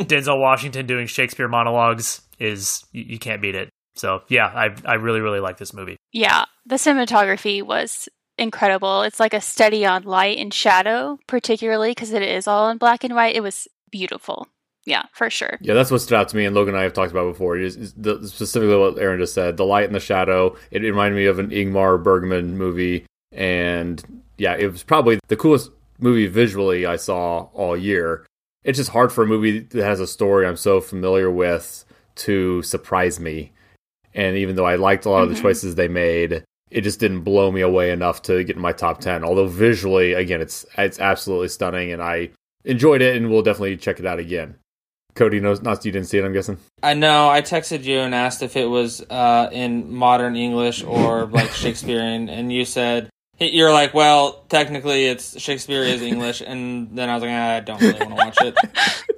Denzel 0.08 0.40
Washington 0.40 0.86
doing 0.86 1.08
Shakespeare 1.08 1.48
monologues 1.48 2.22
is 2.40 2.86
you, 2.92 3.04
you 3.04 3.20
can't 3.20 3.42
beat 3.42 3.56
it. 3.56 3.70
So 3.96 4.22
yeah, 4.30 4.48
I 4.48 4.76
I 4.86 4.94
really 4.96 5.20
really 5.20 5.40
like 5.40 5.58
this 5.58 5.74
movie. 5.74 5.98
Yeah, 6.12 6.46
the 6.66 6.76
cinematography 6.76 7.62
was 7.62 8.08
incredible. 8.38 9.04
It's 9.04 9.20
like 9.20 9.34
a 9.34 9.42
study 9.42 9.86
on 9.86 10.04
light 10.04 10.38
and 10.38 10.54
shadow, 10.54 11.20
particularly 11.28 11.92
because 11.92 12.14
it 12.14 12.24
is 12.24 12.48
all 12.48 12.70
in 12.70 12.78
black 12.78 13.04
and 13.04 13.16
white. 13.16 13.36
It 13.36 13.44
was 13.44 13.68
beautiful. 13.92 14.48
Yeah, 14.86 15.04
for 15.14 15.30
sure. 15.30 15.60
Yeah, 15.62 15.76
that's 15.76 15.92
what 15.92 16.02
stood 16.02 16.18
out 16.18 16.30
to 16.30 16.36
me, 16.36 16.46
and 16.46 16.56
Logan 16.56 16.74
and 16.74 16.80
I 16.80 16.84
have 16.84 16.94
talked 16.94 17.12
about 17.12 17.32
before. 17.32 17.56
Is, 17.56 17.76
is 17.76 17.94
the, 17.94 18.28
specifically 18.28 18.76
what 18.76 18.98
Aaron 18.98 19.20
just 19.20 19.36
said: 19.36 19.58
the 19.58 19.66
light 19.66 19.86
and 19.86 19.94
the 19.94 20.00
shadow. 20.00 20.56
It 20.72 20.82
reminded 20.82 21.18
me 21.18 21.26
of 21.26 21.38
an 21.38 21.52
Ingmar 21.52 22.02
Bergman 22.02 22.58
movie, 22.58 23.06
and 23.32 24.22
yeah, 24.38 24.56
it 24.58 24.72
was 24.72 24.84
probably 24.84 25.20
the 25.28 25.38
coolest 25.38 25.72
movie 26.00 26.28
visually 26.28 26.86
I 26.86 26.96
saw 26.96 27.48
all 27.54 27.78
year. 27.78 28.26
It's 28.64 28.78
just 28.78 28.92
hard 28.92 29.12
for 29.12 29.24
a 29.24 29.28
movie 29.28 29.60
that 29.60 29.84
has 29.84 30.00
a 30.00 30.08
story 30.08 30.46
I'm 30.46 30.58
so 30.58 30.82
familiar 30.82 31.32
with 31.32 31.86
to 32.16 32.62
surprise 32.64 33.20
me. 33.20 33.52
And 34.14 34.36
even 34.38 34.56
though 34.56 34.66
I 34.66 34.76
liked 34.76 35.06
a 35.06 35.10
lot 35.10 35.24
of 35.24 35.30
the 35.30 35.36
Mhm. 35.36 35.42
choices 35.42 35.76
they 35.76 35.88
made, 35.88 36.44
it 36.70 36.82
just 36.82 37.00
didn't 37.00 37.22
blow 37.22 37.52
me 37.52 37.62
away 37.62 37.92
enough 37.92 38.22
to 38.24 38.44
get 38.44 38.56
in 38.56 38.62
my 38.62 38.72
top 38.74 39.00
ten. 39.00 39.24
Although 39.24 39.48
visually, 39.48 40.14
again, 40.14 40.42
it's 40.42 40.66
it's 40.78 41.00
absolutely 41.00 41.48
stunning, 41.48 41.92
and 41.92 42.02
I 42.02 42.30
enjoyed 42.66 43.02
it, 43.02 43.16
and 43.16 43.30
we'll 43.32 43.42
definitely 43.42 43.78
check 43.78 44.00
it 44.00 44.06
out 44.06 44.20
again. 44.20 44.56
Cody 45.16 45.40
knows 45.42 45.62
not 45.62 45.84
you 45.86 45.92
didn't 45.92 46.08
see 46.08 46.18
it. 46.20 46.24
I'm 46.26 46.32
guessing. 46.34 46.58
I 46.84 46.94
know. 46.94 47.30
I 47.30 47.42
texted 47.42 47.84
you 47.84 48.00
and 48.00 48.16
asked 48.16 48.42
if 48.42 48.56
it 48.56 48.66
was 48.68 49.02
uh, 49.10 49.50
in 49.52 49.94
modern 49.94 50.36
English 50.36 50.84
or 50.84 51.26
like 51.26 51.52
Shakespearean, 51.54 52.30
and 52.30 52.52
you 52.54 52.64
said 52.66 53.10
you're 53.40 53.72
like, 53.72 53.94
well, 53.94 54.44
technically 54.50 55.06
it's 55.06 55.40
Shakespeare 55.40 55.84
is 55.84 56.02
English, 56.02 56.42
and 56.46 56.96
then 56.98 57.10
I 57.10 57.16
was 57.16 57.22
like, 57.24 57.32
ah, 57.32 57.56
I 57.56 57.60
don't 57.62 57.82
really 57.82 58.00
want 58.06 58.10
to 58.10 58.16
watch 58.16 58.38
it. 58.42 58.56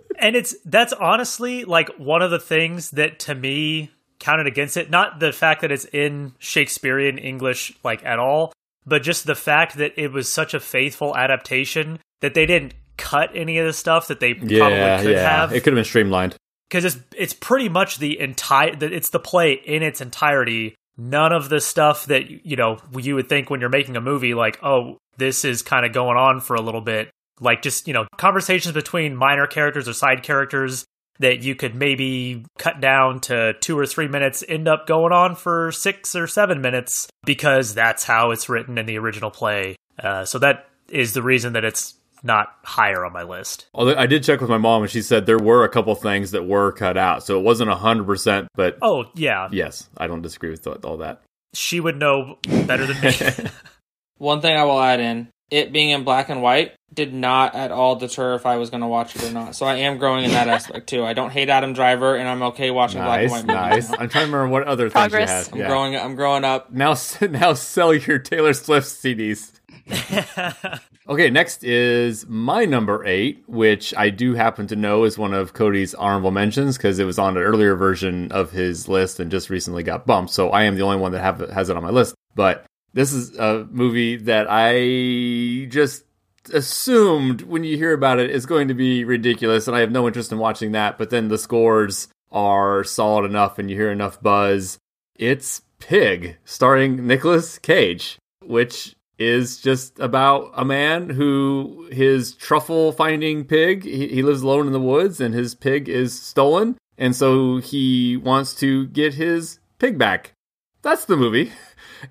and 0.19 0.35
it's 0.35 0.55
that's 0.65 0.93
honestly 0.93 1.65
like 1.65 1.89
one 1.97 2.21
of 2.21 2.31
the 2.31 2.39
things 2.39 2.91
that 2.91 3.19
to 3.19 3.35
me 3.35 3.91
counted 4.19 4.47
against 4.47 4.77
it 4.77 4.89
not 4.89 5.19
the 5.19 5.33
fact 5.33 5.61
that 5.61 5.71
it's 5.71 5.83
in 5.85 6.31
shakespearean 6.39 7.17
english 7.17 7.73
like 7.83 8.05
at 8.05 8.19
all 8.19 8.53
but 8.85 9.01
just 9.03 9.25
the 9.25 9.35
fact 9.35 9.75
that 9.77 9.91
it 9.97 10.13
was 10.13 10.31
such 10.31 10.53
a 10.53 10.59
faithful 10.61 11.13
adaptation 11.17 11.99
that 12.21 12.35
they 12.35 12.45
didn't 12.45 12.73
cut 12.95 13.31
any 13.33 13.57
of 13.57 13.65
the 13.65 13.73
stuff 13.73 14.07
that 14.07 14.19
they 14.21 14.29
Yeah, 14.41 14.59
probably 14.59 15.05
could 15.07 15.15
yeah. 15.15 15.29
have 15.39 15.51
It 15.51 15.61
could 15.63 15.73
have 15.73 15.77
been 15.77 15.83
streamlined. 15.83 16.35
because 16.69 16.85
it's 16.85 16.97
it's 17.17 17.33
pretty 17.33 17.67
much 17.67 17.97
the 17.97 18.17
entire 18.19 18.77
it's 18.81 19.09
the 19.09 19.19
play 19.19 19.53
in 19.53 19.83
its 19.83 19.99
entirety 19.99 20.75
none 20.97 21.33
of 21.33 21.49
the 21.49 21.59
stuff 21.59 22.05
that 22.07 22.45
you 22.45 22.55
know 22.55 22.77
you 22.97 23.15
would 23.15 23.29
think 23.29 23.49
when 23.49 23.59
you're 23.59 23.69
making 23.69 23.95
a 23.95 24.01
movie 24.01 24.33
like 24.33 24.59
oh 24.63 24.97
this 25.17 25.45
is 25.45 25.61
kind 25.61 25.85
of 25.85 25.93
going 25.93 26.17
on 26.17 26.39
for 26.41 26.55
a 26.55 26.61
little 26.61 26.81
bit. 26.81 27.09
Like 27.39 27.61
just 27.61 27.87
you 27.87 27.93
know 27.93 28.05
conversations 28.17 28.73
between 28.73 29.15
minor 29.15 29.47
characters 29.47 29.87
or 29.87 29.93
side 29.93 30.23
characters 30.23 30.85
that 31.19 31.43
you 31.43 31.55
could 31.55 31.75
maybe 31.75 32.45
cut 32.57 32.81
down 32.81 33.19
to 33.21 33.53
two 33.59 33.77
or 33.77 33.85
three 33.85 34.07
minutes 34.07 34.43
end 34.47 34.67
up 34.67 34.87
going 34.87 35.13
on 35.13 35.35
for 35.35 35.71
six 35.71 36.15
or 36.15 36.27
seven 36.27 36.61
minutes 36.61 37.07
because 37.23 37.75
that's 37.75 38.03
how 38.03 38.31
it's 38.31 38.49
written 38.49 38.77
in 38.77 38.85
the 38.85 38.97
original 38.97 39.29
play. 39.29 39.75
Uh, 40.01 40.25
so 40.25 40.39
that 40.39 40.67
is 40.89 41.13
the 41.13 41.21
reason 41.21 41.53
that 41.53 41.63
it's 41.63 41.95
not 42.23 42.55
higher 42.63 43.05
on 43.05 43.11
my 43.13 43.23
list 43.23 43.67
Although 43.73 43.95
I 43.95 44.05
did 44.07 44.23
check 44.23 44.39
with 44.41 44.49
my 44.49 44.57
mom, 44.57 44.81
and 44.83 44.91
she 44.91 45.01
said 45.01 45.25
there 45.25 45.37
were 45.39 45.63
a 45.63 45.69
couple 45.69 45.93
things 45.95 46.31
that 46.31 46.45
were 46.47 46.71
cut 46.71 46.97
out, 46.97 47.23
so 47.23 47.37
it 47.39 47.43
wasn't 47.43 47.69
hundred 47.71 48.05
percent. 48.05 48.47
But 48.55 48.77
oh 48.81 49.05
yeah 49.15 49.49
yes, 49.51 49.89
I 49.97 50.07
don't 50.07 50.21
disagree 50.21 50.49
with 50.51 50.65
all 50.85 50.97
that. 50.97 51.21
she 51.53 51.79
would 51.79 51.97
know 51.97 52.37
better 52.65 52.85
than 52.87 53.01
me 53.01 53.11
One 54.17 54.41
thing 54.41 54.55
I 54.55 54.63
will 54.63 54.79
add 54.81 54.99
in: 55.01 55.27
it 55.51 55.73
being 55.73 55.89
in 55.89 56.03
black 56.03 56.29
and 56.29 56.41
white 56.41 56.73
did 56.93 57.13
not 57.13 57.55
at 57.55 57.71
all 57.71 57.95
deter 57.95 58.35
if 58.35 58.45
I 58.45 58.57
was 58.57 58.69
going 58.69 58.81
to 58.81 58.87
watch 58.87 59.15
it 59.15 59.23
or 59.23 59.31
not. 59.31 59.55
So 59.55 59.65
I 59.65 59.75
am 59.75 59.97
growing 59.97 60.23
in 60.25 60.31
that 60.31 60.47
aspect 60.57 60.87
too. 60.87 61.03
I 61.03 61.13
don't 61.13 61.31
hate 61.31 61.49
Adam 61.49 61.73
Driver, 61.73 62.15
and 62.15 62.27
I'm 62.29 62.41
okay 62.43 62.71
watching 62.71 63.01
black 63.01 63.21
and 63.23 63.31
white 63.31 63.45
movies. 63.45 63.55
nice. 63.55 63.89
now. 63.89 63.97
I'm 63.99 64.09
trying 64.09 64.27
to 64.27 64.31
remember 64.31 64.47
what 64.53 64.67
other 64.67 64.89
Progress. 64.89 65.29
things 65.29 65.47
I'm 65.49 65.57
you 65.57 65.63
had. 65.63 65.67
Yeah. 65.67 65.73
growing. 65.75 65.95
I'm 65.95 66.15
growing 66.15 66.43
up. 66.45 66.71
Now, 66.71 66.95
now 67.21 67.53
sell 67.53 67.93
your 67.93 68.19
Taylor 68.19 68.53
Swift 68.53 68.87
CDs. 68.87 69.51
Okay, 71.05 71.29
next 71.29 71.65
is 71.65 72.25
my 72.29 72.63
number 72.63 73.05
eight, 73.05 73.43
which 73.45 73.93
I 73.97 74.09
do 74.09 74.35
happen 74.35 74.67
to 74.67 74.75
know 74.77 75.03
is 75.03 75.17
one 75.17 75.33
of 75.33 75.53
Cody's 75.53 75.93
honorable 75.93 76.31
mentions 76.31 76.77
because 76.77 76.97
it 76.97 77.03
was 77.03 77.19
on 77.19 77.35
an 77.35 77.43
earlier 77.43 77.75
version 77.75 78.31
of 78.31 78.51
his 78.51 78.87
list 78.87 79.19
and 79.19 79.29
just 79.29 79.49
recently 79.49 79.83
got 79.83 80.07
bumped. 80.07 80.31
So 80.31 80.51
I 80.51 80.63
am 80.63 80.75
the 80.75 80.83
only 80.83 80.97
one 80.97 81.11
that 81.11 81.19
have 81.19 81.49
has 81.49 81.69
it 81.69 81.75
on 81.75 81.83
my 81.83 81.89
list. 81.89 82.15
But 82.35 82.65
this 82.93 83.11
is 83.11 83.37
a 83.37 83.67
movie 83.69 84.15
that 84.15 84.47
I 84.49 85.65
just 85.69 86.05
assumed 86.53 87.41
when 87.41 87.65
you 87.65 87.75
hear 87.75 87.91
about 87.91 88.19
it 88.19 88.29
is 88.29 88.45
going 88.45 88.69
to 88.69 88.73
be 88.73 89.03
ridiculous, 89.03 89.67
and 89.67 89.75
I 89.75 89.81
have 89.81 89.91
no 89.91 90.07
interest 90.07 90.31
in 90.31 90.37
watching 90.37 90.71
that. 90.71 90.97
But 90.97 91.09
then 91.09 91.27
the 91.27 91.37
scores 91.37 92.07
are 92.31 92.85
solid 92.85 93.25
enough, 93.25 93.59
and 93.59 93.69
you 93.69 93.75
hear 93.75 93.91
enough 93.91 94.21
buzz. 94.21 94.77
It's 95.15 95.63
Pig, 95.79 96.37
starring 96.45 97.05
Nicolas 97.05 97.59
Cage, 97.59 98.17
which 98.41 98.95
is 99.19 99.57
just 99.61 99.99
about 99.99 100.51
a 100.55 100.65
man 100.65 101.09
who 101.09 101.87
his 101.91 102.33
truffle 102.33 102.91
finding 102.91 103.45
pig 103.45 103.83
he, 103.83 104.07
he 104.07 104.23
lives 104.23 104.41
alone 104.41 104.67
in 104.67 104.73
the 104.73 104.79
woods 104.79 105.21
and 105.21 105.33
his 105.33 105.55
pig 105.55 105.87
is 105.87 106.19
stolen. 106.19 106.77
And 106.97 107.15
so 107.15 107.57
he 107.57 108.17
wants 108.17 108.53
to 108.55 108.87
get 108.87 109.15
his 109.15 109.59
pig 109.79 109.97
back. 109.97 110.33
That's 110.81 111.05
the 111.05 111.17
movie. 111.17 111.51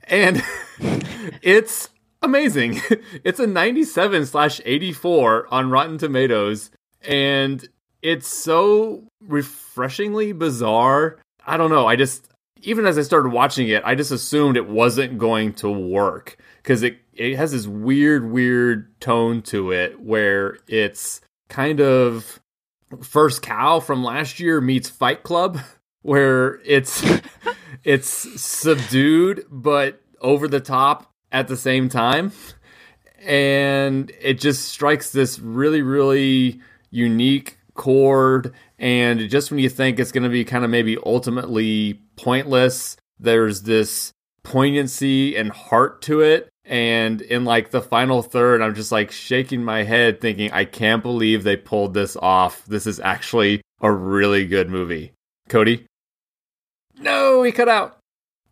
And 0.08 0.42
it's 1.42 1.90
amazing. 2.22 2.80
It's 3.24 3.38
a 3.38 3.46
97 3.46 4.24
slash 4.24 4.58
84 4.64 5.52
on 5.52 5.68
rotten 5.68 5.98
tomatoes. 5.98 6.70
And 7.02 7.68
it's 8.00 8.26
so 8.26 9.04
refreshingly 9.20 10.32
bizarre. 10.32 11.18
I 11.46 11.58
don't 11.58 11.68
know. 11.68 11.86
I 11.86 11.96
just 11.96 12.31
even 12.62 12.86
as 12.86 12.98
i 12.98 13.02
started 13.02 13.30
watching 13.30 13.68
it 13.68 13.82
i 13.84 13.94
just 13.94 14.10
assumed 14.10 14.56
it 14.56 14.68
wasn't 14.68 15.18
going 15.18 15.52
to 15.52 15.70
work 15.70 16.36
because 16.62 16.82
it, 16.82 16.98
it 17.12 17.36
has 17.36 17.52
this 17.52 17.66
weird 17.66 18.30
weird 18.30 18.98
tone 19.00 19.42
to 19.42 19.70
it 19.72 20.00
where 20.00 20.58
it's 20.66 21.20
kind 21.48 21.80
of 21.80 22.40
first 23.02 23.42
cow 23.42 23.80
from 23.80 24.04
last 24.04 24.40
year 24.40 24.60
meets 24.60 24.88
fight 24.88 25.22
club 25.22 25.58
where 26.02 26.60
it's 26.64 27.04
it's 27.84 28.08
subdued 28.40 29.44
but 29.50 30.00
over 30.20 30.48
the 30.48 30.60
top 30.60 31.12
at 31.32 31.48
the 31.48 31.56
same 31.56 31.88
time. 31.88 32.32
And 33.20 34.10
it 34.20 34.40
just 34.40 34.68
strikes 34.68 35.12
this 35.12 35.38
really 35.38 35.82
really 35.82 36.60
unique 36.90 37.58
chord. 37.74 38.52
And 38.78 39.20
just 39.30 39.50
when 39.50 39.60
you 39.60 39.68
think 39.68 39.98
it's 39.98 40.12
going 40.12 40.24
to 40.24 40.28
be 40.28 40.44
kind 40.44 40.64
of 40.64 40.70
maybe 40.70 40.98
ultimately 41.04 42.01
pointless. 42.16 42.96
There's 43.18 43.62
this 43.62 44.12
poignancy 44.42 45.36
and 45.36 45.50
heart 45.50 46.02
to 46.02 46.20
it. 46.20 46.48
And 46.64 47.20
in 47.20 47.44
like 47.44 47.70
the 47.72 47.82
final 47.82 48.22
third 48.22 48.62
i'm 48.62 48.76
just 48.76 48.92
like 48.92 49.10
shaking 49.10 49.64
my 49.64 49.82
head 49.82 50.20
thinking 50.20 50.52
i 50.52 50.64
can't 50.64 51.02
believe 51.02 51.42
they 51.42 51.56
pulled 51.56 51.92
this 51.92 52.16
off. 52.16 52.64
This 52.66 52.86
is 52.86 53.00
actually 53.00 53.62
a 53.80 53.90
really 53.90 54.46
good 54.46 54.70
movie. 54.70 55.12
Cody? 55.48 55.86
No 56.98 57.42
he 57.42 57.50
cut 57.52 57.68
out. 57.68 57.98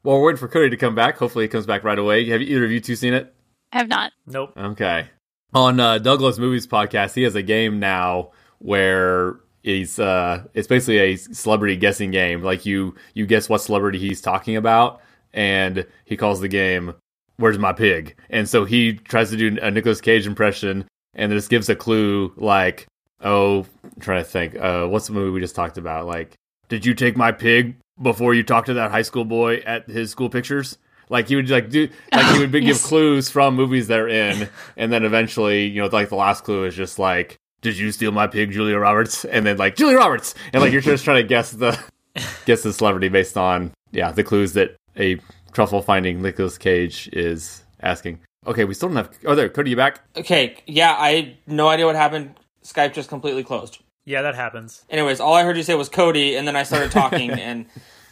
Well 0.03 0.17
we're 0.19 0.27
waiting 0.27 0.39
for 0.39 0.49
cody 0.49 0.71
to 0.71 0.77
come 0.77 0.95
back. 0.95 1.19
Hopefully 1.19 1.45
he 1.45 1.49
comes 1.49 1.67
back 1.67 1.85
right 1.85 1.99
away. 1.99 2.29
Have 2.31 2.43
either 2.43 2.65
of 2.65 2.73
you 2.73 2.81
two 2.81 2.97
seen 2.97 3.15
it? 3.15 3.33
I 3.73 3.79
have 3.79 3.89
not. 3.89 4.13
nope. 4.27 4.53
Okay. 4.57 5.09
On 5.53 5.79
uh, 5.81 5.99
Douglas 5.99 6.39
Movies 6.39 6.67
podcast, 6.67 7.15
he 7.15 7.23
has 7.23 7.35
a 7.35 7.43
game 7.43 7.79
now 7.81 8.31
where 8.59 9.41
He's 9.63 9.99
uh, 9.99 10.45
it's 10.55 10.69
basically 10.69 10.99
a 10.99 11.17
celebrity 11.17 11.77
guessing 11.77 12.11
game. 12.11 12.43
Like 12.43 12.65
you 12.65 12.95
you 13.15 13.27
guess 13.27 13.49
what 13.49 13.61
celebrity 13.61 13.99
he's 13.99 14.21
talking 14.21 14.57
about, 14.57 15.01
and 15.33 15.87
he 16.05 16.17
calls 16.17 16.41
the 16.41 16.49
game 16.49 16.95
"Where's 17.37 17.59
my 17.59 17.73
pig?" 17.73 18.17
And 18.31 18.49
so 18.49 18.65
he 18.65 18.95
tries 18.95 19.31
to 19.31 19.37
do 19.37 19.59
a 19.61 19.71
Nicolas 19.71 20.01
Cage 20.01 20.27
impression, 20.27 20.87
and 21.15 21.31
this 21.31 21.49
gives 21.49 21.69
a 21.69 21.77
clue 21.77 22.33
like, 22.37 22.87
oh, 23.21 23.67
I'm 23.85 24.01
trying 24.01 24.25
to 24.25 24.29
think, 24.31 24.57
uh, 24.57 24.87
what's 24.87 25.07
the 25.09 25.13
movie 25.13 25.31
we 25.31 25.41
just 25.41 25.55
talked 25.55 25.77
about? 25.77 26.07
Like, 26.07 26.35
did 26.69 26.87
you 26.87 26.95
take 26.95 27.17
my 27.17 27.31
pig 27.33 27.77
before 28.01 28.33
you 28.33 28.43
talked 28.43 28.67
to 28.69 28.75
that 28.75 28.91
high 28.91 29.03
school 29.03 29.27
boy 29.27 29.57
at 29.67 29.89
his 29.91 30.11
school 30.11 30.31
pictures? 30.31 30.79
Like 31.11 31.29
he 31.29 31.37
would 31.37 31.51
like 31.51 31.69
do 31.69 31.89
like 32.15 32.27
he 32.35 32.39
would 32.39 32.53
give 32.53 32.63
Yes. 32.65 32.87
clues 32.87 33.29
from 33.29 33.57
movies 33.57 33.89
they're 33.89 34.09
in, 34.09 34.49
and 34.79 34.91
then 34.93 35.05
eventually, 35.05 35.67
you 35.67 35.83
know, 35.83 35.89
like 35.89 36.09
the 36.09 36.15
last 36.17 36.45
clue 36.45 36.65
is 36.65 36.75
just 36.75 36.99
like, 36.99 37.37
"Did 37.63 37.79
you 37.79 37.93
steal 37.93 38.13
my 38.13 38.27
pig, 38.27 38.53
Julia 38.53 38.79
Roberts?" 38.79 39.25
And 39.25 39.45
then 39.47 39.57
like 39.57 39.77
Julia 39.77 39.97
Roberts, 39.99 40.35
and 40.53 40.63
like 40.63 40.73
you're 40.73 40.81
just 40.81 41.05
trying 41.05 41.23
to 41.23 41.29
guess 41.29 41.53
the 41.53 41.79
guess 42.47 42.63
the 42.63 42.73
celebrity 42.73 43.09
based 43.09 43.37
on 43.37 43.73
yeah 43.93 44.13
the 44.13 44.25
clues 44.25 44.53
that 44.55 44.77
a 44.99 45.19
truffle 45.53 45.83
finding 45.83 46.23
Nicolas 46.23 46.59
Cage 46.59 47.09
is 47.13 47.63
asking. 47.81 48.21
Okay, 48.47 48.65
we 48.65 48.73
still 48.75 48.89
don't 48.89 48.97
have. 48.97 49.11
Oh, 49.27 49.35
there, 49.35 49.49
Cody, 49.51 49.71
you 49.71 49.77
back? 49.77 50.01
Okay, 50.17 50.57
yeah, 50.67 50.95
I 50.99 51.37
no 51.47 51.69
idea 51.69 51.87
what 51.87 51.97
happened. 51.97 52.35
Skype 52.65 52.95
just 52.95 53.09
completely 53.09 53.45
closed. 53.45 53.79
Yeah, 54.07 54.23
that 54.23 54.35
happens. 54.35 54.85
Anyways, 54.89 55.21
all 55.21 55.35
I 55.35 55.45
heard 55.45 55.57
you 55.57 55.63
say 55.63 55.75
was 55.75 55.89
Cody, 55.91 56.37
and 56.37 56.49
then 56.49 56.57
I 56.57 56.63
started 56.63 56.91
talking, 56.91 57.31
and 57.49 57.67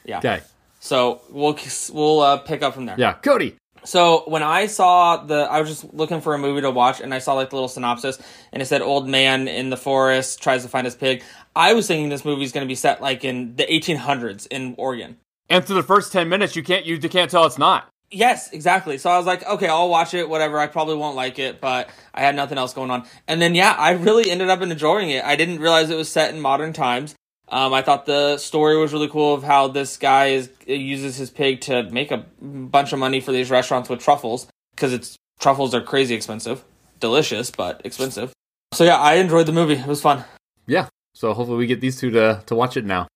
yeah. 0.05 0.18
Okay, 0.18 0.40
So 0.80 1.22
we'll 1.30 1.59
we'll 1.92 2.20
uh, 2.20 2.36
pick 2.38 2.62
up 2.62 2.74
from 2.74 2.86
there. 2.86 2.96
yeah, 2.99 3.14
Cody. 3.14 3.57
So 3.84 4.24
when 4.26 4.42
I 4.42 4.66
saw 4.66 5.18
the, 5.18 5.40
I 5.50 5.60
was 5.60 5.70
just 5.70 5.94
looking 5.94 6.20
for 6.20 6.34
a 6.34 6.38
movie 6.38 6.60
to 6.62 6.70
watch, 6.70 7.00
and 7.00 7.14
I 7.14 7.18
saw 7.18 7.34
like 7.34 7.50
the 7.50 7.56
little 7.56 7.68
synopsis, 7.68 8.18
and 8.52 8.62
it 8.62 8.66
said 8.66 8.82
"old 8.82 9.08
man 9.08 9.48
in 9.48 9.70
the 9.70 9.76
forest 9.76 10.42
tries 10.42 10.62
to 10.62 10.68
find 10.68 10.84
his 10.84 10.94
pig." 10.94 11.22
I 11.54 11.74
was 11.74 11.86
thinking 11.86 12.08
this 12.08 12.24
movie 12.24 12.44
is 12.44 12.52
going 12.52 12.66
to 12.66 12.68
be 12.68 12.74
set 12.74 13.00
like 13.00 13.24
in 13.24 13.56
the 13.56 13.64
1800s 13.64 14.46
in 14.48 14.74
Oregon. 14.78 15.16
And 15.48 15.64
through 15.64 15.76
the 15.76 15.82
first 15.82 16.12
ten 16.12 16.28
minutes, 16.28 16.56
you 16.56 16.62
can't 16.62 16.84
you 16.84 16.98
can't 16.98 17.30
tell 17.30 17.46
it's 17.46 17.58
not. 17.58 17.88
Yes, 18.10 18.50
exactly. 18.52 18.96
So 18.96 19.10
I 19.10 19.18
was 19.18 19.26
like, 19.26 19.46
okay, 19.46 19.68
I'll 19.68 19.90
watch 19.90 20.14
it, 20.14 20.28
whatever. 20.28 20.58
I 20.58 20.66
probably 20.66 20.96
won't 20.96 21.14
like 21.14 21.38
it, 21.38 21.60
but 21.60 21.90
I 22.14 22.22
had 22.22 22.34
nothing 22.34 22.56
else 22.56 22.72
going 22.72 22.90
on. 22.90 23.04
And 23.26 23.40
then, 23.40 23.54
yeah, 23.54 23.74
I 23.78 23.90
really 23.90 24.30
ended 24.30 24.48
up 24.48 24.62
enjoying 24.62 25.10
it. 25.10 25.24
I 25.24 25.36
didn't 25.36 25.60
realize 25.60 25.90
it 25.90 25.96
was 25.96 26.10
set 26.10 26.34
in 26.34 26.40
modern 26.40 26.72
times. 26.72 27.14
Um, 27.51 27.72
I 27.72 27.82
thought 27.82 28.05
the 28.07 28.36
story 28.36 28.76
was 28.76 28.92
really 28.92 29.09
cool 29.09 29.34
of 29.34 29.42
how 29.42 29.68
this 29.68 29.96
guy 29.96 30.26
is 30.26 30.51
uses 30.66 31.16
his 31.16 31.30
pig 31.30 31.62
to 31.62 31.84
make 31.84 32.11
a 32.11 32.24
bunch 32.42 32.92
of 32.92 32.99
money 32.99 33.20
for 33.20 33.32
these 33.32 33.51
restaurants 33.51 33.88
with 33.88 34.01
truffles 34.01 34.46
because 34.74 34.92
it's 34.92 35.16
truffles 35.40 35.74
are 35.74 35.80
crazy 35.80 36.14
expensive, 36.14 36.62
delicious 37.01 37.51
but 37.51 37.80
expensive. 37.84 38.32
So 38.72 38.84
yeah, 38.84 38.96
I 38.96 39.14
enjoyed 39.14 39.46
the 39.46 39.53
movie. 39.53 39.74
It 39.74 39.86
was 39.86 40.03
fun. 40.03 40.24
Yeah. 40.66 40.88
So 41.14 41.32
hopefully 41.32 41.59
we 41.59 41.66
get 41.66 41.80
these 41.80 41.99
two 41.99 42.11
to 42.11 42.42
to 42.46 42.55
watch 42.55 42.76
it 42.76 42.84
now. 42.84 43.09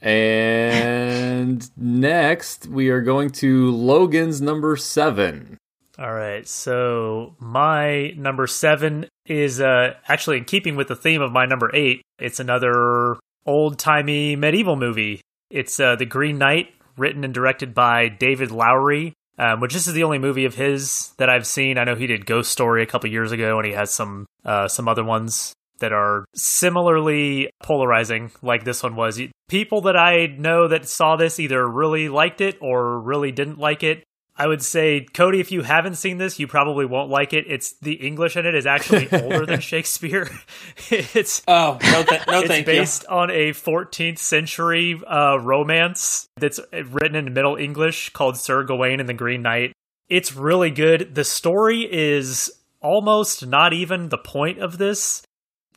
And 0.00 1.68
next 1.76 2.66
we 2.66 2.90
are 2.90 3.00
going 3.00 3.30
to 3.30 3.70
Logan's 3.70 4.40
number 4.40 4.76
seven. 4.76 5.56
All 5.98 6.14
right, 6.14 6.46
so 6.46 7.34
my 7.40 8.12
number 8.16 8.46
seven 8.46 9.06
is 9.26 9.60
uh, 9.60 9.94
actually 10.06 10.36
in 10.36 10.44
keeping 10.44 10.76
with 10.76 10.86
the 10.86 10.94
theme 10.94 11.20
of 11.20 11.32
my 11.32 11.44
number 11.44 11.74
eight. 11.74 12.02
It's 12.20 12.38
another 12.38 13.16
old 13.48 13.78
timey 13.78 14.36
medieval 14.36 14.76
movie. 14.76 15.22
It's 15.50 15.80
uh, 15.80 15.96
The 15.96 16.04
Green 16.04 16.38
Knight, 16.38 16.68
written 16.98 17.24
and 17.24 17.32
directed 17.32 17.74
by 17.74 18.08
David 18.08 18.50
Lowery, 18.50 19.14
um, 19.38 19.60
which 19.60 19.72
this 19.72 19.86
is 19.88 19.94
the 19.94 20.04
only 20.04 20.18
movie 20.18 20.44
of 20.44 20.54
his 20.54 21.12
that 21.16 21.30
I've 21.30 21.46
seen. 21.46 21.78
I 21.78 21.84
know 21.84 21.94
he 21.94 22.06
did 22.06 22.26
Ghost 22.26 22.52
Story 22.52 22.82
a 22.82 22.86
couple 22.86 23.10
years 23.10 23.32
ago, 23.32 23.56
and 23.58 23.66
he 23.66 23.72
has 23.72 23.90
some 23.90 24.26
uh, 24.44 24.68
some 24.68 24.86
other 24.86 25.02
ones 25.02 25.54
that 25.80 25.92
are 25.92 26.24
similarly 26.34 27.50
polarizing, 27.62 28.32
like 28.42 28.64
this 28.64 28.82
one 28.82 28.96
was. 28.96 29.20
People 29.48 29.80
that 29.82 29.96
I 29.96 30.26
know 30.26 30.68
that 30.68 30.88
saw 30.88 31.16
this 31.16 31.40
either 31.40 31.66
really 31.66 32.08
liked 32.08 32.40
it 32.40 32.58
or 32.60 33.00
really 33.00 33.32
didn't 33.32 33.58
like 33.58 33.82
it. 33.82 34.04
I 34.38 34.46
would 34.46 34.62
say, 34.62 35.00
Cody, 35.00 35.40
if 35.40 35.50
you 35.50 35.62
haven't 35.62 35.96
seen 35.96 36.18
this, 36.18 36.38
you 36.38 36.46
probably 36.46 36.86
won't 36.86 37.10
like 37.10 37.32
it. 37.32 37.46
It's 37.48 37.72
the 37.80 37.94
English 37.94 38.36
in 38.36 38.46
it 38.46 38.54
is 38.54 38.66
actually 38.66 39.10
older 39.12 39.44
than 39.44 39.58
Shakespeare. 39.58 40.30
it's 40.90 41.42
Oh 41.48 41.76
no, 41.82 42.02
th- 42.04 42.26
no, 42.28 42.40
it's 42.44 42.64
based 42.64 43.04
on 43.06 43.30
a 43.30 43.50
14th 43.50 44.18
century 44.18 45.00
uh, 45.04 45.38
romance 45.38 46.28
that's 46.36 46.60
written 46.72 47.16
in 47.16 47.34
Middle 47.34 47.56
English 47.56 48.10
called 48.10 48.36
Sir 48.36 48.62
Gawain 48.62 49.00
and 49.00 49.08
the 49.08 49.14
Green 49.14 49.42
Knight. 49.42 49.72
It's 50.08 50.34
really 50.36 50.70
good. 50.70 51.16
The 51.16 51.24
story 51.24 51.82
is 51.90 52.50
almost 52.80 53.44
not 53.44 53.72
even 53.72 54.08
the 54.08 54.18
point 54.18 54.60
of 54.60 54.78
this. 54.78 55.22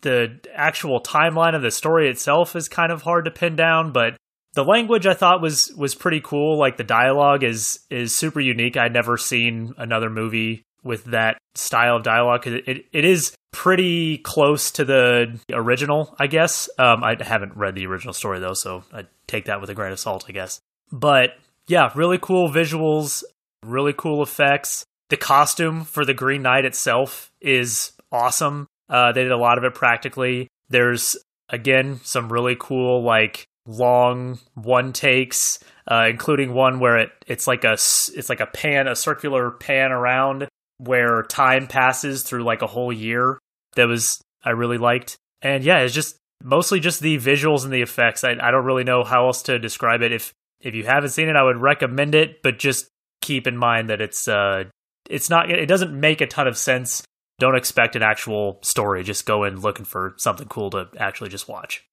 The 0.02 0.40
actual 0.54 1.02
timeline 1.02 1.56
of 1.56 1.64
the 1.64 1.72
story 1.72 2.10
itself 2.10 2.56
is 2.56 2.70
kind 2.70 2.92
of 2.92 3.02
hard 3.02 3.26
to 3.26 3.32
pin 3.32 3.56
down, 3.56 3.92
but 3.92 4.18
the 4.54 4.64
language 4.64 5.06
I 5.06 5.14
thought 5.14 5.42
was 5.42 5.74
was 5.78 5.96
pretty 5.96 6.22
cool. 6.22 6.58
Like 6.58 6.78
the 6.78 6.84
dialogue 6.84 7.44
is 7.44 7.80
is 7.90 8.18
super 8.18 8.40
unique. 8.40 8.78
I'd 8.78 8.94
never 8.94 9.18
seen 9.18 9.74
another 9.78 10.10
movie 10.10 10.64
with 10.84 11.06
that 11.06 11.38
style 11.56 11.98
of 11.98 12.04
dialogue 12.04 12.42
because 12.42 12.60
it, 12.60 12.68
it, 12.68 12.86
it 12.92 13.06
is 13.06 13.36
pretty 13.52 14.18
close 14.18 14.72
to 14.72 14.86
the 14.86 15.40
original, 15.54 16.16
I 16.18 16.28
guess. 16.28 16.70
Um, 16.80 17.04
I 17.04 17.16
haven't 17.20 17.56
read 17.56 17.76
the 17.76 17.86
original 17.86 18.14
story 18.14 18.40
though, 18.40 18.54
so 18.54 18.84
I 18.94 19.06
take 19.28 19.46
that 19.46 19.62
with 19.62 19.70
a 19.70 19.76
grain 19.76 19.92
of 19.92 20.00
salt, 20.00 20.26
I 20.28 20.32
guess. 20.32 20.60
But 20.92 21.32
yeah, 21.68 21.92
really 21.96 22.18
cool 22.18 22.50
visuals, 22.50 23.24
really 23.64 23.94
cool 23.94 24.24
effects. 24.24 24.86
The 25.10 25.18
costume 25.18 25.84
for 25.84 26.06
the 26.06 26.14
Green 26.14 26.42
Knight 26.42 26.66
itself 26.66 27.32
is 27.42 27.92
awesome. 28.12 28.68
Uh, 28.90 29.12
they 29.12 29.24
did 29.24 29.32
a 29.32 29.38
lot 29.38 29.58
of 29.58 29.64
it 29.64 29.74
practically. 29.74 30.48
There's 30.70 31.18
again 31.50 32.00
some 32.04 32.32
really 32.32 32.56
cool 32.58 33.04
like 33.04 33.46
long 33.66 34.40
one 34.56 34.94
takes, 34.94 35.60
uh, 35.90 36.08
including 36.10 36.54
one 36.54 36.80
where 36.80 36.98
it 36.98 37.12
it's 37.28 37.48
like 37.48 37.64
a 37.64 37.74
it's 37.74 38.30
like 38.30 38.40
a 38.40 38.48
pan 38.48 38.88
a 38.88 38.96
circular 38.96 39.52
pan 39.52 39.92
around 39.92 40.48
where 40.78 41.24
time 41.24 41.68
passes 41.68 42.24
through 42.24 42.44
like 42.44 42.62
a 42.62 42.68
whole 42.68 42.92
year. 42.92 43.40
That 43.76 43.88
was 43.88 44.20
I 44.44 44.52
really 44.52 44.78
liked, 44.78 45.18
and 45.42 45.64
yeah, 45.64 45.80
it's 45.80 45.94
just 45.94 46.18
mostly 46.44 46.80
just 46.80 47.00
the 47.02 47.18
visuals 47.18 47.64
and 47.64 47.74
the 47.74 47.82
effects. 47.82 48.24
I 48.24 48.32
I 48.32 48.52
don't 48.52 48.66
really 48.66 48.84
know 48.84 49.04
how 49.04 49.28
else 49.28 49.44
to 49.44 49.60
describe 49.60 50.02
it. 50.02 50.12
If 50.12 50.34
if 50.60 50.76
you 50.76 50.84
haven't 50.84 51.10
seen 51.10 51.30
it, 51.30 51.36
I 51.36 51.44
would 51.44 51.58
recommend 51.58 52.16
it, 52.16 52.42
but 52.42 52.60
just 52.60 52.88
keep 53.22 53.48
in 53.48 53.58
mind 53.58 53.90
that 53.90 54.02
it's 54.02 54.28
uh 54.28 54.66
it's 55.10 55.30
not 55.30 55.50
it 55.50 55.68
doesn't 55.68 55.98
make 55.98 56.22
a 56.22 56.28
ton 56.28 56.48
of 56.48 56.58
sense. 56.58 57.04
Don't 57.40 57.56
expect 57.56 57.96
an 57.96 58.04
actual 58.04 58.60
story. 58.62 59.04
Just 59.04 59.26
go 59.26 59.44
in 59.44 59.60
looking 59.60 59.86
for 59.86 60.14
something 60.18 60.48
cool 60.48 60.70
to 60.72 60.88
actually 60.98 61.30
just 61.30 61.48
watch. 61.48 61.84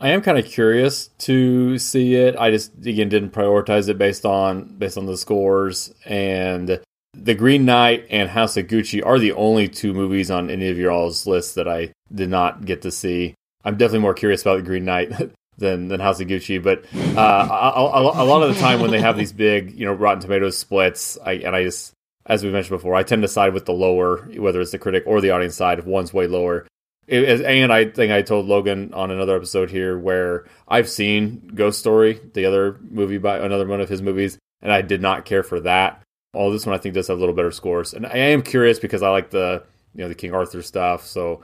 I 0.00 0.10
am 0.10 0.22
kind 0.22 0.38
of 0.38 0.46
curious 0.46 1.08
to 1.18 1.78
see 1.78 2.14
it. 2.14 2.36
I 2.36 2.50
just 2.50 2.72
again 2.86 3.08
didn't 3.08 3.30
prioritize 3.30 3.88
it 3.88 3.98
based 3.98 4.24
on 4.24 4.76
based 4.78 4.96
on 4.96 5.06
the 5.06 5.16
scores 5.16 5.92
and 6.04 6.80
the 7.14 7.34
Green 7.34 7.64
Knight 7.64 8.06
and 8.10 8.28
House 8.28 8.56
of 8.56 8.68
Gucci 8.68 9.04
are 9.04 9.18
the 9.18 9.32
only 9.32 9.66
two 9.66 9.92
movies 9.92 10.30
on 10.30 10.50
any 10.50 10.68
of 10.68 10.78
your 10.78 10.92
all's 10.92 11.26
lists 11.26 11.54
that 11.54 11.66
I 11.66 11.92
did 12.14 12.28
not 12.28 12.64
get 12.64 12.82
to 12.82 12.90
see. 12.90 13.34
I'm 13.64 13.76
definitely 13.76 14.00
more 14.00 14.14
curious 14.14 14.42
about 14.42 14.56
the 14.56 14.62
Green 14.62 14.84
Knight 14.84 15.10
than 15.58 15.88
than 15.88 16.00
House 16.00 16.20
of 16.20 16.28
Gucci, 16.28 16.62
but 16.62 16.84
uh, 17.16 17.48
a, 17.50 17.80
a, 17.80 18.22
a 18.22 18.26
lot 18.26 18.42
of 18.42 18.54
the 18.54 18.60
time 18.60 18.80
when 18.80 18.92
they 18.92 19.00
have 19.00 19.16
these 19.16 19.32
big, 19.32 19.72
you 19.72 19.84
know, 19.84 19.92
Rotten 19.92 20.20
Tomatoes 20.20 20.56
splits, 20.56 21.18
I 21.24 21.32
and 21.32 21.56
I 21.56 21.64
just 21.64 21.92
as 22.24 22.44
we 22.44 22.50
mentioned 22.50 22.76
before, 22.76 22.94
I 22.94 23.02
tend 23.02 23.22
to 23.22 23.28
side 23.28 23.54
with 23.54 23.64
the 23.64 23.72
lower, 23.72 24.18
whether 24.36 24.60
it's 24.60 24.70
the 24.70 24.78
critic 24.78 25.02
or 25.06 25.20
the 25.20 25.30
audience 25.30 25.56
side. 25.56 25.78
If 25.80 25.86
one's 25.86 26.12
way 26.12 26.26
lower, 26.28 26.66
it, 27.08 27.24
as- 27.24 27.40
and 27.40 27.72
I 27.72 27.86
think 27.86 28.12
I 28.12 28.22
told 28.22 28.46
Logan 28.46 28.92
on 28.94 29.10
another 29.10 29.34
episode 29.36 29.70
here 29.70 29.98
where 29.98 30.44
I've 30.68 30.88
seen 30.88 31.50
Ghost 31.54 31.78
Story, 31.80 32.20
the 32.34 32.44
other 32.44 32.78
movie 32.90 33.18
by 33.18 33.38
another 33.38 33.66
one 33.66 33.80
of 33.80 33.88
his 33.88 34.02
movies, 34.02 34.38
and 34.62 34.70
I 34.72 34.82
did 34.82 35.02
not 35.02 35.24
care 35.24 35.42
for 35.42 35.58
that. 35.60 36.02
All 36.34 36.50
this 36.50 36.66
one 36.66 36.74
I 36.74 36.78
think 36.78 36.94
does 36.94 37.08
have 37.08 37.16
a 37.16 37.20
little 37.20 37.34
better 37.34 37.50
scores, 37.50 37.94
and 37.94 38.06
I 38.06 38.16
am 38.18 38.42
curious 38.42 38.78
because 38.78 39.02
I 39.02 39.08
like 39.10 39.30
the 39.30 39.64
you 39.94 40.02
know 40.02 40.08
the 40.08 40.14
King 40.14 40.34
Arthur 40.34 40.62
stuff. 40.62 41.06
So 41.06 41.42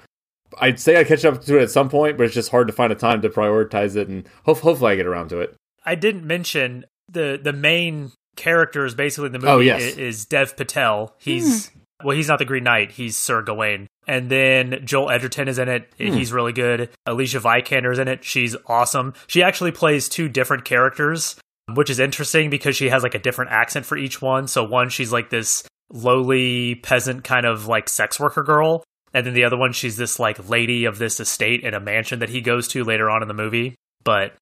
I'd 0.59 0.79
say 0.79 1.01
I 1.01 1.05
catch 1.05 1.25
up 1.25 1.43
to 1.43 1.59
it 1.59 1.62
at 1.62 1.71
some 1.71 1.89
point, 1.89 2.17
but 2.19 2.25
it's 2.25 2.35
just 2.35 2.51
hard 2.51 2.67
to 2.69 2.73
find 2.73 2.93
a 2.93 2.97
time 2.97 3.23
to 3.23 3.29
prioritize 3.31 3.97
it, 3.97 4.09
and 4.09 4.29
hope, 4.45 4.59
hopefully 4.61 4.93
I 4.93 4.97
get 4.97 5.07
around 5.07 5.29
to 5.31 5.41
it. 5.41 5.55
I 5.87 5.95
didn't 5.95 6.27
mention 6.27 6.85
the 7.11 7.41
the 7.43 7.53
main 7.53 8.12
character 8.37 8.85
is 8.85 8.95
basically 8.95 9.27
in 9.27 9.33
the 9.33 9.39
oh, 9.49 9.57
movie 9.59 9.71
Oh, 9.71 9.77
yes. 9.79 9.97
i- 9.97 10.01
is 10.01 10.27
Dev 10.27 10.57
Patel. 10.57 11.15
He's 11.19 11.69
hmm. 11.69 11.79
well, 12.07 12.17
he's 12.17 12.29
not 12.29 12.39
the 12.39 12.45
Green 12.45 12.65
Knight. 12.65 12.93
He's 12.93 13.17
Sir 13.17 13.41
Gawain. 13.43 13.87
And 14.07 14.30
then 14.30 14.80
Joel 14.84 15.11
Edgerton 15.11 15.48
is 15.48 15.59
in 15.59 15.68
it. 15.68 15.92
Hmm. 15.98 16.12
He's 16.12 16.32
really 16.32 16.52
good. 16.52 16.90
Alicia 17.07 17.40
Vikander 17.40 17.92
is 17.92 17.98
in 17.98 18.09
it. 18.09 18.24
She's 18.24 18.57
awesome. 18.66 19.14
She 19.26 19.42
actually 19.42 19.72
plays 19.72 20.09
two 20.09 20.28
different 20.28 20.64
characters, 20.64 21.36
which 21.74 21.90
is 21.90 21.98
interesting 21.98 22.50
because 22.50 22.76
she 22.76 22.88
has 22.90 23.02
like 23.02 23.14
a 23.14 23.18
different 23.18 23.50
accent 23.50 23.86
for 23.86 23.96
each 23.96 24.20
one. 24.20 24.46
So 24.46 24.64
one, 24.64 24.88
she's 24.88 25.12
like 25.12 25.30
this 25.30 25.66
lowly 25.90 26.76
peasant 26.76 27.24
kind 27.24 27.46
of 27.46 27.66
like 27.66 27.88
sex 27.88 28.18
worker 28.18 28.42
girl. 28.42 28.84
And 29.12 29.24
then 29.24 29.34
the 29.34 29.44
other 29.44 29.57
one, 29.57 29.72
she's 29.72 29.96
this 29.96 30.18
like 30.18 30.48
lady 30.48 30.84
of 30.84 30.98
this 30.98 31.20
estate 31.20 31.62
in 31.62 31.72
a 31.72 31.80
mansion 31.80 32.18
that 32.18 32.28
he 32.28 32.40
goes 32.40 32.66
to 32.68 32.84
later 32.84 33.09
on 33.09 33.22
in 33.22 33.28
the 33.28 33.34
movie. 33.34 33.76
But 34.02 34.34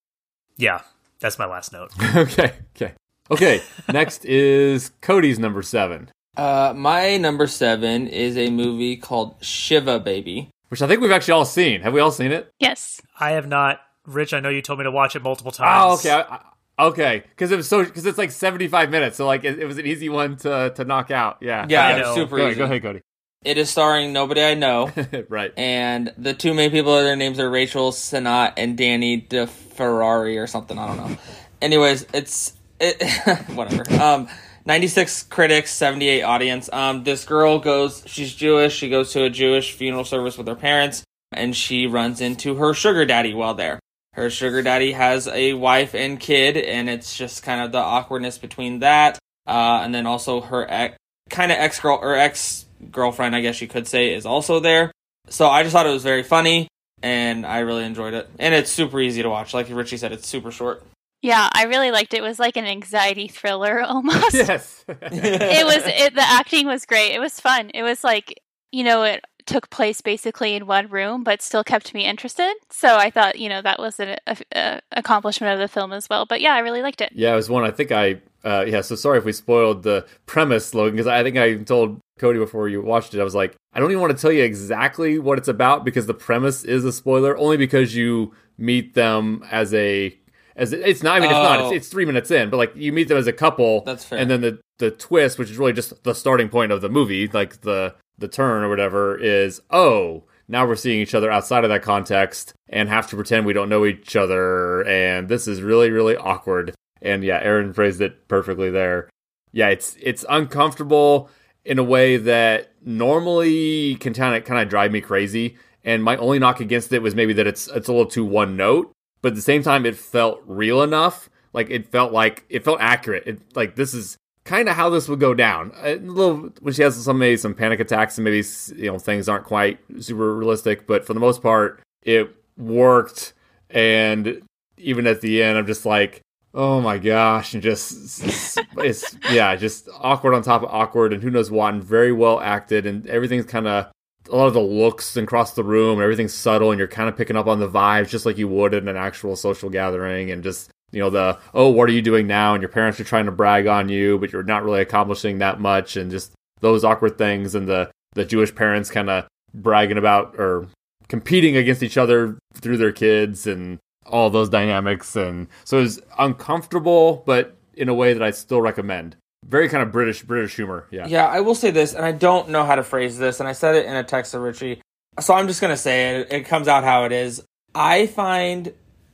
yeah, 0.57 0.81
that's 1.19 1.39
my 1.39 1.45
last 1.45 1.71
note. 1.71 1.91
okay, 2.15 2.53
okay, 2.75 2.93
okay. 3.29 3.61
Next 3.91 4.25
is 4.25 4.91
Cody's 5.01 5.39
number 5.39 5.61
seven. 5.61 6.09
Uh, 6.35 6.73
my 6.75 7.17
number 7.17 7.45
seven 7.47 8.07
is 8.07 8.37
a 8.37 8.49
movie 8.49 8.97
called 8.97 9.35
Shiva 9.41 9.99
Baby. 9.99 10.49
which 10.69 10.81
I 10.81 10.87
think 10.87 11.01
we've 11.01 11.11
actually 11.11 11.33
all 11.33 11.45
seen. 11.45 11.81
Have 11.81 11.93
we 11.93 11.99
all 11.99 12.11
seen 12.11 12.31
it? 12.31 12.51
Yes. 12.59 13.01
I 13.19 13.31
have 13.31 13.47
not. 13.47 13.79
Rich, 14.05 14.33
I 14.33 14.39
know 14.39 14.49
you 14.49 14.61
told 14.61 14.79
me 14.79 14.83
to 14.83 14.91
watch 14.91 15.15
it 15.15 15.21
multiple 15.21 15.51
times. 15.51 15.69
Oh, 15.81 15.93
okay. 15.95 16.11
I, 16.11 16.35
I, 16.79 16.87
okay, 16.87 17.23
because 17.29 17.51
it 17.51 17.55
was 17.55 17.69
so 17.69 17.85
because 17.85 18.05
it's 18.05 18.17
like 18.17 18.31
seventy 18.31 18.67
five 18.67 18.89
minutes, 18.89 19.15
so 19.15 19.25
like 19.25 19.45
it, 19.45 19.59
it, 19.59 19.65
was 19.65 19.77
an 19.77 19.85
easy 19.85 20.09
one 20.09 20.35
to 20.37 20.73
to 20.75 20.83
knock 20.83 21.09
out. 21.09 21.37
Yeah, 21.39 21.65
Yeah, 21.69 21.87
I 21.87 21.91
it 21.99 22.05
was 22.05 22.15
super 22.15 22.35
Go, 22.37 22.49
easy. 22.49 22.57
go 22.57 22.65
ahead, 22.65 22.81
Cody. 22.81 23.01
It 23.45 23.57
is 23.57 23.69
starring 23.69 24.11
nobody 24.11 24.41
I 24.43 24.55
know, 24.55 24.91
right. 25.29 25.53
and 25.57 26.11
the 26.17 26.33
two 26.33 26.53
main 26.53 26.71
people, 26.71 26.93
their 26.95 27.15
names 27.15 27.39
are 27.39 27.49
Rachel 27.49 27.91
Sennott 27.91 28.53
and 28.57 28.77
Danny 28.77 29.21
DeFerrari 29.21 30.41
or 30.41 30.47
something. 30.47 30.77
I 30.77 30.87
don't 30.87 30.97
know. 30.97 31.17
Anyways, 31.61 32.05
it's 32.13 32.53
it 32.79 33.01
whatever. 33.55 33.83
Um, 34.01 34.27
ninety 34.65 34.87
six 34.87 35.23
critics, 35.23 35.71
seventy 35.71 36.07
eight 36.07 36.23
audience. 36.23 36.69
Um, 36.71 37.03
this 37.03 37.25
girl 37.25 37.59
goes. 37.59 38.03
She's 38.05 38.33
Jewish. 38.33 38.75
She 38.75 38.89
goes 38.89 39.11
to 39.13 39.23
a 39.23 39.29
Jewish 39.29 39.73
funeral 39.73 40.05
service 40.05 40.37
with 40.37 40.47
her 40.47 40.55
parents, 40.55 41.03
and 41.31 41.55
she 41.55 41.87
runs 41.87 42.21
into 42.21 42.55
her 42.55 42.73
sugar 42.73 43.05
daddy 43.05 43.33
while 43.33 43.53
there. 43.53 43.79
Her 44.13 44.29
sugar 44.29 44.61
daddy 44.61 44.91
has 44.91 45.27
a 45.27 45.53
wife 45.53 45.95
and 45.95 46.19
kid, 46.19 46.55
and 46.57 46.89
it's 46.89 47.17
just 47.17 47.41
kind 47.43 47.61
of 47.61 47.71
the 47.71 47.79
awkwardness 47.79 48.37
between 48.37 48.79
that. 48.79 49.17
Uh, 49.47 49.81
and 49.83 49.93
then 49.93 50.05
also 50.05 50.39
her 50.39 50.69
ex, 50.69 50.95
kind 51.29 51.51
of 51.51 51.57
ex 51.57 51.79
girl 51.79 51.99
or 52.01 52.15
ex 52.15 52.65
girlfriend, 52.91 53.35
I 53.35 53.41
guess 53.41 53.61
you 53.61 53.67
could 53.67 53.87
say, 53.87 54.13
is 54.13 54.25
also 54.25 54.59
there. 54.59 54.91
So 55.29 55.47
I 55.49 55.63
just 55.63 55.73
thought 55.73 55.87
it 55.87 55.91
was 55.91 56.03
very 56.03 56.21
funny, 56.21 56.67
and 57.01 57.45
I 57.45 57.59
really 57.59 57.85
enjoyed 57.85 58.13
it. 58.13 58.29
And 58.37 58.53
it's 58.53 58.69
super 58.69 58.99
easy 58.99 59.23
to 59.23 59.29
watch. 59.29 59.53
Like 59.53 59.67
Richie 59.69 59.97
said, 59.97 60.11
it's 60.11 60.27
super 60.27 60.51
short. 60.51 60.83
Yeah, 61.23 61.47
I 61.53 61.63
really 61.63 61.89
liked 61.89 62.13
it. 62.13 62.17
It 62.17 62.21
was 62.21 62.37
like 62.37 62.57
an 62.57 62.65
anxiety 62.65 63.29
thriller 63.29 63.81
almost. 63.87 64.33
Yes. 64.33 64.83
it 64.87 65.65
was 65.65 65.83
it, 65.85 66.13
the 66.13 66.21
acting 66.21 66.67
was 66.67 66.85
great. 66.85 67.15
It 67.15 67.19
was 67.19 67.39
fun. 67.39 67.71
It 67.73 67.81
was 67.81 68.03
like 68.03 68.41
you 68.71 68.83
know 68.83 69.03
it 69.03 69.23
took 69.45 69.69
place 69.69 70.01
basically 70.01 70.53
in 70.53 70.67
one 70.67 70.87
room, 70.89 71.23
but 71.23 71.41
still 71.41 71.63
kept 71.63 71.93
me 71.93 72.05
interested. 72.05 72.53
So 72.69 72.97
I 72.97 73.09
thought 73.09 73.39
you 73.39 73.47
know 73.47 73.61
that 73.61 73.79
was 73.79 73.99
an 74.01 74.17
a, 74.27 74.37
a 74.53 74.81
accomplishment 74.91 75.53
of 75.53 75.59
the 75.59 75.69
film 75.69 75.93
as 75.93 76.09
well. 76.09 76.25
But 76.25 76.41
yeah, 76.41 76.53
I 76.53 76.59
really 76.59 76.81
liked 76.81 76.99
it. 76.99 77.11
Yeah, 77.15 77.31
it 77.31 77.37
was 77.37 77.49
one. 77.49 77.63
I 77.63 77.71
think 77.71 77.91
I. 77.91 78.21
Uh, 78.45 78.65
yeah, 78.67 78.81
so 78.81 78.93
sorry 78.93 79.17
if 79.17 79.23
we 79.23 79.31
spoiled 79.31 79.83
the 79.83 80.05
premise, 80.25 80.73
Logan, 80.73 80.95
because 80.95 81.07
I 81.07 81.23
think 81.23 81.37
I 81.37 81.55
told 81.63 82.01
Cody 82.19 82.39
before 82.39 82.67
you 82.67 82.81
watched 82.81 83.13
it. 83.13 83.21
I 83.21 83.23
was 83.23 83.33
like, 83.33 83.55
I 83.71 83.79
don't 83.79 83.89
even 83.89 84.01
want 84.01 84.13
to 84.13 84.21
tell 84.21 84.33
you 84.33 84.43
exactly 84.43 85.17
what 85.17 85.37
it's 85.37 85.47
about 85.47 85.85
because 85.85 86.07
the 86.07 86.13
premise 86.13 86.65
is 86.65 86.83
a 86.83 86.91
spoiler, 86.91 87.37
only 87.37 87.55
because 87.55 87.95
you 87.95 88.33
meet 88.57 88.95
them 88.95 89.45
as 89.49 89.73
a 89.73 90.13
as 90.55 90.73
it's 90.73 91.03
not. 91.03 91.17
I 91.17 91.19
mean, 91.19 91.29
it's 91.29 91.37
not. 91.37 91.59
Oh. 91.59 91.67
It's, 91.67 91.77
it's 91.77 91.87
three 91.87 92.05
minutes 92.05 92.31
in, 92.31 92.49
but 92.49 92.57
like 92.57 92.75
you 92.75 92.91
meet 92.91 93.07
them 93.07 93.17
as 93.17 93.27
a 93.27 93.33
couple. 93.33 93.81
That's 93.81 94.05
fair. 94.05 94.19
And 94.19 94.29
then 94.29 94.41
the 94.41 94.59
the 94.77 94.91
twist, 94.91 95.39
which 95.39 95.49
is 95.49 95.57
really 95.57 95.73
just 95.73 96.03
the 96.03 96.13
starting 96.13 96.49
point 96.49 96.71
of 96.71 96.81
the 96.81 96.89
movie, 96.89 97.27
like 97.27 97.61
the 97.61 97.95
the 98.17 98.27
turn 98.27 98.63
or 98.63 98.69
whatever, 98.69 99.17
is 99.17 99.61
oh. 99.69 100.23
Now 100.49 100.67
we're 100.67 100.75
seeing 100.75 100.99
each 100.99 101.15
other 101.15 101.31
outside 101.31 101.63
of 101.63 101.69
that 101.69 101.83
context 101.83 102.53
and 102.67 102.89
have 102.89 103.07
to 103.07 103.15
pretend 103.15 103.45
we 103.45 103.53
don't 103.53 103.69
know 103.69 103.85
each 103.85 104.17
other, 104.17 104.85
and 104.85 105.29
this 105.29 105.47
is 105.47 105.61
really, 105.61 105.89
really 105.89 106.17
awkward. 106.17 106.75
And 107.01 107.23
yeah, 107.23 107.39
Aaron 107.41 107.71
phrased 107.73 108.01
it 108.01 108.27
perfectly 108.27 108.69
there. 108.69 109.09
Yeah, 109.53 109.69
it's 109.69 109.95
it's 110.01 110.25
uncomfortable 110.29 111.29
in 111.63 111.79
a 111.79 111.83
way 111.83 112.17
that 112.17 112.73
normally 112.83 113.95
can 113.95 114.13
kind 114.13 114.35
of 114.35 114.43
kind 114.43 114.61
of 114.61 114.67
drive 114.67 114.91
me 114.91 114.99
crazy. 114.99 115.57
And 115.85 116.03
my 116.03 116.17
only 116.17 116.39
knock 116.39 116.59
against 116.59 116.91
it 116.91 117.01
was 117.01 117.15
maybe 117.15 117.33
that 117.33 117.47
it's 117.47 117.67
it's 117.69 117.87
a 117.87 117.93
little 117.93 118.09
too 118.09 118.25
one 118.25 118.57
note, 118.57 118.91
but 119.23 119.29
at 119.29 119.35
the 119.35 119.41
same 119.41 119.63
time, 119.63 119.87
it 119.87 119.95
felt 119.95 120.41
real 120.45 120.83
enough. 120.83 121.29
Like 121.53 121.71
it 121.71 121.87
felt 121.87 122.11
like 122.11 122.45
it 122.49 122.63
felt 122.63 122.79
accurate. 122.81 123.23
It 123.25 123.55
like 123.55 123.75
this 123.75 123.93
is 123.95 124.17
kind 124.43 124.67
of 124.67 124.75
how 124.75 124.89
this 124.89 125.07
would 125.07 125.19
go 125.19 125.33
down. 125.33 125.71
A 125.81 125.95
little 125.95 126.49
when 126.61 126.73
she 126.73 126.83
has 126.83 127.01
some 127.01 127.17
maybe 127.17 127.37
some 127.37 127.55
panic 127.55 127.79
attacks 127.79 128.17
and 128.17 128.25
maybe 128.25 128.45
you 128.75 128.91
know 128.91 128.99
things 128.99 129.29
aren't 129.29 129.45
quite 129.45 129.79
super 129.99 130.35
realistic, 130.35 130.85
but 130.85 131.05
for 131.05 131.13
the 131.13 131.19
most 131.19 131.41
part, 131.41 131.81
it 132.03 132.35
worked. 132.57 133.33
And 133.69 134.41
even 134.77 135.07
at 135.07 135.21
the 135.21 135.41
end, 135.41 135.57
I'm 135.57 135.67
just 135.67 135.85
like, 135.85 136.21
oh 136.53 136.81
my 136.81 136.97
gosh, 136.97 137.53
and 137.53 137.63
just 137.63 138.23
it's, 138.23 138.57
it's 138.77 139.17
yeah, 139.31 139.55
just 139.55 139.87
awkward 139.99 140.33
on 140.33 140.41
top 140.41 140.63
of 140.63 140.69
awkward, 140.69 141.13
and 141.13 141.23
who 141.23 141.29
knows 141.29 141.49
what, 141.49 141.73
and 141.73 141.83
very 141.83 142.11
well 142.11 142.41
acted, 142.41 142.85
and 142.85 143.07
everything's 143.07 143.45
kind 143.45 143.67
of 143.67 143.87
a 144.29 144.35
lot 144.35 144.47
of 144.47 144.53
the 144.53 144.61
looks 144.61 145.15
across 145.17 145.53
the 145.53 145.63
room, 145.63 145.93
and 145.93 146.03
everything's 146.03 146.33
subtle, 146.33 146.71
and 146.71 146.79
you're 146.79 146.87
kind 146.87 147.09
of 147.09 147.17
picking 147.17 147.35
up 147.35 147.47
on 147.47 147.59
the 147.59 147.69
vibes 147.69 148.09
just 148.09 148.25
like 148.25 148.37
you 148.37 148.47
would 148.47 148.73
in 148.73 148.87
an 148.87 148.97
actual 148.97 149.35
social 149.35 149.69
gathering, 149.69 150.31
and 150.31 150.43
just 150.43 150.69
you 150.91 150.99
know 150.99 151.09
the 151.09 151.37
oh, 151.53 151.69
what 151.69 151.89
are 151.89 151.93
you 151.93 152.01
doing 152.01 152.27
now? 152.27 152.53
And 152.53 152.61
your 152.61 152.69
parents 152.69 152.99
are 152.99 153.05
trying 153.05 153.25
to 153.25 153.31
brag 153.31 153.67
on 153.67 153.89
you, 153.89 154.17
but 154.19 154.31
you're 154.31 154.43
not 154.43 154.63
really 154.63 154.81
accomplishing 154.81 155.39
that 155.39 155.59
much, 155.59 155.97
and 155.97 156.11
just 156.11 156.31
those 156.61 156.83
awkward 156.83 157.17
things, 157.17 157.55
and 157.55 157.67
the 157.67 157.91
the 158.13 158.25
Jewish 158.25 158.53
parents 158.53 158.91
kind 158.91 159.09
of 159.09 159.25
bragging 159.53 159.97
about 159.97 160.35
or 160.37 160.67
competing 161.07 161.55
against 161.55 161.83
each 161.83 161.97
other 161.97 162.37
through 162.53 162.77
their 162.77 162.91
kids 162.91 163.45
and 163.45 163.79
all 164.05 164.29
those 164.29 164.49
dynamics 164.49 165.15
and 165.15 165.47
so 165.63 165.77
it 165.77 165.81
was 165.81 165.99
uncomfortable 166.19 167.23
but 167.25 167.55
in 167.75 167.87
a 167.87 167.93
way 167.93 168.13
that 168.13 168.23
i 168.23 168.31
still 168.31 168.61
recommend 168.61 169.15
very 169.47 169.69
kind 169.69 169.83
of 169.83 169.91
british 169.91 170.23
british 170.23 170.55
humor 170.55 170.87
yeah 170.91 171.07
Yeah, 171.07 171.25
I 171.25 171.41
will 171.41 171.55
say 171.55 171.71
this, 171.71 171.93
and 171.93 172.05
I 172.05 172.11
don't 172.11 172.49
know 172.49 172.65
how 172.65 172.75
to 172.75 172.83
phrase 172.83 173.17
this, 173.17 173.39
and 173.39 173.47
I 173.47 173.53
said 173.53 173.75
it 173.75 173.85
in 173.85 173.95
a 173.95 174.03
text 174.03 174.31
to 174.31 174.39
Richie, 174.39 174.81
so 175.19 175.33
I'm 175.33 175.47
just 175.47 175.61
gonna 175.61 175.77
say 175.77 176.15
it. 176.15 176.31
It 176.31 176.45
comes 176.45 176.67
out 176.67 176.83
how 176.83 177.05
it 177.05 177.11
is. 177.11 177.43
I 177.75 178.07
find 178.07 178.73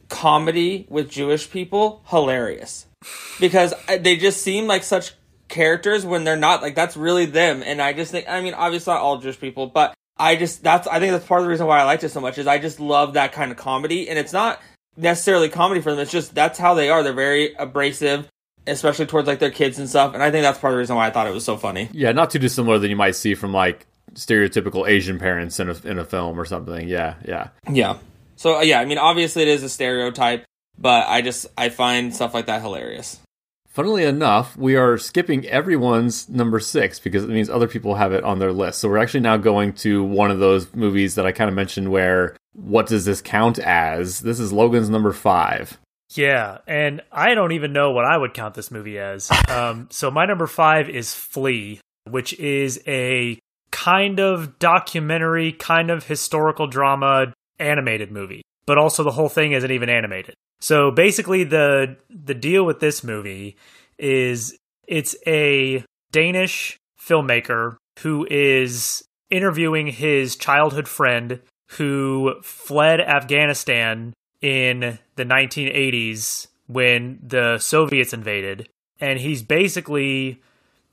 comedy 0.10 0.86
with 0.90 1.10
Jewish 1.10 1.50
people 1.50 2.04
hilarious 2.08 2.88
because 3.40 3.74
uh, 3.88 3.98
they 3.98 4.18
just 4.18 4.42
seem 4.42 4.68
like 4.68 4.84
such 4.84 5.14
characters 5.48 6.06
when 6.06 6.24
they're 6.24 6.36
not. 6.36 6.62
Like 6.62 6.76
that's 6.76 6.98
really 6.98 7.26
them, 7.26 7.64
and 7.66 7.82
I 7.82 7.94
just 7.94 8.12
think. 8.12 8.28
I 8.28 8.42
mean, 8.42 8.54
obviously 8.54 8.94
not 8.94 9.02
all 9.02 9.18
Jewish 9.18 9.40
people, 9.40 9.68
but 9.68 9.94
I 10.18 10.36
just 10.36 10.64
that's. 10.64 10.88
I 10.88 11.00
think 11.00 11.12
that's 11.12 11.26
part 11.26 11.42
of 11.42 11.46
the 11.46 11.50
reason 11.50 11.68
why 11.68 11.80
I 11.80 11.84
liked 11.84 12.04
it 12.04 12.10
so 12.10 12.22
much 12.22 12.38
is 12.38 12.48
I 12.48 12.58
just 12.58 12.80
love 12.80 13.14
that 13.14 13.32
kind 13.32 13.52
of 13.52 13.58
comedy, 13.58 14.10
and 14.10 14.18
it's 14.20 14.34
not 14.34 14.62
necessarily 14.98 15.50
comedy 15.50 15.82
for 15.82 15.92
them. 15.92 16.00
It's 16.00 16.12
just 16.12 16.36
that's 16.36 16.60
how 16.60 16.74
they 16.74 16.90
are. 16.90 17.04
They're 17.04 17.14
very 17.14 17.54
abrasive 17.56 18.28
especially 18.70 19.06
towards 19.06 19.28
like 19.28 19.40
their 19.40 19.52
kids 19.52 19.80
and 19.80 19.90
stuff. 19.90 20.14
And 20.14 20.24
I 20.24 20.32
think 20.32 20.44
that's 20.44 20.60
part 20.60 20.74
of 20.74 20.76
the 20.76 20.80
reason 20.80 20.96
why 20.96 21.08
I 21.08 21.12
thought 21.12 21.28
it 21.28 21.34
was 21.34 21.46
so 21.46 21.58
funny. 21.58 21.90
yeah 21.92 22.12
not 22.12 22.30
too 22.32 22.40
dissimilar 22.40 22.80
than 22.80 22.90
you 22.90 22.96
might 22.96 23.16
see 23.16 23.36
from 23.36 23.54
like 23.54 23.86
stereotypical 24.14 24.88
asian 24.90 25.20
parents 25.20 25.60
in 25.60 25.70
a, 25.70 25.76
in 25.86 26.00
a 26.00 26.04
film 26.06 26.40
or 26.40 26.46
something 26.46 26.88
yeah 26.88 27.14
yeah 27.28 27.50
Yeah. 27.70 27.98
So 28.36 28.58
uh, 28.58 28.62
yeah, 28.62 28.80
I 28.80 28.86
mean, 28.86 28.98
obviously 28.98 29.42
it 29.42 29.50
is 29.50 29.64
a 29.64 29.70
stereotype, 29.70 30.46
but 30.78 31.08
I 31.08 31.22
just 31.22 31.48
I 31.58 31.68
find 31.70 32.16
stuff 32.16 32.34
like 32.34 32.46
that 32.46 32.62
hilarious. 32.62 33.20
Funnily 33.68 34.04
enough, 34.04 34.56
we 34.58 34.78
are 34.78 34.98
skipping 34.98 35.46
everyone's 35.46 36.28
number 36.30 36.60
six 36.60 37.00
because 37.00 37.24
it 37.24 37.30
means 37.30 37.50
other 37.50 37.68
people 37.68 37.96
have 37.96 38.14
it 38.14 38.24
on 38.24 38.40
their 38.40 38.52
list. 38.54 38.80
So 38.80 38.90
we're 38.90 38.98
actually 38.98 39.20
now 39.20 39.38
going 39.38 39.74
to 39.74 40.04
one 40.04 40.32
of 40.32 40.40
those 40.40 40.74
movies 40.74 41.16
that 41.16 41.26
I 41.26 41.34
kind 41.34 41.50
of 41.50 41.56
mentioned 41.56 41.92
where 41.92 42.36
what 42.54 42.88
does 42.88 43.04
this 43.06 43.22
count 43.22 43.60
as? 43.60 44.22
This 44.22 44.40
is 44.40 44.52
Logan's 44.54 44.90
number 44.90 45.12
five. 45.12 45.78
Yeah, 46.16 46.60
and 46.66 47.02
I 47.12 47.36
don't 47.36 47.52
even 47.52 47.72
know 47.72 47.92
what 47.92 48.06
I 48.06 48.18
would 48.18 48.34
count 48.34 48.56
this 48.56 48.72
movie 48.72 48.98
as. 48.98 49.30
Um, 49.48 49.88
so 49.92 50.10
my 50.10 50.26
number 50.26 50.48
five 50.48 50.90
is 50.90 51.14
Flee, 51.14 51.82
which 52.10 52.34
is 52.40 52.82
a 52.88 53.38
kind 53.72 54.20
of 54.20 54.58
documentary, 54.58 55.52
kind 55.52 55.92
of 55.92 56.06
historical 56.06 56.68
drama 56.68 57.34
animated 57.60 58.12
movie, 58.12 58.42
but 58.66 58.78
also 58.78 59.04
the 59.04 59.12
whole 59.12 59.30
thing 59.30 59.52
isn't 59.52 59.72
even 59.72 59.90
animated. 59.90 60.34
So 60.60 60.92
basically, 60.92 61.44
the 61.44 61.98
the 62.10 62.34
deal 62.34 62.66
with 62.66 62.80
this 62.80 63.04
movie 63.04 63.58
is 63.98 64.58
it's 64.88 65.16
a 65.28 65.84
Danish 66.12 66.78
filmmaker 67.00 67.78
who 68.00 68.26
is 68.30 69.04
interviewing 69.30 69.88
his 69.88 70.36
childhood 70.36 70.88
friend 70.88 71.42
who 71.72 72.36
fled 72.42 73.00
Afghanistan 73.00 74.14
in 74.42 74.98
the 75.20 75.26
1980s 75.26 76.48
when 76.68 77.20
the 77.22 77.58
Soviets 77.58 78.14
invaded. 78.14 78.70
And 79.00 79.20
he's 79.20 79.44
basically 79.44 80.42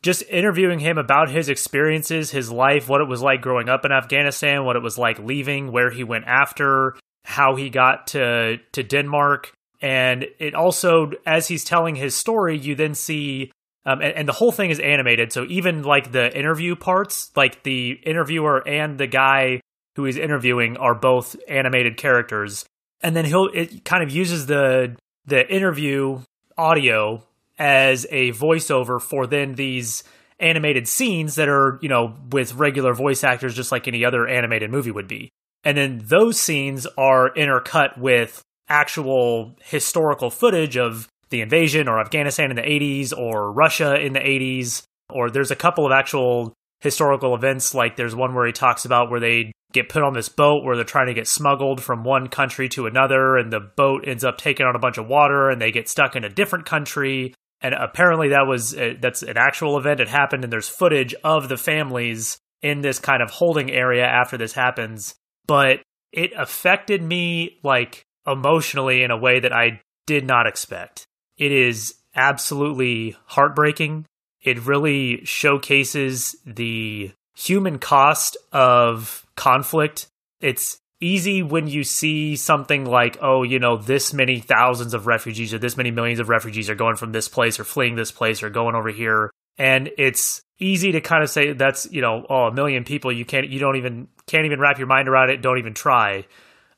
just 0.03 0.23
interviewing 0.29 0.79
him 0.81 0.99
about 0.99 1.31
his 1.31 1.49
experiences, 1.49 2.31
his 2.31 2.51
life, 2.51 2.89
what 2.89 3.01
it 3.01 3.09
was 3.09 3.23
like 3.23 3.41
growing 3.41 3.69
up 3.69 3.85
in 3.85 3.93
Afghanistan, 3.93 4.65
what 4.65 4.77
it 4.77 4.83
was 4.83 4.99
like 4.99 5.19
leaving, 5.19 5.73
where 5.73 5.91
he 5.91 6.05
went 6.05 6.27
after, 6.27 6.97
how 7.25 7.57
he 7.57 7.71
got 7.71 8.09
to 8.09 8.59
to 8.73 8.83
Denmark. 8.83 9.53
And 9.81 10.27
it 10.39 10.55
also, 10.55 11.13
as 11.27 11.49
he's 11.49 11.65
telling 11.65 11.97
his 11.97 12.15
story, 12.15 12.59
you 12.59 12.75
then 12.75 12.95
see 12.95 13.53
um, 13.85 14.01
and, 14.01 14.13
and 14.15 14.29
the 14.29 14.33
whole 14.33 14.53
thing 14.53 14.71
is 14.71 14.81
animated. 14.81 15.33
So 15.33 15.45
even 15.49 15.83
like 15.83 16.11
the 16.13 16.37
interview 16.37 16.75
parts, 16.75 17.31
like 17.37 17.63
the 17.63 17.93
interviewer 18.05 18.67
and 18.67 18.99
the 18.99 19.07
guy 19.07 19.61
who 19.95 20.05
he's 20.05 20.17
interviewing 20.17 20.77
are 20.77 20.95
both 20.95 21.37
animated 21.49 21.97
characters. 21.97 22.67
And 23.03 23.15
then 23.15 23.25
he'll 23.25 23.49
it 23.53 23.85
kind 23.85 24.03
of 24.03 24.11
uses 24.11 24.47
the 24.47 24.97
the 25.27 25.47
interview 25.53 26.21
audio 26.57 27.23
as 27.59 28.07
a 28.11 28.33
voiceover 28.33 29.01
for 29.01 29.27
then 29.27 29.55
these 29.55 30.05
animated 30.39 30.87
scenes 30.87 31.37
that 31.37 31.49
are, 31.49 31.79
you 31.81 31.89
know, 31.89 32.15
with 32.31 32.55
regular 32.55 32.95
voice 32.95 33.25
actors 33.25 33.55
just 33.55 33.73
like 33.73 33.89
any 33.89 34.05
other 34.05 34.27
animated 34.27 34.71
movie 34.71 34.91
would 34.91 35.09
be. 35.09 35.31
And 35.65 35.77
then 35.77 36.03
those 36.05 36.39
scenes 36.39 36.87
are 36.99 37.33
intercut 37.35 37.99
with 37.99 38.43
actual 38.69 39.57
historical 39.63 40.31
footage 40.31 40.77
of 40.77 41.09
the 41.31 41.41
invasion 41.41 41.89
or 41.89 42.01
Afghanistan 42.01 42.51
in 42.51 42.57
the 42.57 42.63
80s 42.63 43.17
or 43.17 43.51
Russia 43.53 43.99
in 43.99 44.13
the 44.13 44.21
80s. 44.21 44.83
Or 45.11 45.31
there's 45.31 45.51
a 45.51 45.57
couple 45.57 45.87
of 45.87 45.93
actual 45.93 46.53
historical 46.81 47.35
events, 47.35 47.75
like 47.75 47.97
there's 47.97 48.15
one 48.15 48.35
where 48.35 48.47
he 48.47 48.53
talks 48.53 48.85
about 48.85 49.11
where 49.11 49.21
they 49.21 49.53
get 49.77 49.89
put 49.89 50.03
on 50.03 50.15
this 50.15 50.29
boat 50.29 50.65
where 50.65 50.77
they're 50.77 50.85
trying 50.85 51.07
to 51.07 51.15
get 51.15 51.29
smuggled 51.29 51.83
from 51.83 52.05
one 52.05 52.29
country 52.29 52.69
to 52.71 52.87
another, 52.87 53.37
and 53.37 53.53
the 53.53 53.61
boat 53.61 54.05
ends 54.07 54.25
up 54.25 54.39
taking 54.39 54.67
on 54.67 54.77
a 54.77 54.81
bunch 54.81 54.99
of 54.99 55.07
water, 55.07 55.51
and 55.51 55.61
they 55.61 55.71
get 55.71 55.89
stuck 55.89 56.17
in 56.17 56.25
a 56.25 56.29
different 56.29 56.67
country. 56.67 57.35
And 57.61 57.75
apparently, 57.75 58.29
that 58.31 58.47
was 58.47 58.77
a, 58.77 58.95
that's 58.95 59.23
an 59.23 59.37
actual 59.37 59.79
event. 59.79 60.01
It 60.01 60.09
happened, 60.09 60.45
and 60.45 60.53
there's 60.53 60.69
footage 60.69 61.15
of 61.25 61.49
the 61.49 61.57
families 61.57 62.39
in 62.63 62.81
this 62.81 62.99
kind 62.99 63.23
of 63.23 63.31
holding 63.31 63.71
area 63.71 64.05
after 64.05 64.37
this 64.37 64.53
happens. 64.53 65.15
But 65.47 65.81
it 66.13 66.33
affected 66.37 67.03
me 67.03 67.59
like 67.63 68.05
emotionally 68.27 69.03
in 69.03 69.11
a 69.11 69.17
way 69.17 69.41
that 69.41 69.53
I 69.53 69.81
did 70.07 70.27
not 70.27 70.47
expect. 70.47 71.07
It 71.37 71.53
is 71.53 71.95
absolutely 72.15 73.17
heartbreaking. 73.27 74.07
It 74.41 74.65
really 74.65 75.25
showcases 75.25 76.37
the 76.47 77.13
human 77.35 77.79
cost 77.79 78.37
of 78.53 79.26
conflict. 79.37 80.09
It's 80.41 80.79
easy 81.01 81.43
when 81.43 81.69
you 81.69 81.85
see 81.85 82.37
something 82.37 82.85
like, 82.85 83.19
oh, 83.21 83.43
you 83.43 83.59
know, 83.59 83.77
this 83.77 84.13
many 84.13 84.41
thousands 84.41 84.95
of 84.95 85.07
refugees 85.07 85.53
or 85.53 85.59
this 85.59 85.77
many 85.77 85.91
millions 85.91 86.21
of 86.21 86.29
refugees 86.29 86.71
are 86.71 86.75
going 86.75 86.97
from 86.97 87.13
this 87.13 87.29
place 87.29 87.61
or 87.61 87.65
fleeing 87.65 87.97
this 87.97 88.11
place 88.11 88.43
or 88.43 88.51
going 88.51 88.75
over 88.75 88.89
here. 88.89 89.31
And 89.59 89.91
it's 89.99 90.43
easy 90.59 90.93
to 90.93 91.01
kind 91.01 91.23
of 91.23 91.31
say 91.31 91.53
that's, 91.53 91.91
you 91.91 92.01
know, 92.01 92.25
oh, 92.29 92.45
a 92.47 92.53
million 92.53 92.85
people, 92.85 93.13
you 93.13 93.25
can't, 93.25 93.49
you 93.49 93.59
don't 93.59 93.77
even, 93.77 94.09
can't 94.27 94.47
even 94.47 94.61
wrap 94.61 94.79
your 94.79 94.87
mind 94.87 95.09
around 95.09 95.31
it, 95.31 95.43
don't 95.43 95.59
even 95.59 95.75
try. 95.75 96.27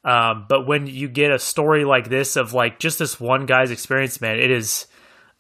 Um, 0.05 0.47
but 0.49 0.67
when 0.67 0.87
you 0.87 1.09
get 1.09 1.33
a 1.33 1.39
story 1.39 1.85
like 1.85 2.09
this 2.09 2.37
of 2.37 2.53
like 2.53 2.79
just 2.79 2.99
this 2.99 3.21
one 3.21 3.47
guy's 3.47 3.71
experience, 3.71 4.21
man, 4.21 4.39
it 4.39 4.51
is, 4.51 4.87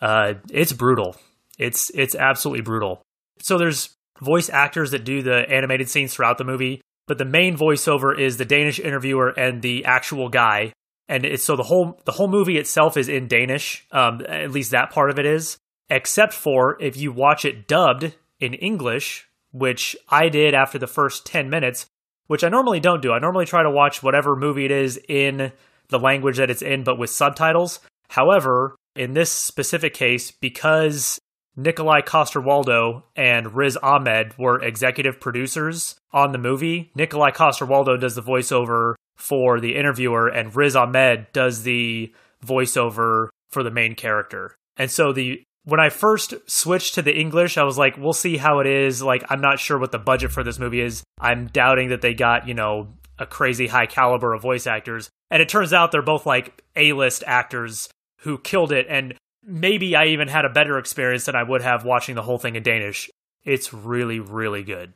uh, 0.00 0.34
it's 0.50 0.72
brutal. 0.72 1.16
It's, 1.58 1.90
it's 1.94 2.14
absolutely 2.14 2.62
brutal. 2.62 3.02
So 3.40 3.56
there's 3.56 3.96
voice 4.20 4.50
actors 4.50 4.90
that 4.90 5.04
do 5.04 5.22
the 5.22 5.48
animated 5.48 5.88
scenes 5.88 6.14
throughout 6.14 6.38
the 6.38 6.44
movie, 6.44 6.80
but 7.08 7.18
the 7.18 7.24
main 7.24 7.56
voiceover 7.56 8.16
is 8.16 8.36
the 8.36 8.44
Danish 8.44 8.78
interviewer 8.78 9.30
and 9.30 9.62
the 9.62 9.84
actual 9.84 10.28
guy. 10.28 10.72
And 11.08 11.24
it's 11.24 11.42
so 11.42 11.56
the 11.56 11.62
whole 11.64 12.00
the 12.04 12.12
whole 12.12 12.28
movie 12.28 12.58
itself 12.58 12.96
is 12.96 13.08
in 13.08 13.26
Danish. 13.26 13.86
Um, 13.90 14.22
at 14.28 14.52
least 14.52 14.70
that 14.70 14.90
part 14.90 15.10
of 15.10 15.18
it 15.18 15.26
is, 15.26 15.56
except 15.88 16.34
for 16.34 16.80
if 16.80 16.96
you 16.96 17.10
watch 17.10 17.44
it 17.44 17.66
dubbed 17.66 18.14
in 18.38 18.52
English, 18.54 19.26
which 19.50 19.96
I 20.08 20.28
did 20.28 20.54
after 20.54 20.78
the 20.78 20.86
first 20.86 21.24
ten 21.24 21.48
minutes, 21.48 21.86
which 22.26 22.44
I 22.44 22.50
normally 22.50 22.78
don't 22.78 23.02
do. 23.02 23.12
I 23.12 23.18
normally 23.18 23.46
try 23.46 23.62
to 23.62 23.70
watch 23.70 24.02
whatever 24.02 24.36
movie 24.36 24.66
it 24.66 24.70
is 24.70 25.00
in 25.08 25.50
the 25.88 25.98
language 25.98 26.36
that 26.36 26.50
it's 26.50 26.62
in, 26.62 26.84
but 26.84 26.98
with 26.98 27.08
subtitles. 27.08 27.80
However, 28.10 28.76
in 28.94 29.14
this 29.14 29.32
specific 29.32 29.94
case, 29.94 30.30
because 30.30 31.18
Nikolaj 31.58 32.06
Coster-Waldau 32.06 33.02
and 33.16 33.54
Riz 33.54 33.76
Ahmed 33.78 34.38
were 34.38 34.62
executive 34.62 35.20
producers 35.20 35.96
on 36.12 36.30
the 36.30 36.38
movie. 36.38 36.92
Nikolaj 36.96 37.34
Coster-Waldau 37.34 38.00
does 38.00 38.14
the 38.14 38.22
voiceover 38.22 38.94
for 39.16 39.58
the 39.58 39.74
interviewer, 39.74 40.28
and 40.28 40.54
Riz 40.54 40.76
Ahmed 40.76 41.26
does 41.32 41.64
the 41.64 42.12
voiceover 42.46 43.28
for 43.50 43.64
the 43.64 43.72
main 43.72 43.96
character. 43.96 44.54
And 44.76 44.90
so 44.90 45.12
the 45.12 45.42
when 45.64 45.80
I 45.80 45.90
first 45.90 46.32
switched 46.46 46.94
to 46.94 47.02
the 47.02 47.18
English, 47.18 47.58
I 47.58 47.64
was 47.64 47.76
like, 47.76 47.98
we'll 47.98 48.14
see 48.14 48.38
how 48.38 48.60
it 48.60 48.66
is. 48.66 49.02
Like, 49.02 49.24
I'm 49.28 49.42
not 49.42 49.58
sure 49.58 49.76
what 49.76 49.92
the 49.92 49.98
budget 49.98 50.32
for 50.32 50.42
this 50.42 50.58
movie 50.58 50.80
is. 50.80 51.02
I'm 51.20 51.48
doubting 51.48 51.90
that 51.90 52.00
they 52.00 52.14
got, 52.14 52.48
you 52.48 52.54
know, 52.54 52.94
a 53.18 53.26
crazy 53.26 53.66
high 53.66 53.84
caliber 53.84 54.32
of 54.32 54.40
voice 54.40 54.66
actors. 54.66 55.10
And 55.30 55.42
it 55.42 55.48
turns 55.50 55.74
out 55.74 55.92
they're 55.92 56.00
both 56.00 56.24
like 56.24 56.62
A 56.74 56.94
list 56.94 57.22
actors 57.26 57.90
who 58.20 58.38
killed 58.38 58.72
it. 58.72 58.86
And 58.88 59.14
maybe 59.48 59.96
I 59.96 60.06
even 60.06 60.28
had 60.28 60.44
a 60.44 60.50
better 60.50 60.78
experience 60.78 61.24
than 61.24 61.34
I 61.34 61.42
would 61.42 61.62
have 61.62 61.84
watching 61.84 62.14
the 62.14 62.22
whole 62.22 62.38
thing 62.38 62.54
in 62.54 62.62
Danish. 62.62 63.10
It's 63.44 63.72
really, 63.72 64.20
really 64.20 64.62
good. 64.62 64.92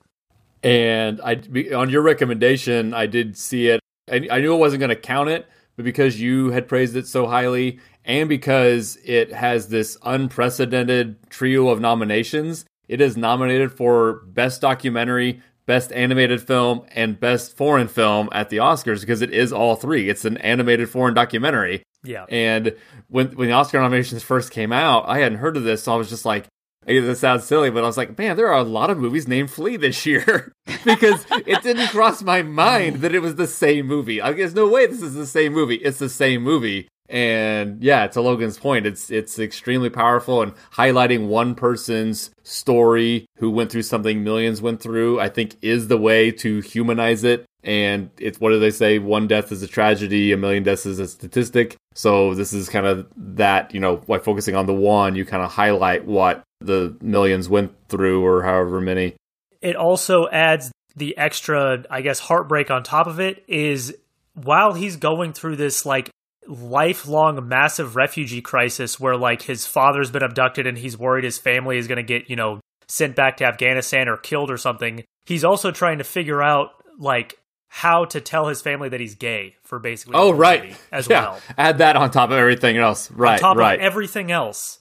And 0.62 1.20
I, 1.22 1.40
on 1.74 1.90
your 1.90 2.02
recommendation, 2.02 2.94
I 2.94 3.06
did 3.06 3.36
see 3.36 3.68
it. 3.68 3.80
I, 4.10 4.28
I 4.30 4.40
knew 4.40 4.54
I 4.54 4.58
wasn't 4.58 4.80
going 4.80 4.90
to 4.90 4.96
count 4.96 5.30
it, 5.30 5.48
but 5.76 5.84
because 5.84 6.20
you 6.20 6.50
had 6.50 6.68
praised 6.68 6.94
it 6.94 7.06
so 7.06 7.26
highly, 7.26 7.80
and 8.04 8.28
because 8.28 8.98
it 9.04 9.32
has 9.32 9.68
this 9.68 9.96
unprecedented 10.04 11.30
trio 11.30 11.68
of 11.68 11.80
nominations, 11.80 12.64
it 12.88 13.00
is 13.00 13.16
nominated 13.16 13.72
for 13.72 14.24
Best 14.26 14.60
Documentary, 14.60 15.40
Best 15.72 15.90
Animated 15.92 16.42
Film, 16.42 16.84
and 16.90 17.18
Best 17.18 17.56
Foreign 17.56 17.88
Film 17.88 18.28
at 18.32 18.50
the 18.50 18.58
Oscars 18.58 19.00
because 19.00 19.22
it 19.22 19.32
is 19.32 19.54
all 19.54 19.74
three. 19.74 20.10
It's 20.10 20.26
an 20.26 20.36
animated 20.36 20.90
foreign 20.90 21.14
documentary. 21.14 21.82
Yeah. 22.04 22.26
And 22.28 22.76
when 23.08 23.28
when 23.28 23.48
the 23.48 23.54
Oscar 23.54 23.80
nominations 23.80 24.22
first 24.22 24.50
came 24.50 24.70
out, 24.70 25.08
I 25.08 25.20
hadn't 25.20 25.38
heard 25.38 25.56
of 25.56 25.64
this, 25.64 25.84
so 25.84 25.94
I 25.94 25.96
was 25.96 26.10
just 26.10 26.26
like, 26.26 26.44
this 26.84 27.20
sounds 27.20 27.44
silly, 27.44 27.70
but 27.70 27.82
I 27.82 27.86
was 27.86 27.96
like, 27.96 28.18
man, 28.18 28.36
there 28.36 28.48
are 28.48 28.58
a 28.58 28.64
lot 28.64 28.90
of 28.90 28.98
movies 28.98 29.26
named 29.26 29.50
Flee 29.50 29.78
this 29.78 30.04
year 30.04 30.52
because 30.84 31.24
it 31.30 31.62
didn't 31.62 31.88
cross 31.88 32.22
my 32.22 32.42
mind 32.42 32.96
that 32.96 33.14
it 33.14 33.20
was 33.20 33.36
the 33.36 33.46
same 33.46 33.86
movie. 33.86 34.20
Like, 34.20 34.36
there's 34.36 34.54
no 34.54 34.68
way 34.68 34.86
this 34.86 35.00
is 35.00 35.14
the 35.14 35.24
same 35.26 35.54
movie. 35.54 35.76
It's 35.76 36.00
the 36.00 36.10
same 36.10 36.42
movie. 36.42 36.86
And 37.12 37.84
yeah, 37.84 38.06
to 38.06 38.22
Logan's 38.22 38.58
point, 38.58 38.86
it's 38.86 39.10
it's 39.10 39.38
extremely 39.38 39.90
powerful 39.90 40.40
and 40.40 40.54
highlighting 40.72 41.28
one 41.28 41.54
person's 41.54 42.30
story 42.42 43.26
who 43.36 43.50
went 43.50 43.70
through 43.70 43.82
something 43.82 44.24
millions 44.24 44.62
went 44.62 44.80
through, 44.80 45.20
I 45.20 45.28
think 45.28 45.56
is 45.60 45.88
the 45.88 45.98
way 45.98 46.30
to 46.32 46.60
humanize 46.60 47.22
it. 47.22 47.44
And 47.62 48.10
it's 48.18 48.40
what 48.40 48.50
do 48.50 48.58
they 48.58 48.70
say? 48.70 48.98
One 48.98 49.26
death 49.26 49.52
is 49.52 49.62
a 49.62 49.68
tragedy, 49.68 50.32
a 50.32 50.38
million 50.38 50.62
deaths 50.62 50.86
is 50.86 50.98
a 50.98 51.06
statistic. 51.06 51.76
So 51.94 52.32
this 52.32 52.54
is 52.54 52.70
kind 52.70 52.86
of 52.86 53.06
that, 53.14 53.74
you 53.74 53.80
know, 53.80 53.98
by 53.98 54.18
focusing 54.18 54.56
on 54.56 54.64
the 54.64 54.72
one, 54.72 55.14
you 55.14 55.26
kind 55.26 55.42
of 55.42 55.52
highlight 55.52 56.06
what 56.06 56.42
the 56.62 56.96
millions 57.02 57.46
went 57.46 57.72
through 57.88 58.24
or 58.24 58.42
however 58.42 58.80
many. 58.80 59.16
It 59.60 59.76
also 59.76 60.28
adds 60.30 60.72
the 60.96 61.16
extra, 61.18 61.84
I 61.90 62.00
guess, 62.00 62.20
heartbreak 62.20 62.70
on 62.70 62.84
top 62.84 63.06
of 63.06 63.20
it 63.20 63.44
is 63.46 63.94
while 64.32 64.72
he's 64.72 64.96
going 64.96 65.34
through 65.34 65.56
this 65.56 65.84
like 65.84 66.08
lifelong 66.46 67.48
massive 67.48 67.96
refugee 67.96 68.40
crisis 68.40 68.98
where 68.98 69.16
like 69.16 69.42
his 69.42 69.66
father's 69.66 70.10
been 70.10 70.22
abducted 70.22 70.66
and 70.66 70.76
he's 70.76 70.98
worried 70.98 71.24
his 71.24 71.38
family 71.38 71.78
is 71.78 71.86
going 71.86 71.96
to 71.96 72.02
get, 72.02 72.28
you 72.28 72.36
know, 72.36 72.60
sent 72.88 73.16
back 73.16 73.38
to 73.38 73.44
Afghanistan 73.44 74.08
or 74.08 74.16
killed 74.16 74.50
or 74.50 74.56
something. 74.56 75.04
He's 75.24 75.44
also 75.44 75.70
trying 75.70 75.98
to 75.98 76.04
figure 76.04 76.42
out 76.42 76.70
like 76.98 77.38
how 77.68 78.04
to 78.04 78.20
tell 78.20 78.48
his 78.48 78.60
family 78.60 78.90
that 78.90 79.00
he's 79.00 79.14
gay 79.14 79.56
for 79.62 79.78
basically 79.78 80.14
oh 80.16 80.30
right 80.30 80.76
as 80.92 81.08
yeah. 81.08 81.22
well. 81.22 81.40
Add 81.56 81.78
that 81.78 81.96
on 81.96 82.10
top 82.10 82.30
of 82.30 82.36
everything 82.36 82.76
else, 82.76 83.10
right? 83.10 83.34
On 83.34 83.38
top 83.38 83.56
right. 83.56 83.78
of 83.78 83.80
everything 83.80 84.30
else, 84.30 84.78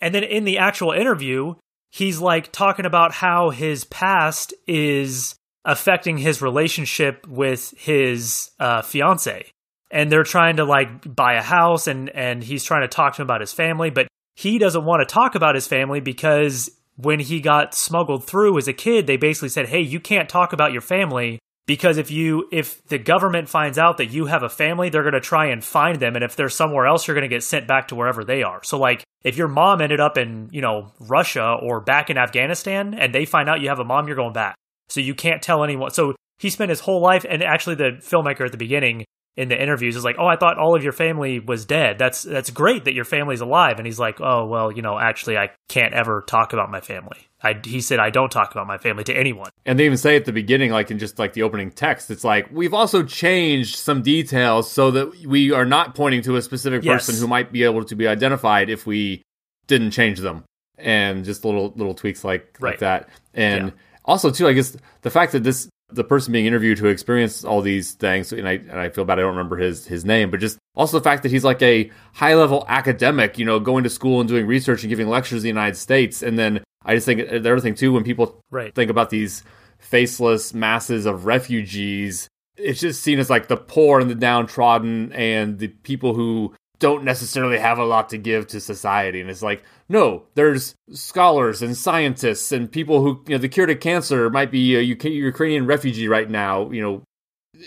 and 0.00 0.12
then 0.12 0.24
in 0.24 0.42
the 0.44 0.58
actual 0.58 0.90
interview, 0.90 1.54
he's 1.90 2.18
like 2.18 2.50
talking 2.50 2.84
about 2.84 3.12
how 3.12 3.50
his 3.50 3.84
past 3.84 4.52
is 4.66 5.36
affecting 5.64 6.18
his 6.18 6.42
relationship 6.42 7.24
with 7.28 7.72
his 7.78 8.50
uh, 8.58 8.82
fiance, 8.82 9.52
and 9.92 10.10
they're 10.10 10.24
trying 10.24 10.56
to 10.56 10.64
like 10.64 11.14
buy 11.14 11.34
a 11.34 11.42
house, 11.42 11.86
and 11.86 12.10
and 12.10 12.42
he's 12.42 12.64
trying 12.64 12.82
to 12.82 12.88
talk 12.88 13.14
to 13.14 13.22
him 13.22 13.26
about 13.26 13.40
his 13.40 13.52
family, 13.52 13.90
but 13.90 14.08
he 14.34 14.58
doesn't 14.58 14.84
want 14.84 15.06
to 15.06 15.12
talk 15.12 15.34
about 15.34 15.54
his 15.54 15.66
family 15.68 16.00
because 16.00 16.70
when 16.96 17.20
he 17.20 17.40
got 17.40 17.74
smuggled 17.74 18.24
through 18.24 18.58
as 18.58 18.66
a 18.66 18.72
kid, 18.72 19.06
they 19.06 19.16
basically 19.16 19.50
said, 19.50 19.68
"Hey, 19.68 19.80
you 19.80 20.00
can't 20.00 20.28
talk 20.28 20.52
about 20.52 20.72
your 20.72 20.80
family 20.80 21.38
because 21.66 21.96
if 21.96 22.10
you 22.10 22.48
if 22.50 22.84
the 22.86 22.98
government 22.98 23.48
finds 23.48 23.78
out 23.78 23.96
that 23.98 24.06
you 24.06 24.26
have 24.26 24.42
a 24.42 24.48
family 24.48 24.88
they're 24.88 25.02
going 25.02 25.12
to 25.14 25.20
try 25.20 25.46
and 25.46 25.64
find 25.64 26.00
them 26.00 26.14
and 26.14 26.24
if 26.24 26.36
they're 26.36 26.48
somewhere 26.48 26.86
else 26.86 27.06
you're 27.06 27.14
going 27.14 27.28
to 27.28 27.34
get 27.34 27.42
sent 27.42 27.68
back 27.68 27.88
to 27.88 27.94
wherever 27.94 28.24
they 28.24 28.42
are. 28.42 28.62
So 28.64 28.78
like 28.78 29.04
if 29.22 29.36
your 29.36 29.48
mom 29.48 29.80
ended 29.80 30.00
up 30.00 30.18
in 30.18 30.48
you 30.52 30.60
know 30.60 30.92
russia 30.98 31.56
or 31.62 31.80
back 31.80 32.10
in 32.10 32.18
afghanistan 32.18 32.94
and 32.94 33.14
they 33.14 33.24
find 33.24 33.48
out 33.48 33.60
you 33.60 33.68
have 33.68 33.78
a 33.78 33.84
mom 33.84 34.06
you're 34.06 34.16
going 34.16 34.32
back. 34.32 34.56
So 34.88 35.00
you 35.00 35.14
can't 35.14 35.42
tell 35.42 35.64
anyone 35.64 35.90
so 35.90 36.14
he 36.38 36.50
spent 36.50 36.70
his 36.70 36.80
whole 36.80 37.00
life 37.00 37.24
and 37.28 37.42
actually 37.42 37.76
the 37.76 37.98
filmmaker 38.00 38.44
at 38.44 38.52
the 38.52 38.58
beginning 38.58 39.04
in 39.36 39.48
the 39.48 39.60
interviews 39.60 39.96
is 39.96 40.04
like, 40.04 40.16
"Oh, 40.18 40.26
I 40.26 40.36
thought 40.36 40.58
all 40.58 40.76
of 40.76 40.82
your 40.82 40.92
family 40.92 41.40
was 41.40 41.64
dead. 41.64 41.98
That's 41.98 42.22
that's 42.22 42.50
great 42.50 42.84
that 42.84 42.94
your 42.94 43.04
family's 43.04 43.40
alive." 43.40 43.78
And 43.78 43.86
he's 43.86 43.98
like, 43.98 44.20
"Oh, 44.20 44.46
well, 44.46 44.70
you 44.70 44.82
know, 44.82 44.98
actually 44.98 45.38
I 45.38 45.50
can't 45.68 45.94
ever 45.94 46.22
talk 46.26 46.52
about 46.52 46.70
my 46.70 46.80
family." 46.80 47.28
I, 47.42 47.58
he 47.64 47.80
said, 47.80 47.98
"I 47.98 48.10
don't 48.10 48.30
talk 48.30 48.52
about 48.52 48.66
my 48.66 48.78
family 48.78 49.04
to 49.04 49.14
anyone." 49.14 49.50
And 49.64 49.78
they 49.78 49.86
even 49.86 49.96
say 49.98 50.16
at 50.16 50.26
the 50.26 50.32
beginning, 50.32 50.70
like 50.70 50.90
in 50.90 50.98
just 50.98 51.18
like 51.18 51.32
the 51.32 51.42
opening 51.42 51.70
text, 51.70 52.10
it's 52.10 52.24
like 52.24 52.48
we've 52.52 52.74
also 52.74 53.02
changed 53.02 53.76
some 53.76 54.02
details 54.02 54.70
so 54.70 54.90
that 54.90 55.26
we 55.26 55.50
are 55.50 55.64
not 55.64 55.94
pointing 55.94 56.22
to 56.22 56.36
a 56.36 56.42
specific 56.42 56.84
Yes. 56.84 57.06
person 57.06 57.20
who 57.20 57.26
might 57.26 57.50
be 57.52 57.62
able 57.64 57.84
to 57.84 57.96
be 57.96 58.06
identified 58.06 58.68
if 58.68 58.86
we 58.86 59.22
didn't 59.66 59.92
change 59.92 60.18
them, 60.20 60.44
and 60.78 61.24
just 61.24 61.44
little 61.44 61.72
little 61.76 61.94
tweaks 61.94 62.22
like 62.22 62.56
like 62.60 62.80
that. 62.80 63.08
And 63.32 63.68
Yeah. 63.68 63.72
also 64.04 64.30
too, 64.30 64.46
I 64.46 64.52
guess 64.52 64.76
the 65.00 65.10
fact 65.10 65.32
that 65.32 65.42
this 65.42 65.68
the 65.94 66.04
person 66.04 66.32
being 66.32 66.46
interviewed 66.46 66.78
who 66.78 66.86
experienced 66.86 67.44
all 67.44 67.60
these 67.60 67.92
things, 67.92 68.32
and 68.32 68.48
I 68.48 68.52
and 68.52 68.78
I 68.78 68.88
feel 68.88 69.04
bad 69.04 69.18
I 69.18 69.22
don't 69.22 69.30
remember 69.36 69.56
his 69.56 69.86
his 69.86 70.04
name, 70.04 70.30
but 70.30 70.40
just 70.40 70.58
also 70.74 70.98
the 70.98 71.04
fact 71.04 71.22
that 71.22 71.30
he's 71.32 71.44
like 71.44 71.62
a 71.62 71.90
high 72.14 72.34
level 72.34 72.64
academic, 72.68 73.38
you 73.38 73.44
know, 73.44 73.60
going 73.60 73.84
to 73.84 73.90
school 73.90 74.20
and 74.20 74.28
doing 74.28 74.46
research 74.46 74.82
and 74.82 74.88
giving 74.88 75.08
lectures 75.08 75.38
in 75.38 75.42
the 75.42 75.48
United 75.48 75.76
States, 75.76 76.22
and 76.22 76.38
then 76.38 76.62
I 76.84 76.94
just 76.94 77.06
think 77.06 77.20
uh, 77.20 77.38
the 77.38 77.52
other 77.52 77.60
thing 77.60 77.74
too 77.74 77.92
when 77.92 78.04
people 78.04 78.40
Right. 78.50 78.74
think 78.74 78.90
about 78.90 79.10
these 79.10 79.42
faceless 79.78 80.54
masses 80.54 81.06
of 81.06 81.26
refugees, 81.26 82.28
it's 82.56 82.80
just 82.80 83.02
seen 83.02 83.18
as 83.18 83.30
like 83.30 83.48
the 83.48 83.56
poor 83.56 84.00
and 84.00 84.10
the 84.10 84.14
downtrodden 84.14 85.12
and 85.12 85.58
the 85.58 85.68
people 85.68 86.14
who 86.14 86.54
don't 86.82 87.04
necessarily 87.04 87.58
have 87.58 87.78
a 87.78 87.84
lot 87.84 88.08
to 88.08 88.18
give 88.18 88.48
to 88.48 88.60
society. 88.60 89.20
And 89.20 89.30
it's 89.30 89.40
like, 89.40 89.62
no, 89.88 90.24
there's 90.34 90.74
scholars 90.92 91.62
and 91.62 91.76
scientists 91.76 92.50
and 92.50 92.70
people 92.70 93.00
who, 93.00 93.22
you 93.28 93.36
know, 93.36 93.38
the 93.38 93.48
cure 93.48 93.66
to 93.66 93.76
cancer 93.76 94.28
might 94.28 94.50
be 94.50 94.74
a 94.74 94.92
UK 94.92 95.04
Ukrainian 95.04 95.64
refugee 95.64 96.08
right 96.08 96.28
now, 96.28 96.68
you 96.70 96.82
know, 96.82 97.02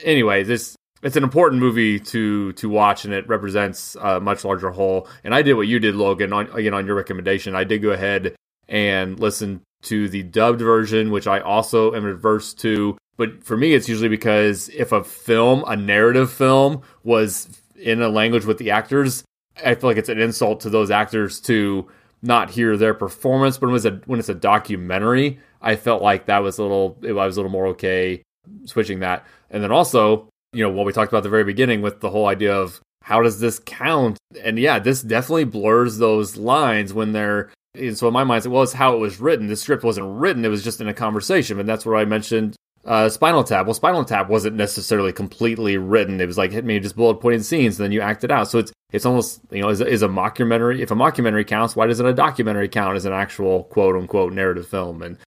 anyway, 0.04 0.44
this 0.44 0.76
it's 1.02 1.16
an 1.16 1.24
important 1.24 1.62
movie 1.62 2.00
to 2.00 2.52
to 2.54 2.68
watch, 2.68 3.06
and 3.06 3.14
it 3.14 3.28
represents 3.28 3.96
a 4.02 4.20
much 4.20 4.44
larger 4.44 4.72
whole. 4.72 5.08
And 5.24 5.34
I 5.34 5.44
did 5.44 5.54
what 5.54 5.68
you 5.68 5.80
did, 5.80 5.96
Logan. 5.96 6.34
On 6.34 6.50
again 6.52 6.74
on 6.74 6.86
your 6.86 6.96
recommendation, 6.96 7.56
I 7.56 7.64
did 7.64 7.82
go 7.82 7.92
ahead 7.92 8.36
and 8.68 9.20
listen 9.20 9.62
to 9.84 10.10
the 10.10 10.24
dubbed 10.24 10.60
version, 10.60 11.12
which 11.12 11.28
I 11.28 11.40
also 11.40 11.94
am 11.94 12.06
adverse 12.06 12.54
to. 12.56 12.98
But 13.18 13.44
for 13.44 13.56
me, 13.56 13.74
it's 13.74 13.88
usually 13.88 14.10
because 14.10 14.70
if 14.70 14.92
a 14.92 15.04
film, 15.04 15.64
a 15.68 15.76
narrative 15.76 16.32
film, 16.32 16.82
was 17.04 17.62
in 17.76 18.02
a 18.02 18.10
language 18.10 18.46
with 18.46 18.58
the 18.58 18.72
actors, 18.72 19.24
I 19.64 19.76
feel 19.76 19.90
like 19.90 19.98
it's 19.98 20.10
an 20.10 20.20
insult 20.20 20.62
to 20.62 20.70
those 20.70 20.92
actors 20.92 21.40
to 21.42 21.88
not 22.22 22.50
hear 22.50 22.78
their 22.78 22.94
performance. 22.94 23.58
But 23.58 23.68
when 23.68 23.76
it's 23.76 23.86
a 23.86 24.02
when 24.06 24.20
it's 24.20 24.30
a 24.30 24.36
documentary, 24.36 25.40
I 25.62 25.76
felt 25.76 26.02
like 26.02 26.26
that 26.26 26.40
was 26.40 26.58
a 26.58 26.64
little 26.64 26.98
I 27.04 27.12
was 27.26 27.38
a 27.38 27.40
little 27.40 27.52
more 27.52 27.68
okay 27.68 28.24
switching 28.66 29.00
that. 29.00 29.26
And 29.50 29.64
then 29.64 29.72
also, 29.72 30.30
you 30.54 30.64
know, 30.64 30.70
what 30.70 30.86
we 30.86 30.94
talked 30.94 31.12
about 31.12 31.20
at 31.20 31.24
the 31.24 31.30
very 31.30 31.44
beginning 31.44 31.82
with 31.82 32.02
the 32.02 32.10
whole 32.10 32.28
idea 32.28 32.56
of 32.56 32.82
how 33.04 33.22
does 33.22 33.40
this 33.40 33.60
count? 33.60 34.18
And 34.44 34.58
yeah, 34.58 34.80
this 34.80 35.02
definitely 35.02 35.46
blurs 35.46 35.98
those 35.98 36.38
lines 36.38 36.94
when 36.94 37.12
they're 37.12 37.52
and 37.76 37.98
so 37.98 38.08
in 38.08 38.14
my 38.14 38.24
mind, 38.24 38.46
it 38.46 38.50
was 38.50 38.74
how 38.74 38.96
it 38.96 39.00
was 39.00 39.20
written. 39.20 39.48
The 39.48 39.56
script 39.56 39.84
wasn't 39.84 40.08
written; 40.08 40.46
it 40.46 40.50
was 40.50 40.64
just 40.64 40.82
in 40.82 40.88
a 40.88 40.94
conversation. 40.94 41.60
And 41.60 41.68
that's 41.68 41.86
where 41.86 41.98
I 41.98 42.06
mentioned 42.06 42.56
uh, 42.86 43.10
Spinal 43.10 43.44
Tap. 43.44 43.66
Well, 43.66 43.74
Spinal 43.74 44.06
Tap 44.06 44.30
wasn't 44.30 44.56
necessarily 44.56 45.12
completely 45.12 45.78
written. 45.78 46.22
It 46.22 46.28
was 46.28 46.38
like 46.38 46.52
hit 46.52 46.66
me 46.66 46.80
just 46.80 46.96
bullet 46.96 47.16
pointed 47.16 47.46
scenes, 47.46 47.80
and 47.80 47.86
then 47.86 47.92
you 47.92 48.02
act 48.02 48.24
it 48.24 48.32
out. 48.32 48.50
So 48.50 48.60
it's 48.60 48.72
it's 48.92 49.06
almost 49.06 49.42
you 49.52 49.62
know 49.62 49.70
is, 49.70 49.82
is 49.82 50.02
a 50.02 50.08
mockumentary. 50.08 50.80
If 50.80 50.92
a 50.92 50.96
mockumentary 50.96 51.48
counts, 51.48 51.76
why 51.76 51.88
doesn't 51.88 52.06
a 52.06 52.14
documentary 52.14 52.70
count 52.70 52.96
as 52.96 53.06
an 53.06 53.14
actual 53.14 53.64
quote 53.66 53.96
unquote 53.96 54.34
narrative 54.34 54.68
film? 54.68 55.02
And 55.02 55.18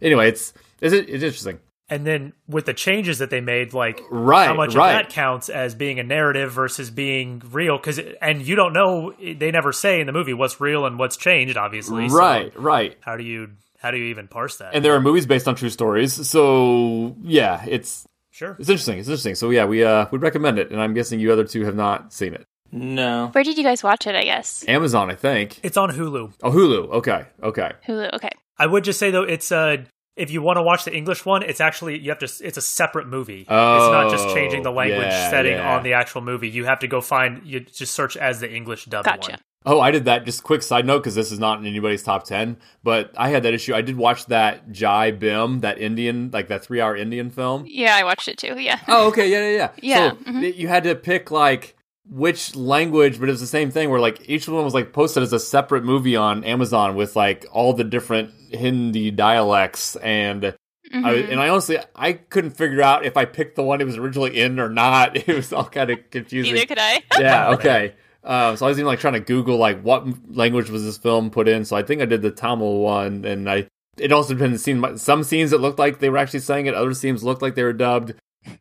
anyway, 0.00 0.28
it's 0.28 0.52
it's, 0.80 0.94
it's 0.94 1.22
interesting 1.22 1.58
and 1.90 2.06
then 2.06 2.32
with 2.48 2.64
the 2.64 2.72
changes 2.72 3.18
that 3.18 3.28
they 3.30 3.40
made 3.40 3.74
like 3.74 4.00
right, 4.10 4.46
how 4.46 4.54
much 4.54 4.74
right. 4.74 4.92
of 4.92 5.02
that 5.02 5.12
counts 5.12 5.48
as 5.48 5.74
being 5.74 5.98
a 5.98 6.02
narrative 6.02 6.52
versus 6.52 6.90
being 6.90 7.42
real 7.50 7.76
because 7.76 8.00
and 8.22 8.46
you 8.46 8.54
don't 8.54 8.72
know 8.72 9.12
they 9.20 9.50
never 9.50 9.72
say 9.72 10.00
in 10.00 10.06
the 10.06 10.12
movie 10.12 10.32
what's 10.32 10.60
real 10.60 10.86
and 10.86 10.98
what's 10.98 11.16
changed 11.16 11.56
obviously 11.56 12.08
right 12.08 12.54
so 12.54 12.60
right 12.60 12.96
how 13.00 13.16
do 13.16 13.24
you 13.24 13.50
how 13.80 13.90
do 13.90 13.96
you 13.96 14.04
even 14.04 14.28
parse 14.28 14.56
that 14.58 14.74
and 14.74 14.84
there 14.84 14.94
are 14.94 15.00
movies 15.00 15.26
based 15.26 15.48
on 15.48 15.54
true 15.54 15.70
stories 15.70 16.28
so 16.28 17.16
yeah 17.22 17.64
it's 17.66 18.06
sure 18.30 18.56
it's 18.58 18.68
interesting 18.68 18.98
it's 18.98 19.08
interesting 19.08 19.34
so 19.34 19.50
yeah 19.50 19.64
we 19.64 19.82
uh 19.82 20.06
would 20.12 20.22
recommend 20.22 20.58
it 20.58 20.70
and 20.70 20.80
i'm 20.80 20.94
guessing 20.94 21.18
you 21.18 21.32
other 21.32 21.44
two 21.44 21.64
have 21.64 21.74
not 21.74 22.12
seen 22.12 22.34
it 22.34 22.46
no 22.72 23.28
Where 23.32 23.42
did 23.42 23.58
you 23.58 23.64
guys 23.64 23.82
watch 23.82 24.06
it? 24.06 24.14
I 24.14 24.22
guess 24.22 24.64
amazon 24.68 25.10
i 25.10 25.14
think 25.14 25.58
it's 25.64 25.76
on 25.76 25.90
hulu 25.90 26.32
oh 26.42 26.50
hulu 26.50 26.90
okay 26.92 27.26
okay 27.42 27.72
Hulu. 27.86 28.12
Okay. 28.14 28.30
i 28.58 28.66
would 28.66 28.84
just 28.84 28.98
say 28.98 29.10
though 29.10 29.24
it's 29.24 29.50
uh 29.50 29.78
if 30.16 30.30
you 30.30 30.42
want 30.42 30.58
to 30.58 30.62
watch 30.62 30.84
the 30.84 30.94
English 30.94 31.24
one, 31.24 31.42
it's 31.42 31.60
actually 31.62 31.98
you 31.98 32.10
have 32.10 32.18
to. 32.18 32.30
It's 32.44 32.58
a 32.58 32.60
separate 32.60 33.06
movie. 33.06 33.46
Oh, 33.48 33.76
it's 33.76 33.92
not 33.92 34.10
just 34.10 34.34
changing 34.34 34.62
the 34.62 34.70
language 34.70 35.06
yeah, 35.06 35.30
setting 35.30 35.54
yeah. 35.54 35.74
on 35.76 35.82
the 35.82 35.94
actual 35.94 36.20
movie. 36.20 36.48
You 36.48 36.66
have 36.66 36.80
to 36.80 36.88
go 36.88 37.00
find. 37.00 37.42
You 37.46 37.60
just 37.60 37.94
search 37.94 38.18
as 38.18 38.38
the 38.40 38.52
English 38.52 38.84
dubbed 38.84 39.06
Gotcha. 39.06 39.30
one. 39.32 39.40
Oh, 39.66 39.78
I 39.78 39.90
did 39.90 40.06
that. 40.06 40.24
Just 40.24 40.42
quick 40.42 40.62
side 40.62 40.86
note 40.86 41.00
because 41.00 41.14
this 41.14 41.30
is 41.30 41.38
not 41.38 41.58
in 41.58 41.66
anybody's 41.66 42.02
top 42.02 42.24
ten, 42.24 42.56
but 42.82 43.12
I 43.16 43.28
had 43.28 43.42
that 43.42 43.52
issue. 43.52 43.74
I 43.74 43.82
did 43.82 43.96
watch 43.98 44.24
that 44.26 44.72
Jai 44.72 45.12
Bhim, 45.12 45.60
that 45.60 45.78
Indian, 45.78 46.30
like 46.32 46.48
that 46.48 46.64
three-hour 46.64 46.96
Indian 46.96 47.28
film. 47.30 47.64
Yeah, 47.66 47.94
I 47.94 48.04
watched 48.04 48.26
it 48.28 48.38
too. 48.38 48.58
Yeah. 48.58 48.78
Oh, 48.88 49.08
okay, 49.08 49.30
yeah, 49.30 49.50
yeah, 49.50 49.56
yeah. 49.56 49.70
Yeah, 49.82 50.10
So 50.10 50.16
mhm. 50.32 50.56
you 50.56 50.68
had 50.68 50.84
to 50.84 50.94
pick 50.94 51.30
like 51.30 51.76
which 52.08 52.56
language, 52.56 53.20
but 53.20 53.28
it 53.28 53.32
was 53.32 53.40
the 53.40 53.46
same 53.46 53.70
thing. 53.70 53.90
Where 53.90 54.00
like 54.00 54.28
each 54.28 54.48
one 54.48 54.64
was 54.64 54.72
like 54.74 54.94
posted 54.94 55.22
as 55.22 55.32
a 55.34 55.38
separate 55.38 55.84
movie 55.84 56.16
on 56.16 56.42
Amazon 56.44 56.96
with 56.96 57.14
like 57.14 57.44
all 57.52 57.74
the 57.74 57.84
different 57.84 58.32
Hindi 58.50 59.10
dialects 59.10 59.96
and. 59.96 60.44
I, 60.92 60.98
Mhm. 60.98 61.30
and 61.30 61.40
I 61.40 61.50
honestly, 61.50 61.78
I 61.94 62.14
couldn't 62.14 62.50
figure 62.56 62.82
out 62.82 63.04
if 63.04 63.16
I 63.16 63.24
picked 63.24 63.54
the 63.54 63.62
one 63.62 63.80
it 63.80 63.84
was 63.84 63.96
originally 63.96 64.40
in 64.40 64.58
or 64.58 64.68
not. 64.68 65.16
It 65.28 65.36
was 65.36 65.52
all 65.52 65.66
kind 65.68 65.88
of 65.90 66.10
confusing. 66.10 66.52
Neither 66.54 66.66
could 66.66 66.78
I. 66.80 67.02
yeah, 67.20 67.50
okay. 67.50 67.92
Uh, 68.22 68.54
so 68.56 68.66
I 68.66 68.68
was 68.68 68.78
even 68.78 68.86
like 68.86 69.00
trying 69.00 69.14
to 69.14 69.20
Google 69.20 69.56
like 69.56 69.80
what 69.82 70.04
language 70.36 70.70
was 70.70 70.84
this 70.84 70.98
film 70.98 71.30
put 71.30 71.48
in. 71.48 71.64
So 71.64 71.76
I 71.76 71.82
think 71.82 72.02
I 72.02 72.06
did 72.06 72.22
the 72.22 72.30
Tamil 72.30 72.78
one, 72.80 73.24
and 73.24 73.48
I 73.50 73.66
it 73.96 74.12
also 74.12 74.34
depended 74.34 74.60
scene. 74.60 74.98
Some 74.98 75.22
scenes 75.24 75.52
it 75.52 75.60
looked 75.60 75.78
like 75.78 75.98
they 76.00 76.10
were 76.10 76.18
actually 76.18 76.40
saying 76.40 76.66
it. 76.66 76.74
Other 76.74 76.94
scenes 76.94 77.22
looked 77.24 77.42
like 77.42 77.54
they 77.54 77.62
were 77.62 77.72
dubbed. 77.72 78.14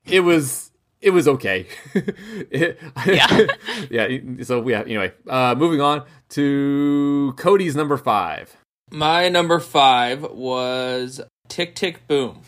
It 0.05 0.21
was 0.21 0.71
it 1.01 1.11
was 1.11 1.27
okay. 1.27 1.67
It- 1.95 2.79
Yeah. 3.05 3.47
yeah. 3.89 4.43
So 4.43 4.67
yeah. 4.67 4.81
Anyway, 4.81 5.13
uh, 5.27 5.55
moving 5.57 5.81
on 5.81 6.03
to 6.29 7.33
Cody's 7.37 7.75
number 7.75 7.97
five. 7.97 8.55
My 8.91 9.29
number 9.29 9.59
five 9.59 10.23
was 10.23 11.21
Tick 11.47 11.75
Tick 11.75 12.07
Boom. 12.07 12.41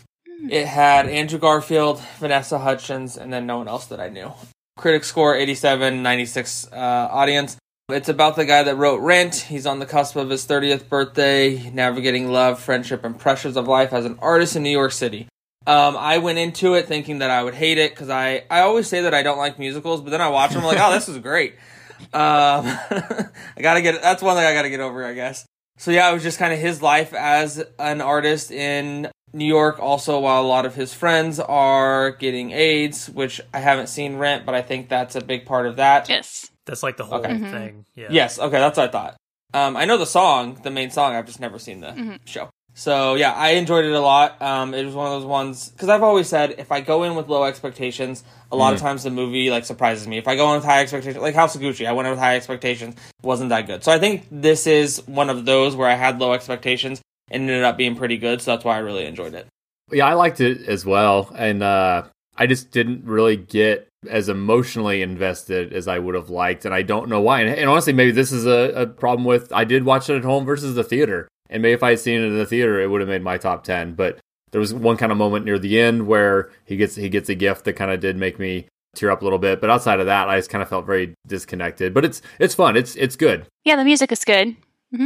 It 0.50 0.66
had 0.66 1.08
Andrew 1.08 1.38
Garfield, 1.38 2.00
Vanessa 2.18 2.58
Hudgens, 2.58 3.16
and 3.16 3.32
then 3.32 3.46
no 3.46 3.58
one 3.58 3.68
else 3.68 3.86
that 3.86 4.00
I 4.00 4.08
knew. 4.08 4.32
Critic 4.76 5.04
score 5.04 5.34
87, 5.34 6.02
96 6.02 6.68
uh, 6.72 6.76
audience. 6.76 7.56
It's 7.88 8.08
about 8.08 8.36
the 8.36 8.44
guy 8.44 8.62
that 8.62 8.76
wrote 8.76 9.00
Rent. 9.00 9.34
He's 9.34 9.66
on 9.66 9.78
the 9.78 9.86
cusp 9.86 10.16
of 10.16 10.30
his 10.30 10.46
30th 10.46 10.88
birthday, 10.88 11.70
navigating 11.70 12.30
love, 12.30 12.58
friendship, 12.58 13.04
and 13.04 13.18
pressures 13.18 13.56
of 13.56 13.68
life 13.68 13.92
as 13.92 14.06
an 14.06 14.18
artist 14.20 14.56
in 14.56 14.62
New 14.62 14.70
York 14.70 14.92
City. 14.92 15.28
Um, 15.66 15.96
I 15.96 16.18
went 16.18 16.38
into 16.38 16.74
it 16.74 16.86
thinking 16.86 17.18
that 17.18 17.30
I 17.30 17.42
would 17.42 17.54
hate 17.54 17.78
it 17.78 17.92
because 17.92 18.08
I, 18.08 18.44
I 18.50 18.60
always 18.60 18.88
say 18.88 19.02
that 19.02 19.14
I 19.14 19.22
don't 19.22 19.38
like 19.38 19.58
musicals, 19.58 20.00
but 20.00 20.10
then 20.10 20.20
I 20.20 20.28
watch 20.28 20.52
them 20.52 20.60
I'm 20.60 20.66
like, 20.66 20.78
oh, 20.80 20.92
this 20.92 21.08
is 21.08 21.18
great. 21.18 21.56
Um, 22.12 22.66
I 22.90 23.60
gotta 23.60 23.80
get 23.80 24.02
that's 24.02 24.24
one 24.24 24.34
thing 24.34 24.44
I 24.44 24.52
gotta 24.54 24.70
get 24.70 24.80
over, 24.80 25.04
I 25.04 25.14
guess. 25.14 25.46
So 25.82 25.90
yeah, 25.90 26.08
it 26.08 26.14
was 26.14 26.22
just 26.22 26.38
kind 26.38 26.52
of 26.52 26.60
his 26.60 26.80
life 26.80 27.12
as 27.12 27.64
an 27.80 28.00
artist 28.00 28.52
in 28.52 29.10
New 29.32 29.44
York. 29.44 29.80
Also, 29.80 30.20
while 30.20 30.40
a 30.40 30.46
lot 30.46 30.64
of 30.64 30.76
his 30.76 30.94
friends 30.94 31.40
are 31.40 32.12
getting 32.12 32.52
AIDS, 32.52 33.10
which 33.10 33.40
I 33.52 33.58
haven't 33.58 33.88
seen 33.88 34.14
Rent, 34.16 34.46
but 34.46 34.54
I 34.54 34.62
think 34.62 34.88
that's 34.88 35.16
a 35.16 35.20
big 35.20 35.44
part 35.44 35.66
of 35.66 35.74
that. 35.76 36.08
Yes. 36.08 36.48
That's 36.66 36.84
like 36.84 36.98
the 36.98 37.04
whole 37.04 37.18
Okay. 37.18 37.30
Mhm. 37.32 37.50
thing. 37.50 37.84
Yeah. 37.96 38.06
Yes, 38.12 38.38
okay, 38.38 38.58
that's 38.60 38.76
what 38.78 38.90
I 38.90 38.92
thought. 38.92 39.16
Um, 39.54 39.76
I 39.76 39.84
know 39.84 39.98
the 39.98 40.06
song, 40.06 40.60
the 40.62 40.70
main 40.70 40.90
song. 40.90 41.16
I've 41.16 41.26
just 41.26 41.40
never 41.40 41.58
seen 41.58 41.80
the 41.80 41.88
Mhm. 41.88 42.18
show. 42.26 42.50
So 42.74 43.14
yeah, 43.14 43.32
I 43.32 43.50
enjoyed 43.50 43.84
it 43.84 43.92
a 43.92 44.00
lot. 44.00 44.40
Um, 44.40 44.72
it 44.74 44.84
was 44.84 44.94
one 44.94 45.06
of 45.06 45.20
those 45.20 45.26
ones 45.26 45.68
because 45.70 45.88
I've 45.88 46.02
always 46.02 46.28
said 46.28 46.54
if 46.58 46.72
I 46.72 46.80
go 46.80 47.02
in 47.04 47.14
with 47.14 47.28
low 47.28 47.44
expectations, 47.44 48.24
a 48.50 48.56
lot 48.56 48.72
of 48.72 48.80
times 48.80 49.02
the 49.02 49.10
movie 49.10 49.50
like 49.50 49.64
surprises 49.64 50.06
me. 50.06 50.18
If 50.18 50.26
I 50.26 50.36
go 50.36 50.48
in 50.50 50.56
with 50.56 50.64
high 50.64 50.80
expectations, 50.80 51.22
like 51.22 51.34
House 51.34 51.54
of 51.54 51.60
Gucci, 51.60 51.86
I 51.86 51.92
went 51.92 52.06
in 52.06 52.12
with 52.12 52.20
high 52.20 52.36
expectations, 52.36 52.96
wasn't 53.22 53.50
that 53.50 53.66
good. 53.66 53.84
So 53.84 53.92
I 53.92 53.98
think 53.98 54.26
this 54.30 54.66
is 54.66 55.02
one 55.06 55.28
of 55.30 55.44
those 55.44 55.76
where 55.76 55.88
I 55.88 55.94
had 55.94 56.18
low 56.18 56.32
expectations 56.32 57.00
and 57.30 57.42
ended 57.42 57.64
up 57.64 57.76
being 57.76 57.94
pretty 57.94 58.16
good. 58.16 58.40
So 58.40 58.52
that's 58.52 58.64
why 58.64 58.76
I 58.76 58.80
really 58.80 59.04
enjoyed 59.06 59.34
it. 59.34 59.46
Yeah, 59.90 60.06
I 60.06 60.14
liked 60.14 60.40
it 60.40 60.66
as 60.66 60.86
well, 60.86 61.30
and 61.36 61.62
uh, 61.62 62.04
I 62.36 62.46
just 62.46 62.70
didn't 62.70 63.04
really 63.04 63.36
get 63.36 63.88
as 64.08 64.28
emotionally 64.28 65.02
invested 65.02 65.72
as 65.72 65.86
I 65.86 65.98
would 65.98 66.14
have 66.14 66.30
liked, 66.30 66.64
and 66.64 66.74
I 66.74 66.82
don't 66.82 67.08
know 67.08 67.20
why. 67.20 67.40
And, 67.40 67.54
and 67.54 67.68
honestly, 67.68 67.92
maybe 67.92 68.10
this 68.10 68.32
is 68.32 68.46
a, 68.46 68.72
a 68.74 68.86
problem 68.86 69.24
with 69.24 69.52
I 69.52 69.64
did 69.64 69.84
watch 69.84 70.08
it 70.08 70.16
at 70.16 70.24
home 70.24 70.44
versus 70.44 70.74
the 70.74 70.84
theater, 70.84 71.28
and 71.52 71.62
maybe 71.62 71.72
if 71.74 71.82
I 71.82 71.90
had 71.90 72.00
seen 72.00 72.20
it 72.20 72.24
in 72.26 72.36
the 72.38 72.46
theater, 72.46 72.80
it 72.80 72.88
would 72.88 73.00
have 73.00 73.08
made 73.08 73.22
my 73.22 73.38
top 73.38 73.64
ten. 73.64 73.94
But 73.94 74.18
there 74.50 74.60
was 74.60 74.74
one 74.74 74.96
kind 74.96 75.12
of 75.12 75.18
moment 75.18 75.44
near 75.44 75.58
the 75.58 75.80
end 75.80 76.06
where 76.06 76.50
he 76.64 76.76
gets 76.76 76.96
he 76.96 77.08
gets 77.08 77.28
a 77.28 77.34
gift 77.34 77.64
that 77.64 77.74
kind 77.74 77.90
of 77.90 78.00
did 78.00 78.16
make 78.16 78.38
me 78.38 78.66
tear 78.94 79.10
up 79.10 79.22
a 79.22 79.24
little 79.24 79.38
bit. 79.38 79.60
But 79.60 79.70
outside 79.70 80.00
of 80.00 80.06
that, 80.06 80.28
I 80.28 80.38
just 80.38 80.50
kind 80.50 80.62
of 80.62 80.68
felt 80.68 80.84
very 80.86 81.14
disconnected. 81.26 81.94
But 81.94 82.04
it's 82.04 82.22
it's 82.38 82.54
fun. 82.54 82.76
It's 82.76 82.96
it's 82.96 83.16
good. 83.16 83.46
Yeah, 83.64 83.76
the 83.76 83.84
music 83.84 84.12
is 84.12 84.24
good. 84.24 84.56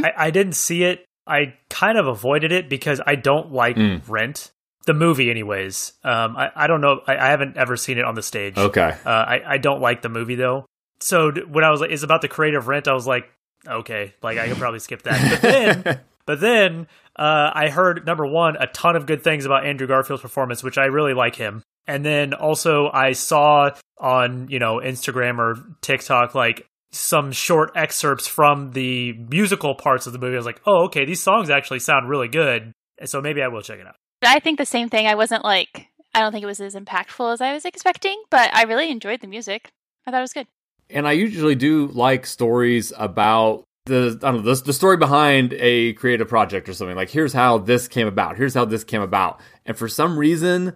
I, 0.03 0.11
I 0.17 0.31
didn't 0.31 0.55
see 0.55 0.83
it. 0.83 1.05
I 1.25 1.53
kind 1.69 1.97
of 1.97 2.07
avoided 2.07 2.51
it 2.51 2.69
because 2.69 3.01
I 3.05 3.15
don't 3.15 3.51
like 3.51 3.75
Mm. 3.77 4.01
Rent, 4.07 4.51
the 4.85 4.93
movie, 4.93 5.29
anyways. 5.29 5.93
Um, 6.03 6.35
I, 6.37 6.51
I 6.55 6.67
don't 6.67 6.81
know. 6.81 7.01
I, 7.07 7.17
I 7.17 7.27
haven't 7.29 7.57
ever 7.57 7.75
seen 7.77 7.97
it 7.97 8.03
on 8.05 8.15
the 8.15 8.23
stage. 8.23 8.57
Okay. 8.57 8.95
Uh, 9.05 9.09
I, 9.09 9.41
I 9.45 9.57
don't 9.57 9.81
like 9.81 10.01
the 10.01 10.09
movie 10.09 10.35
though. 10.35 10.65
So 10.99 11.31
when 11.31 11.63
I 11.63 11.69
was 11.69 11.79
like, 11.81 11.91
it's 11.91 12.03
about 12.03 12.21
the 12.21 12.27
creative 12.27 12.67
rent, 12.67 12.87
I 12.87 12.93
was 12.93 13.05
like, 13.07 13.29
okay, 13.67 14.13
like 14.21 14.37
I 14.37 14.47
could 14.47 14.57
probably 14.57 14.79
skip 14.79 15.03
that. 15.03 15.31
But 15.31 15.41
then, 15.41 15.99
but 16.27 16.39
then 16.39 16.85
uh, 17.15 17.49
I 17.53 17.69
heard 17.69 18.05
number 18.05 18.27
one 18.27 18.55
a 18.57 18.67
ton 18.67 18.95
of 18.95 19.07
good 19.07 19.23
things 19.23 19.45
about 19.45 19.65
Andrew 19.65 19.87
Garfield's 19.87 20.21
performance, 20.21 20.61
which 20.61 20.77
I 20.77 20.85
really 20.85 21.15
like 21.15 21.35
him. 21.35 21.63
And 21.87 22.05
then 22.05 22.33
also 22.33 22.91
I 22.93 23.13
saw 23.13 23.71
on 23.97 24.47
you 24.49 24.59
know 24.59 24.79
Instagram 24.83 25.39
or 25.39 25.55
TikTok 25.81 26.35
like 26.35 26.67
some 26.91 27.31
short 27.31 27.71
excerpts 27.75 28.27
from 28.27 28.71
the 28.71 29.13
musical 29.13 29.73
parts 29.73 30.05
of 30.05 30.13
the 30.13 30.19
movie. 30.19 30.35
I 30.35 30.37
was 30.37 30.45
like, 30.45 30.61
oh, 30.67 30.85
okay, 30.85 31.05
these 31.05 31.21
songs 31.21 31.49
actually 31.49 31.79
sound 31.79 32.09
really 32.09 32.27
good. 32.27 32.71
And 32.99 33.09
so 33.09 33.21
maybe 33.21 33.41
I 33.41 33.47
will 33.47 33.61
check 33.61 33.79
it 33.79 33.87
out. 33.87 33.95
I 34.21 34.39
think 34.39 34.57
the 34.57 34.65
same 34.65 34.89
thing. 34.89 35.07
I 35.07 35.15
wasn't 35.15 35.43
like 35.43 35.87
I 36.13 36.19
don't 36.19 36.31
think 36.31 36.43
it 36.43 36.47
was 36.47 36.59
as 36.59 36.75
impactful 36.75 37.33
as 37.33 37.41
I 37.41 37.53
was 37.53 37.65
expecting, 37.65 38.21
but 38.29 38.53
I 38.53 38.63
really 38.63 38.91
enjoyed 38.91 39.21
the 39.21 39.27
music. 39.27 39.71
I 40.05 40.11
thought 40.11 40.17
it 40.17 40.21
was 40.21 40.33
good. 40.33 40.47
and 40.89 41.07
I 41.07 41.13
usually 41.13 41.55
do 41.55 41.87
like 41.87 42.25
stories 42.25 42.91
about 42.97 43.66
the 43.87 44.19
I 44.21 44.31
don't 44.31 44.43
know 44.45 44.53
the, 44.53 44.63
the 44.63 44.73
story 44.73 44.97
behind 44.97 45.53
a 45.53 45.93
creative 45.93 46.27
project 46.27 46.69
or 46.69 46.73
something. 46.73 46.95
Like 46.95 47.09
here's 47.09 47.33
how 47.33 47.57
this 47.57 47.87
came 47.87 48.07
about. 48.07 48.37
Here's 48.37 48.53
how 48.53 48.65
this 48.65 48.83
came 48.83 49.01
about. 49.01 49.39
And 49.65 49.77
for 49.77 49.87
some 49.87 50.17
reason, 50.17 50.75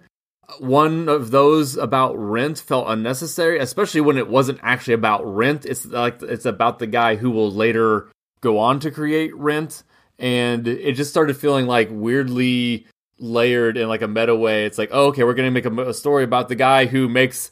one 0.59 1.07
of 1.07 1.31
those 1.31 1.77
about 1.77 2.17
Rent 2.17 2.59
felt 2.59 2.89
unnecessary, 2.89 3.59
especially 3.59 4.01
when 4.01 4.17
it 4.17 4.27
wasn't 4.27 4.59
actually 4.63 4.95
about 4.95 5.25
Rent. 5.25 5.65
It's 5.65 5.85
like 5.85 6.21
it's 6.21 6.45
about 6.45 6.79
the 6.79 6.87
guy 6.87 7.15
who 7.15 7.31
will 7.31 7.51
later 7.51 8.09
go 8.41 8.57
on 8.57 8.79
to 8.81 8.91
create 8.91 9.35
Rent, 9.35 9.83
and 10.19 10.67
it 10.67 10.93
just 10.93 11.11
started 11.11 11.37
feeling 11.37 11.67
like 11.67 11.89
weirdly 11.91 12.87
layered 13.19 13.77
in 13.77 13.87
like 13.87 14.01
a 14.01 14.07
meta 14.07 14.35
way. 14.35 14.65
It's 14.65 14.77
like, 14.77 14.89
oh, 14.91 15.07
okay, 15.07 15.23
we're 15.23 15.35
gonna 15.35 15.51
make 15.51 15.65
a, 15.65 15.89
a 15.89 15.93
story 15.93 16.23
about 16.23 16.49
the 16.49 16.55
guy 16.55 16.85
who 16.85 17.07
makes 17.07 17.51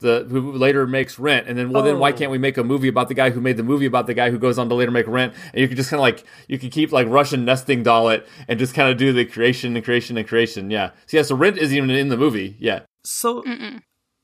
the 0.00 0.26
who 0.28 0.52
later 0.52 0.86
makes 0.86 1.18
Rent, 1.18 1.48
and 1.48 1.58
then 1.58 1.70
well, 1.70 1.82
then 1.82 1.98
why 1.98 2.10
Oh. 2.10 2.16
can't 2.16 2.30
we 2.30 2.38
make 2.38 2.56
a 2.56 2.64
movie 2.64 2.88
about 2.88 3.08
the 3.08 3.14
guy 3.14 3.30
who 3.30 3.40
made 3.40 3.56
the 3.56 3.62
movie 3.62 3.86
about 3.86 4.06
the 4.06 4.14
guy 4.14 4.30
who 4.30 4.38
goes 4.38 4.58
on 4.58 4.68
to 4.68 4.74
later 4.74 4.90
make 4.90 5.06
Rent? 5.06 5.34
And 5.52 5.60
you 5.60 5.68
can 5.68 5.76
just 5.76 5.90
kind 5.90 5.98
of 5.98 6.02
like 6.02 6.24
you 6.46 6.58
can 6.58 6.70
keep 6.70 6.92
like 6.92 7.06
Russian 7.08 7.44
nesting 7.44 7.82
doll 7.82 8.08
it 8.10 8.26
and 8.46 8.58
just 8.58 8.74
kind 8.74 8.90
of 8.90 8.96
do 8.96 9.12
the 9.12 9.24
creation 9.24 9.74
and 9.76 9.84
creation 9.84 10.16
and 10.16 10.26
creation. 10.26 10.70
Yeah. 10.70 10.90
So 11.06 11.16
yeah, 11.16 11.22
so 11.22 11.34
Rent 11.36 11.58
isn't 11.58 11.76
even 11.76 11.90
in 11.90 12.08
the 12.08 12.16
movie 12.16 12.56
yet. 12.58 12.86
So 13.04 13.42
Mm-mm. 13.42 13.80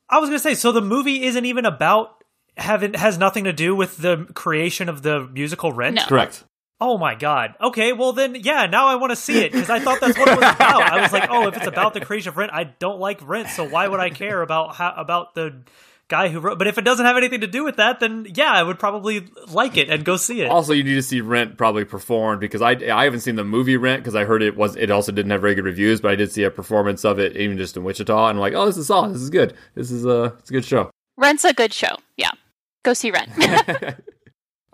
I 0.08 0.18
was 0.20 0.28
gonna 0.28 0.38
say, 0.38 0.54
so 0.54 0.70
the 0.72 0.80
movie 0.80 1.24
isn't 1.24 1.44
even 1.44 1.64
about 1.64 2.22
having 2.56 2.94
has 2.94 3.18
nothing 3.18 3.44
to 3.44 3.52
do 3.52 3.74
with 3.74 3.96
the 3.98 4.28
creation 4.34 4.88
of 4.88 5.02
the 5.02 5.26
musical 5.32 5.72
Rent. 5.72 5.96
No. 5.96 6.04
Correct. 6.06 6.44
Oh 6.80 6.98
my 6.98 7.14
god. 7.14 7.54
Okay, 7.60 7.92
well 7.92 8.12
then, 8.12 8.34
yeah. 8.34 8.66
Now 8.66 8.86
I 8.86 8.96
want 8.96 9.10
to 9.10 9.16
see 9.16 9.44
it 9.44 9.52
because 9.52 9.70
I 9.70 9.78
thought 9.78 10.00
that's 10.00 10.18
what 10.18 10.28
it 10.28 10.36
was 10.38 10.54
about. 10.54 10.82
I 10.82 11.00
was 11.00 11.12
like, 11.12 11.30
oh, 11.30 11.46
if 11.46 11.56
it's 11.56 11.66
about 11.66 11.94
the 11.94 12.00
creation 12.00 12.30
of 12.30 12.36
Rent, 12.36 12.52
I 12.52 12.64
don't 12.64 12.98
like 12.98 13.26
Rent, 13.26 13.48
so 13.48 13.64
why 13.64 13.86
would 13.86 14.00
I 14.00 14.10
care 14.10 14.42
about 14.42 14.74
how 14.74 14.92
about 14.96 15.34
the 15.34 15.62
guy 16.08 16.28
who 16.28 16.40
wrote? 16.40 16.58
But 16.58 16.66
if 16.66 16.76
it 16.76 16.84
doesn't 16.84 17.06
have 17.06 17.16
anything 17.16 17.42
to 17.42 17.46
do 17.46 17.62
with 17.62 17.76
that, 17.76 18.00
then 18.00 18.26
yeah, 18.34 18.52
I 18.52 18.64
would 18.64 18.80
probably 18.80 19.28
like 19.48 19.76
it 19.76 19.88
and 19.88 20.04
go 20.04 20.16
see 20.16 20.42
it. 20.42 20.50
Also, 20.50 20.72
you 20.72 20.82
need 20.82 20.94
to 20.94 21.02
see 21.02 21.20
Rent 21.20 21.56
probably 21.56 21.84
performed 21.84 22.40
because 22.40 22.60
I 22.60 22.72
I 22.72 23.04
haven't 23.04 23.20
seen 23.20 23.36
the 23.36 23.44
movie 23.44 23.76
Rent 23.76 24.02
because 24.02 24.16
I 24.16 24.24
heard 24.24 24.42
it 24.42 24.56
was 24.56 24.74
it 24.74 24.90
also 24.90 25.12
didn't 25.12 25.30
have 25.30 25.40
very 25.40 25.54
good 25.54 25.64
reviews, 25.64 26.00
but 26.00 26.10
I 26.10 26.16
did 26.16 26.32
see 26.32 26.42
a 26.42 26.50
performance 26.50 27.04
of 27.04 27.20
it 27.20 27.36
even 27.36 27.56
just 27.56 27.76
in 27.76 27.84
Wichita, 27.84 28.28
and 28.30 28.36
I'm 28.36 28.40
like, 28.40 28.54
oh, 28.54 28.66
this 28.66 28.76
is 28.76 28.88
solid. 28.88 29.14
This 29.14 29.22
is 29.22 29.30
good. 29.30 29.54
This 29.76 29.92
is 29.92 30.04
a 30.04 30.34
it's 30.40 30.50
a 30.50 30.52
good 30.52 30.64
show. 30.64 30.90
Rent's 31.16 31.44
a 31.44 31.54
good 31.54 31.72
show. 31.72 31.96
Yeah. 32.16 32.32
Go 32.82 32.94
see 32.94 33.12
Rent. 33.12 33.30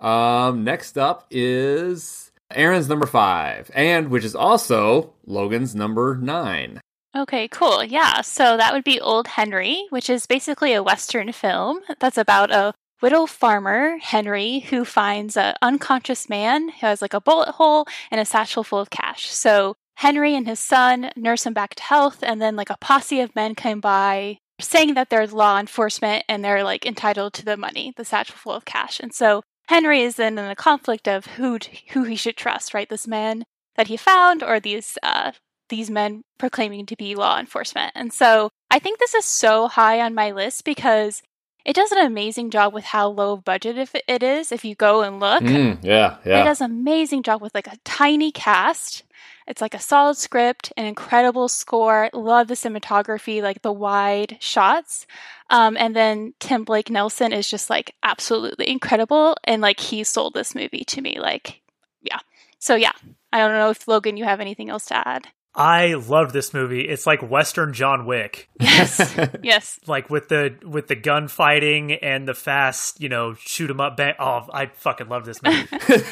um, 0.01 0.63
next 0.63 0.97
up 0.97 1.27
is 1.31 2.31
Aaron's 2.53 2.89
number 2.89 3.05
five, 3.05 3.71
and 3.73 4.09
which 4.09 4.25
is 4.25 4.35
also 4.35 5.13
Logan's 5.25 5.75
number 5.75 6.15
nine. 6.15 6.81
Okay, 7.15 7.47
cool. 7.49 7.83
Yeah, 7.83 8.21
so 8.21 8.57
that 8.57 8.73
would 8.73 8.83
be 8.83 8.99
Old 8.99 9.27
Henry, 9.27 9.85
which 9.89 10.09
is 10.09 10.25
basically 10.25 10.73
a 10.73 10.83
Western 10.83 11.31
film 11.33 11.81
that's 11.99 12.17
about 12.17 12.51
a 12.51 12.73
widow 13.01 13.25
farmer, 13.25 13.97
Henry, 13.97 14.59
who 14.59 14.85
finds 14.85 15.35
an 15.35 15.55
unconscious 15.61 16.29
man 16.29 16.69
who 16.69 16.87
has 16.87 17.01
like 17.01 17.13
a 17.13 17.21
bullet 17.21 17.49
hole 17.53 17.85
and 18.11 18.21
a 18.21 18.25
satchel 18.25 18.63
full 18.63 18.79
of 18.79 18.89
cash. 18.89 19.29
So 19.29 19.75
Henry 19.95 20.35
and 20.35 20.47
his 20.47 20.59
son 20.59 21.11
nurse 21.15 21.45
him 21.45 21.53
back 21.53 21.75
to 21.75 21.83
health, 21.83 22.23
and 22.23 22.41
then 22.41 22.55
like 22.55 22.69
a 22.69 22.77
posse 22.79 23.19
of 23.19 23.35
men 23.35 23.55
come 23.55 23.81
by 23.81 24.37
saying 24.59 24.93
that 24.93 25.09
they're 25.09 25.27
law 25.27 25.59
enforcement 25.59 26.23
and 26.29 26.43
they're 26.43 26.63
like 26.63 26.85
entitled 26.85 27.33
to 27.33 27.45
the 27.45 27.57
money, 27.57 27.93
the 27.97 28.05
satchel 28.05 28.35
full 28.35 28.53
of 28.53 28.63
cash. 28.63 28.99
And 28.99 29.13
so 29.13 29.41
Henry 29.71 30.01
is 30.01 30.17
then 30.17 30.37
in 30.37 30.51
a 30.51 30.55
conflict 30.55 31.07
of 31.07 31.25
who 31.37 31.57
who 31.91 32.03
he 32.03 32.17
should 32.17 32.35
trust, 32.35 32.73
right? 32.73 32.89
This 32.89 33.07
man 33.07 33.45
that 33.77 33.87
he 33.87 33.95
found 33.95 34.43
or 34.43 34.59
these 34.59 34.97
uh, 35.01 35.31
these 35.69 35.89
men 35.89 36.23
proclaiming 36.37 36.85
to 36.87 36.97
be 36.97 37.15
law 37.15 37.39
enforcement. 37.39 37.93
And 37.95 38.11
so 38.11 38.49
I 38.69 38.79
think 38.79 38.99
this 38.99 39.13
is 39.13 39.23
so 39.23 39.69
high 39.69 40.01
on 40.01 40.13
my 40.13 40.31
list 40.31 40.65
because 40.65 41.23
it 41.63 41.73
does 41.73 41.93
an 41.93 42.05
amazing 42.05 42.49
job 42.49 42.73
with 42.73 42.83
how 42.83 43.07
low 43.07 43.37
budget 43.37 43.77
if 43.77 43.95
it 43.95 44.21
is. 44.21 44.51
If 44.51 44.65
you 44.65 44.75
go 44.75 45.03
and 45.03 45.21
look, 45.21 45.43
Mm, 45.43 45.79
yeah, 46.25 46.41
it 46.41 46.43
does 46.43 46.59
an 46.59 46.69
amazing 46.69 47.23
job 47.23 47.41
with 47.41 47.55
like 47.55 47.67
a 47.67 47.77
tiny 47.85 48.33
cast. 48.33 49.03
It's 49.51 49.61
like 49.61 49.73
a 49.73 49.79
solid 49.79 50.15
script, 50.15 50.71
an 50.77 50.85
incredible 50.85 51.49
score. 51.49 52.09
Love 52.13 52.47
the 52.47 52.53
cinematography, 52.53 53.41
like 53.43 53.61
the 53.61 53.71
wide 53.73 54.37
shots. 54.39 55.05
Um, 55.49 55.75
and 55.77 55.93
then 55.93 56.33
Tim 56.39 56.63
Blake 56.63 56.89
Nelson 56.89 57.33
is 57.33 57.49
just 57.49 57.69
like 57.69 57.93
absolutely 58.01 58.69
incredible. 58.69 59.35
And 59.43 59.61
like 59.61 59.81
he 59.81 60.05
sold 60.05 60.33
this 60.33 60.55
movie 60.55 60.85
to 60.85 61.01
me. 61.01 61.19
Like, 61.19 61.61
yeah. 62.01 62.19
So 62.59 62.75
yeah, 62.75 62.93
I 63.33 63.39
don't 63.39 63.51
know 63.51 63.71
if 63.71 63.89
Logan, 63.89 64.15
you 64.15 64.23
have 64.23 64.39
anything 64.39 64.69
else 64.69 64.85
to 64.85 65.05
add. 65.07 65.27
I 65.53 65.95
loved 65.95 66.31
this 66.31 66.53
movie. 66.53 66.87
It's 66.87 67.05
like 67.05 67.21
Western 67.21 67.73
John 67.73 68.05
Wick, 68.05 68.47
Yes, 68.57 69.19
yes. 69.43 69.81
like 69.85 70.09
with 70.09 70.29
the 70.29 70.55
with 70.63 70.87
the 70.87 70.95
gunfighting 70.95 71.91
and 72.01 72.25
the 72.25 72.33
fast, 72.33 73.01
you 73.01 73.09
know, 73.09 73.33
shoot 73.33 73.69
'em 73.69 73.81
up. 73.81 73.97
Bang. 73.97 74.13
Oh, 74.17 74.47
I 74.53 74.67
fucking 74.67 75.09
love 75.09 75.25
this 75.25 75.43
movie. 75.43 75.67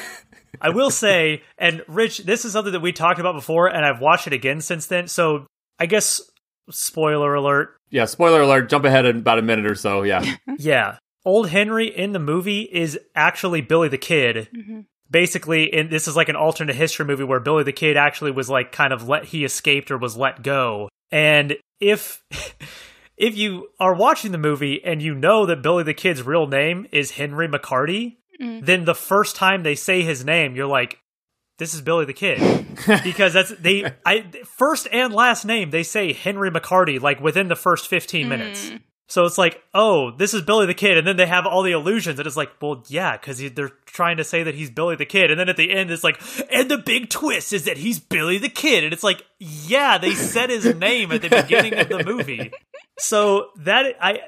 I 0.61 0.69
will 0.69 0.91
say, 0.91 1.43
and 1.57 1.83
Rich, 1.87 2.19
this 2.19 2.45
is 2.45 2.51
something 2.53 2.73
that 2.73 2.79
we 2.81 2.91
talked 2.91 3.19
about 3.19 3.35
before, 3.35 3.67
and 3.67 3.85
I've 3.85 4.01
watched 4.01 4.27
it 4.27 4.33
again 4.33 4.61
since 4.61 4.87
then. 4.87 5.07
So 5.07 5.45
I 5.79 5.85
guess 5.85 6.21
spoiler 6.69 7.33
alert. 7.33 7.77
yeah, 7.89 8.05
spoiler 8.05 8.41
alert, 8.41 8.69
jump 8.69 8.85
ahead 8.85 9.05
in 9.05 9.17
about 9.17 9.39
a 9.39 9.41
minute 9.41 9.65
or 9.69 9.75
so. 9.75 10.03
Yeah. 10.03 10.23
Yeah, 10.57 10.97
old 11.25 11.49
Henry 11.49 11.87
in 11.87 12.11
the 12.11 12.19
movie 12.19 12.61
is 12.61 12.99
actually 13.15 13.61
Billy 13.61 13.87
the 13.87 13.97
Kid. 13.97 14.49
Mhm. 14.55 14.85
Basically, 15.11 15.73
and 15.73 15.89
this 15.89 16.07
is 16.07 16.15
like 16.15 16.29
an 16.29 16.35
alternate 16.35 16.75
history 16.75 17.05
movie 17.05 17.23
where 17.23 17.39
Billy 17.39 17.63
the 17.63 17.71
Kid 17.71 17.97
actually 17.97 18.29
was 18.31 18.49
like 18.49 18.71
kind 18.71 18.93
of 18.93 19.07
let 19.07 19.25
he 19.25 19.43
escaped 19.43 19.89
or 19.89 19.97
was 19.97 20.15
let 20.17 20.43
go. 20.43 20.87
And 21.11 21.55
if 21.79 22.21
if 23.17 23.35
you 23.37 23.69
are 23.79 23.95
watching 23.95 24.31
the 24.31 24.37
movie 24.37 24.83
and 24.83 25.01
you 25.01 25.15
know 25.15 25.45
that 25.47 25.63
Billy 25.63 25.83
the 25.83 25.93
Kid's 25.95 26.21
real 26.23 26.45
name 26.45 26.85
is 26.91 27.11
Henry 27.11 27.47
McCarty, 27.47 28.17
Mm. 28.41 28.65
then 28.65 28.85
the 28.85 28.95
first 28.95 29.35
time 29.35 29.63
they 29.63 29.75
say 29.75 30.01
his 30.01 30.23
name, 30.23 30.55
you're 30.55 30.67
like, 30.67 30.99
"This 31.57 31.73
is 31.73 31.81
Billy 31.81 32.05
the 32.05 32.13
Kid," 32.13 32.39
because 33.03 33.33
that's 33.33 33.49
they. 33.57 33.91
I 34.05 34.25
first 34.57 34.87
and 34.91 35.13
last 35.13 35.45
name 35.45 35.71
they 35.71 35.83
say 35.83 36.13
Henry 36.13 36.49
McCarty 36.49 37.01
like 37.01 37.19
within 37.19 37.47
the 37.47 37.55
first 37.55 37.87
fifteen 37.87 38.29
minutes. 38.29 38.69
Mm. 38.69 38.81
So 39.09 39.25
it's 39.25 39.39
like, 39.39 39.59
oh, 39.73 40.11
this 40.11 40.35
is 40.35 40.43
Billy 40.43 40.67
the 40.67 40.75
Kid, 40.75 40.95
and 40.95 41.05
then 41.05 41.17
they 41.17 41.25
have 41.25 41.47
all 41.47 41.63
the 41.63 41.71
illusions, 41.71 42.19
and 42.19 42.27
it's 42.27 42.37
like, 42.37 42.51
well, 42.61 42.83
yeah, 42.89 43.17
because 43.17 43.41
they're 43.53 43.71
trying 43.87 44.17
to 44.17 44.23
say 44.23 44.43
that 44.43 44.53
he's 44.53 44.69
Billy 44.69 44.95
the 44.95 45.05
Kid, 45.05 45.31
and 45.31 45.39
then 45.39 45.49
at 45.49 45.57
the 45.57 45.71
end, 45.71 45.89
it's 45.89 46.03
like, 46.03 46.21
and 46.51 46.69
the 46.69 46.77
big 46.77 47.09
twist 47.09 47.51
is 47.51 47.65
that 47.65 47.77
he's 47.77 47.99
Billy 47.99 48.37
the 48.37 48.49
Kid, 48.49 48.83
and 48.83 48.93
it's 48.93 49.03
like, 49.03 49.25
yeah, 49.39 49.97
they 49.97 50.13
said 50.13 50.51
his 50.51 50.75
name 50.75 51.11
at 51.11 51.23
the 51.23 51.29
beginning 51.29 51.73
of 51.73 51.89
the 51.89 52.03
movie, 52.03 52.51
so 52.99 53.47
that 53.57 53.95
I, 53.99 54.19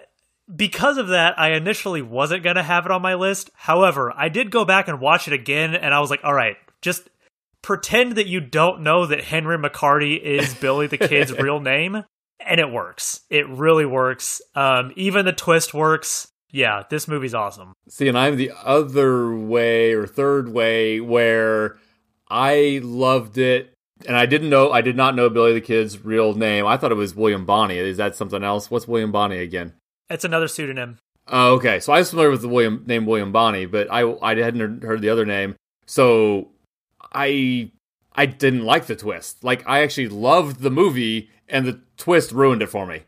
because 0.55 0.97
of 0.97 1.09
that, 1.09 1.39
I 1.39 1.51
initially 1.53 2.01
wasn't 2.01 2.43
gonna 2.43 2.63
have 2.63 2.85
it 2.85 2.91
on 2.91 3.01
my 3.01 3.15
list. 3.15 3.49
However, 3.55 4.13
I 4.15 4.29
did 4.29 4.51
go 4.51 4.65
back 4.65 4.87
and 4.87 4.99
watch 4.99 5.27
it 5.27 5.33
again, 5.33 5.75
and 5.75 5.93
I 5.93 5.99
was 5.99 6.09
like, 6.09 6.23
all 6.23 6.33
right, 6.33 6.57
just 6.81 7.09
pretend 7.61 8.15
that 8.15 8.27
you 8.27 8.39
don't 8.39 8.81
know 8.81 9.05
that 9.05 9.23
Henry 9.23 9.57
McCarty 9.57 10.19
is 10.19 10.53
Billy 10.61 10.87
the 10.87 10.97
Kid's 10.97 11.31
real 11.31 11.59
name 11.59 12.03
and 12.45 12.59
it 12.59 12.71
works. 12.71 13.21
It 13.29 13.47
really 13.49 13.85
works. 13.85 14.41
Um, 14.55 14.91
even 14.95 15.25
the 15.25 15.33
twist 15.33 15.73
works. 15.73 16.27
Yeah, 16.51 16.83
this 16.89 17.07
movie's 17.07 17.33
awesome. 17.33 17.73
See, 17.87 18.07
and 18.07 18.17
I'm 18.17 18.35
the 18.35 18.51
other 18.63 19.33
way 19.33 19.93
or 19.93 20.05
third 20.05 20.49
way 20.49 20.99
where 20.99 21.77
I 22.29 22.81
loved 22.83 23.37
it, 23.37 23.73
and 24.05 24.17
I 24.17 24.25
didn't 24.25 24.49
know, 24.49 24.71
I 24.71 24.81
did 24.81 24.97
not 24.97 25.15
know 25.15 25.29
Billy 25.29 25.53
the 25.53 25.61
Kid's 25.61 26.03
real 26.03 26.33
name. 26.33 26.65
I 26.65 26.75
thought 26.75 26.91
it 26.91 26.95
was 26.95 27.15
William 27.15 27.45
Bonney. 27.45 27.77
Is 27.77 27.97
that 27.97 28.15
something 28.15 28.43
else? 28.43 28.69
What's 28.69 28.87
William 28.87 29.11
Bonney 29.11 29.37
again? 29.37 29.73
It's 30.11 30.25
another 30.25 30.47
pseudonym. 30.47 30.97
Oh, 31.27 31.53
okay. 31.53 31.79
So 31.79 31.93
I 31.93 31.99
was 31.99 32.09
familiar 32.09 32.31
with 32.31 32.41
the 32.41 32.49
William 32.49 32.83
name 32.85 33.05
William 33.05 33.31
Bonney, 33.31 33.65
but 33.65 33.87
I 33.91 34.03
I 34.21 34.35
hadn't 34.35 34.83
heard 34.83 35.01
the 35.01 35.09
other 35.09 35.25
name. 35.25 35.55
So 35.85 36.49
I 37.13 37.71
I 38.13 38.25
didn't 38.25 38.65
like 38.65 38.87
the 38.87 38.95
twist. 38.95 39.43
Like 39.43 39.67
I 39.67 39.81
actually 39.81 40.09
loved 40.09 40.59
the 40.59 40.69
movie, 40.69 41.29
and 41.47 41.65
the 41.65 41.79
twist 41.97 42.31
ruined 42.31 42.61
it 42.61 42.67
for 42.67 42.85
me. 42.85 43.03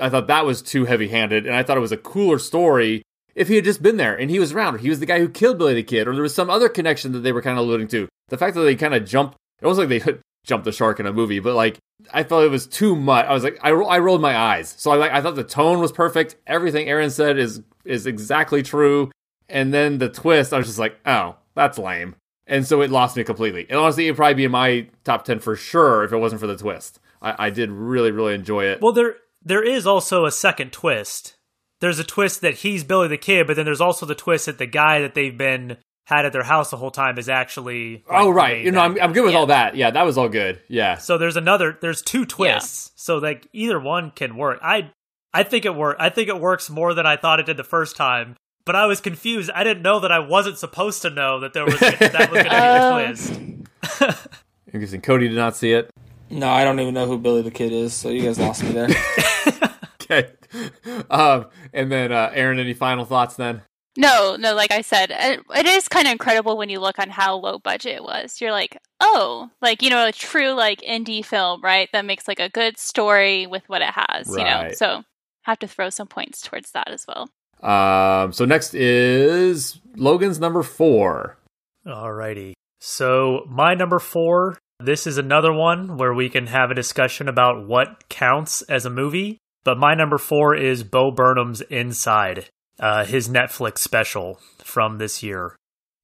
I 0.00 0.08
thought 0.08 0.28
that 0.28 0.46
was 0.46 0.62
too 0.62 0.84
heavy 0.84 1.08
handed, 1.08 1.46
and 1.46 1.54
I 1.54 1.62
thought 1.62 1.76
it 1.76 1.80
was 1.80 1.92
a 1.92 1.96
cooler 1.96 2.38
story 2.38 3.02
if 3.34 3.48
he 3.48 3.56
had 3.56 3.64
just 3.64 3.82
been 3.82 3.96
there 3.96 4.14
and 4.14 4.30
he 4.30 4.38
was 4.38 4.52
around. 4.52 4.76
Or 4.76 4.78
he 4.78 4.88
was 4.88 5.00
the 5.00 5.06
guy 5.06 5.18
who 5.18 5.28
killed 5.28 5.58
Billy 5.58 5.74
the 5.74 5.82
Kid, 5.82 6.06
or 6.06 6.14
there 6.14 6.22
was 6.22 6.34
some 6.34 6.50
other 6.50 6.68
connection 6.68 7.12
that 7.12 7.20
they 7.20 7.32
were 7.32 7.42
kind 7.42 7.58
of 7.58 7.64
alluding 7.64 7.88
to. 7.88 8.08
The 8.28 8.38
fact 8.38 8.54
that 8.54 8.62
they 8.62 8.76
kind 8.76 8.94
of 8.94 9.04
jumped, 9.04 9.36
it 9.60 9.66
wasn't 9.66 9.90
like 9.90 10.04
they 10.04 10.12
jumped 10.44 10.64
the 10.64 10.72
shark 10.72 11.00
in 11.00 11.06
a 11.06 11.12
movie, 11.12 11.40
but 11.40 11.54
like 11.54 11.78
I 12.12 12.22
felt 12.22 12.44
it 12.44 12.50
was 12.50 12.66
too 12.66 12.94
much. 12.94 13.26
I 13.26 13.32
was 13.32 13.44
like, 13.44 13.58
I, 13.62 13.70
I 13.70 13.98
rolled 13.98 14.20
my 14.20 14.36
eyes. 14.36 14.74
So 14.78 14.90
I 14.90 14.96
like, 14.96 15.12
I 15.12 15.20
thought 15.20 15.36
the 15.36 15.44
tone 15.44 15.80
was 15.80 15.92
perfect. 15.92 16.36
Everything 16.46 16.88
Aaron 16.88 17.10
said 17.10 17.38
is 17.38 17.62
is 17.84 18.06
exactly 18.06 18.62
true. 18.62 19.10
And 19.48 19.74
then 19.74 19.98
the 19.98 20.08
twist, 20.08 20.52
I 20.52 20.58
was 20.58 20.66
just 20.66 20.78
like, 20.78 20.98
oh, 21.04 21.36
that's 21.54 21.78
lame. 21.78 22.16
And 22.46 22.66
so 22.66 22.82
it 22.82 22.90
lost 22.90 23.16
me 23.16 23.24
completely. 23.24 23.66
And 23.68 23.78
honestly, 23.78 24.06
it'd 24.06 24.16
probably 24.16 24.34
be 24.34 24.44
in 24.44 24.50
my 24.50 24.86
top 25.04 25.24
ten 25.24 25.38
for 25.38 25.56
sure 25.56 26.04
if 26.04 26.12
it 26.12 26.18
wasn't 26.18 26.40
for 26.40 26.46
the 26.46 26.56
twist. 26.56 27.00
I, 27.22 27.46
I 27.46 27.50
did 27.50 27.70
really, 27.70 28.10
really 28.10 28.34
enjoy 28.34 28.64
it. 28.64 28.80
Well, 28.80 28.92
there 28.92 29.16
there 29.42 29.62
is 29.62 29.86
also 29.86 30.24
a 30.24 30.32
second 30.32 30.72
twist. 30.72 31.36
There's 31.80 31.98
a 31.98 32.04
twist 32.04 32.40
that 32.40 32.56
he's 32.56 32.84
Billy 32.84 33.08
the 33.08 33.18
Kid, 33.18 33.46
but 33.46 33.56
then 33.56 33.64
there's 33.64 33.80
also 33.80 34.06
the 34.06 34.14
twist 34.14 34.46
that 34.46 34.58
the 34.58 34.66
guy 34.66 35.00
that 35.00 35.14
they've 35.14 35.36
been 35.36 35.76
had 36.04 36.26
at 36.26 36.32
their 36.32 36.42
house 36.42 36.70
the 36.70 36.76
whole 36.76 36.90
time 36.90 37.18
is 37.18 37.28
actually. 37.28 37.94
like, 37.94 38.04
oh 38.10 38.30
right, 38.30 38.64
you 38.64 38.70
know, 38.70 38.80
I'm. 38.80 39.00
I'm 39.00 39.12
good 39.12 39.24
with 39.24 39.32
Yeah. 39.32 39.38
all 39.38 39.46
that. 39.46 39.74
Yeah, 39.76 39.90
that 39.90 40.04
was 40.04 40.18
all 40.18 40.28
good. 40.28 40.60
Yeah, 40.68 40.96
So 40.98 41.16
there's 41.18 41.36
another. 41.36 41.76
There's 41.80 42.02
two 42.02 42.24
twists. 42.26 42.92
So 42.96 43.18
like 43.18 43.46
either 43.52 43.80
one 43.80 44.10
can 44.10 44.36
work. 44.36 44.58
I 44.62 44.90
I 45.32 45.42
think 45.42 45.64
it 45.64 45.74
work. 45.74 45.96
I 45.98 46.10
think 46.10 46.28
it 46.28 46.40
works 46.40 46.68
more 46.70 46.94
than 46.94 47.06
I 47.06 47.16
thought 47.16 47.40
it 47.40 47.46
did 47.46 47.56
the 47.56 47.64
first 47.64 47.96
time. 47.96 48.36
But 48.66 48.76
I 48.76 48.86
was 48.86 49.00
confused. 49.00 49.50
I 49.54 49.62
didn't 49.64 49.82
know 49.82 50.00
that 50.00 50.10
I 50.12 50.20
wasn't 50.20 50.56
supposed 50.58 51.02
to 51.02 51.10
know 51.10 51.40
that 51.40 51.52
there 51.52 51.64
was 51.66 51.78
that 51.80 52.00
was 52.30 52.42
going 52.42 52.44
to 52.44 52.50
be 52.50 52.50
Oh. 52.50 52.96
a 52.98 53.06
twist. 53.06 54.28
interesting. 54.72 55.00
Cody 55.02 55.28
did 55.28 55.36
not 55.36 55.54
see 55.56 55.72
it. 55.72 55.90
No, 56.30 56.48
I 56.48 56.64
don't 56.64 56.80
even 56.80 56.94
know 56.94 57.06
who 57.06 57.18
Billy 57.18 57.42
the 57.42 57.50
Kid 57.50 57.72
is, 57.72 57.92
so 57.92 58.08
you 58.08 58.22
guys 58.22 58.38
lost 58.38 58.62
me 58.62 58.70
there. 58.72 58.88
Okay. 60.06 60.30
Um, 61.08 61.46
and 61.72 61.90
then 61.90 62.12
uh, 62.12 62.30
Aaron, 62.34 62.58
any 62.58 62.74
final 62.74 63.06
thoughts 63.06 63.36
then? 63.36 63.62
No, 63.96 64.36
no, 64.36 64.54
like 64.54 64.72
I 64.72 64.80
said, 64.80 65.10
it, 65.10 65.40
it 65.54 65.66
is 65.66 65.88
kind 65.88 66.06
of 66.06 66.12
incredible 66.12 66.56
when 66.56 66.68
you 66.68 66.80
look 66.80 66.98
on 66.98 67.10
how 67.10 67.36
low 67.36 67.58
budget 67.58 67.96
it 67.96 68.02
was. 68.02 68.40
You're 68.40 68.50
like, 68.52 68.78
oh, 69.00 69.50
like 69.62 69.82
you 69.82 69.90
know, 69.90 70.06
a 70.06 70.12
true 70.12 70.52
like 70.52 70.80
indie 70.80 71.24
film, 71.24 71.60
right? 71.62 71.88
That 71.92 72.04
makes 72.04 72.26
like 72.26 72.40
a 72.40 72.48
good 72.48 72.78
story 72.78 73.46
with 73.46 73.62
what 73.68 73.82
it 73.82 73.90
has, 73.94 74.28
you 74.28 74.44
know. 74.44 74.70
So 74.74 75.04
have 75.42 75.58
to 75.60 75.68
throw 75.68 75.90
some 75.90 76.08
points 76.08 76.42
towards 76.42 76.72
that 76.72 76.88
as 76.90 77.06
well. 77.06 77.28
Um, 77.62 78.32
so 78.32 78.44
next 78.44 78.74
is 78.74 79.80
Logan's 79.96 80.40
number 80.40 80.62
four. 80.62 81.38
Alrighty. 81.86 82.54
So 82.80 83.46
my 83.48 83.74
number 83.74 83.98
four, 83.98 84.58
this 84.80 85.06
is 85.06 85.18
another 85.18 85.52
one 85.52 85.96
where 85.96 86.12
we 86.12 86.28
can 86.28 86.48
have 86.48 86.70
a 86.70 86.74
discussion 86.74 87.28
about 87.28 87.66
what 87.66 88.08
counts 88.08 88.62
as 88.62 88.84
a 88.84 88.90
movie. 88.90 89.38
But 89.64 89.78
my 89.78 89.94
number 89.94 90.18
four 90.18 90.54
is 90.54 90.84
Bo 90.84 91.10
Burnham's 91.10 91.62
Inside, 91.62 92.50
uh, 92.78 93.04
his 93.04 93.28
Netflix 93.28 93.78
special 93.78 94.38
from 94.58 94.98
this 94.98 95.22
year. 95.22 95.56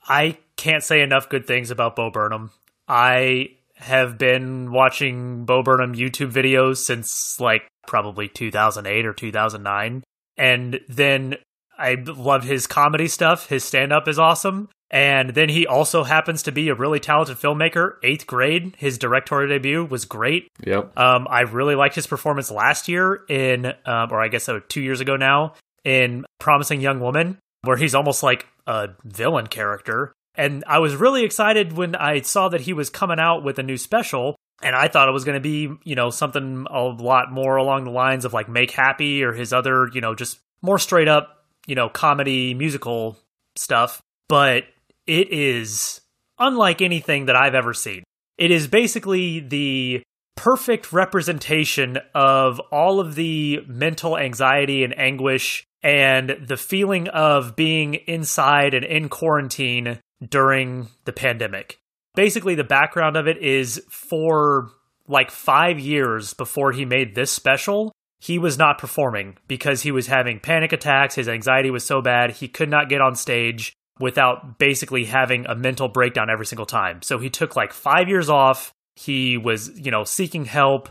I 0.08 0.38
can't 0.56 0.82
say 0.82 1.02
enough 1.02 1.28
good 1.28 1.46
things 1.46 1.70
about 1.70 1.96
Bo 1.96 2.10
Burnham. 2.10 2.50
I 2.88 3.50
have 3.76 4.18
been 4.18 4.72
watching 4.72 5.44
Bo 5.44 5.62
Burnham 5.62 5.94
YouTube 5.94 6.32
videos 6.32 6.78
since 6.78 7.40
like 7.40 7.62
probably 7.86 8.28
2008 8.28 9.06
or 9.06 9.12
2009. 9.12 10.04
And 10.36 10.80
then 10.88 11.36
I 11.78 11.94
love 11.94 12.44
his 12.44 12.66
comedy 12.66 13.08
stuff. 13.08 13.48
His 13.48 13.64
stand 13.64 13.92
up 13.92 14.06
is 14.06 14.18
awesome. 14.18 14.68
And 14.90 15.30
then 15.30 15.48
he 15.48 15.66
also 15.66 16.02
happens 16.02 16.42
to 16.42 16.52
be 16.52 16.68
a 16.68 16.74
really 16.74 16.98
talented 16.98 17.36
filmmaker. 17.36 17.94
Eighth 18.02 18.26
grade, 18.26 18.74
his 18.76 18.98
directorial 18.98 19.48
debut 19.48 19.84
was 19.84 20.04
great. 20.04 20.48
Yep. 20.66 20.98
Um, 20.98 21.28
I 21.30 21.42
really 21.42 21.76
liked 21.76 21.94
his 21.94 22.08
performance 22.08 22.50
last 22.50 22.88
year 22.88 23.20
in, 23.28 23.66
um, 23.86 24.10
or 24.10 24.20
I 24.20 24.28
guess 24.28 24.48
uh, 24.48 24.60
two 24.68 24.80
years 24.80 25.00
ago 25.00 25.16
now, 25.16 25.54
in 25.84 26.24
Promising 26.38 26.80
Young 26.80 27.00
Woman, 27.00 27.38
where 27.62 27.76
he's 27.76 27.94
almost 27.94 28.22
like 28.22 28.46
a 28.66 28.90
villain 29.04 29.46
character. 29.46 30.12
And 30.34 30.64
I 30.66 30.78
was 30.78 30.96
really 30.96 31.24
excited 31.24 31.72
when 31.72 31.94
I 31.94 32.20
saw 32.20 32.48
that 32.48 32.62
he 32.62 32.72
was 32.72 32.90
coming 32.90 33.18
out 33.18 33.44
with 33.44 33.58
a 33.58 33.62
new 33.62 33.76
special. 33.76 34.36
And 34.62 34.76
I 34.76 34.88
thought 34.88 35.08
it 35.08 35.12
was 35.12 35.24
going 35.24 35.36
to 35.36 35.40
be, 35.40 35.70
you 35.84 35.94
know, 35.94 36.10
something 36.10 36.66
a 36.70 36.82
lot 36.82 37.32
more 37.32 37.56
along 37.56 37.84
the 37.84 37.90
lines 37.90 38.24
of 38.24 38.34
like 38.34 38.48
Make 38.48 38.70
Happy 38.70 39.24
or 39.24 39.32
his 39.32 39.52
other, 39.52 39.88
you 39.92 40.00
know, 40.00 40.14
just 40.14 40.38
more 40.62 40.78
straight 40.78 41.08
up, 41.08 41.44
you 41.66 41.74
know, 41.74 41.88
comedy 41.88 42.52
musical 42.52 43.18
stuff. 43.56 44.00
But 44.28 44.64
it 45.06 45.32
is 45.32 46.00
unlike 46.38 46.82
anything 46.82 47.26
that 47.26 47.36
I've 47.36 47.54
ever 47.54 47.74
seen. 47.74 48.04
It 48.38 48.50
is 48.50 48.68
basically 48.68 49.40
the 49.40 50.02
perfect 50.36 50.92
representation 50.92 51.98
of 52.14 52.60
all 52.70 53.00
of 53.00 53.14
the 53.14 53.60
mental 53.66 54.16
anxiety 54.16 54.84
and 54.84 54.98
anguish 54.98 55.64
and 55.82 56.36
the 56.46 56.56
feeling 56.56 57.08
of 57.08 57.56
being 57.56 57.94
inside 58.06 58.74
and 58.74 58.84
in 58.84 59.08
quarantine 59.08 59.98
during 60.26 60.88
the 61.04 61.12
pandemic. 61.12 61.78
Basically, 62.14 62.54
the 62.54 62.64
background 62.64 63.16
of 63.16 63.26
it 63.26 63.38
is 63.38 63.82
for 63.88 64.70
like 65.08 65.30
five 65.30 65.78
years 65.80 66.34
before 66.34 66.72
he 66.72 66.84
made 66.84 67.14
this 67.14 67.30
special, 67.30 67.92
he 68.20 68.38
was 68.38 68.58
not 68.58 68.78
performing 68.78 69.36
because 69.48 69.82
he 69.82 69.90
was 69.90 70.06
having 70.06 70.38
panic 70.38 70.72
attacks. 70.72 71.14
His 71.14 71.28
anxiety 71.28 71.70
was 71.70 71.84
so 71.84 72.02
bad, 72.02 72.32
he 72.32 72.48
could 72.48 72.68
not 72.68 72.88
get 72.88 73.00
on 73.00 73.14
stage 73.14 73.72
without 73.98 74.58
basically 74.58 75.04
having 75.04 75.46
a 75.46 75.54
mental 75.54 75.88
breakdown 75.88 76.30
every 76.30 76.46
single 76.46 76.66
time. 76.66 77.02
So 77.02 77.18
he 77.18 77.30
took 77.30 77.56
like 77.56 77.72
five 77.72 78.08
years 78.08 78.28
off. 78.28 78.72
He 78.96 79.38
was, 79.38 79.70
you 79.78 79.90
know, 79.90 80.04
seeking 80.04 80.44
help, 80.44 80.90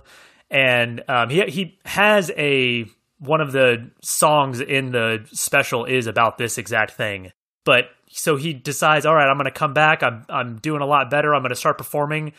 and 0.50 1.04
um, 1.08 1.30
he 1.30 1.44
he 1.44 1.80
has 1.86 2.32
a 2.36 2.86
one 3.20 3.42
of 3.42 3.52
the 3.52 3.92
songs 4.02 4.62
in 4.62 4.92
the 4.92 5.26
special 5.32 5.86
is 5.86 6.08
about 6.08 6.38
this 6.38 6.58
exact 6.58 6.92
thing. 6.92 7.32
But 7.66 7.86
so 8.10 8.36
he 8.36 8.54
decides, 8.54 9.06
all 9.06 9.14
right, 9.14 9.30
I'm 9.30 9.38
going 9.38 9.46
to 9.46 9.52
come 9.52 9.74
back. 9.74 10.02
I'm 10.02 10.26
I'm 10.30 10.58
doing 10.58 10.82
a 10.82 10.86
lot 10.86 11.12
better. 11.12 11.36
I'm 11.36 11.42
going 11.42 11.50
to 11.50 11.56
start 11.56 11.78
performing. 11.78 12.34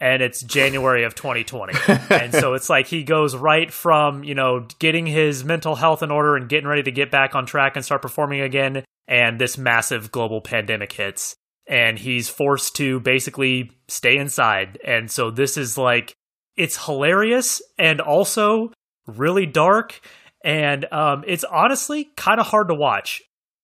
And 0.00 0.22
it's 0.22 0.42
January 0.42 1.02
of 1.02 1.16
2020. 1.16 1.74
and 2.10 2.32
so 2.32 2.54
it's 2.54 2.70
like 2.70 2.86
he 2.86 3.02
goes 3.02 3.34
right 3.34 3.72
from, 3.72 4.22
you 4.22 4.34
know, 4.36 4.68
getting 4.78 5.06
his 5.06 5.44
mental 5.44 5.74
health 5.74 6.04
in 6.04 6.12
order 6.12 6.36
and 6.36 6.48
getting 6.48 6.68
ready 6.68 6.84
to 6.84 6.92
get 6.92 7.10
back 7.10 7.34
on 7.34 7.46
track 7.46 7.74
and 7.74 7.84
start 7.84 8.00
performing 8.00 8.40
again. 8.40 8.84
And 9.08 9.40
this 9.40 9.58
massive 9.58 10.12
global 10.12 10.40
pandemic 10.40 10.92
hits. 10.92 11.34
And 11.66 11.98
he's 11.98 12.28
forced 12.28 12.76
to 12.76 13.00
basically 13.00 13.72
stay 13.88 14.16
inside. 14.16 14.78
And 14.84 15.10
so 15.10 15.30
this 15.30 15.56
is 15.56 15.76
like, 15.76 16.14
it's 16.56 16.84
hilarious 16.84 17.60
and 17.76 18.00
also 18.00 18.72
really 19.08 19.46
dark. 19.46 20.00
And 20.44 20.90
um, 20.92 21.24
it's 21.26 21.44
honestly 21.44 22.10
kind 22.16 22.40
of 22.40 22.46
hard 22.46 22.68
to 22.68 22.74
watch. 22.74 23.22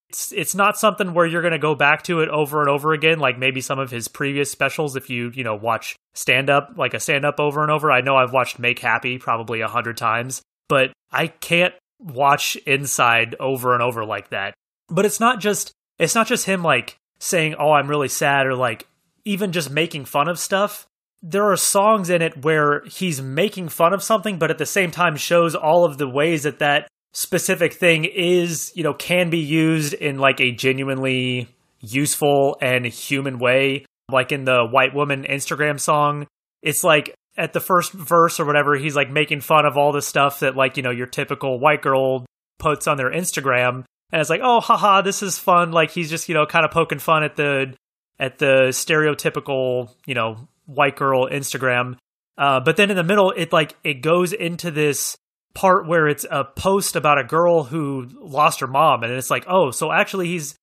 It's 0.09 0.33
it's 0.33 0.55
not 0.55 0.79
something 0.79 1.14
where 1.14 1.27
you're 1.27 1.43
going 1.43 1.53
to 1.53 1.59
go 1.59 1.75
back 1.75 2.03
to 2.05 2.20
it 2.20 2.29
over 2.29 2.61
and 2.61 2.68
over 2.68 2.93
again 2.93 3.18
like 3.18 3.39
maybe 3.39 3.61
some 3.61 3.79
of 3.79 3.91
his 3.91 4.07
previous 4.07 4.51
specials 4.51 4.97
if 4.97 5.11
you 5.11 5.33
you 5.35 5.43
know 5.43 5.57
watch 5.57 5.97
stand 6.14 6.51
up 6.51 6.75
like 6.77 6.95
a 6.95 7.01
stand 7.01 7.25
up 7.25 7.41
over 7.41 7.62
and 7.62 7.70
over. 7.70 7.91
I 7.91 8.01
know 8.01 8.16
i've 8.16 8.33
watched 8.33 8.59
make 8.59 8.79
happy 8.79 9.18
probably 9.18 9.61
a 9.61 9.66
hundred 9.66 9.97
times 9.97 10.43
but 10.68 10.93
i 11.11 11.27
can't 11.27 11.75
watch 11.99 12.57
inside 12.66 13.35
over 13.41 13.72
and 13.75 13.83
over 13.83 14.05
like 14.05 14.31
that. 14.31 14.55
But 14.89 15.05
it's 15.05 15.20
not 15.20 15.41
just 15.41 15.72
it's 15.99 16.14
not 16.14 16.27
just 16.27 16.47
him 16.47 16.62
like 16.62 16.97
saying 17.18 17.55
oh 17.59 17.72
i'm 17.72 17.89
really 17.89 18.09
sad 18.09 18.47
or 18.47 18.55
like 18.55 18.87
even 19.25 19.53
just 19.53 19.70
making 19.70 20.05
fun 20.05 20.29
of 20.29 20.39
stuff 20.39 20.87
there 21.27 21.51
are 21.51 21.57
songs 21.57 22.11
in 22.11 22.20
it 22.20 22.45
where 22.45 22.83
he's 22.85 23.22
making 23.22 23.68
fun 23.70 23.95
of 23.95 24.03
something 24.03 24.39
but 24.39 24.51
at 24.51 24.59
the 24.59 24.66
same 24.66 24.91
time 24.91 25.16
shows 25.16 25.55
all 25.55 25.85
of 25.87 25.97
the 25.97 26.09
ways 26.09 26.43
that 26.43 26.59
that 26.59 26.87
specific 27.14 27.72
thing 27.72 28.05
is, 28.05 28.72
you 28.75 28.83
know, 28.83 28.93
can 28.93 29.31
be 29.31 29.39
used 29.39 29.95
in 29.95 30.18
like 30.18 30.41
a 30.41 30.51
genuinely 30.51 31.49
useful 31.81 32.59
and 32.61 32.85
human 32.85 33.39
way. 33.39 33.87
Like 34.12 34.33
in 34.33 34.45
the 34.45 34.66
white 34.70 34.95
woman 34.95 35.25
Instagram 35.25 35.81
song, 35.81 36.27
it's 36.61 36.85
like 36.85 37.14
at 37.39 37.53
the 37.53 37.61
first 37.61 37.93
verse 37.93 38.39
or 38.39 38.45
whatever, 38.45 38.77
he's 38.77 38.97
like 38.97 39.11
making 39.11 39.41
fun 39.41 39.64
of 39.64 39.79
all 39.79 39.93
the 39.93 40.03
stuff 40.03 40.41
that 40.41 40.57
like, 40.57 40.77
you 40.77 40.83
know, 40.83 40.91
your 40.91 41.07
typical 41.07 41.59
white 41.59 41.81
girl 41.81 42.27
puts 42.59 42.87
on 42.87 42.97
their 42.97 43.11
Instagram. 43.11 43.85
And 44.12 44.20
it's 44.20 44.31
like, 44.31 44.43
oh, 44.43 44.61
haha, 44.61 45.01
this 45.01 45.22
is 45.22 45.39
fun. 45.39 45.70
Like 45.70 45.91
he's 45.91 46.11
just, 46.11 46.29
you 46.29 46.35
know, 46.35 46.47
kind 46.47 46.64
of 46.64 46.72
poking 46.72 46.99
fun 46.99 47.25
at 47.25 47.37
the, 47.37 47.75
at 48.18 48.39
the 48.39 48.68
stereotypical, 48.68 49.91
you 50.07 50.14
know, 50.14 50.49
white 50.67 50.97
girl 50.97 51.29
Instagram. 51.29 51.97
Uh, 52.37 52.61
but 52.61 52.77
then 52.77 52.91
in 52.91 52.97
the 52.97 53.05
middle, 53.05 53.31
it 53.31 53.53
like, 53.53 53.77
it 53.85 54.03
goes 54.03 54.33
into 54.33 54.71
this 54.71 55.17
part 55.55 55.87
where 55.87 56.09
it's 56.09 56.27
a 56.31 56.45
post 56.45 56.97
about 56.97 57.19
a 57.19 57.25
girl 57.25 57.62
who 57.62 58.09
lost 58.21 58.59
her 58.59 58.67
mom 58.67 59.05
and 59.05 59.12
it's 59.12 59.31
like 59.31 59.45
oh 59.47 59.71
so 59.71 59.93
actually 59.93 60.27
he's 60.27 60.57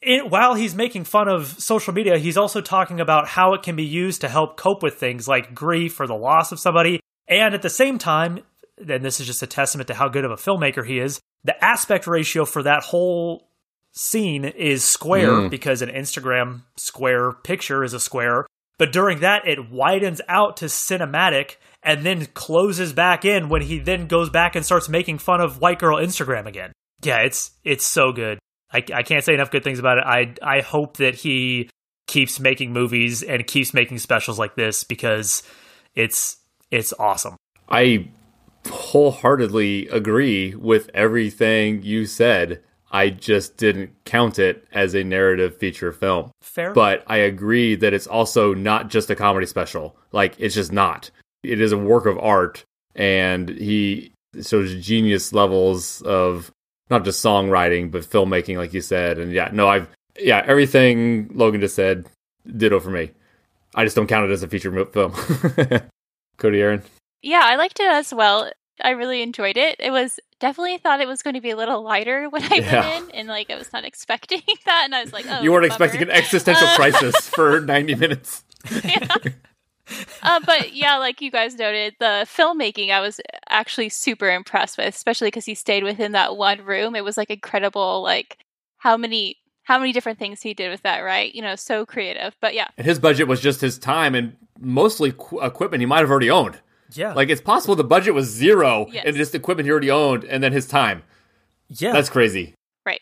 in, 0.00 0.30
while 0.30 0.54
he's 0.54 0.72
making 0.72 1.02
fun 1.02 1.26
of 1.26 1.48
social 1.60 1.92
media 1.92 2.16
he's 2.16 2.36
also 2.36 2.60
talking 2.60 3.00
about 3.00 3.26
how 3.26 3.54
it 3.54 3.64
can 3.64 3.74
be 3.74 3.82
used 3.84 4.20
to 4.20 4.28
help 4.28 4.56
cope 4.56 4.84
with 4.84 4.94
things 4.94 5.26
like 5.26 5.52
grief 5.52 5.98
or 5.98 6.06
the 6.06 6.14
loss 6.14 6.52
of 6.52 6.60
somebody 6.60 7.00
and 7.26 7.54
at 7.56 7.62
the 7.62 7.68
same 7.68 7.98
time 7.98 8.38
and 8.78 9.04
this 9.04 9.18
is 9.18 9.26
just 9.26 9.42
a 9.42 9.48
testament 9.48 9.88
to 9.88 9.94
how 9.94 10.08
good 10.08 10.24
of 10.24 10.30
a 10.30 10.36
filmmaker 10.36 10.86
he 10.86 11.00
is 11.00 11.18
the 11.42 11.64
aspect 11.64 12.06
ratio 12.06 12.44
for 12.44 12.62
that 12.62 12.84
whole 12.84 13.48
scene 13.90 14.44
is 14.44 14.84
square 14.84 15.32
Mm. 15.32 15.50
because 15.50 15.82
an 15.82 15.88
instagram 15.88 16.62
square 16.76 17.32
picture 17.32 17.82
is 17.82 17.94
a 17.94 18.00
square 18.00 18.46
but 18.78 18.92
during 18.92 19.20
that 19.20 19.46
it 19.46 19.70
widens 19.70 20.20
out 20.28 20.56
to 20.58 20.66
cinematic 20.66 21.56
and 21.82 22.04
then 22.04 22.26
closes 22.26 22.92
back 22.92 23.24
in 23.24 23.48
when 23.48 23.62
he 23.62 23.78
then 23.78 24.06
goes 24.06 24.28
back 24.30 24.56
and 24.56 24.64
starts 24.64 24.88
making 24.88 25.18
fun 25.18 25.40
of 25.40 25.60
white 25.60 25.78
girl 25.78 25.98
Instagram 25.98 26.46
again. 26.46 26.72
Yeah, 27.02 27.18
it's 27.18 27.52
it's 27.64 27.86
so 27.86 28.12
good. 28.12 28.38
I, 28.72 28.84
I 28.92 29.02
can't 29.02 29.24
say 29.24 29.34
enough 29.34 29.50
good 29.50 29.64
things 29.64 29.78
about 29.78 29.98
it. 29.98 30.04
I 30.04 30.34
I 30.42 30.60
hope 30.60 30.96
that 30.96 31.14
he 31.14 31.70
keeps 32.06 32.40
making 32.40 32.72
movies 32.72 33.22
and 33.22 33.46
keeps 33.46 33.74
making 33.74 33.98
specials 33.98 34.38
like 34.38 34.56
this 34.56 34.84
because 34.84 35.42
it's 35.94 36.38
it's 36.70 36.92
awesome. 36.98 37.36
I 37.68 38.08
wholeheartedly 38.68 39.88
agree 39.88 40.54
with 40.54 40.90
everything 40.94 41.82
you 41.82 42.06
said. 42.06 42.62
I 42.90 43.10
just 43.10 43.56
didn't 43.56 43.90
count 44.04 44.38
it 44.38 44.66
as 44.72 44.94
a 44.94 45.02
narrative 45.04 45.56
feature 45.56 45.92
film. 45.92 46.30
Fair, 46.40 46.72
But 46.72 47.02
I 47.06 47.18
agree 47.18 47.74
that 47.74 47.92
it's 47.92 48.06
also 48.06 48.54
not 48.54 48.88
just 48.88 49.10
a 49.10 49.16
comedy 49.16 49.46
special. 49.46 49.96
Like, 50.12 50.34
it's 50.38 50.54
just 50.54 50.72
not. 50.72 51.10
It 51.42 51.60
is 51.60 51.72
a 51.72 51.78
work 51.78 52.06
of 52.06 52.18
art, 52.18 52.64
and 52.94 53.48
he 53.48 54.12
shows 54.42 54.74
genius 54.84 55.32
levels 55.32 56.02
of 56.02 56.50
not 56.90 57.04
just 57.04 57.24
songwriting, 57.24 57.90
but 57.90 58.02
filmmaking, 58.02 58.56
like 58.56 58.72
you 58.72 58.80
said. 58.80 59.18
And 59.18 59.32
yeah, 59.32 59.50
no, 59.52 59.68
I've, 59.68 59.88
yeah, 60.18 60.42
everything 60.46 61.30
Logan 61.34 61.60
just 61.60 61.74
said, 61.74 62.06
ditto 62.56 62.80
for 62.80 62.90
me. 62.90 63.10
I 63.74 63.84
just 63.84 63.96
don't 63.96 64.06
count 64.06 64.30
it 64.30 64.32
as 64.32 64.42
a 64.42 64.48
feature 64.48 64.84
film. 64.86 65.12
Cody 66.38 66.60
Aaron? 66.60 66.82
Yeah, 67.22 67.42
I 67.42 67.56
liked 67.56 67.80
it 67.80 67.88
as 67.90 68.14
well. 68.14 68.50
I 68.82 68.90
really 68.90 69.22
enjoyed 69.22 69.56
it. 69.56 69.76
It 69.78 69.90
was 69.90 70.20
definitely 70.38 70.78
thought 70.78 71.00
it 71.00 71.08
was 71.08 71.22
going 71.22 71.34
to 71.34 71.40
be 71.40 71.50
a 71.50 71.56
little 71.56 71.82
lighter 71.82 72.28
when 72.28 72.42
I 72.52 72.56
Yeah. 72.56 72.80
went 72.98 73.08
in, 73.10 73.14
and 73.20 73.28
like 73.28 73.50
I 73.50 73.56
was 73.56 73.72
not 73.72 73.84
expecting 73.84 74.42
that, 74.66 74.82
and 74.84 74.94
I 74.94 75.02
was 75.02 75.12
like, 75.12 75.26
oh, 75.28 75.40
you 75.42 75.50
weren't 75.52 75.62
bummer. 75.68 75.84
expecting 75.84 76.02
an 76.02 76.10
existential 76.10 76.66
Uh, 76.66 76.76
crisis 76.76 77.28
for 77.28 77.60
90 77.60 77.94
minutes. 77.94 78.44
yeah. 78.84 79.06
uh, 80.22 80.40
but 80.44 80.72
yeah, 80.74 80.96
like 80.98 81.20
you 81.20 81.30
guys 81.30 81.54
noted, 81.56 81.94
the 82.00 82.26
filmmaking 82.28 82.90
I 82.90 83.00
was 83.00 83.20
actually 83.48 83.88
super 83.88 84.30
impressed 84.30 84.76
with, 84.78 84.94
especially 84.94 85.28
because 85.28 85.44
he 85.44 85.54
stayed 85.54 85.84
within 85.84 86.12
that 86.12 86.36
one 86.36 86.64
room. 86.64 86.96
It 86.96 87.04
was 87.04 87.16
like 87.16 87.30
incredible, 87.30 88.02
like 88.02 88.38
how 88.78 88.96
many 88.96 89.36
how 89.62 89.78
many 89.78 89.92
different 89.92 90.18
things 90.18 90.42
he 90.42 90.54
did 90.54 90.70
with 90.70 90.82
that, 90.82 91.00
right? 91.00 91.34
You 91.34 91.42
know, 91.42 91.56
so 91.56 91.84
creative. 91.86 92.36
But 92.40 92.54
yeah, 92.54 92.68
And 92.78 92.86
his 92.86 92.98
budget 93.00 93.26
was 93.26 93.40
just 93.40 93.60
his 93.60 93.78
time 93.78 94.14
and 94.14 94.36
mostly 94.60 95.12
qu- 95.12 95.40
equipment 95.40 95.80
he 95.80 95.86
might 95.86 96.00
have 96.00 96.10
already 96.10 96.30
owned. 96.30 96.60
Yeah. 96.94 97.12
Like 97.14 97.28
it's 97.28 97.40
possible 97.40 97.74
the 97.76 97.84
budget 97.84 98.14
was 98.14 98.28
zero 98.28 98.86
Yes. 98.92 99.04
and 99.06 99.16
just 99.16 99.34
equipment 99.34 99.66
he 99.66 99.70
already 99.70 99.90
owned, 99.90 100.24
and 100.24 100.42
then 100.42 100.52
his 100.52 100.66
time. 100.66 101.02
yeah. 101.68 101.92
That's 101.92 102.08
crazy. 102.10 102.54
right. 102.84 103.00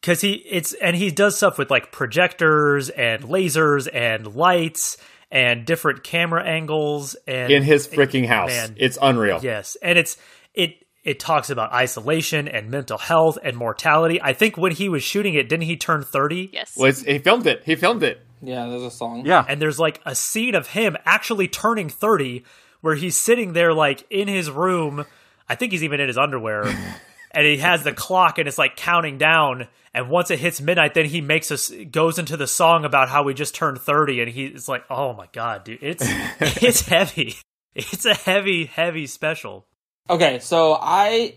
because 0.00 0.20
he 0.20 0.32
it's 0.34 0.72
and 0.74 0.94
he 0.96 1.10
does 1.10 1.36
stuff 1.36 1.58
with 1.58 1.70
like 1.70 1.90
projectors 1.92 2.88
and 2.90 3.24
lasers 3.24 3.88
and 3.92 4.34
lights 4.34 4.96
and 5.30 5.64
different 5.66 6.04
camera 6.04 6.44
angles 6.44 7.16
and 7.26 7.50
In 7.52 7.62
his 7.64 7.88
freaking 7.88 8.26
house, 8.26 8.50
man. 8.50 8.74
it's 8.78 8.96
unreal. 9.02 9.40
yes 9.42 9.76
and 9.82 9.98
it's 9.98 10.16
it 10.54 10.76
it 11.02 11.18
talks 11.20 11.50
about 11.50 11.72
isolation 11.72 12.46
and 12.48 12.70
mental 12.70 12.98
health 12.98 13.38
and 13.42 13.56
mortality 13.56 14.20
i 14.22 14.32
think 14.32 14.56
when 14.56 14.70
he 14.72 14.88
was 14.88 15.02
shooting 15.02 15.34
it 15.34 15.48
didn't 15.48 15.64
he 15.64 15.76
turn 15.76 16.02
30 16.04 16.50
Yes. 16.52 16.74
Well, 16.76 16.88
it's, 16.88 17.02
he 17.02 17.18
filmed 17.18 17.46
it. 17.46 17.62
He 17.64 17.74
filmed 17.74 18.02
it. 18.04 18.20
Yeah, 18.42 18.66
there's 18.68 18.82
a 18.82 18.90
song. 18.90 19.24
Yeah. 19.26 19.44
and 19.48 19.60
there's 19.60 19.78
like 19.80 20.00
a 20.06 20.14
scene 20.14 20.54
of 20.54 20.68
him 20.68 20.96
actually 21.04 21.48
turning 21.48 21.88
30 21.88 22.44
where 22.86 22.94
he's 22.94 23.20
sitting 23.20 23.52
there 23.52 23.74
like 23.74 24.06
in 24.08 24.28
his 24.28 24.50
room 24.50 25.04
i 25.48 25.54
think 25.54 25.72
he's 25.72 25.84
even 25.84 26.00
in 26.00 26.08
his 26.08 26.16
underwear 26.16 26.64
and 27.32 27.46
he 27.46 27.58
has 27.58 27.84
the 27.84 27.92
clock 27.92 28.38
and 28.38 28.48
it's 28.48 28.56
like 28.56 28.76
counting 28.76 29.18
down 29.18 29.68
and 29.92 30.08
once 30.08 30.30
it 30.30 30.38
hits 30.38 30.60
midnight 30.60 30.94
then 30.94 31.04
he 31.04 31.20
makes 31.20 31.50
us 31.50 31.70
goes 31.90 32.18
into 32.18 32.36
the 32.36 32.46
song 32.46 32.84
about 32.84 33.10
how 33.10 33.22
we 33.22 33.34
just 33.34 33.54
turned 33.54 33.78
30 33.78 34.22
and 34.22 34.30
he's 34.30 34.68
like 34.68 34.84
oh 34.88 35.12
my 35.12 35.28
god 35.32 35.64
dude 35.64 35.82
it's 35.82 36.04
it's 36.62 36.88
heavy 36.88 37.34
it's 37.74 38.06
a 38.06 38.14
heavy 38.14 38.64
heavy 38.64 39.06
special 39.06 39.66
Okay, 40.08 40.38
so 40.38 40.78
I, 40.80 41.34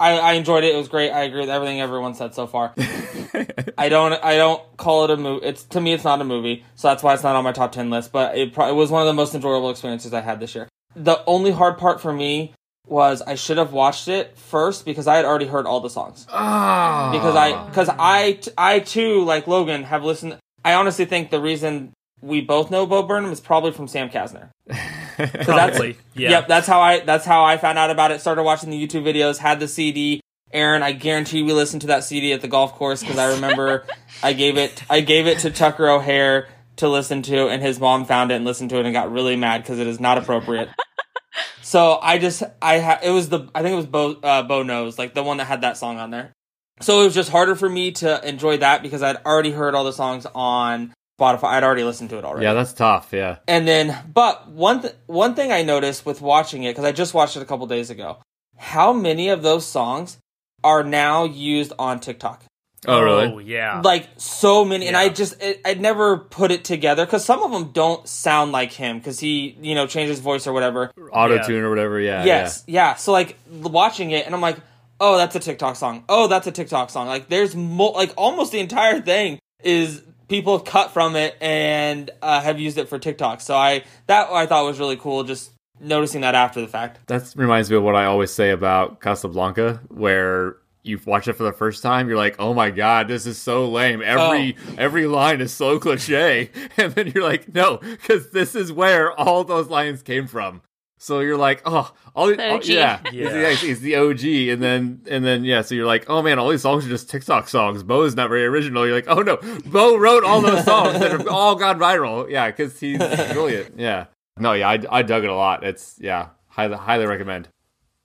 I 0.00 0.18
I 0.18 0.32
enjoyed 0.32 0.64
it. 0.64 0.74
It 0.74 0.78
was 0.78 0.88
great. 0.88 1.10
I 1.10 1.22
agree 1.22 1.40
with 1.40 1.50
everything 1.50 1.80
everyone 1.80 2.14
said 2.14 2.34
so 2.34 2.46
far. 2.46 2.74
I 3.78 3.88
don't 3.88 4.12
I 4.24 4.36
don't 4.36 4.76
call 4.76 5.04
it 5.04 5.10
a 5.10 5.16
movie. 5.16 5.46
It's 5.46 5.62
to 5.64 5.80
me, 5.80 5.92
it's 5.92 6.04
not 6.04 6.20
a 6.20 6.24
movie, 6.24 6.64
so 6.74 6.88
that's 6.88 7.02
why 7.02 7.14
it's 7.14 7.22
not 7.22 7.36
on 7.36 7.44
my 7.44 7.52
top 7.52 7.72
ten 7.72 7.90
list. 7.90 8.10
But 8.10 8.36
it, 8.36 8.52
pro- 8.52 8.68
it 8.68 8.74
was 8.74 8.90
one 8.90 9.02
of 9.02 9.06
the 9.06 9.12
most 9.12 9.34
enjoyable 9.34 9.70
experiences 9.70 10.12
I 10.12 10.20
had 10.20 10.40
this 10.40 10.54
year. 10.54 10.68
The 10.96 11.22
only 11.26 11.50
hard 11.50 11.78
part 11.78 12.00
for 12.00 12.12
me 12.12 12.54
was 12.86 13.22
I 13.22 13.34
should 13.34 13.58
have 13.58 13.72
watched 13.72 14.08
it 14.08 14.36
first 14.36 14.84
because 14.84 15.06
I 15.06 15.16
had 15.16 15.24
already 15.24 15.46
heard 15.46 15.66
all 15.66 15.80
the 15.80 15.90
songs. 15.90 16.26
Ah. 16.30 17.10
Because 17.12 17.36
I 17.36 17.64
because 17.66 17.90
I 17.98 18.40
I 18.56 18.80
too 18.80 19.24
like 19.24 19.46
Logan 19.46 19.84
have 19.84 20.04
listened. 20.04 20.38
I 20.64 20.74
honestly 20.74 21.04
think 21.04 21.30
the 21.30 21.40
reason 21.40 21.92
we 22.20 22.40
both 22.40 22.70
know 22.70 22.86
Bo 22.86 23.02
Burnham 23.02 23.30
is 23.30 23.40
probably 23.40 23.72
from 23.72 23.88
Sam 23.88 24.10
Kasner. 24.10 24.50
probably 25.44 25.96
yeah 26.14 26.30
Yep, 26.30 26.48
that's 26.48 26.66
how 26.66 26.80
I 26.80 27.00
that's 27.00 27.24
how 27.24 27.44
I 27.44 27.56
found 27.58 27.78
out 27.78 27.90
about 27.90 28.10
it. 28.10 28.20
Started 28.20 28.42
watching 28.42 28.70
the 28.70 28.86
YouTube 28.86 29.02
videos, 29.02 29.38
had 29.38 29.60
the 29.60 29.68
CD. 29.68 30.20
Aaron, 30.50 30.82
I 30.82 30.92
guarantee 30.92 31.42
we 31.42 31.52
listened 31.52 31.82
to 31.82 31.88
that 31.88 32.04
CD 32.04 32.32
at 32.32 32.40
the 32.40 32.48
golf 32.48 32.72
course 32.72 33.02
because 33.02 33.18
I 33.18 33.34
remember 33.34 33.84
I 34.22 34.32
gave 34.32 34.56
it 34.56 34.82
I 34.88 35.00
gave 35.00 35.26
it 35.26 35.40
to 35.40 35.50
Tucker 35.50 35.88
O'Hare 35.88 36.48
to 36.78 36.88
listen 36.88 37.22
to, 37.22 37.48
and 37.48 37.62
his 37.62 37.78
mom 37.78 38.04
found 38.04 38.30
it 38.30 38.36
and 38.36 38.44
listened 38.44 38.70
to 38.70 38.78
it 38.78 38.84
and 38.86 38.92
got 38.92 39.12
really 39.12 39.36
mad 39.36 39.62
because 39.62 39.78
it 39.78 39.86
is 39.86 40.00
not 40.00 40.18
appropriate. 40.18 40.68
so 41.62 41.98
I 42.00 42.18
just 42.18 42.42
I 42.62 42.80
ha- 42.80 43.00
it 43.02 43.10
was 43.10 43.28
the 43.28 43.48
I 43.54 43.62
think 43.62 43.74
it 43.74 43.76
was 43.76 43.86
Bo 43.86 44.12
uh, 44.22 44.42
Bo 44.42 44.62
knows 44.62 44.98
like 44.98 45.14
the 45.14 45.22
one 45.22 45.36
that 45.38 45.46
had 45.46 45.60
that 45.62 45.76
song 45.76 45.98
on 45.98 46.10
there. 46.10 46.32
So 46.80 47.00
it 47.02 47.04
was 47.04 47.14
just 47.14 47.30
harder 47.30 47.56
for 47.56 47.68
me 47.68 47.90
to 47.92 48.26
enjoy 48.28 48.58
that 48.58 48.82
because 48.82 49.02
I'd 49.02 49.16
already 49.24 49.50
heard 49.50 49.74
all 49.74 49.84
the 49.84 49.92
songs 49.92 50.26
on 50.32 50.94
Spotify. 51.20 51.44
I'd 51.44 51.64
already 51.64 51.82
listened 51.82 52.10
to 52.10 52.18
it 52.18 52.24
already. 52.24 52.44
yeah, 52.44 52.52
that's 52.54 52.72
tough. 52.72 53.08
Yeah. 53.12 53.38
And 53.48 53.66
then, 53.66 53.96
but 54.14 54.48
one 54.48 54.82
th- 54.82 54.94
one 55.06 55.34
thing 55.34 55.50
I 55.50 55.62
noticed 55.62 56.06
with 56.06 56.20
watching 56.20 56.62
it 56.62 56.70
because 56.72 56.84
I 56.84 56.92
just 56.92 57.14
watched 57.14 57.36
it 57.36 57.42
a 57.42 57.46
couple 57.46 57.66
days 57.66 57.90
ago, 57.90 58.18
how 58.56 58.92
many 58.92 59.28
of 59.28 59.42
those 59.42 59.66
songs 59.66 60.18
are 60.62 60.84
now 60.84 61.24
used 61.24 61.72
on 61.78 61.98
TikTok? 62.00 62.44
Oh, 62.86 63.02
really? 63.02 63.26
oh 63.26 63.38
yeah 63.38 63.80
Like 63.80 64.08
so 64.16 64.64
many, 64.64 64.86
and 64.86 64.96
I 64.96 65.08
just 65.08 65.42
it, 65.42 65.60
I'd 65.64 65.80
never 65.80 66.16
put 66.16 66.50
it 66.50 66.64
together 66.64 67.04
because 67.04 67.24
some 67.24 67.42
of 67.42 67.50
them 67.50 67.72
don't 67.72 68.06
sound 68.06 68.52
like 68.52 68.72
him 68.72 68.98
because 68.98 69.18
he 69.18 69.56
you 69.60 69.74
know 69.74 69.86
changed 69.86 70.10
his 70.10 70.20
voice 70.20 70.46
or 70.46 70.52
whatever. 70.52 70.92
Auto 71.12 71.42
tune 71.44 71.64
or 71.64 71.70
whatever. 71.70 72.00
Yeah. 72.00 72.24
yes, 72.24 72.62
yeah. 72.66 72.94
So 72.94 73.12
like 73.12 73.36
watching 73.50 74.12
it, 74.12 74.26
and 74.26 74.34
I'm 74.34 74.40
like, 74.40 74.58
oh, 75.00 75.16
that's 75.16 75.34
a 75.34 75.40
TikTok 75.40 75.76
song. 75.76 76.04
Oh, 76.08 76.28
that's 76.28 76.46
a 76.46 76.52
TikTok 76.52 76.90
song. 76.90 77.08
Like 77.08 77.28
there's 77.28 77.56
mo- 77.56 77.90
like 77.92 78.12
almost 78.16 78.52
the 78.52 78.60
entire 78.60 79.00
thing 79.00 79.40
is 79.64 80.02
people 80.28 80.56
have 80.56 80.66
cut 80.66 80.92
from 80.92 81.16
it 81.16 81.36
and 81.40 82.10
uh, 82.22 82.40
have 82.40 82.60
used 82.60 82.78
it 82.78 82.88
for 82.88 82.98
TikTok. 82.98 83.40
So 83.40 83.56
I 83.56 83.84
that 84.06 84.30
I 84.30 84.46
thought 84.46 84.64
was 84.64 84.78
really 84.78 84.96
cool. 84.96 85.24
Just 85.24 85.50
noticing 85.80 86.20
that 86.20 86.34
after 86.34 86.60
the 86.60 86.68
fact. 86.68 87.06
That 87.08 87.32
reminds 87.36 87.70
me 87.70 87.76
of 87.76 87.82
what 87.82 87.96
I 87.96 88.04
always 88.04 88.30
say 88.30 88.50
about 88.50 89.00
Casablanca, 89.00 89.80
where 89.88 90.56
you 90.82 91.00
watch 91.04 91.28
it 91.28 91.34
for 91.34 91.42
the 91.42 91.52
first 91.52 91.82
time, 91.82 92.08
you're 92.08 92.16
like, 92.16 92.36
"Oh 92.38 92.54
my 92.54 92.70
god, 92.70 93.08
this 93.08 93.26
is 93.26 93.38
so 93.38 93.68
lame. 93.68 94.02
Every 94.02 94.56
oh. 94.68 94.74
every 94.78 95.06
line 95.06 95.40
is 95.40 95.52
so 95.52 95.78
cliche," 95.78 96.50
and 96.76 96.92
then 96.94 97.12
you're 97.14 97.24
like, 97.24 97.54
"No, 97.54 97.78
because 97.78 98.30
this 98.30 98.54
is 98.54 98.72
where 98.72 99.12
all 99.18 99.44
those 99.44 99.68
lines 99.68 100.02
came 100.02 100.26
from." 100.26 100.62
So 101.00 101.20
you're 101.20 101.36
like, 101.36 101.62
"Oh, 101.64 101.92
all, 102.14 102.26
The 102.28 102.48
all 102.50 102.56
OG. 102.56 102.66
yeah, 102.66 103.00
Yeah. 103.12 103.28
It's, 103.28 103.60
the, 103.60 103.70
it's 103.70 103.80
the 103.80 103.96
OG," 103.96 104.24
and 104.52 104.62
then 104.62 105.02
and 105.08 105.24
then 105.24 105.44
yeah, 105.44 105.62
so 105.62 105.74
you're 105.74 105.86
like, 105.86 106.10
"Oh 106.10 106.22
man, 106.22 106.38
all 106.38 106.50
these 106.50 106.62
songs 106.62 106.84
are 106.86 106.88
just 106.88 107.08
TikTok 107.08 107.48
songs. 107.48 107.82
Bo 107.82 108.02
is 108.02 108.16
not 108.16 108.28
very 108.28 108.44
original." 108.44 108.84
You're 108.86 108.96
like, 108.96 109.08
"Oh 109.08 109.22
no, 109.22 109.38
Bo 109.66 109.96
wrote 109.96 110.24
all 110.24 110.40
those 110.40 110.64
songs 110.64 110.98
that 110.98 111.12
have 111.12 111.28
all 111.28 111.54
gone 111.54 111.78
viral." 111.78 112.28
Yeah, 112.28 112.48
because 112.48 112.78
he's 112.80 112.98
brilliant. 112.98 113.78
Yeah, 113.78 114.06
no, 114.38 114.54
yeah, 114.54 114.68
I, 114.68 114.82
I 114.90 115.02
dug 115.02 115.22
it 115.22 115.30
a 115.30 115.34
lot. 115.34 115.62
It's 115.64 115.96
yeah, 116.00 116.30
highly 116.48 116.76
highly 116.76 117.06
recommend. 117.06 117.48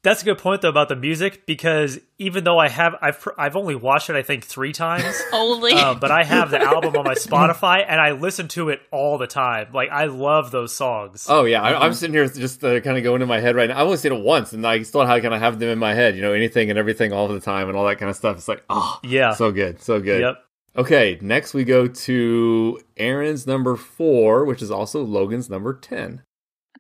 That's 0.04 0.22
a 0.22 0.26
good 0.26 0.38
point 0.38 0.62
though 0.62 0.70
about 0.70 0.90
the 0.90 0.98
music 0.98 1.46
because 1.46 1.98
even 2.18 2.44
though 2.44 2.60
I 2.60 2.68
have 2.68 2.94
I've 3.02 3.26
I've 3.38 3.56
only 3.56 3.74
watched 3.76 4.10
it 4.10 4.18
I 4.18 4.22
think 4.22 4.44
three 4.44 4.74
times, 4.74 5.22
Only. 5.34 5.72
uh, 5.72 5.94
but 5.96 6.12
I 6.12 6.26
have 6.26 6.52
the 6.52 6.62
album 6.62 6.98
on 6.98 7.06
my 7.06 7.14
Spotify 7.14 7.86
and 7.88 8.02
I 8.02 8.12
listen 8.12 8.50
to 8.50 8.68
it 8.68 8.82
all 8.92 9.18
the 9.18 9.28
time. 9.28 9.68
Like 9.74 9.90
I 9.92 10.06
love 10.06 10.52
those 10.52 10.76
songs. 10.76 11.26
Oh 11.30 11.46
yeah, 11.46 11.62
I, 11.62 11.86
I'm 11.86 11.94
sitting 11.94 12.14
here 12.14 12.28
just 12.28 12.62
uh, 12.66 12.82
kind 12.82 12.98
of 12.98 13.04
going 13.04 13.22
in 13.22 13.30
my 13.30 13.40
head 13.40 13.56
right 13.56 13.70
now. 13.70 13.78
I 13.78 13.82
only 13.82 13.96
seen 13.96 14.12
it 14.12 14.22
once, 14.22 14.52
and 14.52 14.68
I 14.68 14.84
still 14.84 15.06
kind 15.06 15.26
of 15.26 15.40
have 15.40 15.58
them 15.60 15.70
in 15.70 15.80
my 15.80 15.94
head. 15.94 16.18
You 16.18 16.22
know, 16.22 16.34
anything 16.34 16.70
and 16.70 16.78
everything 16.78 17.14
all 17.14 17.30
the 17.30 17.40
time, 17.40 17.70
and 17.70 17.78
all 17.78 17.86
that 17.88 17.98
kind 17.98 18.10
of 18.10 18.18
stuff. 18.18 18.36
It's 18.36 18.50
like, 18.50 18.64
oh, 18.70 19.00
yeah. 19.04 19.34
so 19.34 19.54
good, 19.54 19.82
so 19.82 20.02
good. 20.02 20.20
Yep. 20.20 20.36
Okay, 20.76 21.18
next 21.22 21.54
we 21.54 21.64
go 21.64 21.88
to 21.88 22.82
Aaron's 22.98 23.48
number 23.48 23.78
four, 23.78 24.44
which 24.44 24.62
is 24.62 24.70
also 24.70 25.02
Logan's 25.02 25.50
number 25.50 25.74
ten. 25.74 26.24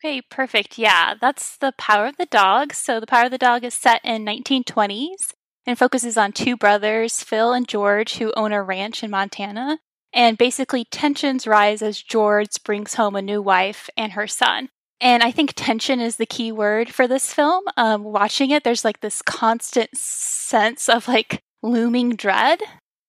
Okay, 0.05 0.19
perfect. 0.19 0.77
Yeah, 0.77 1.13
that's 1.19 1.55
The 1.55 1.73
Power 1.77 2.07
of 2.07 2.17
the 2.17 2.25
Dog. 2.25 2.73
So, 2.73 2.99
The 2.99 3.07
Power 3.07 3.25
of 3.25 3.31
the 3.31 3.37
Dog 3.37 3.63
is 3.63 3.73
set 3.73 4.01
in 4.03 4.25
1920s 4.25 5.31
and 5.65 5.79
focuses 5.79 6.17
on 6.17 6.33
two 6.33 6.57
brothers, 6.57 7.23
Phil 7.23 7.53
and 7.53 7.65
George, 7.65 8.17
who 8.17 8.33
own 8.35 8.51
a 8.51 8.61
ranch 8.61 9.01
in 9.01 9.11
Montana. 9.11 9.79
And 10.11 10.37
basically, 10.37 10.83
tensions 10.83 11.47
rise 11.47 11.81
as 11.81 12.01
George 12.01 12.49
brings 12.65 12.95
home 12.95 13.15
a 13.15 13.21
new 13.21 13.41
wife 13.41 13.89
and 13.95 14.11
her 14.11 14.27
son. 14.27 14.67
And 14.99 15.23
I 15.23 15.31
think 15.31 15.53
tension 15.55 16.01
is 16.01 16.17
the 16.17 16.25
key 16.25 16.51
word 16.51 16.89
for 16.89 17.07
this 17.07 17.33
film. 17.33 17.63
Um, 17.77 18.03
watching 18.03 18.49
it, 18.49 18.65
there's 18.65 18.83
like 18.83 18.99
this 18.99 19.21
constant 19.21 19.95
sense 19.95 20.89
of 20.89 21.07
like 21.07 21.39
looming 21.61 22.17
dread. 22.17 22.59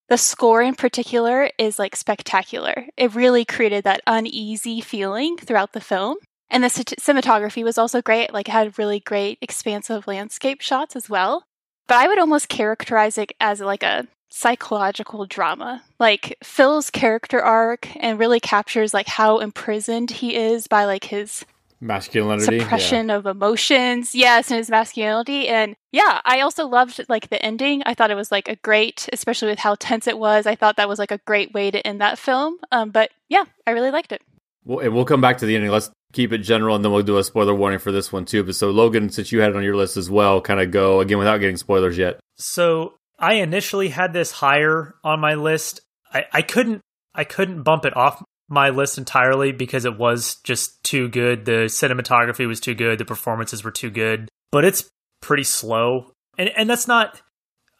The 0.08 0.16
score 0.16 0.62
in 0.62 0.76
particular 0.76 1.50
is 1.58 1.76
like 1.76 1.96
spectacular. 1.96 2.86
It 2.96 3.16
really 3.16 3.44
created 3.44 3.82
that 3.82 4.02
uneasy 4.06 4.80
feeling 4.80 5.36
throughout 5.38 5.72
the 5.72 5.80
film. 5.80 6.18
And 6.54 6.62
the 6.62 6.68
cinematography 6.68 7.64
was 7.64 7.78
also 7.78 8.00
great. 8.00 8.32
Like, 8.32 8.48
it 8.48 8.52
had 8.52 8.78
really 8.78 9.00
great, 9.00 9.38
expansive 9.42 10.06
landscape 10.06 10.60
shots 10.60 10.94
as 10.94 11.10
well. 11.10 11.42
But 11.88 11.96
I 11.96 12.06
would 12.06 12.20
almost 12.20 12.48
characterize 12.48 13.18
it 13.18 13.32
as 13.40 13.58
like 13.60 13.82
a 13.82 14.06
psychological 14.28 15.26
drama. 15.26 15.82
Like, 15.98 16.38
Phil's 16.44 16.90
character 16.90 17.42
arc 17.42 17.88
and 17.96 18.20
really 18.20 18.38
captures 18.38 18.94
like 18.94 19.08
how 19.08 19.40
imprisoned 19.40 20.12
he 20.12 20.36
is 20.36 20.68
by 20.68 20.84
like 20.84 21.02
his 21.02 21.44
Masculinity, 21.80 22.60
suppression 22.60 23.10
of 23.10 23.26
emotions 23.26 24.14
yes 24.14 24.50
and 24.50 24.56
his 24.56 24.70
masculinity 24.70 25.48
and 25.48 25.76
yeah 25.92 26.22
i 26.24 26.40
also 26.40 26.66
loved 26.66 27.04
like 27.10 27.28
the 27.28 27.44
ending 27.44 27.82
i 27.84 27.92
thought 27.92 28.10
it 28.10 28.14
was 28.14 28.32
like 28.32 28.48
a 28.48 28.56
great 28.56 29.06
especially 29.12 29.48
with 29.48 29.58
how 29.58 29.74
tense 29.74 30.06
it 30.06 30.18
was 30.18 30.46
i 30.46 30.54
thought 30.54 30.76
that 30.76 30.88
was 30.88 30.98
like 30.98 31.10
a 31.10 31.20
great 31.26 31.52
way 31.52 31.70
to 31.70 31.86
end 31.86 32.00
that 32.00 32.18
film 32.18 32.56
um, 32.72 32.88
but 32.88 33.10
yeah 33.28 33.44
i 33.66 33.72
really 33.72 33.90
liked 33.90 34.12
it 34.12 34.22
Well, 34.64 34.78
and 34.78 34.94
we'll 34.94 35.04
come 35.04 35.20
back 35.20 35.36
to 35.38 35.46
the 35.46 35.56
ending. 35.56 35.70
Let's 35.70 35.90
keep 36.14 36.32
it 36.32 36.38
general, 36.38 36.74
and 36.76 36.84
then 36.84 36.92
we'll 36.92 37.02
do 37.02 37.18
a 37.18 37.24
spoiler 37.24 37.54
warning 37.54 37.78
for 37.78 37.92
this 37.92 38.12
one 38.12 38.24
too. 38.24 38.42
But 38.44 38.54
so 38.54 38.70
Logan, 38.70 39.10
since 39.10 39.32
you 39.32 39.40
had 39.40 39.50
it 39.50 39.56
on 39.56 39.62
your 39.64 39.76
list 39.76 39.96
as 39.96 40.08
well, 40.08 40.40
kind 40.40 40.60
of 40.60 40.70
go 40.70 41.00
again 41.00 41.18
without 41.18 41.38
getting 41.38 41.56
spoilers 41.56 41.98
yet. 41.98 42.20
So 42.36 42.94
I 43.18 43.34
initially 43.34 43.88
had 43.88 44.12
this 44.12 44.30
higher 44.30 44.94
on 45.04 45.20
my 45.20 45.34
list. 45.34 45.80
I, 46.12 46.24
I 46.32 46.42
couldn't 46.42 46.80
I 47.14 47.24
couldn't 47.24 47.62
bump 47.62 47.84
it 47.84 47.96
off 47.96 48.22
my 48.48 48.70
list 48.70 48.98
entirely 48.98 49.52
because 49.52 49.84
it 49.84 49.98
was 49.98 50.36
just 50.44 50.82
too 50.84 51.08
good. 51.08 51.44
The 51.44 51.66
cinematography 51.66 52.46
was 52.46 52.60
too 52.60 52.74
good. 52.74 52.98
The 52.98 53.04
performances 53.04 53.64
were 53.64 53.70
too 53.70 53.90
good. 53.90 54.28
But 54.50 54.64
it's 54.64 54.88
pretty 55.20 55.44
slow. 55.44 56.12
And 56.38 56.50
and 56.50 56.68
that's 56.68 56.88
not 56.88 57.20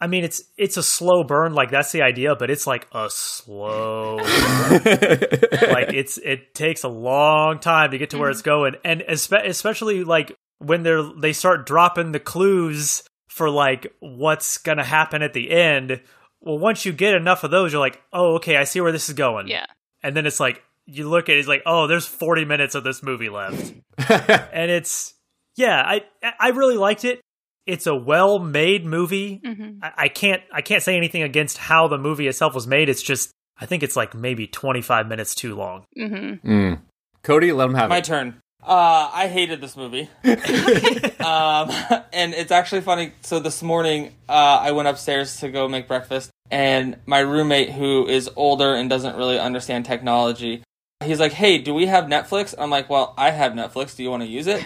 I 0.04 0.06
mean 0.06 0.22
it's 0.22 0.42
it's 0.58 0.76
a 0.76 0.82
slow 0.82 1.24
burn, 1.24 1.54
like 1.54 1.70
that's 1.70 1.90
the 1.90 2.02
idea, 2.02 2.36
but 2.36 2.50
it's 2.50 2.66
like 2.66 2.86
a 2.92 3.08
slow 3.08 4.16
like 4.18 5.94
it's 5.94 6.18
it 6.18 6.54
takes 6.54 6.84
a 6.84 6.88
long 6.88 7.58
time 7.58 7.90
to 7.92 7.96
get 7.96 8.10
to 8.10 8.18
where 8.18 8.28
it's 8.28 8.42
going 8.42 8.74
and 8.84 9.00
espe- 9.08 9.46
especially 9.46 10.04
like 10.04 10.36
when 10.58 10.82
they're 10.82 11.02
they 11.02 11.32
start 11.32 11.64
dropping 11.64 12.12
the 12.12 12.20
clues 12.20 13.02
for 13.28 13.48
like 13.48 13.94
what's 14.00 14.58
gonna 14.58 14.84
happen 14.84 15.22
at 15.22 15.32
the 15.32 15.50
end 15.50 16.02
well, 16.42 16.58
once 16.58 16.84
you 16.84 16.92
get 16.92 17.14
enough 17.14 17.42
of 17.42 17.50
those, 17.50 17.72
you're 17.72 17.80
like, 17.80 18.02
oh, 18.12 18.34
okay, 18.34 18.58
I 18.58 18.64
see 18.64 18.78
where 18.82 18.92
this 18.92 19.08
is 19.08 19.14
going. 19.14 19.48
Yeah. 19.48 19.64
And 20.02 20.14
then 20.14 20.26
it's 20.26 20.38
like 20.38 20.62
you 20.84 21.08
look 21.08 21.30
at 21.30 21.36
it, 21.36 21.38
it's 21.38 21.48
like, 21.48 21.62
oh, 21.64 21.86
there's 21.86 22.04
40 22.04 22.44
minutes 22.44 22.74
of 22.74 22.84
this 22.84 23.02
movie 23.02 23.30
left, 23.30 23.72
and 24.52 24.70
it's 24.70 25.14
yeah, 25.56 25.82
I 25.82 26.02
I 26.38 26.50
really 26.50 26.76
liked 26.76 27.06
it. 27.06 27.22
It's 27.66 27.86
a 27.86 27.94
well 27.94 28.38
made 28.38 28.84
movie. 28.84 29.40
hmm 29.44 29.78
I, 29.82 29.92
I 29.96 30.08
can't 30.08 30.42
I 30.52 30.60
can't 30.62 30.82
say 30.82 30.96
anything 30.96 31.22
against 31.22 31.58
how 31.58 31.88
the 31.88 31.98
movie 31.98 32.26
itself 32.28 32.54
was 32.54 32.66
made. 32.66 32.88
It's 32.88 33.02
just 33.02 33.30
I 33.58 33.66
think 33.66 33.82
it's 33.82 33.96
like 33.96 34.14
maybe 34.14 34.46
25 34.46 35.06
minutes 35.08 35.34
too 35.34 35.54
long. 35.54 35.84
hmm 35.96 36.34
Mm. 36.44 36.80
Cody, 37.22 37.52
let 37.52 37.68
him 37.68 37.74
have 37.74 37.86
it. 37.86 37.88
My 37.90 37.98
it. 37.98 38.04
turn. 38.04 38.40
Uh, 38.62 39.10
I 39.12 39.28
hated 39.28 39.60
this 39.60 39.76
movie. 39.76 40.08
um, 40.24 41.70
and 42.12 42.32
it's 42.34 42.50
actually 42.50 42.80
funny. 42.80 43.12
So 43.22 43.38
this 43.38 43.62
morning, 43.62 44.14
uh, 44.28 44.32
I 44.60 44.72
went 44.72 44.88
upstairs 44.88 45.38
to 45.40 45.50
go 45.50 45.68
make 45.68 45.86
breakfast, 45.86 46.30
and 46.50 46.96
my 47.06 47.18
roommate, 47.20 47.70
who 47.72 48.06
is 48.06 48.30
older 48.36 48.74
and 48.74 48.88
doesn't 48.88 49.16
really 49.16 49.38
understand 49.38 49.84
technology, 49.84 50.62
he's 51.04 51.20
like, 51.20 51.32
"Hey, 51.32 51.58
do 51.58 51.74
we 51.74 51.86
have 51.86 52.04
Netflix?" 52.04 52.54
I'm 52.56 52.70
like, 52.70 52.88
"Well, 52.88 53.12
I 53.18 53.30
have 53.30 53.52
Netflix. 53.52 53.96
Do 53.96 54.02
you 54.02 54.10
want 54.10 54.22
to 54.22 54.28
use 54.28 54.46
it?" 54.46 54.64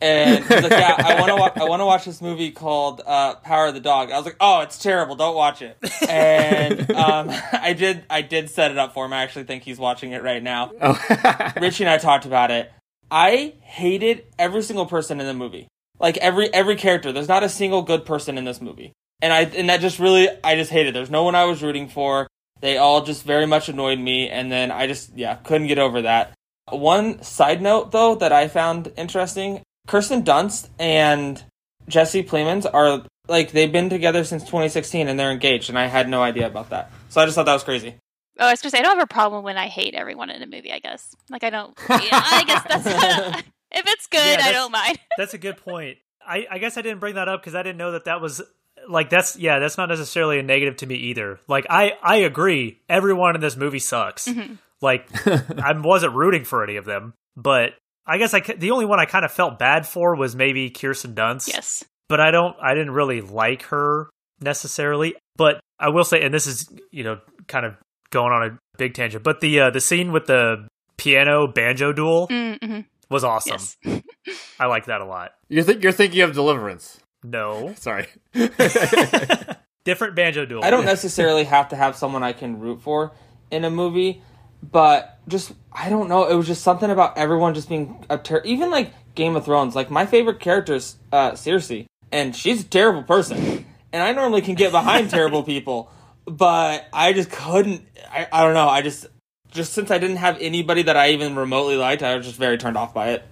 And 0.00 0.44
he's 0.44 0.62
like, 0.62 0.70
"Yeah, 0.70 0.94
I 0.96 1.20
want 1.20 1.28
to. 1.28 1.36
Wa- 1.36 1.64
I 1.64 1.64
want 1.68 1.80
to 1.80 1.86
watch 1.86 2.04
this 2.04 2.22
movie 2.22 2.52
called 2.52 3.00
uh, 3.04 3.34
Power 3.36 3.66
of 3.66 3.74
the 3.74 3.80
Dog." 3.80 4.10
I 4.12 4.16
was 4.16 4.24
like, 4.24 4.36
"Oh, 4.40 4.60
it's 4.60 4.78
terrible. 4.78 5.16
Don't 5.16 5.34
watch 5.34 5.60
it." 5.60 5.76
And 6.08 6.90
um, 6.92 7.28
I 7.52 7.72
did. 7.72 8.04
I 8.08 8.22
did 8.22 8.48
set 8.50 8.70
it 8.70 8.78
up 8.78 8.94
for 8.94 9.04
him. 9.06 9.12
I 9.12 9.22
actually 9.22 9.44
think 9.44 9.64
he's 9.64 9.78
watching 9.78 10.12
it 10.12 10.22
right 10.22 10.42
now. 10.42 10.70
Oh. 10.80 11.52
Richie 11.60 11.84
and 11.84 11.90
I 11.90 11.98
talked 11.98 12.26
about 12.26 12.50
it. 12.50 12.70
I 13.10 13.54
hated 13.60 14.26
every 14.38 14.62
single 14.62 14.86
person 14.86 15.20
in 15.20 15.26
the 15.26 15.34
movie. 15.34 15.68
Like 15.98 16.16
every 16.18 16.52
every 16.54 16.76
character. 16.76 17.12
There's 17.12 17.28
not 17.28 17.42
a 17.42 17.48
single 17.48 17.82
good 17.82 18.04
person 18.04 18.38
in 18.38 18.44
this 18.44 18.60
movie. 18.60 18.92
And 19.20 19.32
I 19.32 19.42
and 19.42 19.68
that 19.68 19.80
just 19.80 19.98
really 19.98 20.28
I 20.44 20.54
just 20.54 20.70
hated. 20.70 20.94
There's 20.94 21.10
no 21.10 21.24
one 21.24 21.34
I 21.34 21.44
was 21.44 21.62
rooting 21.62 21.88
for. 21.88 22.28
They 22.60 22.76
all 22.76 23.04
just 23.04 23.24
very 23.24 23.46
much 23.46 23.68
annoyed 23.68 23.98
me 23.98 24.28
and 24.28 24.50
then 24.50 24.70
I 24.70 24.86
just 24.86 25.16
yeah, 25.16 25.36
couldn't 25.36 25.66
get 25.66 25.78
over 25.78 26.02
that. 26.02 26.34
One 26.70 27.22
side 27.22 27.62
note 27.62 27.90
though 27.90 28.14
that 28.16 28.32
I 28.32 28.46
found 28.48 28.92
interesting, 28.96 29.62
Kirsten 29.88 30.22
Dunst 30.22 30.68
and 30.78 31.42
Jesse 31.88 32.22
Plemons 32.22 32.66
are 32.72 33.02
like 33.26 33.50
they've 33.52 33.72
been 33.72 33.90
together 33.90 34.22
since 34.22 34.42
2016 34.44 35.08
and 35.08 35.18
they're 35.18 35.32
engaged 35.32 35.68
and 35.70 35.78
I 35.78 35.86
had 35.86 36.08
no 36.08 36.22
idea 36.22 36.46
about 36.46 36.70
that. 36.70 36.92
So 37.08 37.20
I 37.20 37.24
just 37.24 37.34
thought 37.34 37.46
that 37.46 37.54
was 37.54 37.64
crazy. 37.64 37.96
Oh, 38.38 38.46
I 38.46 38.50
was 38.52 38.62
gonna 38.62 38.70
say 38.70 38.78
I 38.78 38.82
don't 38.82 38.96
have 38.98 39.02
a 39.04 39.12
problem 39.12 39.42
when 39.42 39.58
I 39.58 39.66
hate 39.66 39.94
everyone 39.94 40.30
in 40.30 40.42
a 40.42 40.46
movie. 40.46 40.72
I 40.72 40.78
guess 40.78 41.14
like 41.30 41.42
I 41.42 41.50
don't. 41.50 41.76
Yeah, 41.88 41.96
I 42.12 42.44
guess 42.46 42.64
that's 42.68 42.86
if 43.72 43.86
it's 43.86 44.06
good, 44.06 44.38
Yeah, 44.38 44.46
I 44.46 44.52
don't 44.52 44.70
mind. 44.70 44.98
That's 45.18 45.34
a 45.34 45.38
good 45.38 45.56
point. 45.56 45.98
I, 46.24 46.46
I 46.50 46.58
guess 46.58 46.76
I 46.78 46.82
didn't 46.82 47.00
bring 47.00 47.14
that 47.16 47.28
up 47.28 47.40
because 47.40 47.54
I 47.54 47.62
didn't 47.62 47.78
know 47.78 47.92
that 47.92 48.04
that 48.04 48.20
was 48.20 48.42
like 48.88 49.10
that's 49.10 49.36
yeah 49.36 49.58
that's 49.58 49.76
not 49.78 49.88
necessarily 49.88 50.38
a 50.38 50.42
negative 50.42 50.76
to 50.76 50.86
me 50.86 50.94
either. 50.94 51.40
Like 51.48 51.66
I 51.70 51.92
I 52.02 52.16
agree, 52.16 52.80
everyone 52.88 53.34
in 53.34 53.40
this 53.40 53.56
movie 53.56 53.78
sucks. 53.78 54.28
Mhm. 54.28 54.58
Like 54.80 55.08
I 55.26 55.72
wasn't 55.76 56.14
rooting 56.14 56.44
for 56.44 56.62
any 56.62 56.76
of 56.76 56.84
them, 56.84 57.14
but 57.36 57.72
I 58.08 58.18
guess 58.18 58.32
I 58.34 58.40
the 58.40 58.70
only 58.70 58.86
one 58.86 58.98
I 58.98 59.04
kind 59.04 59.24
of 59.24 59.30
felt 59.30 59.58
bad 59.58 59.86
for 59.86 60.16
was 60.16 60.34
maybe 60.34 60.70
Kirsten 60.70 61.14
Dunst. 61.14 61.48
Yes. 61.48 61.84
but 62.08 62.20
I 62.20 62.30
don't 62.30 62.56
I 62.62 62.74
didn't 62.74 62.92
really 62.92 63.20
like 63.20 63.62
her 63.64 64.08
necessarily. 64.40 65.14
But 65.36 65.60
I 65.78 65.90
will 65.90 66.04
say, 66.04 66.22
and 66.22 66.32
this 66.34 66.46
is 66.46 66.68
you 66.90 67.04
know 67.04 67.20
kind 67.46 67.66
of 67.66 67.74
going 68.10 68.32
on 68.32 68.42
a 68.50 68.58
big 68.78 68.94
tangent, 68.94 69.22
but 69.22 69.40
the 69.40 69.60
uh, 69.60 69.70
the 69.70 69.80
scene 69.80 70.10
with 70.12 70.26
the 70.26 70.66
piano 70.96 71.46
banjo 71.46 71.92
duel 71.92 72.26
Mm-hmm. 72.28 72.80
was 73.10 73.22
awesome. 73.24 73.58
Yes. 73.84 74.02
I 74.58 74.66
like 74.66 74.86
that 74.86 75.00
a 75.00 75.04
lot. 75.04 75.32
You're, 75.48 75.64
th- 75.64 75.82
you're 75.82 75.92
thinking 75.92 76.22
of 76.22 76.32
Deliverance. 76.32 76.98
No, 77.22 77.72
Sorry. 77.78 78.06
different 79.84 80.14
banjo 80.16 80.44
duel. 80.46 80.64
I 80.64 80.70
don't 80.70 80.84
necessarily 80.84 81.44
have 81.44 81.68
to 81.70 81.76
have 81.76 81.96
someone 81.96 82.22
I 82.22 82.32
can 82.32 82.58
root 82.58 82.80
for 82.82 83.12
in 83.50 83.64
a 83.64 83.70
movie, 83.70 84.22
but 84.62 85.18
just 85.28 85.52
I 85.72 85.88
don't 85.88 86.08
know. 86.08 86.28
It 86.28 86.34
was 86.34 86.46
just 86.46 86.62
something 86.62 86.90
about 86.90 87.18
everyone 87.18 87.54
just 87.54 87.68
being 87.68 88.04
a 88.10 88.18
ter- 88.18 88.42
even 88.44 88.70
like 88.70 88.92
Game 89.14 89.36
of 89.36 89.44
Thrones. 89.44 89.74
Like 89.74 89.90
my 89.90 90.06
favorite 90.06 90.40
character 90.40 90.74
is 90.74 90.96
uh, 91.12 91.32
Cersei, 91.32 91.86
and 92.12 92.34
she's 92.34 92.62
a 92.62 92.64
terrible 92.64 93.02
person, 93.02 93.64
and 93.92 94.02
I 94.02 94.12
normally 94.12 94.42
can 94.42 94.54
get 94.54 94.72
behind 94.72 95.10
terrible 95.10 95.42
people, 95.42 95.90
but 96.26 96.86
I 96.92 97.12
just 97.12 97.30
couldn't. 97.30 97.86
I, 98.10 98.26
I 98.32 98.44
don't 98.44 98.54
know. 98.54 98.68
I 98.68 98.82
just 98.82 99.06
just 99.50 99.72
since 99.72 99.90
I 99.90 99.98
didn't 99.98 100.16
have 100.16 100.38
anybody 100.40 100.82
that 100.82 100.96
I 100.96 101.10
even 101.10 101.36
remotely 101.36 101.76
liked, 101.76 102.02
I 102.02 102.16
was 102.16 102.26
just 102.26 102.38
very 102.38 102.58
turned 102.58 102.76
off 102.76 102.92
by 102.94 103.10
it. 103.10 103.24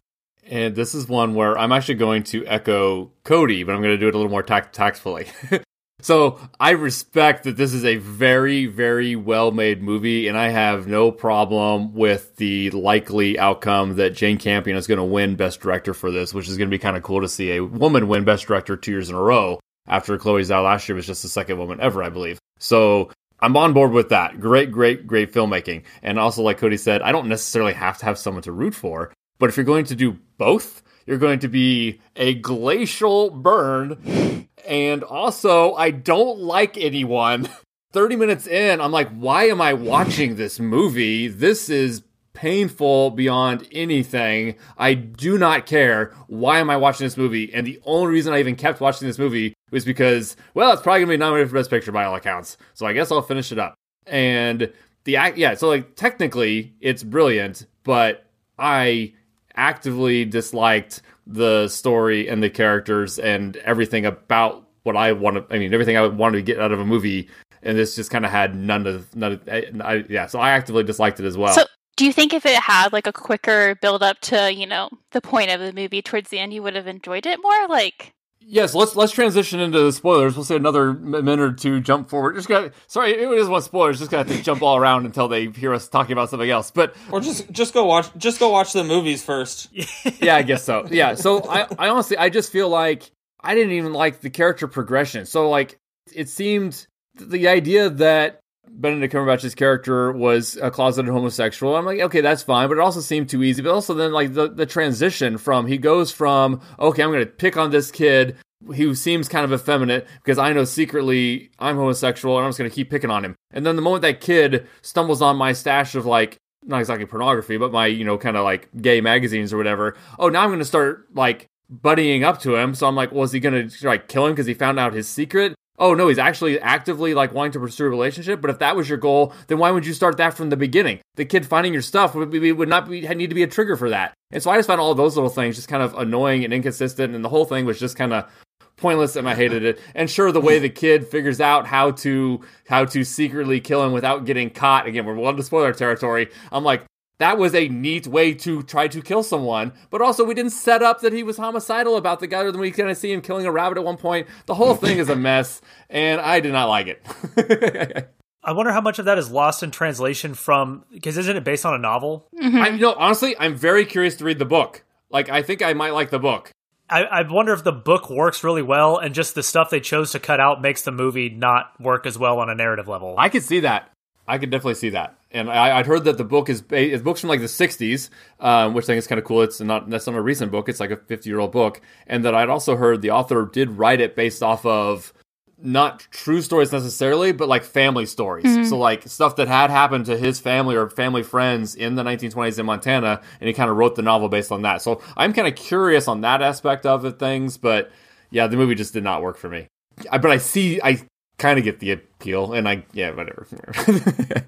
And 0.49 0.77
this 0.77 0.95
is 0.95 1.09
one 1.09 1.35
where 1.35 1.59
I'm 1.59 1.73
actually 1.73 1.97
going 1.97 2.23
to 2.25 2.47
echo 2.47 3.11
Cody, 3.25 3.65
but 3.65 3.75
I'm 3.75 3.83
going 3.83 3.95
to 3.95 3.99
do 3.99 4.07
it 4.07 4.15
a 4.15 4.17
little 4.17 4.31
more 4.31 4.45
tact- 4.45 4.75
tactfully. 4.75 5.27
so 6.01 6.39
I 6.61 6.71
respect 6.71 7.45
that 7.45 7.57
this 7.57 7.73
is 7.73 7.85
a 7.85 7.97
very, 7.97 8.67
very 8.67 9.17
well 9.17 9.51
made 9.51 9.83
movie, 9.83 10.29
and 10.29 10.37
I 10.37 10.49
have 10.49 10.87
no 10.87 11.11
problem 11.11 11.95
with 11.95 12.37
the 12.37 12.71
likely 12.71 13.39
outcome 13.39 13.97
that 13.97 14.11
Jane 14.11 14.39
Campion 14.39 14.77
is 14.77 14.87
going 14.87 14.99
to 14.99 15.05
win 15.05 15.37
Best 15.37 15.61
Director 15.61 15.95
for 15.95 16.11
this, 16.11 16.35
which 16.35 16.49
is 16.49 16.57
going 16.59 16.69
to 16.69 16.75
be 16.75 16.79
kind 16.79 16.97
of 16.97 17.03
cool 17.03 17.23
to 17.23 17.29
see 17.29 17.53
a 17.53 17.65
woman 17.65 18.09
win 18.09 18.25
Best 18.25 18.47
Director 18.47 18.77
two 18.77 18.93
years 18.93 19.09
in 19.09 19.17
a 19.17 19.21
row 19.21 19.59
after 19.89 20.19
Chloe 20.19 20.43
Zhao 20.43 20.65
last 20.65 20.89
year 20.89 20.97
was 20.97 21.07
just 21.07 21.23
the 21.23 21.29
second 21.29 21.59
woman 21.59 21.81
ever, 21.81 22.03
I 22.03 22.09
believe. 22.09 22.39
So 22.59 23.11
I'm 23.41 23.57
on 23.57 23.73
board 23.73 23.93
with 23.93 24.11
that. 24.11 24.41
Great, 24.41 24.71
great, 24.71 25.07
great 25.07 25.33
filmmaking. 25.33 25.85
And 26.03 26.19
also, 26.19 26.43
like 26.43 26.59
Cody 26.59 26.77
said, 26.77 27.03
I 27.03 27.13
don't 27.13 27.29
necessarily 27.29 27.73
have 27.75 27.99
to 27.99 28.05
have 28.05 28.19
someone 28.19 28.43
to 28.43 28.53
root 28.53 28.75
for. 28.75 29.13
But 29.39 29.51
if 29.51 29.57
you're 29.57 29.65
going 29.65 29.85
to 29.87 29.95
do 29.95 30.19
both, 30.39 30.83
you're 31.07 31.19
going 31.19 31.39
to 31.41 31.49
be 31.49 32.01
a 32.17 32.35
glacial 32.35 33.31
burn. 33.31 34.49
And 34.67 35.05
also, 35.05 35.75
I 35.75 35.91
don't 35.91 36.41
like 36.41 36.77
anyone. 36.77 37.49
30 37.93 38.17
minutes 38.17 38.47
in, 38.47 38.81
I'm 38.81 38.93
like, 38.93 39.09
why 39.11 39.45
am 39.45 39.63
I 39.63 39.73
watching 39.73 40.37
this 40.37 40.61
movie? 40.61 41.29
This 41.29 41.71
is 41.71 42.03
painful 42.35 43.11
beyond 43.11 43.67
anything. 43.73 44.57
I 44.77 44.93
do 44.93 45.39
not 45.39 45.65
care. 45.65 46.13
Why 46.27 46.59
am 46.59 46.69
I 46.69 46.77
watching 46.77 47.07
this 47.07 47.17
movie? 47.17 47.53
And 47.55 47.67
the 47.67 47.81
only 47.85 48.13
reason 48.13 48.35
I 48.35 48.41
even 48.41 48.55
kept 48.55 48.81
watching 48.81 49.09
this 49.09 49.19
movie 49.19 49.55
was 49.71 49.87
because, 49.87 50.37
well, 50.53 50.73
it's 50.73 50.83
probably 50.83 51.01
gonna 51.01 51.13
be 51.15 51.17
nominated 51.17 51.49
for 51.49 51.57
Best 51.57 51.71
Picture 51.71 51.93
by 51.93 52.05
all 52.05 52.15
accounts. 52.15 52.59
So 52.75 52.85
I 52.85 52.93
guess 52.93 53.11
I'll 53.11 53.23
finish 53.23 53.51
it 53.51 53.59
up. 53.59 53.75
And 54.07 54.71
the 55.05 55.17
act, 55.17 55.39
yeah, 55.39 55.55
so 55.55 55.69
like 55.69 55.97
technically 55.97 56.75
it's 56.81 57.03
brilliant, 57.03 57.67
but 57.83 58.27
I 58.59 59.15
actively 59.57 60.25
disliked 60.25 61.03
the 61.27 61.69
story 61.69 62.29
and 62.29 62.43
the 62.43 62.51
characters 62.51 63.19
and 63.19 63.57
everything 63.59 64.07
about 64.07 64.67
what 64.85 64.97
I 64.97 65.13
wanted. 65.13 65.45
I 65.51 65.59
mean, 65.59 65.75
everything 65.75 65.97
I 65.97 66.07
wanted 66.07 66.39
to 66.39 66.43
get 66.43 66.61
out 66.61 66.73
of 66.73 66.81
a 66.81 66.85
movie. 66.85 67.29
And 67.63 67.77
this 67.77 67.97
just 67.97 68.11
kind 68.11 68.25
of 68.25 68.31
had 68.31 68.55
none 68.55 68.87
of 68.87 69.15
none 69.17 69.33
of 69.33 69.49
I, 69.49 69.67
I, 69.81 70.05
yeah. 70.09 70.27
So 70.27 70.39
I 70.39 70.51
actively 70.51 70.85
disliked 70.85 71.19
it 71.19 71.27
as 71.27 71.37
well. 71.37 71.53
So, 71.53 71.65
do 71.97 72.05
you 72.05 72.13
think 72.13 72.33
if 72.33 72.47
it 72.47 72.57
had 72.57 72.93
like 72.93 73.09
a 73.09 73.13
quicker 73.13 73.75
build 73.77 74.03
up 74.03 74.21
to 74.21 74.53
you 74.53 74.67
know 74.67 74.89
the 75.11 75.21
point 75.21 75.51
of 75.51 75.61
the 75.61 75.73
movie 75.73 76.03
towards 76.03 76.31
the 76.31 76.39
end, 76.39 76.53
you 76.53 76.63
would 76.63 76.77
have 76.77 76.87
enjoyed 76.87 77.27
it 77.27 77.41
more? 77.43 77.67
Like, 77.69 78.13
Yes, 78.49 78.75
let's 78.75 78.95
let's 78.95 79.13
transition 79.13 79.59
into 79.59 79.81
the 79.81 79.93
spoilers. 79.93 80.37
We'll 80.37 80.45
say 80.45 80.55
another 80.55 80.93
minute 80.93 81.41
or 81.41 81.53
two. 81.53 81.81
Jump 81.81 82.09
forward. 82.09 82.37
Just 82.37 82.47
got 82.49 82.73
sorry, 82.87 83.11
it 83.11 83.29
is 83.29 83.49
one 83.49 83.61
spoilers. 83.61 83.99
Just 83.99 84.13
got 84.13 84.29
to 84.29 84.41
jump 84.41 84.63
all 84.63 84.77
around 84.77 85.05
until 85.05 85.27
they 85.27 85.49
hear 85.49 85.75
us 85.75 85.89
talking 85.89 86.13
about 86.13 86.31
something 86.31 86.49
else. 86.49 86.71
But 86.71 86.95
Or 87.11 87.21
just 87.21 87.51
just 87.51 87.75
go 87.75 87.85
watch 87.85 88.09
just 88.17 88.39
go 88.39 88.51
watch 88.51 88.73
the 88.73 88.85
movies 88.85 89.25
first. 89.25 89.69
yeah, 90.23 90.37
I 90.37 90.43
guess 90.43 90.63
so. 90.63 90.87
Yeah, 90.89 91.15
so 91.15 91.43
I 91.49 91.67
I 91.77 91.89
honestly 91.89 92.17
I 92.17 92.29
just 92.29 92.53
feel 92.53 92.69
like 92.69 93.11
I 93.41 93.55
didn't 93.57 93.73
even 93.73 93.93
like 93.93 94.21
the 94.21 94.31
character 94.31 94.69
progression. 94.69 95.27
So 95.27 95.51
like 95.51 95.79
it 96.15 96.29
seemed 96.29 96.87
the 97.17 97.49
idea 97.49 97.91
that 97.91 98.41
Benedict 98.69 99.13
Cumberbatch's 99.13 99.55
character 99.55 100.13
was 100.13 100.57
a 100.61 100.71
closeted 100.71 101.11
homosexual. 101.11 101.77
I'm 101.77 101.85
like, 101.85 102.01
okay, 102.01 102.21
that's 102.21 102.43
fine, 102.43 102.69
but 102.69 102.79
it 102.79 102.81
also 102.81 103.01
seemed 103.01 103.29
too 103.29 103.43
easy. 103.43 103.63
But 103.63 103.73
also 103.73 103.95
then 103.95 104.13
like 104.13 104.35
the 104.35 104.49
the 104.49 104.67
transition 104.67 105.39
from 105.39 105.67
he 105.67 105.79
goes 105.79 106.13
from 106.13 106.61
okay, 106.79 107.03
I'm 107.03 107.13
to 107.13 107.27
pick 107.27 107.57
on 107.57 107.71
this 107.71 107.91
kid 107.91 108.37
who 108.75 108.95
seems 108.95 109.29
kind 109.29 109.45
of 109.45 109.53
effeminate 109.53 110.07
because 110.23 110.39
I 110.39 110.53
know 110.53 110.65
secretly 110.65 111.51
I'm 111.59 111.77
homosexual 111.77 112.37
and 112.37 112.45
I'm 112.45 112.51
just 112.51 112.59
to 112.59 112.75
keep 112.75 112.91
picking 112.91 113.11
on 113.11 113.25
him. 113.25 113.37
And 113.53 113.65
then 113.65 113.77
the 113.77 113.83
moment 113.83 114.03
that 114.03 114.21
kid 114.21 114.67
stumbles 114.83 115.23
on 115.23 115.37
my 115.37 115.53
stash 115.53 115.95
of 115.95 116.07
like 116.07 116.39
not 116.65 116.81
exactly 116.81 117.07
pornography, 117.07 117.57
but 117.57 117.73
my, 117.73 117.87
you 117.87 118.05
know, 118.05 118.19
kind 118.19 118.37
of 118.37 118.45
like 118.45 118.69
gay 118.81 119.01
magazines 119.01 119.53
or 119.53 119.57
whatever. 119.57 119.97
Oh, 120.19 120.29
now 120.29 120.43
I'm 120.43 120.59
to 120.59 120.65
start 120.65 121.07
like 121.15 121.47
buddying 121.73 122.25
up 122.25 122.41
to 122.41 122.57
him. 122.57 122.75
So 122.75 122.87
I'm 122.87 122.97
like, 122.97 123.13
was 123.13 123.33
he 123.33 123.41
going 123.41 123.69
to 123.69 123.87
like 123.87 124.09
kill 124.09 124.27
him 124.27 124.33
because 124.33 124.47
he 124.47 124.55
found 124.55 124.79
out 124.79 124.93
his 124.93 125.09
secret? 125.09 125.55
Oh 125.79 125.95
no, 125.95 126.09
he's 126.09 126.19
actually 126.19 126.61
actively 126.61 127.15
like 127.15 127.33
wanting 127.33 127.53
to 127.53 127.61
pursue 127.61 127.87
a 127.87 127.91
relationship. 127.91 128.41
But 128.41 128.51
if 128.51 128.59
that 128.61 128.77
was 128.77 128.89
your 128.89 128.99
goal, 128.99 129.33
then 129.49 129.59
why 129.59 129.71
would 129.71 129.87
you 129.87 129.93
start 129.93 130.17
that 130.19 130.35
from 130.35 130.51
the 130.51 130.57
beginning? 130.57 131.01
The 131.17 131.25
kid 131.25 131.47
finding 131.47 131.73
your 131.73 131.83
stuff 131.83 132.15
would, 132.15 132.31
be, 132.31 132.53
would 132.53 132.69
not 132.69 132.89
be, 132.89 133.03
need 133.03 133.29
to 133.29 133.35
be 133.35 133.43
a 133.43 133.49
trigger 133.49 133.77
for 133.77 133.91
that. 133.91 134.15
And 134.31 134.43
so 134.43 134.51
I 134.51 134.57
just 134.57 134.67
found 134.67 134.81
all 134.81 134.95
those 134.95 135.17
little 135.17 135.31
things 135.31 135.57
just 135.57 135.69
kind 135.69 135.83
of 135.83 135.95
annoying 135.95 136.45
and 136.45 136.53
inconsistent. 136.53 137.15
And 137.15 137.25
the 137.25 137.29
whole 137.29 137.45
thing 137.45 137.65
was 137.65 137.79
just 137.79 137.97
kind 137.97 138.13
of 138.13 138.31
pointless 138.77 139.17
and 139.17 139.29
I 139.29 139.35
hated 139.35 139.65
it. 139.65 139.81
And 139.95 140.11
sure, 140.11 140.33
the 140.33 140.41
way 140.41 140.59
the 140.59 140.69
kid 140.69 141.07
figures 141.07 141.41
out 141.41 141.67
how 141.67 141.93
to 141.93 142.41
how 142.69 142.85
to 142.87 143.05
secretly 143.05 143.61
kill 143.61 143.85
him 143.85 143.93
without 143.93 144.25
getting 144.25 144.51
caught. 144.51 144.87
Again, 144.87 145.07
we're 145.07 145.15
well 145.15 145.31
into 145.31 145.43
spoiler 145.43 145.73
territory. 145.73 146.29
I'm 146.53 146.65
like, 146.65 146.85
that 147.19 147.39
was 147.39 147.55
a 147.55 147.69
neat 147.69 148.07
way 148.07 148.35
to 148.35 148.63
try 148.63 148.89
to 148.89 149.01
kill 149.01 149.23
someone. 149.23 149.73
But 149.91 150.03
also, 150.03 150.25
we 150.25 150.35
didn't 150.35 150.53
set 150.53 150.83
up 150.83 151.01
that 151.01 151.13
he 151.13 151.23
was 151.23 151.37
homicidal 151.37 151.97
about 151.97 152.21
the 152.21 152.27
guy. 152.27 152.45
Then 152.45 152.59
we 152.59 152.71
kind 152.71 152.91
of 152.91 152.97
see 152.97 153.13
him 153.13 153.23
killing 153.23 153.47
a 153.47 153.53
rabbit 153.53 153.79
at 153.79 153.85
one 153.85 153.97
point. 153.97 154.27
The 154.47 154.55
whole 154.55 154.75
thing 154.75 154.99
is 154.99 155.09
a 155.09 155.17
mess, 155.17 155.61
and 155.89 156.21
I 156.21 156.41
did 156.41 156.53
not 156.53 156.69
like 156.69 156.87
it. 156.89 158.09
I 158.43 158.53
wonder 158.53 158.71
how 158.71 158.81
much 158.81 159.01
of 159.01 159.07
that 159.07 159.19
is 159.19 159.31
lost 159.31 159.63
in 159.65 159.73
translation 159.73 160.35
from 160.35 160.85
because 160.93 161.17
isn't 161.17 161.37
it 161.37 161.43
based 161.43 161.67
on 161.67 161.75
a 161.75 161.79
novel? 161.79 162.29
Mm-hmm. 162.41 162.57
I 162.59 162.69
you 162.69 162.79
know 162.79 162.95
honestly, 162.95 163.35
I'm 163.39 163.57
very 163.57 163.85
curious 163.85 164.15
to 164.17 164.25
read 164.25 164.39
the 164.39 164.45
book. 164.45 164.85
Like, 165.11 165.29
I 165.29 165.43
think 165.43 165.63
I 165.63 165.73
might 165.73 165.91
like 165.91 166.11
the 166.11 166.19
book. 166.19 166.53
I, 166.89 167.05
I 167.05 167.23
wonder 167.29 167.53
if 167.53 167.65
the 167.65 167.73
book 167.73 168.09
works 168.11 168.45
really 168.45 168.63
well 168.63 168.99
and 168.99 169.15
just 169.15 169.35
the 169.35 169.43
stuff 169.43 169.71
they 169.71 169.81
chose 169.81 170.13
to 170.13 170.21
cut 170.21 170.41
out 170.41 170.63
makes 170.63 170.83
the 170.83 170.93
movie 170.93 171.29
not 171.29 171.81
work 171.81 172.07
as 172.07 172.17
well 172.17 172.39
on 172.39 172.49
a 172.49 172.55
narrative 172.55 172.87
level. 172.87 173.17
I 173.19 173.29
could 173.29 173.43
see 173.43 173.61
that. 173.61 173.91
I 174.29 174.39
could 174.39 174.51
definitely 174.51 174.75
see 174.75 174.91
that. 174.91 175.17
And 175.33 175.51
I, 175.51 175.79
I'd 175.79 175.87
heard 175.87 176.05
that 176.05 176.19
the 176.19 176.25
book 176.25 176.49
is 176.49 176.63
books 176.63 177.21
from 177.21 177.29
like 177.31 177.41
the 177.41 177.47
'60s, 177.47 178.11
um, 178.41 178.75
which 178.75 178.85
I 178.85 178.87
think 178.87 178.99
is 178.99 179.07
kind 179.07 179.19
of 179.19 179.25
cool. 179.25 179.43
It's 179.43 179.61
not 179.61 179.91
that's 179.91 180.07
not 180.07 180.15
a 180.17 180.21
recent 180.23 180.51
book; 180.53 180.69
it's 180.69 180.81
like 180.81 180.91
a 180.91 180.97
50 180.97 181.29
year 181.29 181.41
old 181.41 181.53
book. 181.53 181.81
And 182.07 182.25
that 182.25 182.35
I'd 182.35 182.49
also 182.49 182.77
heard 182.77 183.03
the 183.03 183.11
author 183.11 183.45
did 183.53 183.71
write 183.73 184.01
it 184.01 184.15
based 184.17 184.43
off 184.43 184.65
of 184.65 185.13
not 185.59 186.07
true 186.11 186.43
stories 186.43 186.71
necessarily, 186.71 187.33
but 187.33 187.49
like 187.49 187.65
family 187.65 188.05
stories. 188.07 188.69
So 188.69 188.77
like 188.79 189.09
stuff 189.09 189.37
that 189.37 189.49
had 189.49 189.71
happened 189.71 190.05
to 190.07 190.17
his 190.17 190.39
family 190.39 190.77
or 190.77 190.89
family 190.91 191.23
friends 191.23 191.75
in 191.75 191.95
the 191.97 192.03
1920s 192.05 192.59
in 192.59 192.67
Montana, 192.67 193.21
and 193.41 193.49
he 193.49 193.55
kind 193.55 193.71
of 193.71 193.77
wrote 193.77 193.97
the 193.97 194.03
novel 194.03 194.29
based 194.29 194.53
on 194.53 194.63
that. 194.63 194.81
So 194.83 195.01
I'm 195.17 195.33
kind 195.33 195.49
of 195.49 195.55
curious 195.57 196.09
on 196.09 196.21
that 196.21 196.43
aspect 196.43 196.85
of 196.87 197.05
it, 197.07 197.19
things. 197.19 197.57
But 197.57 197.91
yeah, 198.31 198.47
the 198.49 198.57
movie 198.57 198.75
just 198.75 198.93
did 198.93 199.03
not 199.03 199.23
work 199.23 199.39
for 199.39 199.49
me. 199.49 199.67
I- 200.13 200.19
But 200.19 200.31
I 200.31 200.37
see, 200.39 200.81
I 200.83 201.01
kind 201.39 201.59
of 201.59 201.65
get 201.65 201.81
the 201.81 201.93
appeal, 201.93 202.53
and 202.53 202.69
I 202.69 202.85
yeah, 202.93 203.11
whatever. 203.13 203.47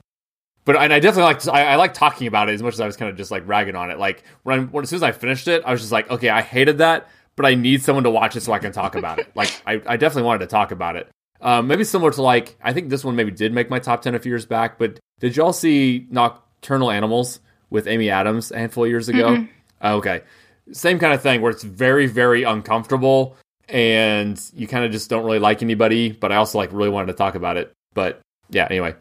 But 0.68 0.76
and 0.76 0.92
I 0.92 1.00
definitely 1.00 1.32
like 1.32 1.48
I, 1.48 1.72
I 1.72 1.76
like 1.76 1.94
talking 1.94 2.26
about 2.26 2.50
it 2.50 2.52
as 2.52 2.62
much 2.62 2.74
as 2.74 2.80
I 2.80 2.84
was 2.84 2.98
kind 2.98 3.10
of 3.10 3.16
just 3.16 3.30
like 3.30 3.48
ragging 3.48 3.74
on 3.74 3.90
it. 3.90 3.98
Like 3.98 4.22
when, 4.42 4.70
when 4.70 4.82
as 4.82 4.90
soon 4.90 4.98
as 4.98 5.02
I 5.02 5.12
finished 5.12 5.48
it, 5.48 5.62
I 5.64 5.72
was 5.72 5.80
just 5.80 5.92
like, 5.92 6.10
okay, 6.10 6.28
I 6.28 6.42
hated 6.42 6.76
that, 6.76 7.08
but 7.36 7.46
I 7.46 7.54
need 7.54 7.82
someone 7.82 8.04
to 8.04 8.10
watch 8.10 8.36
it 8.36 8.42
so 8.42 8.52
I 8.52 8.58
can 8.58 8.70
talk 8.70 8.94
about 8.94 9.18
it. 9.18 9.28
Like 9.34 9.62
I, 9.66 9.80
I 9.86 9.96
definitely 9.96 10.24
wanted 10.24 10.40
to 10.40 10.48
talk 10.48 10.70
about 10.70 10.96
it. 10.96 11.08
Um, 11.40 11.68
maybe 11.68 11.84
similar 11.84 12.10
to 12.10 12.20
like 12.20 12.58
I 12.62 12.74
think 12.74 12.90
this 12.90 13.02
one 13.02 13.16
maybe 13.16 13.30
did 13.30 13.54
make 13.54 13.70
my 13.70 13.78
top 13.78 14.02
ten 14.02 14.14
a 14.14 14.18
few 14.18 14.30
years 14.30 14.44
back. 14.44 14.78
But 14.78 15.00
did 15.20 15.36
y'all 15.36 15.54
see 15.54 16.06
Nocturnal 16.10 16.90
Animals 16.90 17.40
with 17.70 17.86
Amy 17.86 18.10
Adams 18.10 18.52
a 18.52 18.58
handful 18.58 18.84
of 18.84 18.90
years 18.90 19.08
ago? 19.08 19.36
Uh, 19.82 19.94
okay, 19.94 20.20
same 20.72 20.98
kind 20.98 21.14
of 21.14 21.22
thing 21.22 21.40
where 21.40 21.50
it's 21.50 21.64
very 21.64 22.08
very 22.08 22.42
uncomfortable 22.42 23.38
and 23.70 24.38
you 24.52 24.68
kind 24.68 24.84
of 24.84 24.92
just 24.92 25.08
don't 25.08 25.24
really 25.24 25.38
like 25.38 25.62
anybody. 25.62 26.12
But 26.12 26.30
I 26.30 26.36
also 26.36 26.58
like 26.58 26.74
really 26.74 26.90
wanted 26.90 27.06
to 27.06 27.14
talk 27.14 27.36
about 27.36 27.56
it. 27.56 27.72
But 27.94 28.20
yeah, 28.50 28.66
anyway. 28.68 28.96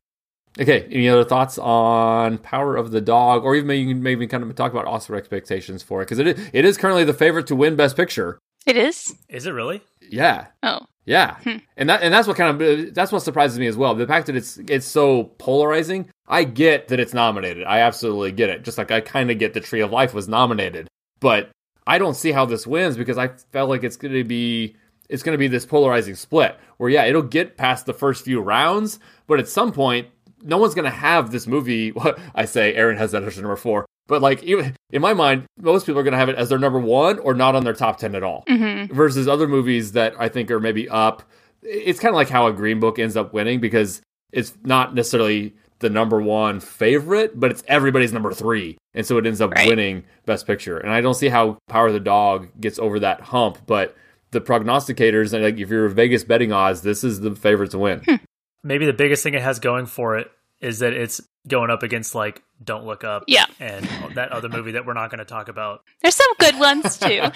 Okay, 0.59 0.87
any 0.91 1.07
other 1.07 1.23
thoughts 1.23 1.57
on 1.57 2.37
Power 2.39 2.75
of 2.75 2.91
the 2.91 3.01
Dog, 3.01 3.43
or 3.43 3.55
even 3.55 3.67
maybe 3.67 3.93
maybe 3.93 4.27
kind 4.27 4.43
of 4.43 4.55
talk 4.55 4.71
about 4.71 4.85
Oscar 4.85 5.15
expectations 5.15 5.83
for 5.83 6.01
it 6.01 6.05
because 6.05 6.19
it 6.19 6.27
is, 6.27 6.49
it 6.53 6.65
is 6.65 6.77
currently 6.77 7.03
the 7.03 7.13
favorite 7.13 7.47
to 7.47 7.55
win 7.55 7.75
Best 7.75 7.95
Picture. 7.95 8.39
It 8.65 8.75
is. 8.75 9.15
Is 9.29 9.45
it 9.45 9.51
really? 9.51 9.81
Yeah, 10.09 10.47
Oh, 10.63 10.79
yeah, 11.05 11.35
hmm. 11.35 11.57
and 11.77 11.89
that 11.89 12.01
and 12.01 12.13
that's 12.13 12.27
what 12.27 12.35
kind 12.37 12.61
of 12.61 12.93
that's 12.93 13.11
what 13.11 13.21
surprises 13.21 13.57
me 13.59 13.67
as 13.67 13.77
well. 13.77 13.95
The 13.95 14.07
fact 14.07 14.27
that 14.27 14.35
it's 14.35 14.57
it's 14.67 14.85
so 14.85 15.25
polarizing. 15.37 16.09
I 16.27 16.43
get 16.43 16.89
that 16.89 16.99
it's 16.99 17.13
nominated. 17.13 17.63
I 17.65 17.79
absolutely 17.79 18.33
get 18.33 18.49
it. 18.49 18.63
Just 18.63 18.77
like 18.77 18.91
I 18.91 18.99
kind 18.99 19.31
of 19.31 19.39
get 19.39 19.53
the 19.53 19.61
Tree 19.61 19.81
of 19.81 19.91
Life 19.91 20.13
was 20.13 20.27
nominated, 20.27 20.89
but 21.21 21.49
I 21.85 21.97
don't 21.97 22.15
see 22.15 22.33
how 22.33 22.45
this 22.45 22.67
wins 22.67 22.97
because 22.97 23.17
I 23.17 23.29
felt 23.53 23.69
like 23.69 23.83
it's 23.85 23.95
going 23.95 24.13
to 24.13 24.25
be 24.25 24.75
it's 25.07 25.23
going 25.23 25.33
to 25.33 25.39
be 25.39 25.47
this 25.47 25.65
polarizing 25.65 26.15
split 26.15 26.57
where 26.75 26.89
yeah, 26.89 27.05
it'll 27.05 27.21
get 27.21 27.55
past 27.55 27.85
the 27.85 27.93
first 27.93 28.25
few 28.25 28.41
rounds, 28.41 28.99
but 29.27 29.39
at 29.39 29.47
some 29.47 29.71
point 29.71 30.07
no 30.43 30.57
one's 30.57 30.73
going 30.75 30.85
to 30.85 30.91
have 30.91 31.31
this 31.31 31.47
movie. 31.47 31.93
I 32.35 32.45
say 32.45 32.73
Aaron 32.75 32.97
has 32.97 33.11
that 33.11 33.23
as 33.23 33.37
number 33.37 33.55
four, 33.55 33.85
but 34.07 34.21
like 34.21 34.43
even 34.43 34.75
in 34.91 35.01
my 35.01 35.13
mind, 35.13 35.45
most 35.59 35.85
people 35.85 35.99
are 35.99 36.03
going 36.03 36.13
to 36.13 36.17
have 36.17 36.29
it 36.29 36.35
as 36.35 36.49
their 36.49 36.59
number 36.59 36.79
one 36.79 37.19
or 37.19 37.33
not 37.33 37.55
on 37.55 37.63
their 37.63 37.73
top 37.73 37.97
ten 37.97 38.15
at 38.15 38.23
all. 38.23 38.43
Mm-hmm. 38.47 38.93
Versus 38.93 39.27
other 39.27 39.47
movies 39.47 39.93
that 39.93 40.13
I 40.19 40.29
think 40.29 40.51
are 40.51 40.59
maybe 40.59 40.87
up. 40.89 41.23
It's 41.63 41.99
kind 41.99 42.11
of 42.13 42.15
like 42.15 42.29
how 42.29 42.47
a 42.47 42.53
Green 42.53 42.79
Book 42.79 42.99
ends 42.99 43.17
up 43.17 43.33
winning 43.33 43.59
because 43.59 44.01
it's 44.31 44.53
not 44.63 44.93
necessarily 44.93 45.55
the 45.79 45.89
number 45.89 46.21
one 46.21 46.59
favorite, 46.59 47.39
but 47.39 47.51
it's 47.51 47.63
everybody's 47.67 48.11
number 48.13 48.33
three, 48.33 48.77
and 48.93 49.05
so 49.05 49.17
it 49.17 49.25
ends 49.27 49.41
up 49.41 49.51
Right. 49.51 49.67
winning 49.67 50.05
Best 50.25 50.47
Picture. 50.47 50.77
And 50.77 50.91
I 50.91 51.01
don't 51.01 51.13
see 51.13 51.29
how 51.29 51.57
Power 51.67 51.87
of 51.87 51.93
the 51.93 51.99
Dog 51.99 52.49
gets 52.59 52.79
over 52.79 52.99
that 52.99 53.21
hump, 53.21 53.59
but 53.67 53.95
the 54.31 54.41
prognosticators 54.41 55.33
and 55.33 55.43
like 55.43 55.57
if 55.57 55.69
you're 55.69 55.87
Vegas 55.89 56.23
betting 56.23 56.51
odds, 56.51 56.81
this 56.81 57.03
is 57.03 57.19
the 57.21 57.35
favorite 57.35 57.71
to 57.71 57.79
win. 57.79 58.01
Hmm. 58.05 58.15
Maybe 58.63 58.85
the 58.85 58.93
biggest 58.93 59.23
thing 59.23 59.33
it 59.33 59.41
has 59.41 59.59
going 59.59 59.85
for 59.85 60.17
it 60.17 60.29
is 60.59 60.79
that 60.79 60.93
it's 60.93 61.21
going 61.47 61.69
up 61.69 61.83
against 61.83 62.15
like 62.15 62.43
Don't 62.63 62.85
Look 62.85 63.03
Up 63.03 63.23
Yeah. 63.27 63.45
and 63.59 63.85
that 64.15 64.31
other 64.31 64.49
movie 64.49 64.71
that 64.71 64.85
we're 64.85 64.93
not 64.93 65.09
going 65.11 65.19
to 65.19 65.25
talk 65.25 65.47
about. 65.49 65.81
there's 66.01 66.15
some 66.15 66.33
good 66.39 66.59
ones 66.59 66.97
too. 66.97 67.21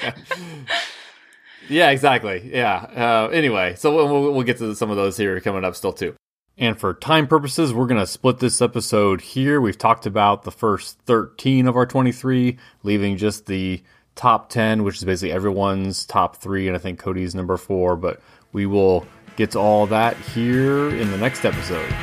Yeah, 1.69 1.91
exactly. 1.91 2.49
Yeah. 2.51 2.75
Uh, 2.75 3.29
anyway, 3.31 3.75
so 3.75 3.93
we'll, 3.95 4.07
we'll, 4.07 4.33
we'll 4.33 4.43
get 4.43 4.57
to 4.57 4.75
some 4.75 4.89
of 4.89 4.97
those 4.97 5.15
here 5.15 5.39
coming 5.39 5.63
up 5.63 5.75
still 5.75 5.93
too. 5.93 6.15
And 6.57 6.77
for 6.77 6.93
time 6.93 7.27
purposes, 7.27 7.71
we're 7.73 7.85
going 7.85 7.99
to 7.99 8.07
split 8.07 8.39
this 8.39 8.61
episode 8.61 9.21
here. 9.21 9.61
We've 9.61 9.77
talked 9.77 10.05
about 10.05 10.43
the 10.43 10.51
first 10.51 10.99
13 11.05 11.67
of 11.67 11.75
our 11.77 11.85
23, 11.85 12.57
leaving 12.83 13.15
just 13.15 13.45
the 13.45 13.81
top 14.15 14.49
10, 14.49 14.83
which 14.83 14.97
is 14.97 15.03
basically 15.05 15.31
everyone's 15.31 16.05
top 16.05 16.35
three, 16.37 16.67
and 16.67 16.75
I 16.75 16.79
think 16.79 16.99
Cody's 16.99 17.35
number 17.35 17.55
four. 17.57 17.95
But 17.95 18.19
we 18.51 18.65
will 18.65 19.05
get 19.35 19.51
to 19.51 19.59
all 19.59 19.87
that 19.87 20.17
here 20.17 20.89
in 20.89 21.11
the 21.11 21.17
next 21.17 21.45
episode. 21.45 21.93